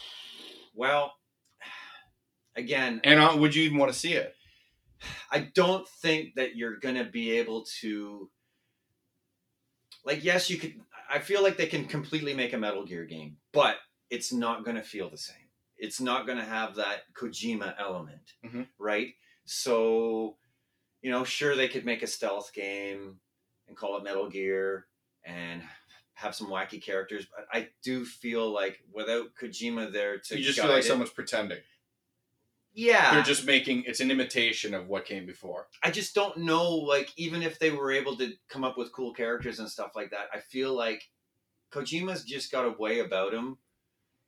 Well, 0.73 1.13
again, 2.55 3.01
and 3.03 3.19
uh, 3.19 3.35
would 3.37 3.53
you 3.53 3.63
even 3.63 3.77
want 3.77 3.93
to 3.93 3.97
see 3.97 4.13
it? 4.13 4.33
I 5.31 5.51
don't 5.53 5.87
think 5.87 6.35
that 6.35 6.55
you're 6.55 6.77
gonna 6.77 7.03
be 7.03 7.31
able 7.37 7.65
to. 7.81 8.31
Like, 10.03 10.23
yes, 10.23 10.49
you 10.49 10.57
could. 10.57 10.73
I 11.09 11.19
feel 11.19 11.43
like 11.43 11.57
they 11.57 11.67
can 11.67 11.85
completely 11.85 12.33
make 12.33 12.53
a 12.53 12.57
Metal 12.57 12.85
Gear 12.85 13.05
game, 13.05 13.37
but 13.53 13.77
it's 14.09 14.31
not 14.33 14.63
gonna 14.65 14.83
feel 14.83 15.09
the 15.09 15.17
same. 15.17 15.49
It's 15.77 15.99
not 15.99 16.25
gonna 16.27 16.45
have 16.45 16.75
that 16.75 17.13
Kojima 17.13 17.75
element, 17.79 18.33
Mhm. 18.43 18.67
right? 18.77 19.13
So, 19.45 20.37
you 21.01 21.11
know, 21.11 21.23
sure 21.23 21.55
they 21.55 21.67
could 21.67 21.85
make 21.85 22.01
a 22.01 22.07
stealth 22.07 22.53
game 22.53 23.19
and 23.67 23.77
call 23.77 23.97
it 23.97 24.03
Metal 24.03 24.29
Gear 24.29 24.87
and 25.23 25.63
have 26.13 26.33
some 26.35 26.47
wacky 26.47 26.81
characters, 26.81 27.25
but 27.25 27.45
I 27.51 27.69
do 27.83 28.05
feel 28.05 28.49
like 28.49 28.81
without 28.91 29.35
Kojima 29.35 29.91
there 29.91 30.17
to 30.19 30.37
you 30.37 30.45
just 30.45 30.59
feel 30.59 30.69
like 30.69 30.83
it- 30.83 30.87
someone's 30.87 31.11
pretending. 31.11 31.61
Yeah, 32.77 33.13
They're 33.13 33.23
just 33.23 33.45
making 33.45 33.85
it's 33.87 34.01
an 34.01 34.11
imitation 34.11 34.73
of 34.73 34.87
what 34.87 35.05
came 35.05 35.25
before. 35.25 35.67
I 35.81 35.89
just 35.91 36.13
don't 36.13 36.37
know. 36.37 36.69
Like, 36.71 37.09
even 37.17 37.41
if 37.41 37.57
they 37.57 37.71
were 37.71 37.91
able 37.91 38.15
to 38.17 38.33
come 38.49 38.63
up 38.63 38.77
with 38.77 38.91
cool 38.91 39.13
characters 39.13 39.59
and 39.59 39.69
stuff 39.69 39.91
like 39.95 40.11
that, 40.11 40.27
I 40.33 40.39
feel 40.41 40.73
like 40.73 41.01
Kojima's 41.73 42.23
just 42.25 42.51
got 42.51 42.65
a 42.65 42.75
way 42.77 42.99
about 42.99 43.33
him, 43.33 43.57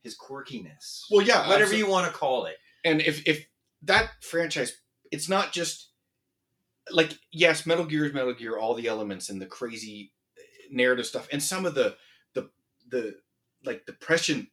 his 0.04 0.18
quirkiness, 0.18 1.02
Well, 1.12 1.22
yeah, 1.26 1.42
whatever 1.42 1.64
absolutely. 1.64 1.78
you 1.80 1.90
want 1.90 2.08
to 2.12 2.18
call 2.18 2.46
it. 2.46 2.56
and 2.86 3.02
if 3.02 3.28
if 3.28 3.46
that 3.84 4.10
franchise 4.22 4.74
it's 5.12 5.30
not 5.30 5.52
just 5.54 5.92
like 6.92 7.12
yes 7.32 7.66
metal 7.66 7.86
gear 7.86 8.06
is 8.06 8.14
metal 8.14 8.34
gear 8.34 8.58
all 8.58 8.74
the 8.74 8.88
elements 8.88 9.30
and 9.30 9.40
the 9.42 9.46
crazy 9.46 10.12
eh, 10.38 10.42
narrative 10.72 11.06
stuff 11.06 11.28
and 11.32 11.44
some 11.44 11.66
of 11.66 11.76
the 11.76 11.96
the 12.34 12.50
the 12.90 13.16
like 13.66 13.86
depression 13.86 14.48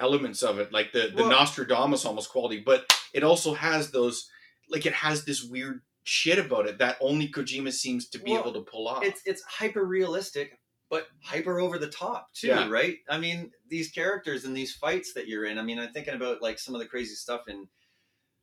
elements 0.00 0.42
of 0.42 0.58
it 0.58 0.72
like 0.72 0.92
the 0.92 1.08
the 1.14 1.22
Well- 1.22 1.28
nostradamus 1.30 2.04
almost 2.04 2.30
quality 2.30 2.60
but 2.60 2.92
it 3.12 3.22
also 3.22 3.54
has 3.54 3.90
those 3.90 4.28
like 4.68 4.86
it 4.86 4.92
has 4.94 5.24
this 5.24 5.42
weird 5.44 5.82
shit 6.04 6.38
about 6.38 6.66
it 6.66 6.78
that 6.78 6.96
only 7.00 7.28
kojima 7.30 7.72
seems 7.72 8.08
to 8.08 8.18
be 8.18 8.32
Well, 8.32 8.40
able 8.40 8.52
to 8.54 8.62
pull 8.62 8.88
off 8.88 9.04
It's 9.04 9.20
it's 9.26 9.42
hyper 9.42 9.84
realistic, 9.84 10.58
but 10.88 11.06
hyper 11.22 11.60
over 11.60 11.78
the 11.78 11.88
top 11.90 12.32
too, 12.32 12.48
Yeah. 12.48 12.68
right? 12.68 12.98
I 13.08 13.18
mean, 13.18 13.52
these 13.68 13.90
characters 13.90 14.44
and 14.44 14.56
these 14.56 14.74
fights 14.74 15.12
that 15.14 15.28
you're 15.28 15.44
in. 15.44 15.58
I 15.58 15.62
mean, 15.62 15.78
I'm 15.78 15.92
thinking 15.92 16.14
about 16.14 16.40
like 16.42 16.58
some 16.58 16.74
of 16.74 16.80
the 16.80 16.86
crazy 16.88 17.14
stuff 17.14 17.42
in 17.48 17.68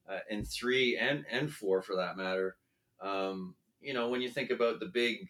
uh, 0.08 0.20
in 0.30 0.46
three 0.46 0.96
and 0.98 1.26
and 1.30 1.52
four 1.52 1.82
for 1.82 1.96
that 1.98 2.16
matter. 2.16 2.56
Um, 3.02 3.56
you 3.82 3.94
know, 3.94 4.08
when 4.10 4.22
you 4.22 4.30
think 4.30 4.50
about 4.52 4.80
the 4.80 4.86
big 4.86 5.28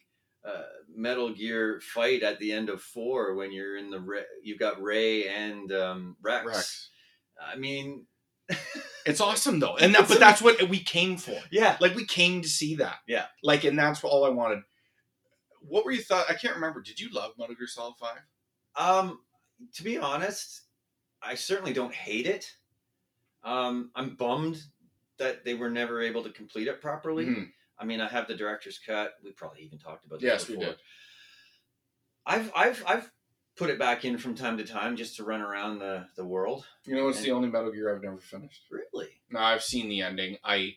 uh, 0.48 0.64
Metal 0.96 1.32
Gear 1.34 1.82
fight 1.94 2.24
at 2.24 2.40
the 2.40 2.52
end 2.52 2.70
of 2.70 2.82
four, 2.82 3.36
when 3.36 3.52
you're 3.52 3.78
in 3.78 3.90
the 3.90 4.00
Ra- 4.00 4.22
you've 4.44 4.60
got 4.60 4.82
Ray 4.82 5.28
and 5.28 5.72
um, 5.74 6.16
Rex. 6.22 6.46
Rex. 6.46 6.90
I 7.54 7.56
mean, 7.58 8.06
it's 9.06 9.20
awesome 9.20 9.60
though 9.60 9.76
and 9.76 9.94
that, 9.94 10.08
but 10.08 10.20
that's 10.22 10.42
what 10.42 10.70
we 10.70 10.80
came 10.80 11.18
for 11.18 11.38
yeah, 11.52 11.76
like 11.82 11.96
we 11.96 12.06
came 12.06 12.42
to 12.42 12.48
see 12.48 12.76
that 12.76 12.96
Yeah. 13.06 13.26
like 13.44 13.66
and 13.66 13.78
that's 13.78 14.02
all 14.06 14.24
i 14.24 14.30
wanted 14.30 14.60
what 15.60 15.84
were 15.84 15.92
you 15.92 16.02
thought 16.02 16.28
i 16.30 16.34
can't 16.34 16.56
remember 16.56 16.82
did 16.82 16.98
you 16.98 17.10
love 17.12 17.34
metal 17.38 17.56
gear 17.56 17.68
solid 17.68 17.96
5 18.00 18.10
Um, 18.78 19.20
to 19.76 19.84
be 19.84 19.98
honest, 19.98 20.62
I 21.22 21.36
certainly 21.36 21.74
don't 21.74 21.94
hate 21.94 22.26
it. 22.26 22.46
Um, 23.44 23.92
I'm 23.96 24.16
bummed 24.16 24.62
that 25.18 25.44
they 25.44 25.56
were 25.56 25.70
never 25.70 26.02
able 26.02 26.24
to 26.24 26.30
complete 26.30 26.68
it 26.68 26.80
properly. 26.80 27.26
Mhm. 27.26 27.52
I 27.80 27.86
mean, 27.86 28.02
I 28.02 28.08
have 28.08 28.28
the 28.28 28.36
director's 28.36 28.80
cut. 28.80 29.14
We 29.24 29.32
probably 29.32 29.62
even 29.62 29.78
talked 29.78 30.06
about 30.06 30.20
this 30.20 30.28
Yes, 30.28 30.50
we 30.50 30.58
did. 30.58 30.76
I've 32.26 32.52
I've 32.56 32.84
I've 32.88 33.12
put 33.56 33.70
it 33.70 33.80
back 33.80 34.06
in 34.06 34.18
from 34.18 34.36
time 34.36 34.58
to 34.58 34.64
time 34.64 34.96
just 34.96 35.16
to 35.18 35.24
run 35.24 35.42
around 35.42 35.80
the 35.80 36.08
the 36.16 36.26
world. 36.26 36.66
You 36.86 36.96
know, 36.96 37.08
it's 37.08 37.22
the 37.22 37.32
only 37.32 37.50
Metal 37.50 37.72
Gear 37.72 37.96
I've 37.96 38.04
never 38.04 38.18
finished. 38.20 38.64
Really? 38.70 39.10
No, 39.30 39.40
I've 39.40 39.64
seen 39.64 39.90
the 39.90 40.02
ending. 40.02 40.38
I, 40.44 40.76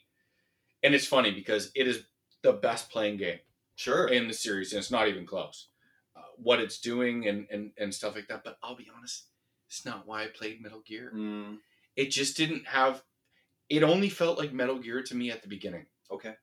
and 0.83 0.95
it's 0.95 1.07
funny 1.07 1.31
because 1.33 1.71
it 1.75 1.87
is 1.87 2.05
the 2.43 2.53
best 2.53 2.91
playing 2.91 3.17
game 3.19 3.39
Sure. 3.77 4.09
in 4.09 4.29
the 4.29 4.35
series, 4.35 4.73
and 4.73 4.79
it's 4.81 4.91
not 4.91 5.09
even 5.09 5.27
close. 5.27 5.69
Uh, 6.17 6.21
what 6.37 6.61
it's 6.61 6.81
doing 6.81 7.27
and, 7.29 7.47
and 7.51 7.73
and 7.79 7.95
stuff 7.95 8.15
like 8.15 8.29
that. 8.29 8.45
But 8.45 8.59
I'll 8.63 8.77
be 8.77 8.89
honest, 8.97 9.27
it's 9.69 9.85
not 9.85 10.07
why 10.07 10.25
I 10.25 10.27
played 10.29 10.61
Metal 10.63 10.83
Gear. 10.87 11.13
Mm, 11.15 11.59
It 11.97 12.11
just 12.11 12.37
didn't 12.37 12.67
have. 12.67 13.03
It 13.69 13.83
only 13.85 14.09
felt 14.09 14.39
like 14.39 14.53
Metal 14.53 14.79
Gear 14.79 15.03
to 15.03 15.15
me 15.15 15.31
at 15.31 15.43
the 15.43 15.49
beginning, 15.49 15.87
okay. 16.11 16.35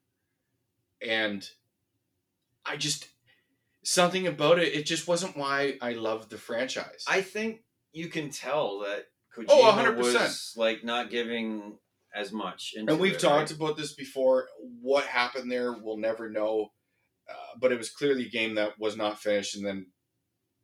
And 1.02 1.48
I 2.66 2.78
just 2.78 3.08
something 3.84 4.28
about 4.28 4.60
it. 4.60 4.74
It 4.74 4.86
just 4.86 5.08
wasn't 5.08 5.38
why 5.38 5.78
I 5.82 5.94
loved 5.94 6.30
the 6.30 6.38
franchise. 6.38 7.06
I 7.08 7.22
think 7.22 7.62
you 7.94 8.08
can 8.10 8.30
tell 8.30 8.80
that 8.80 9.06
Kojima 9.36 9.46
Oh, 9.50 9.72
100%. 9.78 9.98
was 9.98 10.54
like 10.58 10.84
not 10.84 11.10
giving 11.10 11.78
as 12.14 12.32
much. 12.32 12.74
And 12.76 13.00
we've 13.00 13.14
it, 13.14 13.20
talked 13.20 13.50
right? 13.50 13.52
about 13.52 13.78
this 13.78 13.94
before. 13.94 14.48
What 14.82 15.06
happened 15.06 15.52
there, 15.52 15.74
we'll 15.74 15.98
never 15.98 16.30
know. 16.30 16.72
Uh, 17.30 17.34
but 17.60 17.72
it 17.72 17.78
was 17.78 17.90
clearly 17.90 18.26
a 18.26 18.30
game 18.30 18.56
that 18.56 18.80
was 18.80 18.96
not 18.98 19.20
finished 19.20 19.56
and 19.56 19.66
then 19.66 19.88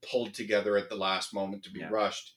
pulled 0.02 0.34
together 0.34 0.78
at 0.78 0.90
the 0.90 0.96
last 0.96 1.34
moment 1.34 1.64
to 1.64 1.72
be 1.72 1.80
Yeah. 1.82 1.90
rushed. 1.92 2.36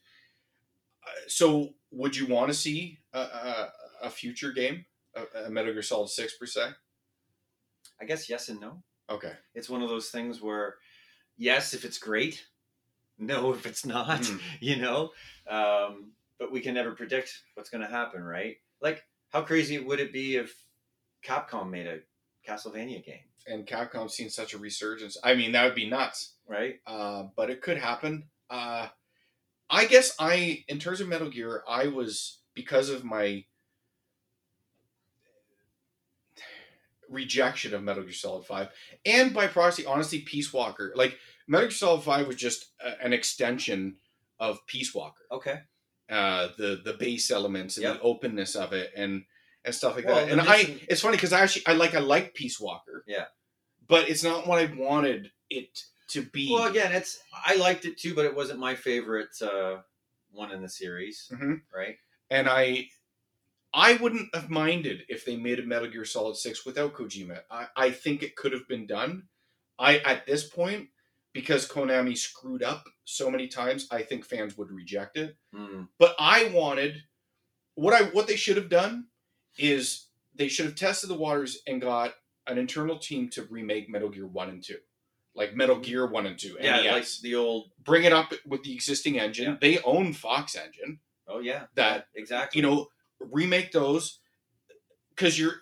Uh, 1.06 1.10
so, 1.28 1.74
would 1.92 2.16
you 2.16 2.26
want 2.26 2.48
to 2.48 2.54
see 2.54 2.98
a, 3.12 3.20
a, 3.20 3.72
a 4.02 4.10
future 4.10 4.50
game, 4.52 4.84
a, 5.14 5.44
a 5.46 5.50
Metal 5.50 5.72
Gear 5.72 5.82
Solid 5.82 6.10
Six 6.10 6.36
per 6.36 6.46
se? 6.46 6.70
I 8.00 8.04
guess 8.04 8.28
yes 8.28 8.48
and 8.48 8.60
no. 8.60 8.82
Okay. 9.08 9.32
it's 9.54 9.68
one 9.70 9.82
of 9.82 9.88
those 9.88 10.10
things 10.10 10.40
where 10.42 10.74
yes 11.38 11.74
if 11.74 11.84
it's 11.84 11.98
great 11.98 12.44
no 13.18 13.52
if 13.52 13.64
it's 13.66 13.86
not 13.86 14.20
Mhm. 14.22 14.40
you 14.60 14.76
know 14.76 15.10
um, 15.48 16.12
but 16.38 16.50
we 16.50 16.60
can 16.60 16.74
never 16.74 16.92
predict 16.92 17.42
what's 17.54 17.70
going 17.70 17.82
to 17.84 17.90
happen 17.90 18.22
right 18.22 18.56
like 18.80 19.04
how 19.30 19.42
crazy 19.42 19.78
would 19.78 20.00
it 20.00 20.12
be 20.12 20.36
if 20.36 20.54
capcom 21.24 21.70
made 21.70 21.86
a 21.86 22.00
castlevania 22.46 23.04
game 23.04 23.24
And 23.46 23.66
Capcom's 23.66 24.14
seen 24.14 24.28
such 24.30 24.54
a 24.54 24.58
resurgence. 24.58 25.16
I 25.22 25.34
mean, 25.34 25.52
that 25.52 25.64
would 25.64 25.74
be 25.76 25.88
nuts. 25.88 26.34
right 26.48 26.80
uh, 26.86 27.24
but 27.36 27.48
it 27.50 27.62
could 27.62 27.78
happen. 27.78 28.24
Uh, 28.50 28.88
I 29.70 29.86
guess 29.86 30.14
I, 30.20 30.64
in 30.68 30.78
terms 30.78 31.00
of 31.00 31.08
Metal 31.08 31.28
Gear, 31.30 31.62
I 31.68 31.88
was 31.88 32.40
because 32.54 32.88
of 32.90 33.02
my 33.04 33.44
rejection 37.08 37.74
of 37.74 37.82
Metal 37.82 38.02
Gear 38.02 38.12
Solid 38.12 38.44
Five, 38.46 38.68
and 39.04 39.32
by 39.34 39.46
proxy, 39.46 39.84
honestly, 39.86 40.20
Peace 40.20 40.52
Walker. 40.52 40.92
Like 40.96 41.18
Metal 41.46 41.68
Gear 41.68 41.72
Solid 41.76 42.02
Five 42.02 42.26
was 42.26 42.36
just 42.36 42.66
a, 42.84 43.00
an 43.04 43.12
extension 43.12 43.96
of 44.38 44.64
Peace 44.66 44.94
Walker. 44.94 45.24
okay 45.32 45.60
Uh, 46.10 46.48
the 46.58 46.80
the 46.84 46.94
base 46.94 47.30
elements 47.30 47.76
and 47.76 47.84
Yep. 47.84 47.94
the 47.96 48.00
openness 48.02 48.54
of 48.56 48.72
it, 48.72 48.92
and 48.96 49.24
and 49.64 49.74
stuff 49.74 49.96
like 49.96 50.06
Well, 50.06 50.16
that. 50.26 50.30
And 50.30 50.40
I, 50.40 50.78
it's 50.88 51.00
funny 51.00 51.16
because 51.16 51.32
I 51.32 51.40
actually 51.40 51.66
I 51.66 51.72
like 51.72 51.94
I 51.94 51.98
like 52.00 52.34
Peace 52.34 52.60
Walker. 52.60 53.04
Yeah. 53.06 53.24
But 53.88 54.08
it's 54.08 54.22
not 54.24 54.46
what 54.46 54.58
I 54.58 54.66
wanted 54.76 55.30
it 55.50 55.80
to 56.08 56.22
be. 56.22 56.48
well 56.52 56.66
again 56.68 56.92
it's 56.92 57.18
i 57.44 57.56
liked 57.56 57.84
it 57.84 57.98
too 57.98 58.14
but 58.14 58.24
it 58.24 58.34
wasn't 58.34 58.58
my 58.60 58.76
favorite 58.76 59.34
uh, 59.42 59.78
one 60.30 60.52
in 60.52 60.62
the 60.62 60.68
series 60.68 61.28
Mhm. 61.32 61.62
right 61.74 61.96
and 62.30 62.48
I 62.48 62.88
I 63.74 63.94
wouldn't 63.94 64.34
have 64.34 64.48
minded 64.50 65.02
if 65.08 65.24
they 65.24 65.36
made 65.36 65.58
a 65.58 65.62
Metal 65.66 65.88
Gear 65.88 66.04
Solid 66.04 66.36
6 66.36 66.64
without 66.64 66.94
Kojima. 66.94 67.40
I, 67.50 67.66
I 67.76 67.90
think 67.90 68.22
it 68.22 68.36
could 68.36 68.52
have 68.52 68.66
been 68.68 68.86
done. 68.86 69.24
I 69.78 69.98
at 69.98 70.24
this 70.26 70.48
point, 70.48 70.88
because 71.34 71.68
Konami 71.68 72.16
screwed 72.16 72.62
up 72.62 72.84
so 73.04 73.30
many 73.30 73.48
times, 73.48 73.86
I 73.90 74.02
think 74.02 74.24
fans 74.24 74.56
would 74.56 74.70
reject 74.70 75.18
it. 75.18 75.36
Mm, 75.54 75.88
But 75.98 76.14
I 76.18 76.50
wanted 76.54 77.02
what 77.74 77.92
I 77.92 78.04
what 78.10 78.26
they 78.26 78.36
should 78.36 78.56
have 78.56 78.70
done 78.70 79.08
is 79.58 80.06
they 80.34 80.48
should 80.48 80.64
have 80.66 80.74
tested 80.76 81.10
the 81.10 81.14
waters 81.14 81.58
and 81.66 81.80
got 81.80 82.14
an 82.46 82.56
internal 82.58 82.98
team 82.98 83.28
to 83.30 83.42
remake 83.50 83.90
Metal 83.90 84.08
Gear 84.08 84.26
One 84.26 84.48
and 84.48 84.64
Two, 84.64 84.78
like 85.34 85.54
Metal 85.54 85.78
Gear 85.78 86.06
One 86.06 86.24
and 86.26 86.38
Two. 86.38 86.56
yeah, 86.60 86.76
NES. 86.80 86.92
like 86.92 87.06
the 87.22 87.34
old. 87.34 87.70
bring 87.84 88.04
it 88.04 88.12
up 88.14 88.32
with 88.46 88.62
the 88.62 88.72
existing 88.72 89.18
engine. 89.20 89.52
Yeah. 89.52 89.56
They 89.60 89.78
own 89.82 90.14
Fox 90.14 90.56
Engine. 90.56 91.00
Oh 91.28 91.40
yeah, 91.40 91.64
That 91.74 92.06
exactly. 92.14 92.58
you 92.58 92.66
know, 92.66 92.86
remake 93.20 93.72
those 93.72 94.20
because 95.10 95.38
you're 95.38 95.54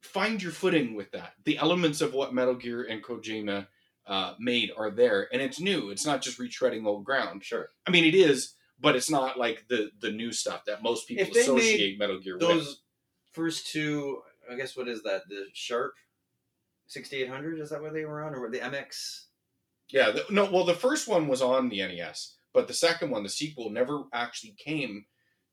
find 0.00 0.42
your 0.42 0.52
footing 0.52 0.94
with 0.94 1.10
that. 1.12 1.34
The 1.44 1.58
elements 1.58 2.00
of 2.00 2.14
what 2.14 2.34
Metal 2.34 2.54
Gear 2.54 2.84
and 2.84 3.02
Kojima 3.02 3.66
uh, 4.06 4.34
made 4.38 4.70
are 4.76 4.90
there, 4.90 5.28
and 5.32 5.40
it's 5.40 5.60
new. 5.60 5.90
It's 5.90 6.06
not 6.06 6.22
just 6.22 6.38
retreading 6.38 6.86
old 6.86 7.04
ground. 7.04 7.44
Sure. 7.44 7.68
I 7.86 7.90
mean, 7.90 8.04
it 8.04 8.14
is, 8.14 8.54
but 8.80 8.96
it's 8.96 9.10
not 9.10 9.38
like 9.38 9.66
the 9.68 9.90
the 10.00 10.10
new 10.10 10.32
stuff 10.32 10.64
that 10.66 10.82
most 10.82 11.06
people 11.06 11.26
If 11.26 11.32
they 11.32 11.40
associate 11.40 11.98
Metal 11.98 12.18
Gear 12.18 12.34
with. 12.34 12.48
Those 12.48 12.82
first 13.32 13.68
two, 13.68 14.22
I 14.50 14.56
guess, 14.56 14.76
what 14.76 14.88
is 14.88 15.02
that? 15.02 15.28
The 15.28 15.44
Sharp 15.52 15.94
6800? 16.88 17.60
Is 17.60 17.70
that 17.70 17.82
what 17.82 17.92
they 17.92 18.04
were 18.04 18.24
on, 18.24 18.34
or 18.34 18.50
the 18.50 18.58
MX? 18.58 19.24
Yeah, 19.90 20.10
the, 20.10 20.24
no. 20.30 20.50
Well, 20.50 20.64
the 20.64 20.74
first 20.74 21.08
one 21.08 21.28
was 21.28 21.42
on 21.42 21.68
the 21.68 21.78
NES, 21.78 22.36
but 22.52 22.68
the 22.68 22.74
second 22.74 23.10
one, 23.10 23.22
the 23.22 23.28
sequel, 23.28 23.70
never 23.70 24.04
actually 24.12 24.54
came 24.58 25.04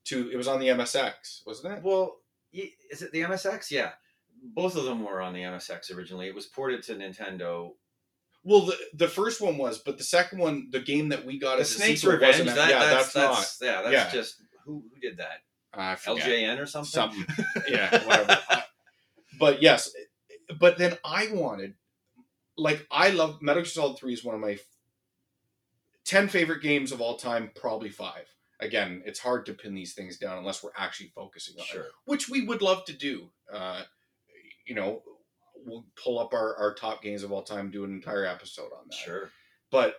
to. 0.08 0.30
It 0.32 0.36
was 0.38 0.48
on 0.48 0.60
the 0.60 0.68
MSX, 0.68 1.46
wasn't 1.46 1.74
it? 1.78 1.84
Well, 1.84 2.18
is 2.54 3.02
it 3.02 3.12
the 3.12 3.22
MSX? 3.22 3.72
Yeah, 3.72 3.92
both 4.42 4.76
of 4.76 4.86
them 4.86 5.04
were 5.04 5.22
on 5.22 5.34
the 5.34 5.42
MSX 5.42 5.96
originally. 5.96 6.28
It 6.28 6.36
was 6.36 6.46
ported 6.46 6.84
to 6.84 6.96
Nintendo. 6.96 7.72
Well, 8.44 8.62
the 8.68 8.78
the 8.94 9.08
first 9.08 9.42
one 9.42 9.58
was, 9.58 9.80
but 9.80 9.98
the 9.98 10.04
second 10.04 10.40
one, 10.40 10.70
the 10.72 10.80
game 10.80 11.10
that 11.10 11.26
we 11.26 11.38
got 11.40 11.56
The 11.56 11.62
as 11.62 11.72
a 11.72 11.76
Snake's 11.76 12.02
sequel 12.02 12.14
Revenge. 12.16 12.40
wasn't- 12.40 12.56
That, 12.56 12.70
yeah, 12.70 12.80
that's, 12.80 13.14
that's, 13.14 13.38
that's, 13.38 13.62
yeah, 13.62 13.82
that's 13.82 13.94
yeah. 13.94 14.10
just 14.12 14.36
who 14.66 14.84
who 14.94 15.00
did 15.02 15.18
that? 15.18 15.42
I 15.74 15.96
forget. 15.96 16.26
LJN 16.28 16.60
or 16.62 16.66
something. 16.66 16.90
something. 16.90 17.26
yeah, 17.70 18.06
whatever. 18.06 18.40
But 19.40 19.62
yes, 19.62 19.92
but 20.60 20.78
then 20.78 20.98
I 21.06 21.28
wanted, 21.34 21.74
like, 22.58 22.88
I 22.90 23.10
love 23.10 23.42
Metal 23.42 23.62
Gear 23.64 23.70
Solid 23.70 23.98
Three 24.00 24.14
is 24.14 24.24
one 24.24 24.34
of 24.36 24.42
my 24.42 24.58
ten 26.06 26.28
favorite 26.30 26.62
games 26.64 26.92
of 26.92 27.02
all 27.02 27.18
time, 27.18 27.52
probably 27.54 27.90
five. 27.90 28.34
Again, 28.60 29.04
it's 29.06 29.20
hard 29.20 29.46
to 29.46 29.54
pin 29.54 29.76
these 29.76 29.94
things 29.94 30.18
down 30.18 30.38
unless 30.40 30.64
we're 30.64 30.72
actually 30.76 31.12
focusing 31.14 31.56
on 31.58 31.64
it, 31.64 31.68
Sure. 31.68 31.86
which 32.06 32.28
we 32.30 32.44
would 32.46 32.62
love 32.62 32.86
to 32.86 32.94
do. 32.94 33.30
Uh, 33.54 33.84
you 34.66 34.74
know, 34.74 35.04
we'll 35.66 35.86
pull 36.02 36.18
up 36.20 36.34
our, 36.34 36.56
our 36.58 36.74
top 36.74 37.04
games 37.04 37.22
of 37.24 37.32
all 37.32 37.44
time, 37.44 37.70
do 37.70 37.84
an 37.84 37.92
entire 37.94 38.26
episode 38.26 38.72
on 38.78 38.88
that. 38.90 38.96
Sure. 38.98 39.30
But 39.70 39.96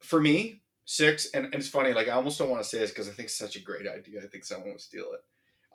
for 0.00 0.20
me, 0.20 0.62
six, 0.84 1.28
and, 1.34 1.46
and 1.46 1.54
it's 1.56 1.68
funny, 1.68 1.92
like 1.92 2.08
I 2.08 2.12
almost 2.12 2.38
don't 2.38 2.48
want 2.50 2.62
to 2.62 2.68
say 2.68 2.78
this 2.78 2.90
because 2.90 3.08
I 3.08 3.12
think 3.12 3.26
it's 3.26 3.38
such 3.38 3.56
a 3.56 3.60
great 3.62 3.86
idea. 3.86 4.22
I 4.22 4.26
think 4.26 4.44
someone 4.44 4.70
would 4.70 4.80
steal 4.80 5.12
it. 5.12 5.20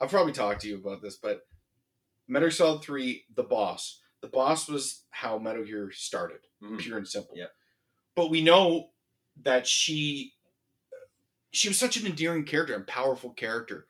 I'll 0.00 0.08
probably 0.08 0.32
talk 0.32 0.58
to 0.60 0.68
you 0.68 0.76
about 0.76 1.02
this, 1.02 1.16
but 1.16 1.42
Metal 2.26 2.48
Gear 2.48 2.50
Solid 2.52 2.82
3, 2.82 3.24
the 3.34 3.42
boss. 3.44 4.00
The 4.20 4.28
boss 4.28 4.68
was 4.68 5.04
how 5.10 5.38
Metal 5.38 5.64
Gear 5.64 5.90
started, 5.92 6.40
Mhm. 6.62 6.78
pure 6.80 6.98
and 6.98 7.08
simple. 7.08 7.36
Yeah. 7.36 7.46
But 8.14 8.28
we 8.30 8.42
know 8.42 8.90
that 9.42 9.66
she 9.66 10.34
she 11.52 11.68
was 11.68 11.78
such 11.78 11.96
an 11.96 12.06
endearing 12.06 12.44
character 12.44 12.74
and 12.74 12.86
powerful 12.86 13.30
character. 13.30 13.86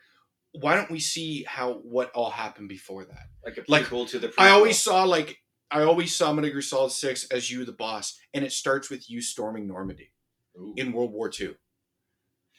Why 0.52 0.74
don't 0.76 0.90
we 0.90 1.00
see 1.00 1.44
how 1.44 1.74
what 1.74 2.10
all 2.12 2.30
happened 2.30 2.68
before 2.68 3.04
that? 3.04 3.26
Like 3.44 3.58
a 3.58 3.64
Like, 3.70 3.84
prequel 3.84 4.08
to 4.10 4.18
the. 4.18 4.28
Prequel. 4.28 4.34
I 4.38 4.50
always 4.50 4.78
saw 4.80 5.04
like 5.04 5.38
I 5.70 5.82
always 5.82 6.14
saw 6.16 6.32
Metal 6.32 6.50
Gear 6.50 6.62
Solid 6.62 6.92
Six 6.92 7.26
as 7.30 7.50
you, 7.50 7.64
the 7.64 7.72
boss, 7.72 8.18
and 8.32 8.44
it 8.44 8.52
starts 8.52 8.88
with 8.90 9.10
you 9.10 9.20
storming 9.20 9.66
Normandy 9.66 10.10
Ooh. 10.56 10.72
in 10.76 10.92
World 10.92 11.12
War 11.12 11.30
II. 11.38 11.56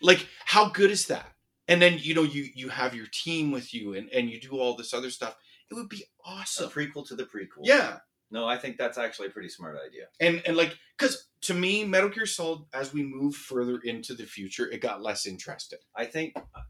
Like, 0.02 0.28
how 0.46 0.70
good 0.70 0.92
is 0.92 1.08
that? 1.08 1.28
And 1.68 1.82
then 1.82 1.98
you 2.00 2.14
know 2.16 2.24
you 2.24 2.48
you 2.56 2.70
have 2.70 2.96
your 2.96 3.08
team 3.12 3.52
with 3.52 3.74
you, 3.74 3.94
and 3.96 4.10
and 4.10 4.30
you 4.30 4.40
do 4.40 4.52
all 4.60 4.76
this 4.76 4.94
other 4.94 5.10
stuff. 5.10 5.36
It 5.70 5.76
would 5.76 5.90
be 5.90 6.04
a 6.04 6.30
awesome. 6.30 6.70
prequel 6.70 7.08
to 7.10 7.16
the 7.16 7.24
prequel. 7.26 7.62
Yeah, 7.64 7.98
No, 8.32 8.48
I 8.48 8.58
think 8.58 8.78
that's 8.78 8.98
actually 8.98 9.28
a 9.28 9.32
pretty 9.32 9.50
smart 9.50 9.78
idea. 9.86 10.06
and 10.20 10.42
and 10.46 10.58
like 10.58 10.76
because 10.98 11.28
to 11.50 11.56
me, 11.56 11.84
Metal 11.84 12.10
Gear 12.10 12.26
Solid, 12.26 12.62
as 12.74 12.94
we 12.94 13.04
move 13.04 13.36
further 13.36 13.80
into 13.84 14.14
the 14.14 14.24
future, 14.26 14.70
it 14.72 14.82
got 14.82 15.02
less 15.02 15.26
interesting. 15.26 15.80
I 15.96 16.06
think 16.06 16.34
uh, 16.38 16.62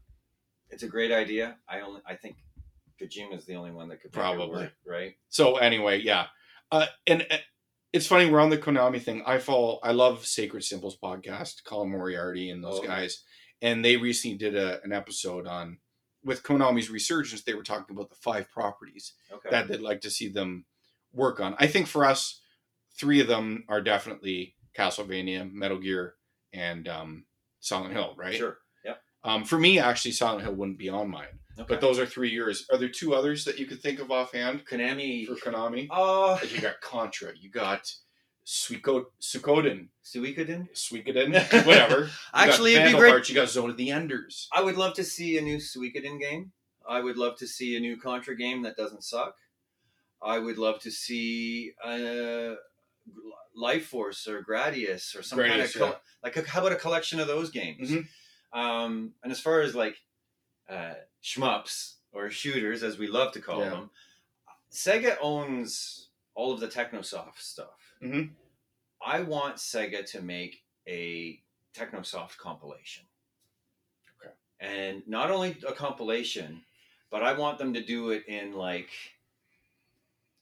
it's 0.70 0.82
a 0.82 0.88
great 0.88 1.12
idea. 1.12 1.56
I 1.68 1.80
only 1.80 2.00
I 2.06 2.14
think 2.14 2.36
Kojima 3.00 3.36
is 3.36 3.44
the 3.44 3.56
only 3.56 3.72
one 3.72 3.88
that 3.90 4.00
could 4.00 4.12
Probably. 4.12 4.48
work, 4.62 4.72
right. 4.86 5.12
So 5.28 5.56
anyway, 5.56 6.00
yeah, 6.00 6.26
uh, 6.72 6.86
and 7.06 7.26
uh, 7.30 7.36
it's 7.92 8.06
funny 8.06 8.30
we're 8.30 8.40
on 8.40 8.48
the 8.50 8.56
Konami 8.58 9.02
thing. 9.02 9.22
I 9.26 9.38
follow, 9.38 9.80
I 9.82 9.92
love 9.92 10.24
Sacred 10.24 10.64
Symbols 10.64 10.96
podcast, 11.02 11.64
Colin 11.64 11.90
Moriarty 11.90 12.48
and 12.50 12.64
those 12.64 12.80
Oh. 12.80 12.86
guys, 12.86 13.22
and 13.60 13.84
they 13.84 13.96
recently 13.98 14.38
did 14.38 14.56
a, 14.56 14.82
an 14.82 14.92
episode 14.92 15.46
on 15.46 15.78
with 16.24 16.42
Konami's 16.42 16.88
resurgence. 16.90 17.42
They 17.42 17.54
were 17.54 17.62
talking 17.62 17.94
about 17.94 18.08
the 18.10 18.16
five 18.16 18.50
properties 18.50 19.12
Okay. 19.30 19.50
that 19.50 19.68
they'd 19.68 19.80
like 19.80 20.00
to 20.02 20.10
see 20.10 20.28
them 20.28 20.64
work 21.12 21.38
on. 21.40 21.54
I 21.58 21.66
think 21.66 21.86
for 21.86 22.04
us, 22.04 22.40
three 22.98 23.20
of 23.20 23.26
them 23.26 23.64
are 23.68 23.80
definitely 23.82 24.54
Castlevania, 24.76 25.50
Metal 25.52 25.78
Gear, 25.78 26.14
and 26.52 26.88
um, 26.88 27.24
Silent 27.60 27.92
Hill. 27.92 28.14
Right? 28.16 28.34
Sure. 28.36 28.58
Yep. 28.84 29.02
Um, 29.24 29.44
for 29.44 29.58
me, 29.58 29.78
actually, 29.78 30.12
Silent 30.12 30.42
Hill 30.42 30.54
wouldn't 30.54 30.78
be 30.78 30.88
on 30.88 31.10
mine, 31.10 31.26
Okay. 31.58 31.66
but 31.68 31.80
those 31.80 31.98
are 31.98 32.06
three 32.06 32.30
years. 32.30 32.66
Are 32.72 32.78
there 32.78 32.88
two 32.88 33.14
others 33.14 33.44
that 33.44 33.58
you 33.58 33.66
could 33.66 33.80
think 33.82 34.00
of 34.00 34.10
offhand 34.10 34.64
Konami. 34.66 35.26
for 35.26 35.34
Konami? 35.50 35.88
Oh, 35.90 36.38
Like 36.40 36.54
you 36.54 36.60
got 36.60 36.80
Contra, 36.80 37.32
you 37.38 37.50
got 37.50 37.92
Suiko, 38.46 39.04
Suikoden, 39.20 39.88
Suikoden. 40.04 40.68
Suikoden, 40.74 41.32
whatever. 41.66 42.10
Actually, 42.34 42.74
it'd 42.74 42.92
be 42.92 42.98
great. 42.98 43.28
You 43.28 43.34
got 43.34 43.48
Zone 43.50 43.70
of 43.70 43.76
the 43.76 43.90
Enders. 43.90 44.48
I 44.52 44.62
would 44.62 44.76
love 44.76 44.94
to 44.94 45.04
see 45.04 45.38
a 45.38 45.42
new 45.42 45.58
Suikoden 45.58 46.18
game. 46.18 46.52
I 46.88 47.00
would 47.00 47.16
love 47.18 47.36
to 47.38 47.46
see 47.46 47.76
a 47.76 47.80
new 47.80 47.96
Contra 48.00 48.34
game 48.36 48.62
that 48.62 48.76
doesn't 48.76 49.04
suck. 49.04 49.36
I 50.22 50.38
would 50.38 50.58
love 50.58 50.80
to 50.80 50.90
see 50.90 51.72
uh, 51.84 52.54
Life 53.54 53.86
Force 53.86 54.26
or 54.28 54.42
Gradius 54.42 55.16
or 55.18 55.22
some 55.22 55.38
kind 55.38 55.60
of 55.60 55.72
col- 55.74 55.88
yeah. 55.88 55.94
like 56.22 56.46
how 56.46 56.60
about 56.60 56.72
a 56.72 56.76
collection 56.76 57.20
of 57.20 57.26
those 57.26 57.50
games? 57.50 57.90
Mhm. 57.90 58.08
Um, 58.52 59.14
and 59.22 59.30
as 59.32 59.40
far 59.40 59.60
as 59.60 59.74
like 59.74 59.96
uh, 60.68 60.94
shmups 61.22 61.94
or 62.12 62.30
shooters, 62.30 62.82
as 62.82 62.96
we 62.98 63.06
love 63.08 63.32
to 63.32 63.40
call 63.40 63.60
Yeah. 63.60 63.70
them, 63.70 63.90
Sega 64.72 65.16
owns 65.20 66.08
all 66.34 66.52
of 66.52 66.60
the 66.60 66.68
Technosoft 66.68 67.38
stuff. 67.40 67.94
Mhm. 68.00 68.30
I 69.04 69.20
want 69.22 69.56
Sega 69.56 70.08
to 70.12 70.22
make 70.22 70.64
a 70.86 71.42
Technosoft 71.74 72.36
compilation. 72.36 73.04
Okay. 74.20 74.32
And 74.60 75.06
not 75.08 75.30
only 75.30 75.56
a 75.66 75.72
compilation, 75.72 76.64
but 77.10 77.22
I 77.24 77.32
want 77.32 77.58
them 77.58 77.74
to 77.74 77.82
do 77.82 78.10
it 78.10 78.26
in 78.26 78.52
like 78.52 78.90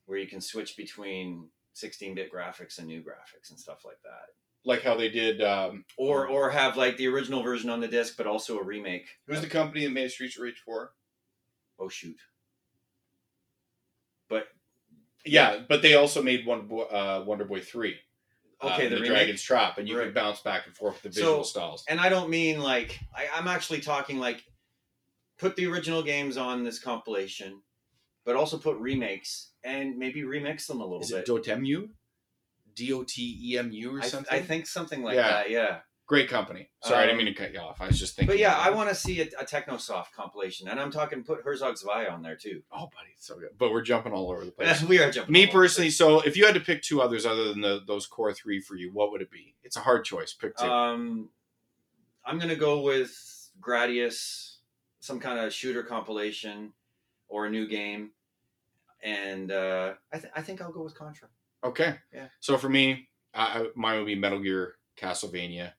where 0.07 0.19
you 0.19 0.27
can 0.27 0.41
switch 0.41 0.77
between 0.77 1.51
16-bit 1.83 2.33
graphics 2.33 2.79
and 2.79 2.87
new 2.89 3.01
graphics 3.01 3.51
and 3.51 3.59
stuff 3.59 3.85
like 3.85 4.01
that. 4.03 4.27
Like 4.65 4.83
how 4.83 4.97
they 4.97 5.09
did. 5.09 5.41
Um, 5.43 5.85
Or 5.97 6.27
or 6.27 6.51
have 6.51 6.77
like 6.77 6.97
the 6.97 7.07
original 7.07 7.43
version 7.43 7.71
on 7.71 7.81
the 7.81 7.89
disc, 7.89 8.17
but 8.17 8.27
also 8.27 8.59
a 8.59 8.63
remake. 8.63 9.07
who's 9.27 9.41
the 9.41 9.47
company 9.47 9.85
that 9.85 9.93
made 9.93 10.11
Streets 10.11 10.37
of 10.37 10.43
Rage 10.43 10.61
4? 10.65 10.93
Oh 11.79 11.89
shoot! 11.89 12.19
But 14.29 14.49
Yeah, 15.25 15.61
but 15.69 15.83
they 15.83 15.95
also 15.95 16.23
made 16.23 16.45
one 16.47 16.67
Boy, 16.67 16.83
uh, 16.83 17.25
Wonder 17.27 17.45
Boy 17.45 17.61
3. 17.61 17.97
Okay, 18.61 18.87
uh, 18.87 18.91
the 18.91 18.97
the. 18.97 19.07
Dragon's 19.07 19.43
Trap, 19.43 19.79
and 19.79 19.89
you 19.89 19.97
Right. 19.97 20.07
could 20.07 20.15
bounce 20.15 20.41
back 20.41 20.67
and 20.67 20.77
forth 20.77 21.03
with 21.05 21.13
the 21.15 21.21
So- 21.21 21.27
visual 21.27 21.45
styles. 21.45 21.85
and 21.89 22.01
I 22.01 22.09
don't 22.09 22.29
mean 22.29 22.59
like 22.61 22.99
I, 23.15 23.29
I'm 23.33 23.47
actually 23.47 23.81
talking 23.81 24.19
like 24.19 24.45
put 25.39 25.55
the 25.55 25.67
original 25.67 26.03
games 26.03 26.37
on 26.37 26.65
this 26.65 26.81
compilation, 26.81 27.63
but 28.25 28.35
also 28.35 28.59
put 28.59 28.77
remakes 28.79 29.53
and 29.69 29.97
maybe 29.99 30.23
remix 30.23 30.67
them 30.67 30.81
a 30.81 30.85
little 30.85 31.01
Is 31.03 31.11
bit. 31.13 31.29
it 31.29 31.31
Dotemu? 31.31 31.89
D 32.75 32.93
O 32.93 33.03
T 33.05 33.39
E 33.53 33.59
M 33.59 33.71
U 33.73 33.97
or 33.97 34.01
I, 34.03 34.07
something? 34.07 34.33
I 34.39 34.41
think 34.43 34.67
something 34.67 35.03
like 35.03 35.17
Yeah. 35.17 35.29
that. 35.29 35.51
Yeah. 35.51 35.79
Great 36.07 36.31
company. 36.31 36.71
Sorry, 36.83 37.01
I 37.03 37.07
didn't 37.07 37.19
Um, 37.21 37.25
mean 37.27 37.35
to 37.35 37.39
cut 37.39 37.53
you 37.53 37.61
off. 37.61 37.83
I 37.83 37.87
was 37.89 37.99
just 37.99 38.17
thinking. 38.17 38.29
But 38.35 38.39
yeah, 38.39 38.57
I 38.57 38.71
want 38.71 38.89
to 38.89 38.95
see 38.95 39.21
a, 39.21 39.27
a 39.39 39.45
Technosoft 39.45 40.07
compilation, 40.17 40.67
and 40.69 40.81
I'm 40.81 40.91
talking 40.91 41.23
put 41.23 41.43
Herzog's 41.45 41.83
Zwei 41.83 42.07
on 42.07 42.23
there 42.23 42.35
too. 42.35 42.63
Oh, 42.73 42.87
buddy, 42.95 43.11
it's 43.15 43.27
so 43.27 43.35
good. 43.39 43.51
But 43.59 43.73
we're 43.73 43.83
jumping 43.83 44.13
all 44.15 44.31
over 44.31 44.43
the 44.45 44.51
place. 44.59 44.83
we 44.83 45.01
are 45.01 45.11
jumping. 45.11 45.33
Me 45.35 45.47
personally, 45.47 45.91
so 45.91 46.21
if 46.21 46.35
you 46.35 46.47
had 46.47 46.55
to 46.55 46.61
pick 46.61 46.81
two 46.83 47.03
others 47.03 47.27
other 47.27 47.49
than 47.51 47.61
the, 47.61 47.83
those 47.87 48.07
core 48.07 48.33
three 48.33 48.59
for 48.59 48.75
you, 48.75 48.91
what 48.91 49.11
would 49.11 49.21
it 49.21 49.31
be? 49.31 49.55
It's 49.63 49.77
a 49.77 49.81
hard 49.81 50.07
choice. 50.07 50.33
Pick 50.33 50.57
two. 50.57 50.65
Um, 50.65 51.29
I'm 52.25 52.39
gonna 52.39 52.57
go 52.57 52.81
with 52.81 53.51
Gradius, 53.61 54.57
some 55.01 55.21
kind 55.21 55.39
of 55.41 55.53
shooter 55.53 55.83
compilation, 55.83 56.73
or 57.29 57.45
a 57.45 57.51
new 57.51 57.67
game, 57.69 58.13
and 59.03 59.51
uh, 59.53 59.95
I, 60.13 60.19
th- 60.19 60.33
I 60.37 60.43
think 60.43 60.61
I'll 60.61 60.73
go 60.73 60.83
with 60.83 60.95
Contra. 60.95 61.29
okay. 61.65 61.97
yeah. 62.13 62.29
So 62.41 62.57
for 62.59 62.69
me, 62.69 63.09
I, 63.35 63.61
I, 63.61 63.67
mine 63.77 63.99
would 63.99 64.07
be 64.07 64.15
Metal 64.15 64.41
Gear, 64.41 64.75
Castlevania, 65.01 65.73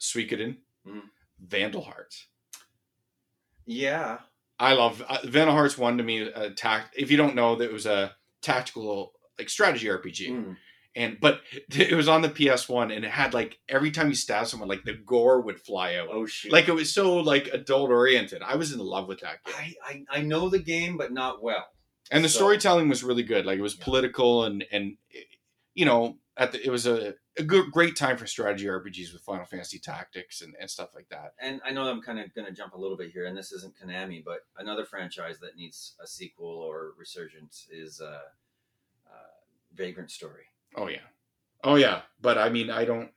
Suikoden, 0.00 0.56
Mhm. 0.86 1.02
Vandal 1.40 1.82
Hearts. 1.82 2.26
Yeah, 3.66 4.18
I 4.58 4.74
love 4.74 5.02
uh, 5.08 5.18
Vandal 5.24 5.54
Hearts. 5.54 5.78
One 5.78 5.96
to 5.98 6.04
me, 6.04 6.30
tact. 6.56 6.94
If 6.96 7.10
you 7.10 7.16
don't 7.16 7.34
know, 7.34 7.56
that 7.56 7.64
it 7.64 7.72
was 7.72 7.86
a 7.86 8.14
tactical 8.42 9.12
like 9.38 9.48
strategy 9.48 9.86
RPG. 9.86 10.28
Mm. 10.28 10.56
and 10.94 11.18
but 11.20 11.40
it 11.70 11.94
was 11.96 12.08
on 12.08 12.20
the 12.22 12.28
PS1, 12.28 12.94
and 12.94 13.04
it 13.04 13.10
had 13.10 13.32
like 13.34 13.58
every 13.68 13.90
time 13.90 14.08
you 14.08 14.14
stab 14.14 14.46
someone, 14.46 14.68
like 14.68 14.84
the 14.84 14.92
gore 14.94 15.40
would 15.40 15.58
fly 15.60 15.94
out. 15.96 16.08
Oh 16.12 16.26
shit! 16.26 16.52
Like 16.52 16.68
it 16.68 16.74
was 16.74 16.92
so 16.92 17.16
like 17.16 17.48
adult 17.48 17.90
oriented. 17.90 18.42
I 18.42 18.56
was 18.56 18.72
in 18.72 18.78
love 18.80 19.08
with 19.08 19.20
that 19.20 19.42
game, 19.44 19.74
I, 19.84 20.04
I 20.12 20.18
I 20.18 20.22
know 20.22 20.48
the 20.50 20.58
game, 20.58 20.96
but 20.98 21.12
not 21.12 21.42
well. 21.42 21.66
And 22.10 22.24
the 22.24 22.28
So- 22.28 22.38
storytelling 22.38 22.88
was 22.88 23.02
really 23.04 23.22
good. 23.22 23.46
Like 23.46 23.58
it 23.58 23.62
was 23.62 23.76
Yeah. 23.78 23.84
political 23.84 24.44
and 24.44 24.64
and 24.72 24.96
you 25.74 25.84
know 25.84 26.18
at 26.36 26.50
the, 26.52 26.64
it 26.66 26.70
was 26.70 26.84
a, 26.86 27.14
a 27.38 27.42
good 27.44 27.70
great 27.70 27.94
time 27.96 28.16
for 28.16 28.26
strategy 28.26 28.64
RPGs 28.66 29.12
with 29.12 29.22
Final 29.22 29.44
Fantasy 29.44 29.78
Tactics 29.78 30.40
and, 30.42 30.54
and 30.60 30.68
stuff 30.68 30.90
like 30.94 31.08
that. 31.10 31.34
And 31.38 31.60
I 31.64 31.70
know 31.70 31.88
I'm 31.88 32.02
kind 32.02 32.18
of 32.18 32.34
going 32.34 32.46
to 32.46 32.52
jump 32.52 32.74
a 32.74 32.78
little 32.78 32.96
bit 32.96 33.12
here, 33.12 33.26
and 33.26 33.36
this 33.36 33.52
isn't 33.52 33.74
Konami, 33.78 34.22
but 34.24 34.40
another 34.58 34.84
franchise 34.84 35.38
that 35.40 35.56
needs 35.56 35.94
a 36.02 36.06
sequel 36.06 36.48
or 36.48 36.92
resurgence 36.98 37.68
is 37.70 38.00
uh, 38.00 38.20
uh, 39.06 39.32
Vagrant 39.74 40.10
Story. 40.10 40.44
Oh 40.74 40.88
yeah, 40.88 41.06
oh 41.62 41.76
yeah. 41.76 42.02
But 42.20 42.36
I 42.36 42.48
mean, 42.48 42.68
I 42.70 42.84
don't. 42.84 43.10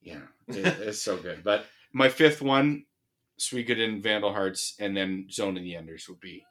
Yeah, 0.00 0.20
it, 0.46 0.56
it's 0.80 1.02
so 1.02 1.16
good. 1.16 1.42
But 1.42 1.64
my 1.92 2.08
fifth 2.08 2.40
one, 2.40 2.84
Suikoden, 3.38 4.00
Vandal 4.00 4.32
Hearts, 4.32 4.74
and 4.78 4.96
then 4.96 5.26
Zone 5.30 5.56
of 5.56 5.64
the 5.64 5.74
Enders 5.74 6.08
would 6.08 6.20
be 6.20 6.44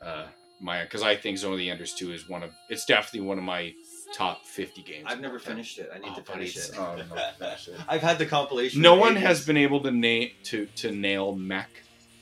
uh, 0.00 0.26
my 0.64 0.82
because 0.82 1.02
I 1.02 1.14
think 1.16 1.38
Zone 1.38 1.52
of 1.52 1.58
the 1.58 1.70
Enders 1.70 1.92
two 1.94 2.12
is 2.12 2.28
one 2.28 2.42
of 2.42 2.50
it's 2.68 2.84
definitely 2.84 3.20
one 3.28 3.38
of 3.38 3.44
my 3.44 3.74
top 4.14 4.44
fifty 4.46 4.82
games. 4.82 5.04
I've 5.06 5.20
never 5.20 5.38
finished 5.38 5.78
it. 5.78 5.90
I 5.94 5.98
need 5.98 6.12
Oh, 6.12 6.16
to 6.16 6.22
finish 6.32 6.56
it. 6.56 6.70
oh, 6.78 6.96
no, 6.96 7.04
finish 7.38 7.68
it. 7.68 7.76
I've 7.88 8.02
had 8.02 8.18
the 8.18 8.26
compilation. 8.26 8.80
No 8.82 8.94
one 8.94 9.12
ages. 9.12 9.22
has 9.24 9.46
been 9.46 9.56
able 9.56 9.80
to 9.82 9.90
na- 9.90 10.26
to 10.44 10.66
to 10.76 10.90
nail 10.90 11.34
mech 11.34 11.68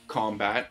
combat 0.09 0.71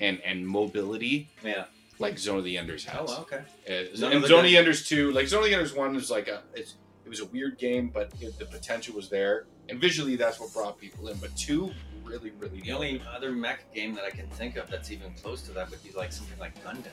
and 0.00 0.20
and 0.22 0.46
mobility 0.46 1.28
Yeah. 1.44 1.64
like 1.98 2.18
Zone 2.18 2.38
of 2.38 2.44
the 2.44 2.58
Enders 2.58 2.86
Oh, 2.92 2.98
has. 2.98 3.08
well, 3.08 3.20
okay. 3.20 3.36
Uh, 3.68 3.72
and 3.72 3.88
of 4.24 4.26
Zone 4.26 4.40
of 4.40 4.44
the 4.44 4.56
Enders 4.56 4.86
two, 4.88 5.12
like 5.12 5.28
Zone 5.28 5.40
of 5.44 5.46
the 5.48 5.54
Enders 5.54 5.72
one, 5.74 5.94
is 5.96 6.10
like 6.10 6.28
a 6.28 6.42
it's, 6.54 6.74
it 7.04 7.08
was 7.08 7.20
a 7.20 7.26
weird 7.26 7.58
game, 7.58 7.88
but 7.92 8.12
it, 8.20 8.38
the 8.38 8.46
potential 8.46 8.94
was 8.94 9.08
there, 9.08 9.46
and 9.68 9.80
visually 9.80 10.16
that's 10.16 10.40
what 10.40 10.52
brought 10.52 10.78
people 10.78 11.08
in. 11.08 11.16
But 11.18 11.36
two 11.36 11.72
really, 12.04 12.30
really 12.38 12.60
The 12.60 12.72
only 12.72 13.02
other 13.14 13.30
mech 13.32 13.72
game 13.74 13.94
that 13.94 14.04
I 14.04 14.10
can 14.10 14.26
think 14.28 14.56
of 14.56 14.68
that's 14.70 14.90
even 14.90 15.12
close 15.22 15.42
to 15.42 15.52
that 15.52 15.70
would 15.70 15.82
be 15.82 15.90
like 15.92 16.12
something 16.12 16.38
like 16.38 16.54
Gundam. 16.64 16.86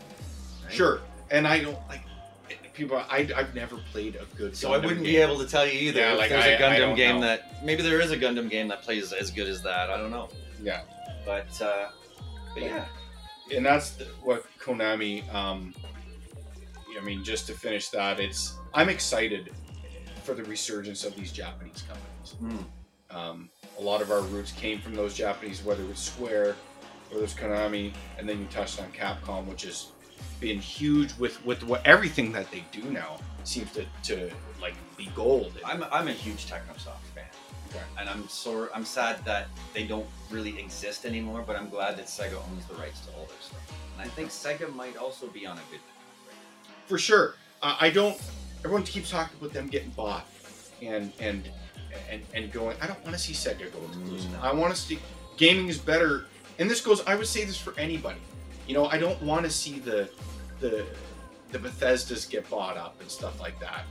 right? 0.63 0.73
sure. 0.73 1.01
And 1.31 1.47
I 1.47 1.59
don't 1.61 1.77
like 1.87 2.01
people. 2.73 2.97
I 2.97 3.29
I've 3.35 3.53
never 3.53 3.77
played 3.91 4.15
a 4.15 4.25
good. 4.35 4.55
So 4.55 4.73
I 4.73 4.77
wouldn't 4.77 5.03
be 5.03 5.17
able 5.17 5.37
to 5.39 5.45
tell 5.47 5.65
you 5.65 5.73
either. 5.73 5.99
Yeah, 5.99 6.13
if 6.13 6.19
like, 6.19 6.29
there's 6.29 6.43
I- 6.45 6.47
a 6.49 6.59
Gundam 6.59 6.95
game 6.95 7.15
know. 7.19 7.27
that 7.27 7.63
maybe 7.63 7.83
there 7.83 7.99
is 8.01 8.11
a 8.11 8.17
Gundam 8.17 8.49
game 8.49 8.67
that 8.69 8.81
plays 8.81 9.11
as 9.13 9.29
good 9.31 9.47
as 9.47 9.61
that. 9.63 9.89
I 9.89 9.97
don't 9.97 10.09
know, 10.11 10.29
Yeah, 10.61 10.81
but 11.25 11.61
uh, 11.61 11.89
but 12.55 12.63
yeah, 12.63 12.85
and 13.55 13.65
that's 13.65 13.91
the- 13.91 14.05
what 14.23 14.45
Konami. 14.59 15.31
Um, 15.33 15.73
I 16.99 17.01
mean, 17.03 17.23
just 17.23 17.47
to 17.47 17.53
finish 17.53 17.89
that, 17.89 18.19
it's 18.19 18.55
I'm 18.73 18.89
excited 18.89 19.51
for 20.23 20.33
the 20.33 20.43
resurgence 20.43 21.03
of 21.05 21.15
these 21.15 21.31
Japanese 21.31 21.83
companies. 21.87 22.65
Hmm. 23.11 23.15
Um, 23.17 23.49
a 23.79 23.81
lot 23.81 24.01
of 24.01 24.11
our 24.11 24.21
roots 24.21 24.51
came 24.51 24.79
from 24.79 24.93
those 24.95 25.13
Japanese, 25.15 25.63
whether 25.63 25.81
it 25.83 25.87
was 25.89 25.99
Square, 25.99 26.55
whether 27.09 27.19
it 27.19 27.21
was 27.21 27.33
Konami, 27.33 27.93
and 28.17 28.27
then 28.27 28.39
you 28.39 28.45
touched 28.47 28.81
on 28.81 28.91
Capcom, 28.91 29.45
which 29.47 29.63
has 29.63 29.87
been 30.39 30.59
huge 30.59 31.13
with 31.17 31.43
with 31.45 31.63
what 31.63 31.85
everything 31.87 32.31
that 32.33 32.49
they 32.51 32.63
do 32.71 32.81
now 32.91 33.17
seems 33.43 33.71
to, 33.71 33.85
to 34.03 34.29
like 34.61 34.73
be 34.97 35.09
gold. 35.15 35.53
I'm 35.65 35.83
I'm 35.91 36.07
a 36.07 36.13
huge 36.13 36.45
Technosoft 36.47 37.03
fan, 37.15 37.25
Okay. 37.69 37.83
and 37.97 38.09
I'm 38.09 38.27
sore. 38.27 38.69
I'm 38.73 38.85
sad 38.85 39.23
that 39.25 39.47
they 39.73 39.85
don't 39.87 40.05
really 40.29 40.59
exist 40.59 41.05
anymore. 41.05 41.43
But 41.47 41.55
I'm 41.55 41.69
glad 41.69 41.97
that 41.97 42.05
Sega 42.07 42.35
owns 42.51 42.65
the 42.65 42.75
rights 42.75 42.99
to 43.05 43.11
all 43.13 43.25
their 43.25 43.41
stuff, 43.41 43.73
and 43.93 44.05
I 44.05 44.09
think 44.13 44.29
Sega 44.29 44.73
might 44.75 44.97
also 44.97 45.27
be 45.27 45.45
on 45.45 45.57
a 45.57 45.61
good 45.71 45.79
path. 45.79 46.75
for 46.85 46.97
sure. 46.97 47.35
Uh, 47.61 47.77
I 47.79 47.89
don't. 47.89 48.17
Everyone 48.65 48.83
keeps 48.83 49.09
talking 49.09 49.37
about 49.39 49.53
them 49.53 49.67
getting 49.67 49.91
bought, 49.91 50.25
and 50.81 51.13
and 51.19 51.49
and 52.09 52.21
and 52.33 52.51
going. 52.51 52.77
I 52.81 52.87
don't 52.87 53.01
want 53.03 53.15
to 53.15 53.21
see 53.21 53.33
Sega 53.33 53.71
go 53.71 53.79
exclusive. 53.87 54.31
No. 54.33 54.39
I 54.41 54.53
want 54.53 54.73
to 54.75 54.79
see 54.79 54.99
gaming 55.37 55.67
is 55.67 55.77
better. 55.77 56.25
And 56.59 56.69
this 56.69 56.81
goes. 56.81 57.05
I 57.05 57.15
would 57.15 57.27
say 57.27 57.45
this 57.45 57.57
for 57.57 57.73
anybody. 57.79 58.19
You 58.67 58.73
know, 58.75 58.85
I 58.85 58.97
don't 58.97 59.21
want 59.23 59.45
to 59.45 59.51
see 59.51 59.79
the 59.79 60.09
the 60.59 60.85
the 61.51 61.59
Bethesdas 61.59 62.29
get 62.29 62.47
bought 62.49 62.77
up 62.77 62.99
and 63.01 63.09
stuff 63.09 63.39
like 63.39 63.59
that. 63.59 63.83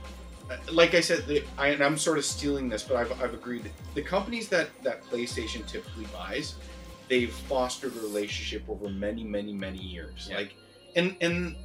Uh, 0.49 0.57
Like 0.71 0.93
I 0.95 1.01
said, 1.01 1.25
the, 1.27 1.43
I, 1.57 1.67
and 1.69 1.83
I'm 1.83 1.97
sort 1.97 2.17
of 2.17 2.25
stealing 2.25 2.69
this, 2.69 2.83
but 2.83 2.95
I've, 2.95 3.11
I've 3.21 3.33
agreed. 3.33 3.69
The 3.95 4.01
companies 4.01 4.47
that 4.49 4.69
that 4.83 5.03
PlayStation 5.03 5.65
typically 5.67 6.05
buys, 6.13 6.55
they've 7.09 7.31
fostered 7.33 7.95
a 7.97 7.99
relationship 7.99 8.63
over 8.69 8.89
many, 8.89 9.23
many, 9.23 9.53
many 9.53 9.79
years. 9.79 10.27
Yeah. 10.29 10.37
Like, 10.37 10.55
and 10.95 11.15
and 11.21 11.55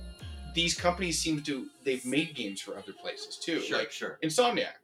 these 0.54 0.74
companies 0.74 1.18
seem 1.18 1.42
to 1.42 1.68
they've 1.84 2.04
made 2.04 2.34
games 2.34 2.60
for 2.60 2.76
other 2.76 2.92
places 2.92 3.36
too. 3.36 3.60
Sure, 3.60 3.78
Like 3.78 3.92
sure. 3.92 4.18
Insomniac. 4.22 4.76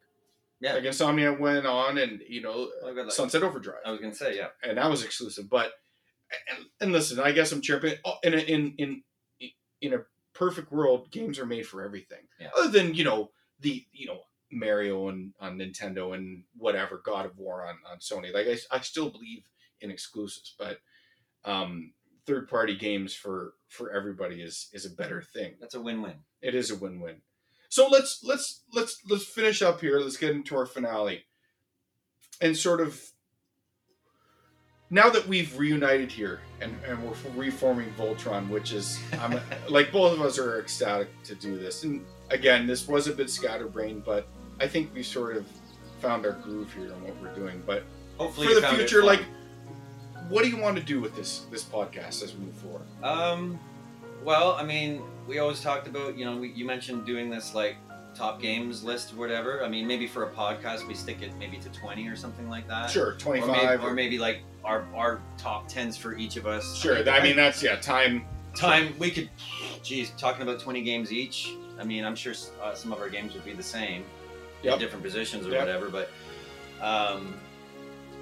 Yeah. 0.60 0.74
Like 0.74 0.84
Insomniac 0.84 1.38
went 1.40 1.66
on 1.66 1.98
and 1.98 2.20
you 2.28 2.42
know 2.42 2.68
good 2.82 2.96
luck. 2.96 3.12
Sunset 3.12 3.42
Overdrive 3.42 3.80
I 3.84 3.90
was 3.90 4.00
gonna 4.00 4.14
say, 4.14 4.36
yeah. 4.36 4.48
and 4.62 4.78
that 4.78 4.90
was 4.90 5.04
exclusive. 5.04 5.48
But 5.48 5.72
and, 6.50 6.66
and 6.80 6.92
listen, 6.92 7.18
I 7.18 7.32
guess 7.32 7.52
I'm 7.52 7.60
chirping. 7.60 7.94
oh, 8.04 8.16
In 8.22 8.34
a, 8.34 8.38
in 8.38 8.74
in 8.78 9.02
in 9.80 9.94
a 9.94 10.04
perfect 10.34 10.70
world, 10.70 11.10
games 11.10 11.38
are 11.38 11.46
made 11.46 11.66
for 11.66 11.82
everything. 11.82 12.20
Yeah. 12.38 12.48
Other 12.56 12.68
than 12.70 12.94
you 12.94 13.04
know 13.04 13.30
the 13.60 13.84
you 13.92 14.06
know 14.06 14.20
Mario 14.52 15.08
and 15.08 15.32
on 15.40 15.58
Nintendo 15.58 16.14
and 16.14 16.44
whatever 16.56 17.00
God 17.04 17.26
of 17.26 17.36
War 17.38 17.66
on 17.66 17.76
on 17.90 17.98
Sony. 17.98 18.32
Like 18.32 18.46
I, 18.46 18.76
I 18.76 18.80
still 18.80 19.10
believe 19.10 19.44
in 19.80 19.90
exclusives, 19.90 20.54
but 20.58 20.78
um, 21.44 21.92
third 22.26 22.48
party 22.48 22.76
games 22.76 23.14
for 23.14 23.54
for 23.68 23.92
everybody 23.92 24.42
is 24.42 24.68
is 24.72 24.84
a 24.84 24.90
better 24.90 25.22
thing. 25.22 25.54
That's 25.60 25.74
a 25.74 25.80
win-win. 25.80 26.16
It 26.42 26.54
is 26.54 26.70
a 26.70 26.76
win 26.76 27.00
win. 27.00 27.22
So 27.70 27.86
let's 27.86 28.22
let's 28.24 28.62
let's 28.74 29.00
let's 29.08 29.24
finish 29.24 29.62
up 29.62 29.80
here. 29.80 30.00
Let's 30.00 30.16
get 30.16 30.32
into 30.32 30.56
our 30.56 30.66
finale, 30.66 31.24
and 32.40 32.56
sort 32.56 32.80
of 32.80 33.00
now 34.90 35.08
that 35.08 35.26
we've 35.28 35.56
reunited 35.56 36.10
here 36.10 36.40
and, 36.60 36.76
and 36.84 37.00
we're 37.00 37.14
reforming 37.36 37.92
Voltron, 37.96 38.48
which 38.48 38.72
is 38.72 38.98
I'm 39.20 39.40
like 39.68 39.92
both 39.92 40.12
of 40.12 40.20
us 40.20 40.36
are 40.36 40.58
ecstatic 40.58 41.08
to 41.22 41.36
do 41.36 41.58
this. 41.58 41.84
And 41.84 42.04
again, 42.30 42.66
this 42.66 42.88
was 42.88 43.06
a 43.06 43.12
bit 43.12 43.30
scatterbrained, 43.30 44.04
but 44.04 44.26
I 44.60 44.66
think 44.66 44.92
we 44.92 45.04
sort 45.04 45.36
of 45.36 45.46
found 46.00 46.26
our 46.26 46.32
groove 46.32 46.72
here 46.74 46.92
on 46.92 47.04
what 47.04 47.14
we're 47.22 47.34
doing. 47.34 47.62
But 47.64 47.84
Hopefully, 48.18 48.48
for 48.48 48.60
the 48.60 48.66
future, 48.66 49.04
like, 49.04 49.22
what 50.28 50.42
do 50.42 50.50
you 50.50 50.56
want 50.56 50.76
to 50.76 50.82
do 50.82 51.00
with 51.00 51.14
this 51.14 51.46
this 51.52 51.62
podcast 51.62 52.24
as 52.24 52.34
we 52.34 52.46
move 52.46 52.56
forward? 52.56 52.82
Um, 53.04 53.60
well, 54.24 54.54
I 54.54 54.64
mean, 54.64 55.02
we 55.30 55.38
always 55.38 55.60
talked 55.60 55.86
about, 55.86 56.18
you 56.18 56.24
know, 56.24 56.36
we, 56.36 56.48
you 56.50 56.64
mentioned 56.64 57.06
doing 57.06 57.30
this 57.30 57.54
like 57.54 57.76
top 58.16 58.42
games 58.42 58.82
list 58.82 59.12
or 59.12 59.16
whatever. 59.16 59.64
I 59.64 59.68
mean, 59.68 59.86
maybe 59.86 60.08
for 60.08 60.24
a 60.24 60.30
podcast, 60.32 60.86
we 60.88 60.92
stick 60.94 61.22
it 61.22 61.32
maybe 61.38 61.56
to 61.58 61.68
20 61.68 62.08
or 62.08 62.16
something 62.16 62.50
like 62.50 62.66
that. 62.66 62.90
Sure, 62.90 63.12
twenty 63.14 63.40
Or 63.40 63.46
maybe, 63.46 63.82
or 63.84 63.94
maybe 63.94 64.18
like 64.18 64.40
our, 64.64 64.84
our 64.92 65.22
top 65.38 65.70
10s 65.70 65.96
for 65.96 66.16
each 66.16 66.36
of 66.36 66.48
us. 66.48 66.76
Sure, 66.76 67.08
I 67.08 67.22
mean 67.22 67.36
that's 67.36 67.62
yeah, 67.62 67.76
time. 67.76 68.24
time 68.56 68.92
we 68.98 69.12
could, 69.12 69.30
geez, 69.84 70.10
talking 70.18 70.42
about 70.42 70.58
20 70.58 70.82
games 70.82 71.12
each. 71.12 71.54
I 71.78 71.84
mean, 71.84 72.04
I'm 72.04 72.16
sure 72.16 72.34
uh, 72.60 72.74
some 72.74 72.92
of 72.92 72.98
our 72.98 73.08
games 73.08 73.32
would 73.34 73.44
be 73.44 73.52
the 73.52 73.62
same 73.62 74.02
Yep. 74.64 74.74
in 74.74 74.78
different 74.80 75.04
positions 75.04 75.46
or 75.46 75.50
Yep. 75.52 75.60
whatever, 75.60 75.88
but 75.90 76.10
um, 76.82 77.38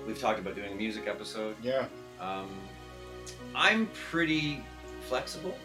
we've 0.07 0.21
talked 0.21 0.39
about 0.41 0.55
doing 0.55 0.73
a 0.73 0.77
music 0.77 1.09
episode. 1.09 1.57
Yeah, 1.63 1.87
Um, 2.21 2.51
I'm 3.55 3.87
pretty 4.11 4.63
flexible. 5.09 5.57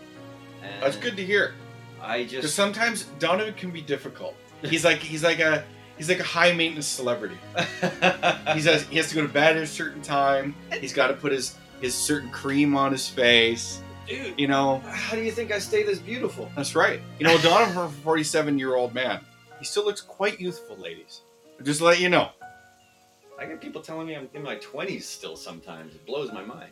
And 0.64 0.82
that's 0.82 0.98
good 0.98 1.16
to 1.18 1.24
hear. 1.26 1.54
I 2.02 2.24
Because 2.24 2.42
just 2.44 2.56
sometimes 2.56 3.04
Donovan 3.20 3.54
can 3.54 3.72
be 3.72 3.82
difficult. 3.82 4.36
He's 4.64 4.84
like 4.86 5.00
he's 5.00 5.24
like 5.24 5.40
a 5.40 5.64
he's 5.98 6.10
like 6.10 6.20
a 6.20 6.24
high 6.24 6.54
maintenance 6.54 6.88
celebrity. 6.88 7.38
He 8.54 8.62
has 8.62 8.84
he 8.88 8.98
has 8.98 9.10
to 9.10 9.16
go 9.16 9.22
to 9.22 9.28
bed 9.28 9.58
at 9.58 9.64
a 9.64 9.68
certain 9.68 10.02
time. 10.02 10.56
He's 10.80 10.94
got 10.94 11.08
to 11.08 11.14
put 11.14 11.32
his 11.32 11.56
his 11.82 11.94
certain 11.94 12.30
cream 12.32 12.76
on 12.76 12.92
his 12.92 13.08
face. 13.08 13.82
dude. 14.08 14.40
You 14.40 14.48
know, 14.48 14.80
How 14.86 15.16
do 15.16 15.22
you 15.24 15.32
think 15.32 15.52
I 15.52 15.60
stay 15.60 15.84
this 15.84 16.00
beautiful? 16.00 16.50
that's 16.56 16.76
right. 16.76 17.02
You 17.20 17.26
know, 17.26 17.38
Donovan, 17.40 17.74
for 17.74 17.86
a 17.86 17.90
forty 17.90 18.24
seven 18.24 18.58
year 18.60 18.76
old 18.76 18.94
man, 18.94 19.20
he 19.60 19.66
still 19.66 19.84
looks 19.86 20.02
quite 20.02 20.40
youthful, 20.40 20.78
ladies. 20.78 21.22
Just 21.64 21.80
to 21.80 21.86
let 21.86 22.00
you 22.00 22.10
know. 22.10 22.30
I 23.40 23.46
get 23.46 23.60
people 23.62 23.82
telling 23.82 24.08
me 24.08 24.16
I'm 24.16 24.30
in 24.34 24.44
my 24.44 24.58
20s 24.58 25.02
still 25.04 25.36
sometimes. 25.36 25.96
It 25.96 26.06
blows 26.06 26.32
my 26.32 26.44
mind. 26.44 26.72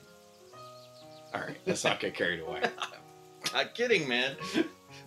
All 1.33 1.41
right, 1.41 1.57
let's 1.65 1.83
not 1.83 1.99
get 1.99 2.13
carried 2.13 2.39
away. 2.41 2.61
Not 3.53 3.75
kidding, 3.75 4.07
man. 4.07 4.35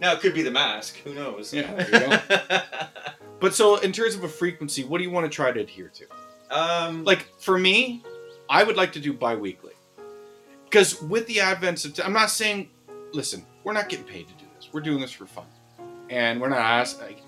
Now 0.01 0.13
it 0.13 0.21
could 0.21 0.35
be 0.35 0.43
the 0.43 0.51
mask. 0.51 0.97
Who 1.05 1.15
knows? 1.15 1.53
Yeah, 1.53 1.73
there 1.75 2.11
you 2.11 2.59
But 3.41 3.55
so, 3.55 3.77
in 3.79 3.93
terms 3.93 4.15
of 4.15 4.25
a 4.25 4.29
frequency, 4.29 4.85
what 4.85 4.99
do 4.99 5.05
you 5.05 5.11
want 5.11 5.31
to 5.31 5.35
try 5.35 5.53
to 5.53 5.61
adhere 5.61 5.91
to? 5.91 6.07
um, 6.51 7.05
like 7.05 7.27
for 7.39 7.59
me, 7.59 8.03
I 8.49 8.63
would 8.65 8.77
like 8.77 8.93
to 8.93 9.01
do 9.01 9.13
bi-weekly. 9.13 9.73
Because 10.65 11.01
with 11.03 11.27
the 11.27 11.41
advent 11.41 11.85
of, 11.85 11.99
I'm 12.05 12.13
not 12.13 12.31
saying, 12.31 12.71
listen, 13.13 13.45
we're 13.63 13.73
not 13.73 13.89
getting 13.89 14.05
paid 14.05 14.29
to 14.29 14.35
do 14.35 14.45
this. 14.57 14.69
We're 14.73 14.81
doing 14.81 15.01
this 15.01 15.13
for 15.13 15.27
fun, 15.27 15.47
and 16.11 16.41
we're 16.41 16.49
not 16.49 16.59
asked. 16.61 17.01
Like, 17.01 17.23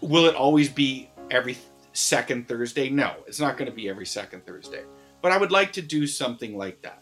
will 0.00 0.26
it 0.26 0.34
always 0.34 0.68
be 0.68 1.10
every 1.30 1.56
second 1.92 2.48
Thursday? 2.48 2.90
No, 2.90 3.14
it's 3.26 3.40
not 3.40 3.56
going 3.56 3.70
to 3.70 3.74
be 3.74 3.88
every 3.88 4.06
second 4.06 4.46
Thursday. 4.46 4.82
But 5.20 5.32
I 5.32 5.38
would 5.38 5.52
like 5.52 5.72
to 5.74 5.82
do 5.82 6.06
something 6.06 6.56
like 6.56 6.82
that. 6.82 7.01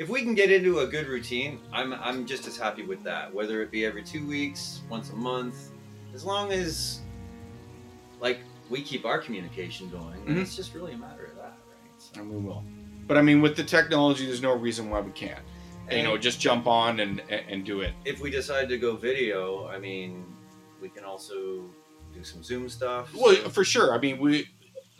If 0.00 0.08
we 0.08 0.22
can 0.22 0.34
get 0.34 0.50
into 0.50 0.78
a 0.78 0.86
good 0.86 1.06
routine, 1.08 1.60
I'm 1.74 1.92
I'm 1.92 2.24
just 2.24 2.46
as 2.46 2.56
happy 2.56 2.84
with 2.84 3.02
that. 3.04 3.32
Whether 3.34 3.60
it 3.60 3.70
be 3.70 3.84
every 3.84 4.02
two 4.02 4.26
weeks, 4.26 4.80
once 4.88 5.10
a 5.10 5.14
month, 5.14 5.72
as 6.14 6.24
long 6.24 6.50
as 6.52 7.00
like 8.18 8.38
we 8.70 8.80
keep 8.80 9.04
our 9.04 9.18
communication 9.18 9.90
going, 9.90 10.14
and 10.26 10.38
Mhm. 10.38 10.40
it's 10.40 10.56
just 10.56 10.72
really 10.74 10.94
a 10.94 10.96
matter 10.96 11.26
of 11.26 11.36
that, 11.36 11.58
right? 11.68 11.92
So- 11.98 12.18
And 12.18 12.30
we 12.30 12.38
will. 12.38 12.64
But 13.06 13.18
I 13.18 13.22
mean, 13.22 13.42
with 13.42 13.56
the 13.56 13.62
technology, 13.62 14.24
there's 14.24 14.40
no 14.40 14.54
reason 14.56 14.88
why 14.88 15.00
we 15.00 15.12
can't. 15.12 15.44
you 15.90 16.04
know, 16.04 16.16
just 16.16 16.40
jump 16.40 16.68
on 16.68 17.00
and 17.00 17.20
and 17.28 17.42
and 17.48 17.64
do 17.66 17.80
it. 17.80 17.92
if 18.04 18.20
we 18.20 18.30
decide 18.30 18.68
to 18.70 18.78
go 18.78 18.94
video, 18.96 19.66
I 19.66 19.78
mean, 19.78 20.24
we 20.80 20.88
can 20.88 21.02
also 21.04 21.64
do 22.14 22.22
some 22.22 22.44
Zoom 22.44 22.68
stuff. 22.68 23.12
Well, 23.12 23.34
so- 23.34 23.48
for 23.50 23.64
sure. 23.64 23.92
I 23.92 23.98
mean, 23.98 24.18
we 24.18 24.48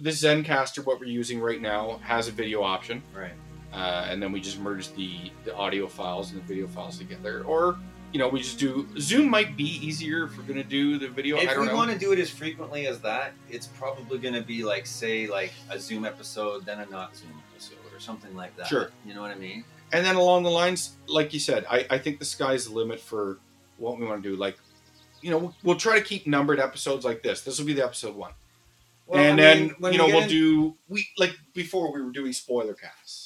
this 0.01 0.20
Zencastr, 0.22 0.85
what 0.85 0.98
we're 1.01 1.06
using 1.06 1.40
right 1.40 1.60
now, 1.62 2.01
has 2.02 2.27
a 2.28 2.32
video 2.32 2.62
option, 2.62 3.02
right. 3.14 3.35
Uh, 3.73 4.07
and 4.09 4.23
then 4.23 4.33
we 4.33 4.41
just 4.41 4.59
merge 4.59 4.93
the 4.95 5.31
the 5.45 5.55
audio 5.55 5.87
files 5.87 6.33
and 6.33 6.41
the 6.41 6.45
video 6.47 6.67
files 6.67 6.99
together. 6.99 7.43
Or 7.45 7.79
you 8.13 8.19
know, 8.19 8.29
we 8.29 8.41
just 8.41 8.59
do 8.59 8.89
Zoom. 8.99 9.29
Might 9.31 9.57
be 9.57 9.65
easier 9.87 10.25
if 10.25 10.37
we're 10.37 10.43
gonna 10.45 10.65
do 10.65 10.99
the 10.99 11.09
video. 11.09 11.37
I 11.37 11.43
If 11.43 11.51
don't 11.55 11.69
we 11.69 11.75
want 11.75 11.91
to 11.93 11.99
do 11.99 12.13
it 12.13 12.19
as 12.19 12.29
frequently 12.31 12.87
as 12.89 13.01
that, 13.01 13.33
it's 13.49 13.69
probably 13.69 14.19
going 14.19 14.35
to 14.35 14.43
be 14.43 14.65
like, 14.65 14.85
say, 14.87 15.29
like 15.29 15.53
a 15.71 15.79
Zoom 15.79 16.05
episode, 16.05 16.67
then 16.67 16.81
a 16.81 16.87
not 16.87 17.15
Zoom 17.17 17.31
episode, 17.53 17.79
or 17.95 18.01
something 18.01 18.35
like 18.35 18.57
that. 18.57 18.67
Sure. 18.67 18.91
You 19.07 19.15
know 19.15 19.21
what 19.23 19.31
I 19.31 19.37
mean? 19.37 19.65
and 19.93 20.05
then 20.07 20.15
along 20.17 20.45
the 20.45 20.51
lines, 20.51 20.97
like 21.09 21.33
you 21.33 21.41
said, 21.41 21.65
I, 21.69 21.85
I 21.91 21.99
think 21.99 22.21
the 22.21 22.25
sky's 22.25 22.67
the 22.67 22.73
limit 22.73 23.01
for 23.01 23.39
what 23.77 23.99
we 23.99 24.07
want 24.07 24.23
to 24.23 24.29
do. 24.29 24.37
Like, 24.37 24.57
you 25.21 25.31
know, 25.33 25.39
we'll, 25.39 25.55
we'll 25.65 25.77
try 25.77 25.99
to 25.99 26.05
keep 26.05 26.27
numbered 26.29 26.61
episodes 26.61 27.05
like 27.05 27.23
this. 27.25 27.41
This 27.43 27.59
will 27.59 27.67
be 27.67 27.73
the 27.73 27.85
episode 27.85 28.15
one. 28.15 28.33
and 29.13 29.41
I 29.41 29.55
mean, 29.55 29.75
then 29.81 29.93
you 29.93 29.99
know 29.99 30.07
we'll 30.07 30.23
in- 30.23 30.29
do 30.29 30.77
we 30.89 31.07
like 31.19 31.37
before 31.55 31.93
we 31.93 32.01
were 32.03 32.13
doing 32.13 32.33
spoiler 32.33 32.75
casts 32.75 33.20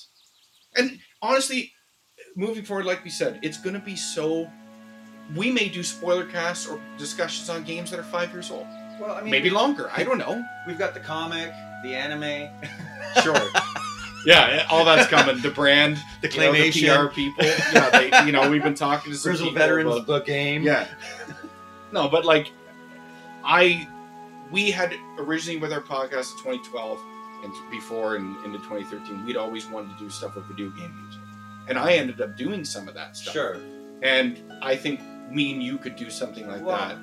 and 0.76 0.98
honestly 1.22 1.72
moving 2.36 2.64
forward 2.64 2.84
like 2.86 3.02
we 3.05 3.10
said 3.10 3.38
it's 3.42 3.59
going 3.59 3.74
to 3.74 3.80
be 3.80 3.96
so 3.96 4.51
we 5.36 5.51
may 5.51 5.68
do 5.68 5.82
spoiler 5.82 6.26
casts 6.26 6.66
or 6.68 6.80
discussions 6.98 7.48
on 7.48 7.64
games 7.64 7.90
that 7.90 7.98
are 7.98 8.05
five 8.05 8.30
years 8.32 8.51
old. 8.51 8.66
Well, 9.01 9.12
I 9.12 9.22
mean, 9.22 9.30
maybe 9.30 9.48
we- 9.48 9.56
longer 9.56 9.90
i 9.96 10.05
don't 10.05 10.18
know. 10.18 10.44
We've 10.66 10.78
got 10.78 10.92
the 10.94 11.01
comic, 11.01 11.51
the 11.82 11.94
anime, 11.94 12.48
sure. 13.22 13.36
Yeah 14.26 14.66
all 14.70 14.84
that's 14.84 15.09
coming. 15.09 15.40
The 15.42 15.51
brand 15.51 15.98
the 16.22 16.30
you 16.30 16.40
know, 16.40 16.52
the 16.52 17.09
pr 17.09 17.14
people. 17.14 17.44
Yeah 17.44 17.90
they, 17.90 18.26
you 18.26 18.32
know 18.32 18.51
we've 18.51 18.62
been 18.62 18.74
talking 18.74 19.12
to 19.12 19.18
some 19.18 19.30
Grizzled 19.30 19.48
people 19.51 19.59
Veterans, 19.60 19.94
about- 19.96 20.06
the 20.06 20.20
game. 20.20 20.62
Yeah. 20.62 20.86
no, 21.92 22.09
but 22.09 22.24
like, 22.24 22.51
I, 23.44 23.88
we 24.51 24.70
had 24.70 24.94
originally 25.18 25.59
with 25.60 25.72
our 25.72 25.80
podcast 25.82 26.32
in 26.32 26.38
2012 26.55 26.98
and 27.45 27.53
before 27.71 28.16
and 28.16 28.37
into 28.45 28.59
2013, 28.59 29.25
we'd 29.25 29.37
always 29.37 29.66
wanted 29.66 29.97
to 29.97 30.05
do 30.05 30.11
stuff 30.11 30.35
with 30.35 30.47
video 30.47 30.71
game 30.71 30.93
music, 31.03 31.21
and 31.69 31.79
I 31.79 31.93
ended 31.93 32.21
up 32.21 32.37
doing 32.37 32.65
some 32.65 32.89
of 32.89 32.95
that 32.95 33.16
stuff. 33.16 33.35
Sure. 33.35 33.57
And 34.03 34.43
I 34.62 34.75
think 34.77 35.01
me 35.31 35.53
and 35.53 35.62
you 35.62 35.79
could 35.79 35.97
do 35.97 36.11
something 36.11 36.47
like 36.49 36.65
Well, 36.65 36.77
that. 36.77 36.99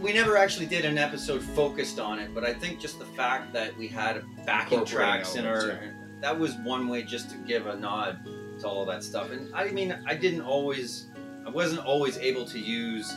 We 0.00 0.12
never 0.12 0.36
actually 0.36 0.66
did 0.66 0.84
an 0.84 0.96
episode 0.96 1.42
focused 1.42 1.98
on 1.98 2.20
it, 2.20 2.32
but 2.34 2.44
I 2.44 2.54
think 2.54 2.80
just 2.80 2.98
the 3.00 3.04
fact 3.04 3.52
that 3.52 3.76
we 3.76 3.88
had 3.88 4.22
backing 4.46 4.84
tracks 4.84 5.34
in 5.34 5.44
our 5.44 5.60
elements, 5.60 5.94
that 6.20 6.38
was 6.38 6.54
one 6.58 6.88
way 6.88 7.02
just 7.02 7.30
to 7.30 7.36
give 7.38 7.66
a 7.66 7.76
nod 7.76 8.24
to 8.60 8.66
all 8.68 8.86
that 8.86 9.02
stuff. 9.02 9.32
And 9.32 9.52
I 9.54 9.70
mean, 9.70 9.96
I 10.06 10.14
didn't 10.14 10.42
always, 10.42 11.08
I 11.46 11.50
wasn't 11.50 11.84
always 11.84 12.16
able 12.18 12.44
to 12.46 12.58
use 12.58 13.12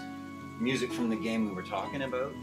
music 0.59 0.91
from 0.91 1.09
the 1.09 1.15
game 1.15 1.47
we 1.47 1.53
were 1.53 1.63
talking 1.63 2.01
about, 2.03 2.33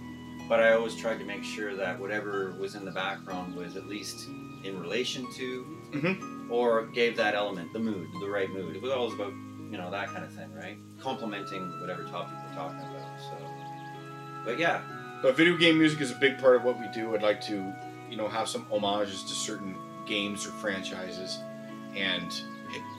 but 0.49 0.61
I 0.61 0.73
always 0.73 0.95
tried 0.97 1.19
to 1.19 1.25
make 1.25 1.45
sure 1.45 1.75
that 1.77 1.99
whatever 1.99 2.55
was 2.59 2.75
in 2.75 2.85
the 2.85 2.91
background 2.91 3.55
was 3.55 3.77
at 3.77 3.87
least 3.87 4.29
in 4.65 4.81
relation 4.81 5.27
to, 5.35 5.65
Mhm. 5.93 6.51
or 6.51 6.87
gave 6.87 7.17
that 7.17 7.35
element, 7.35 7.73
the 7.73 7.79
mood, 7.79 8.09
the 8.21 8.29
right 8.29 8.51
mood. 8.51 8.75
It 8.77 8.83
was 8.83 8.91
always 8.93 9.15
about, 9.15 9.33
you 9.33 9.77
know, 9.79 9.91
that 9.91 10.09
kind 10.09 10.25
of 10.25 10.33
thing, 10.33 10.53
right? 10.55 10.79
Complementing 11.01 11.81
whatever 11.81 12.05
topic 12.05 12.35
we're 12.49 12.55
talking 12.57 12.79
about. 12.81 13.21
So, 13.21 13.37
but 14.45 14.59
yeah, 14.59 14.81
But 15.21 15.37
video 15.37 15.57
game 15.57 15.79
music 15.79 16.01
is 16.01 16.13
a 16.13 16.15
big 16.15 16.39
part 16.39 16.55
of 16.55 16.63
what 16.63 16.79
we 16.79 16.87
do. 16.95 17.13
I'd 17.13 17.23
like 17.25 17.41
to, 17.47 17.75
you 18.09 18.17
know, 18.17 18.29
have 18.29 18.49
some 18.49 18.65
homages 18.71 19.25
to 19.25 19.35
certain 19.35 19.75
games 20.07 20.47
or 20.47 20.51
franchises, 20.53 21.39
and 21.97 22.33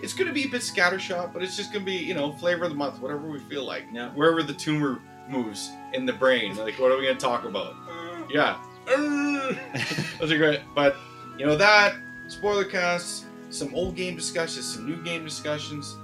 it's 0.03 0.11
going 0.13 0.27
to 0.27 0.33
be 0.33 0.43
a 0.43 0.49
bit 0.49 0.59
scattershot, 0.61 1.31
but 1.31 1.41
it's 1.43 1.55
just 1.55 1.71
going 1.71 1.85
to 1.85 1.89
be, 1.89 1.95
you 1.97 2.13
know, 2.13 2.33
flavor 2.33 2.65
of 2.65 2.71
the 2.71 2.75
month, 2.75 2.99
whatever 2.99 3.29
we 3.29 3.39
feel 3.39 3.63
like. 3.63 3.85
Yeah. 3.93 4.09
Wherever 4.15 4.43
the 4.43 4.53
tumor 4.53 4.99
moves 5.29 5.71
in 5.93 6.05
the 6.05 6.13
brain, 6.13 6.55
like 6.57 6.79
what 6.79 6.91
are 6.91 6.97
we 6.97 7.03
going 7.03 7.17
to 7.17 7.21
talk 7.25 7.45
about? 7.45 7.75
Uh, 7.89 8.23
yeah, 8.29 8.57
uh. 8.87 9.53
those 10.19 10.31
are 10.31 10.37
great. 10.37 10.61
But 10.75 10.95
you 11.37 11.45
know 11.45 11.55
that 11.55 11.95
spoiler 12.27 12.65
casts, 12.65 13.25
some 13.49 13.73
old 13.73 13.95
game 13.95 14.15
discussions, 14.15 14.65
some 14.65 14.87
new 14.89 15.01
game 15.03 15.23
discussions. 15.23 15.95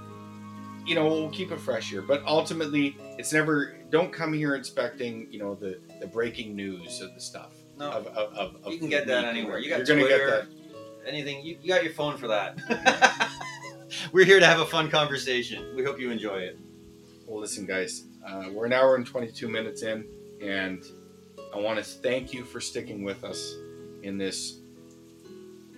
You 0.86 0.94
know, 0.94 1.06
we'll 1.06 1.30
keep 1.30 1.50
it 1.50 1.58
fresh 1.58 1.90
here, 1.90 2.02
but 2.02 2.22
ultimately, 2.26 2.96
it's 3.18 3.32
never. 3.32 3.76
Don't 3.90 4.12
come 4.12 4.32
here 4.32 4.54
expecting, 4.54 5.26
you 5.32 5.38
know, 5.38 5.54
the 5.54 5.78
the 6.00 6.06
breaking 6.06 6.54
news 6.54 7.00
of 7.00 7.12
the 7.14 7.20
stuff. 7.20 7.52
no, 7.78 7.90
Of, 7.90 8.06
of, 8.08 8.32
of, 8.34 8.56
of 8.64 8.72
You 8.72 8.78
can 8.78 8.88
get 8.88 9.06
that 9.08 9.24
anywhere. 9.24 9.58
You 9.58 9.68
got 9.68 9.78
You're 9.78 9.86
gonna 9.86 10.02
Twitter. 10.02 10.46
get 10.48 11.08
anything, 11.08 11.44
you, 11.44 11.56
you 11.62 11.68
got 11.68 11.84
your 11.84 11.92
phone 11.92 12.16
for 12.16 12.28
that. 12.28 12.58
We're 14.12 14.24
here 14.24 14.40
to 14.40 14.46
have 14.46 14.60
a 14.60 14.66
fun 14.66 14.90
conversation. 14.90 15.74
We 15.76 15.84
hope 15.84 15.98
you 16.00 16.10
enjoy 16.10 16.38
it. 16.38 16.58
Well, 17.26 17.40
listen, 17.40 17.66
guys, 17.66 18.04
uh, 18.26 18.48
we're 18.52 18.66
an 18.66 18.72
hour 18.72 18.96
and 18.96 19.06
22 19.06 19.48
minutes 19.48 19.82
in, 19.82 20.04
and 20.40 20.84
I 21.54 21.58
want 21.58 21.78
to 21.78 21.84
thank 21.84 22.32
you 22.32 22.44
for 22.44 22.60
sticking 22.60 23.04
with 23.04 23.24
us 23.24 23.54
in 24.02 24.18
this 24.18 24.58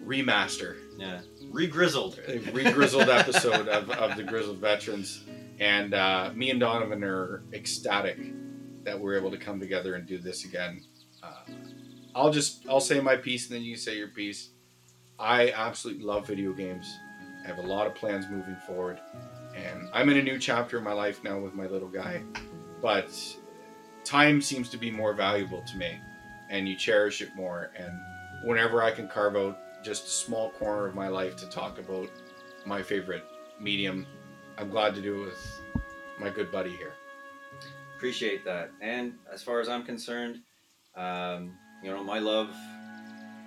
remaster. 0.04 0.76
Yeah, 0.96 1.20
re-grizzled. 1.50 2.18
re-grizzled 2.52 3.08
episode 3.08 3.68
of, 3.68 3.90
of 3.90 4.16
the 4.16 4.22
Grizzled 4.22 4.58
Veterans, 4.58 5.24
and 5.60 5.94
uh, 5.94 6.30
me 6.34 6.50
and 6.50 6.58
Donovan 6.58 7.04
are 7.04 7.42
ecstatic 7.52 8.18
that 8.84 8.98
we're 8.98 9.16
able 9.16 9.30
to 9.30 9.38
come 9.38 9.60
together 9.60 9.94
and 9.94 10.06
do 10.06 10.18
this 10.18 10.44
again. 10.44 10.82
Uh, 11.22 11.52
I'll 12.14 12.30
just 12.30 12.66
I'll 12.68 12.80
say 12.80 13.00
my 13.00 13.16
piece, 13.16 13.48
and 13.48 13.56
then 13.56 13.62
you 13.62 13.76
say 13.76 13.96
your 13.96 14.08
piece. 14.08 14.50
I 15.18 15.50
absolutely 15.50 16.04
love 16.04 16.26
video 16.26 16.52
games. 16.52 16.86
I 17.44 17.48
have 17.48 17.58
a 17.58 17.66
lot 17.66 17.86
of 17.86 17.94
plans 17.94 18.26
moving 18.30 18.56
forward, 18.66 18.98
and 19.64 19.88
I'm 19.92 20.08
in 20.08 20.18
a 20.18 20.22
new 20.22 20.38
chapter 20.38 20.78
in 20.78 20.84
my 20.84 20.92
life 20.92 21.22
now 21.24 21.38
with 21.38 21.54
my 21.54 21.66
little 21.66 21.88
guy. 21.88 22.22
But 22.80 23.10
time 24.04 24.40
seems 24.40 24.68
to 24.70 24.76
be 24.76 24.90
more 24.90 25.12
valuable 25.12 25.62
to 25.62 25.76
me, 25.76 25.98
and 26.50 26.68
you 26.68 26.76
cherish 26.76 27.20
it 27.22 27.34
more. 27.34 27.70
And 27.76 27.92
whenever 28.44 28.82
I 28.82 28.90
can 28.90 29.08
carve 29.08 29.36
out 29.36 29.58
just 29.82 30.06
a 30.06 30.10
small 30.10 30.50
corner 30.50 30.86
of 30.86 30.94
my 30.94 31.08
life 31.08 31.36
to 31.36 31.46
talk 31.46 31.78
about 31.78 32.10
my 32.66 32.82
favorite 32.82 33.24
medium. 33.60 34.06
I'm 34.56 34.70
glad 34.70 34.94
to 34.94 35.00
do 35.00 35.22
it 35.22 35.26
with 35.26 35.60
my 36.18 36.30
good 36.30 36.50
buddy 36.50 36.70
here. 36.70 36.92
Appreciate 37.96 38.44
that. 38.44 38.70
And 38.80 39.14
as 39.32 39.42
far 39.42 39.60
as 39.60 39.68
I'm 39.68 39.84
concerned, 39.84 40.40
um, 40.96 41.56
you 41.82 41.90
know, 41.90 42.02
my 42.02 42.18
love 42.18 42.54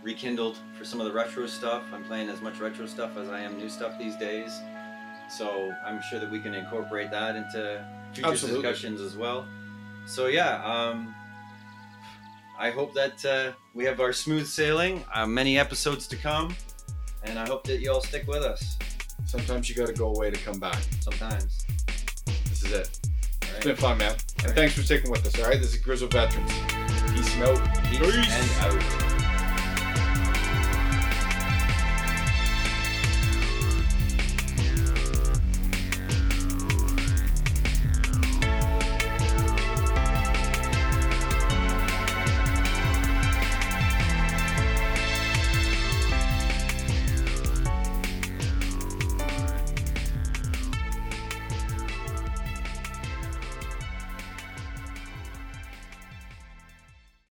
rekindled 0.03 0.57
for 0.77 0.83
some 0.83 0.99
of 0.99 1.05
the 1.05 1.13
retro 1.13 1.45
stuff. 1.47 1.83
I'm 1.93 2.03
playing 2.03 2.29
as 2.29 2.41
much 2.41 2.59
retro 2.59 2.85
stuff 2.85 3.17
as 3.17 3.29
I 3.29 3.41
am 3.41 3.57
new 3.57 3.69
stuff 3.69 3.97
these 3.99 4.15
days. 4.15 4.59
So 5.37 5.73
I'm 5.85 6.01
sure 6.01 6.19
that 6.19 6.29
we 6.29 6.39
can 6.39 6.53
incorporate 6.53 7.09
that 7.11 7.35
into 7.35 7.85
future 8.13 8.29
Absolutely. 8.29 8.61
discussions 8.61 9.01
as 9.01 9.15
well. 9.15 9.45
So 10.05 10.27
yeah, 10.27 10.63
um, 10.65 11.13
I 12.59 12.69
hope 12.71 12.93
that 12.95 13.23
uh, 13.25 13.51
we 13.73 13.85
have 13.85 13.99
our 13.99 14.13
smooth 14.13 14.45
sailing, 14.45 15.03
uh, 15.13 15.25
many 15.25 15.57
episodes 15.57 16.07
to 16.07 16.15
come, 16.17 16.55
and 17.23 17.39
I 17.39 17.47
hope 17.47 17.63
that 17.65 17.79
you 17.79 17.91
all 17.91 18.01
stick 18.01 18.27
with 18.27 18.43
us 18.43 18.77
Sometimes 19.25 19.69
you 19.69 19.75
got 19.75 19.87
to 19.87 19.93
go 19.93 20.13
away 20.13 20.29
to 20.31 20.37
come 20.37 20.59
back. 20.59 20.79
sometimes. 20.99 21.65
This 22.49 22.63
is 22.63 22.71
it. 22.71 22.99
All 23.03 23.15
It's 23.43 23.53
right. 23.53 23.63
been 23.63 23.75
fun, 23.75 23.97
man. 23.97 24.15
And 24.43 24.53
thanks 24.55 24.73
for 24.73 24.81
sticking 24.81 25.11
with 25.11 25.25
us, 25.25 25.39
all 25.39 25.45
right? 25.49 25.59
This 25.59 25.73
is 25.73 25.77
Grizzle 25.79 26.09
Veterans. 26.09 26.51
Peace 27.13 27.37
out. 27.37 27.83
Peace 27.85 28.01
and 28.01 28.73
out. 28.73 29.10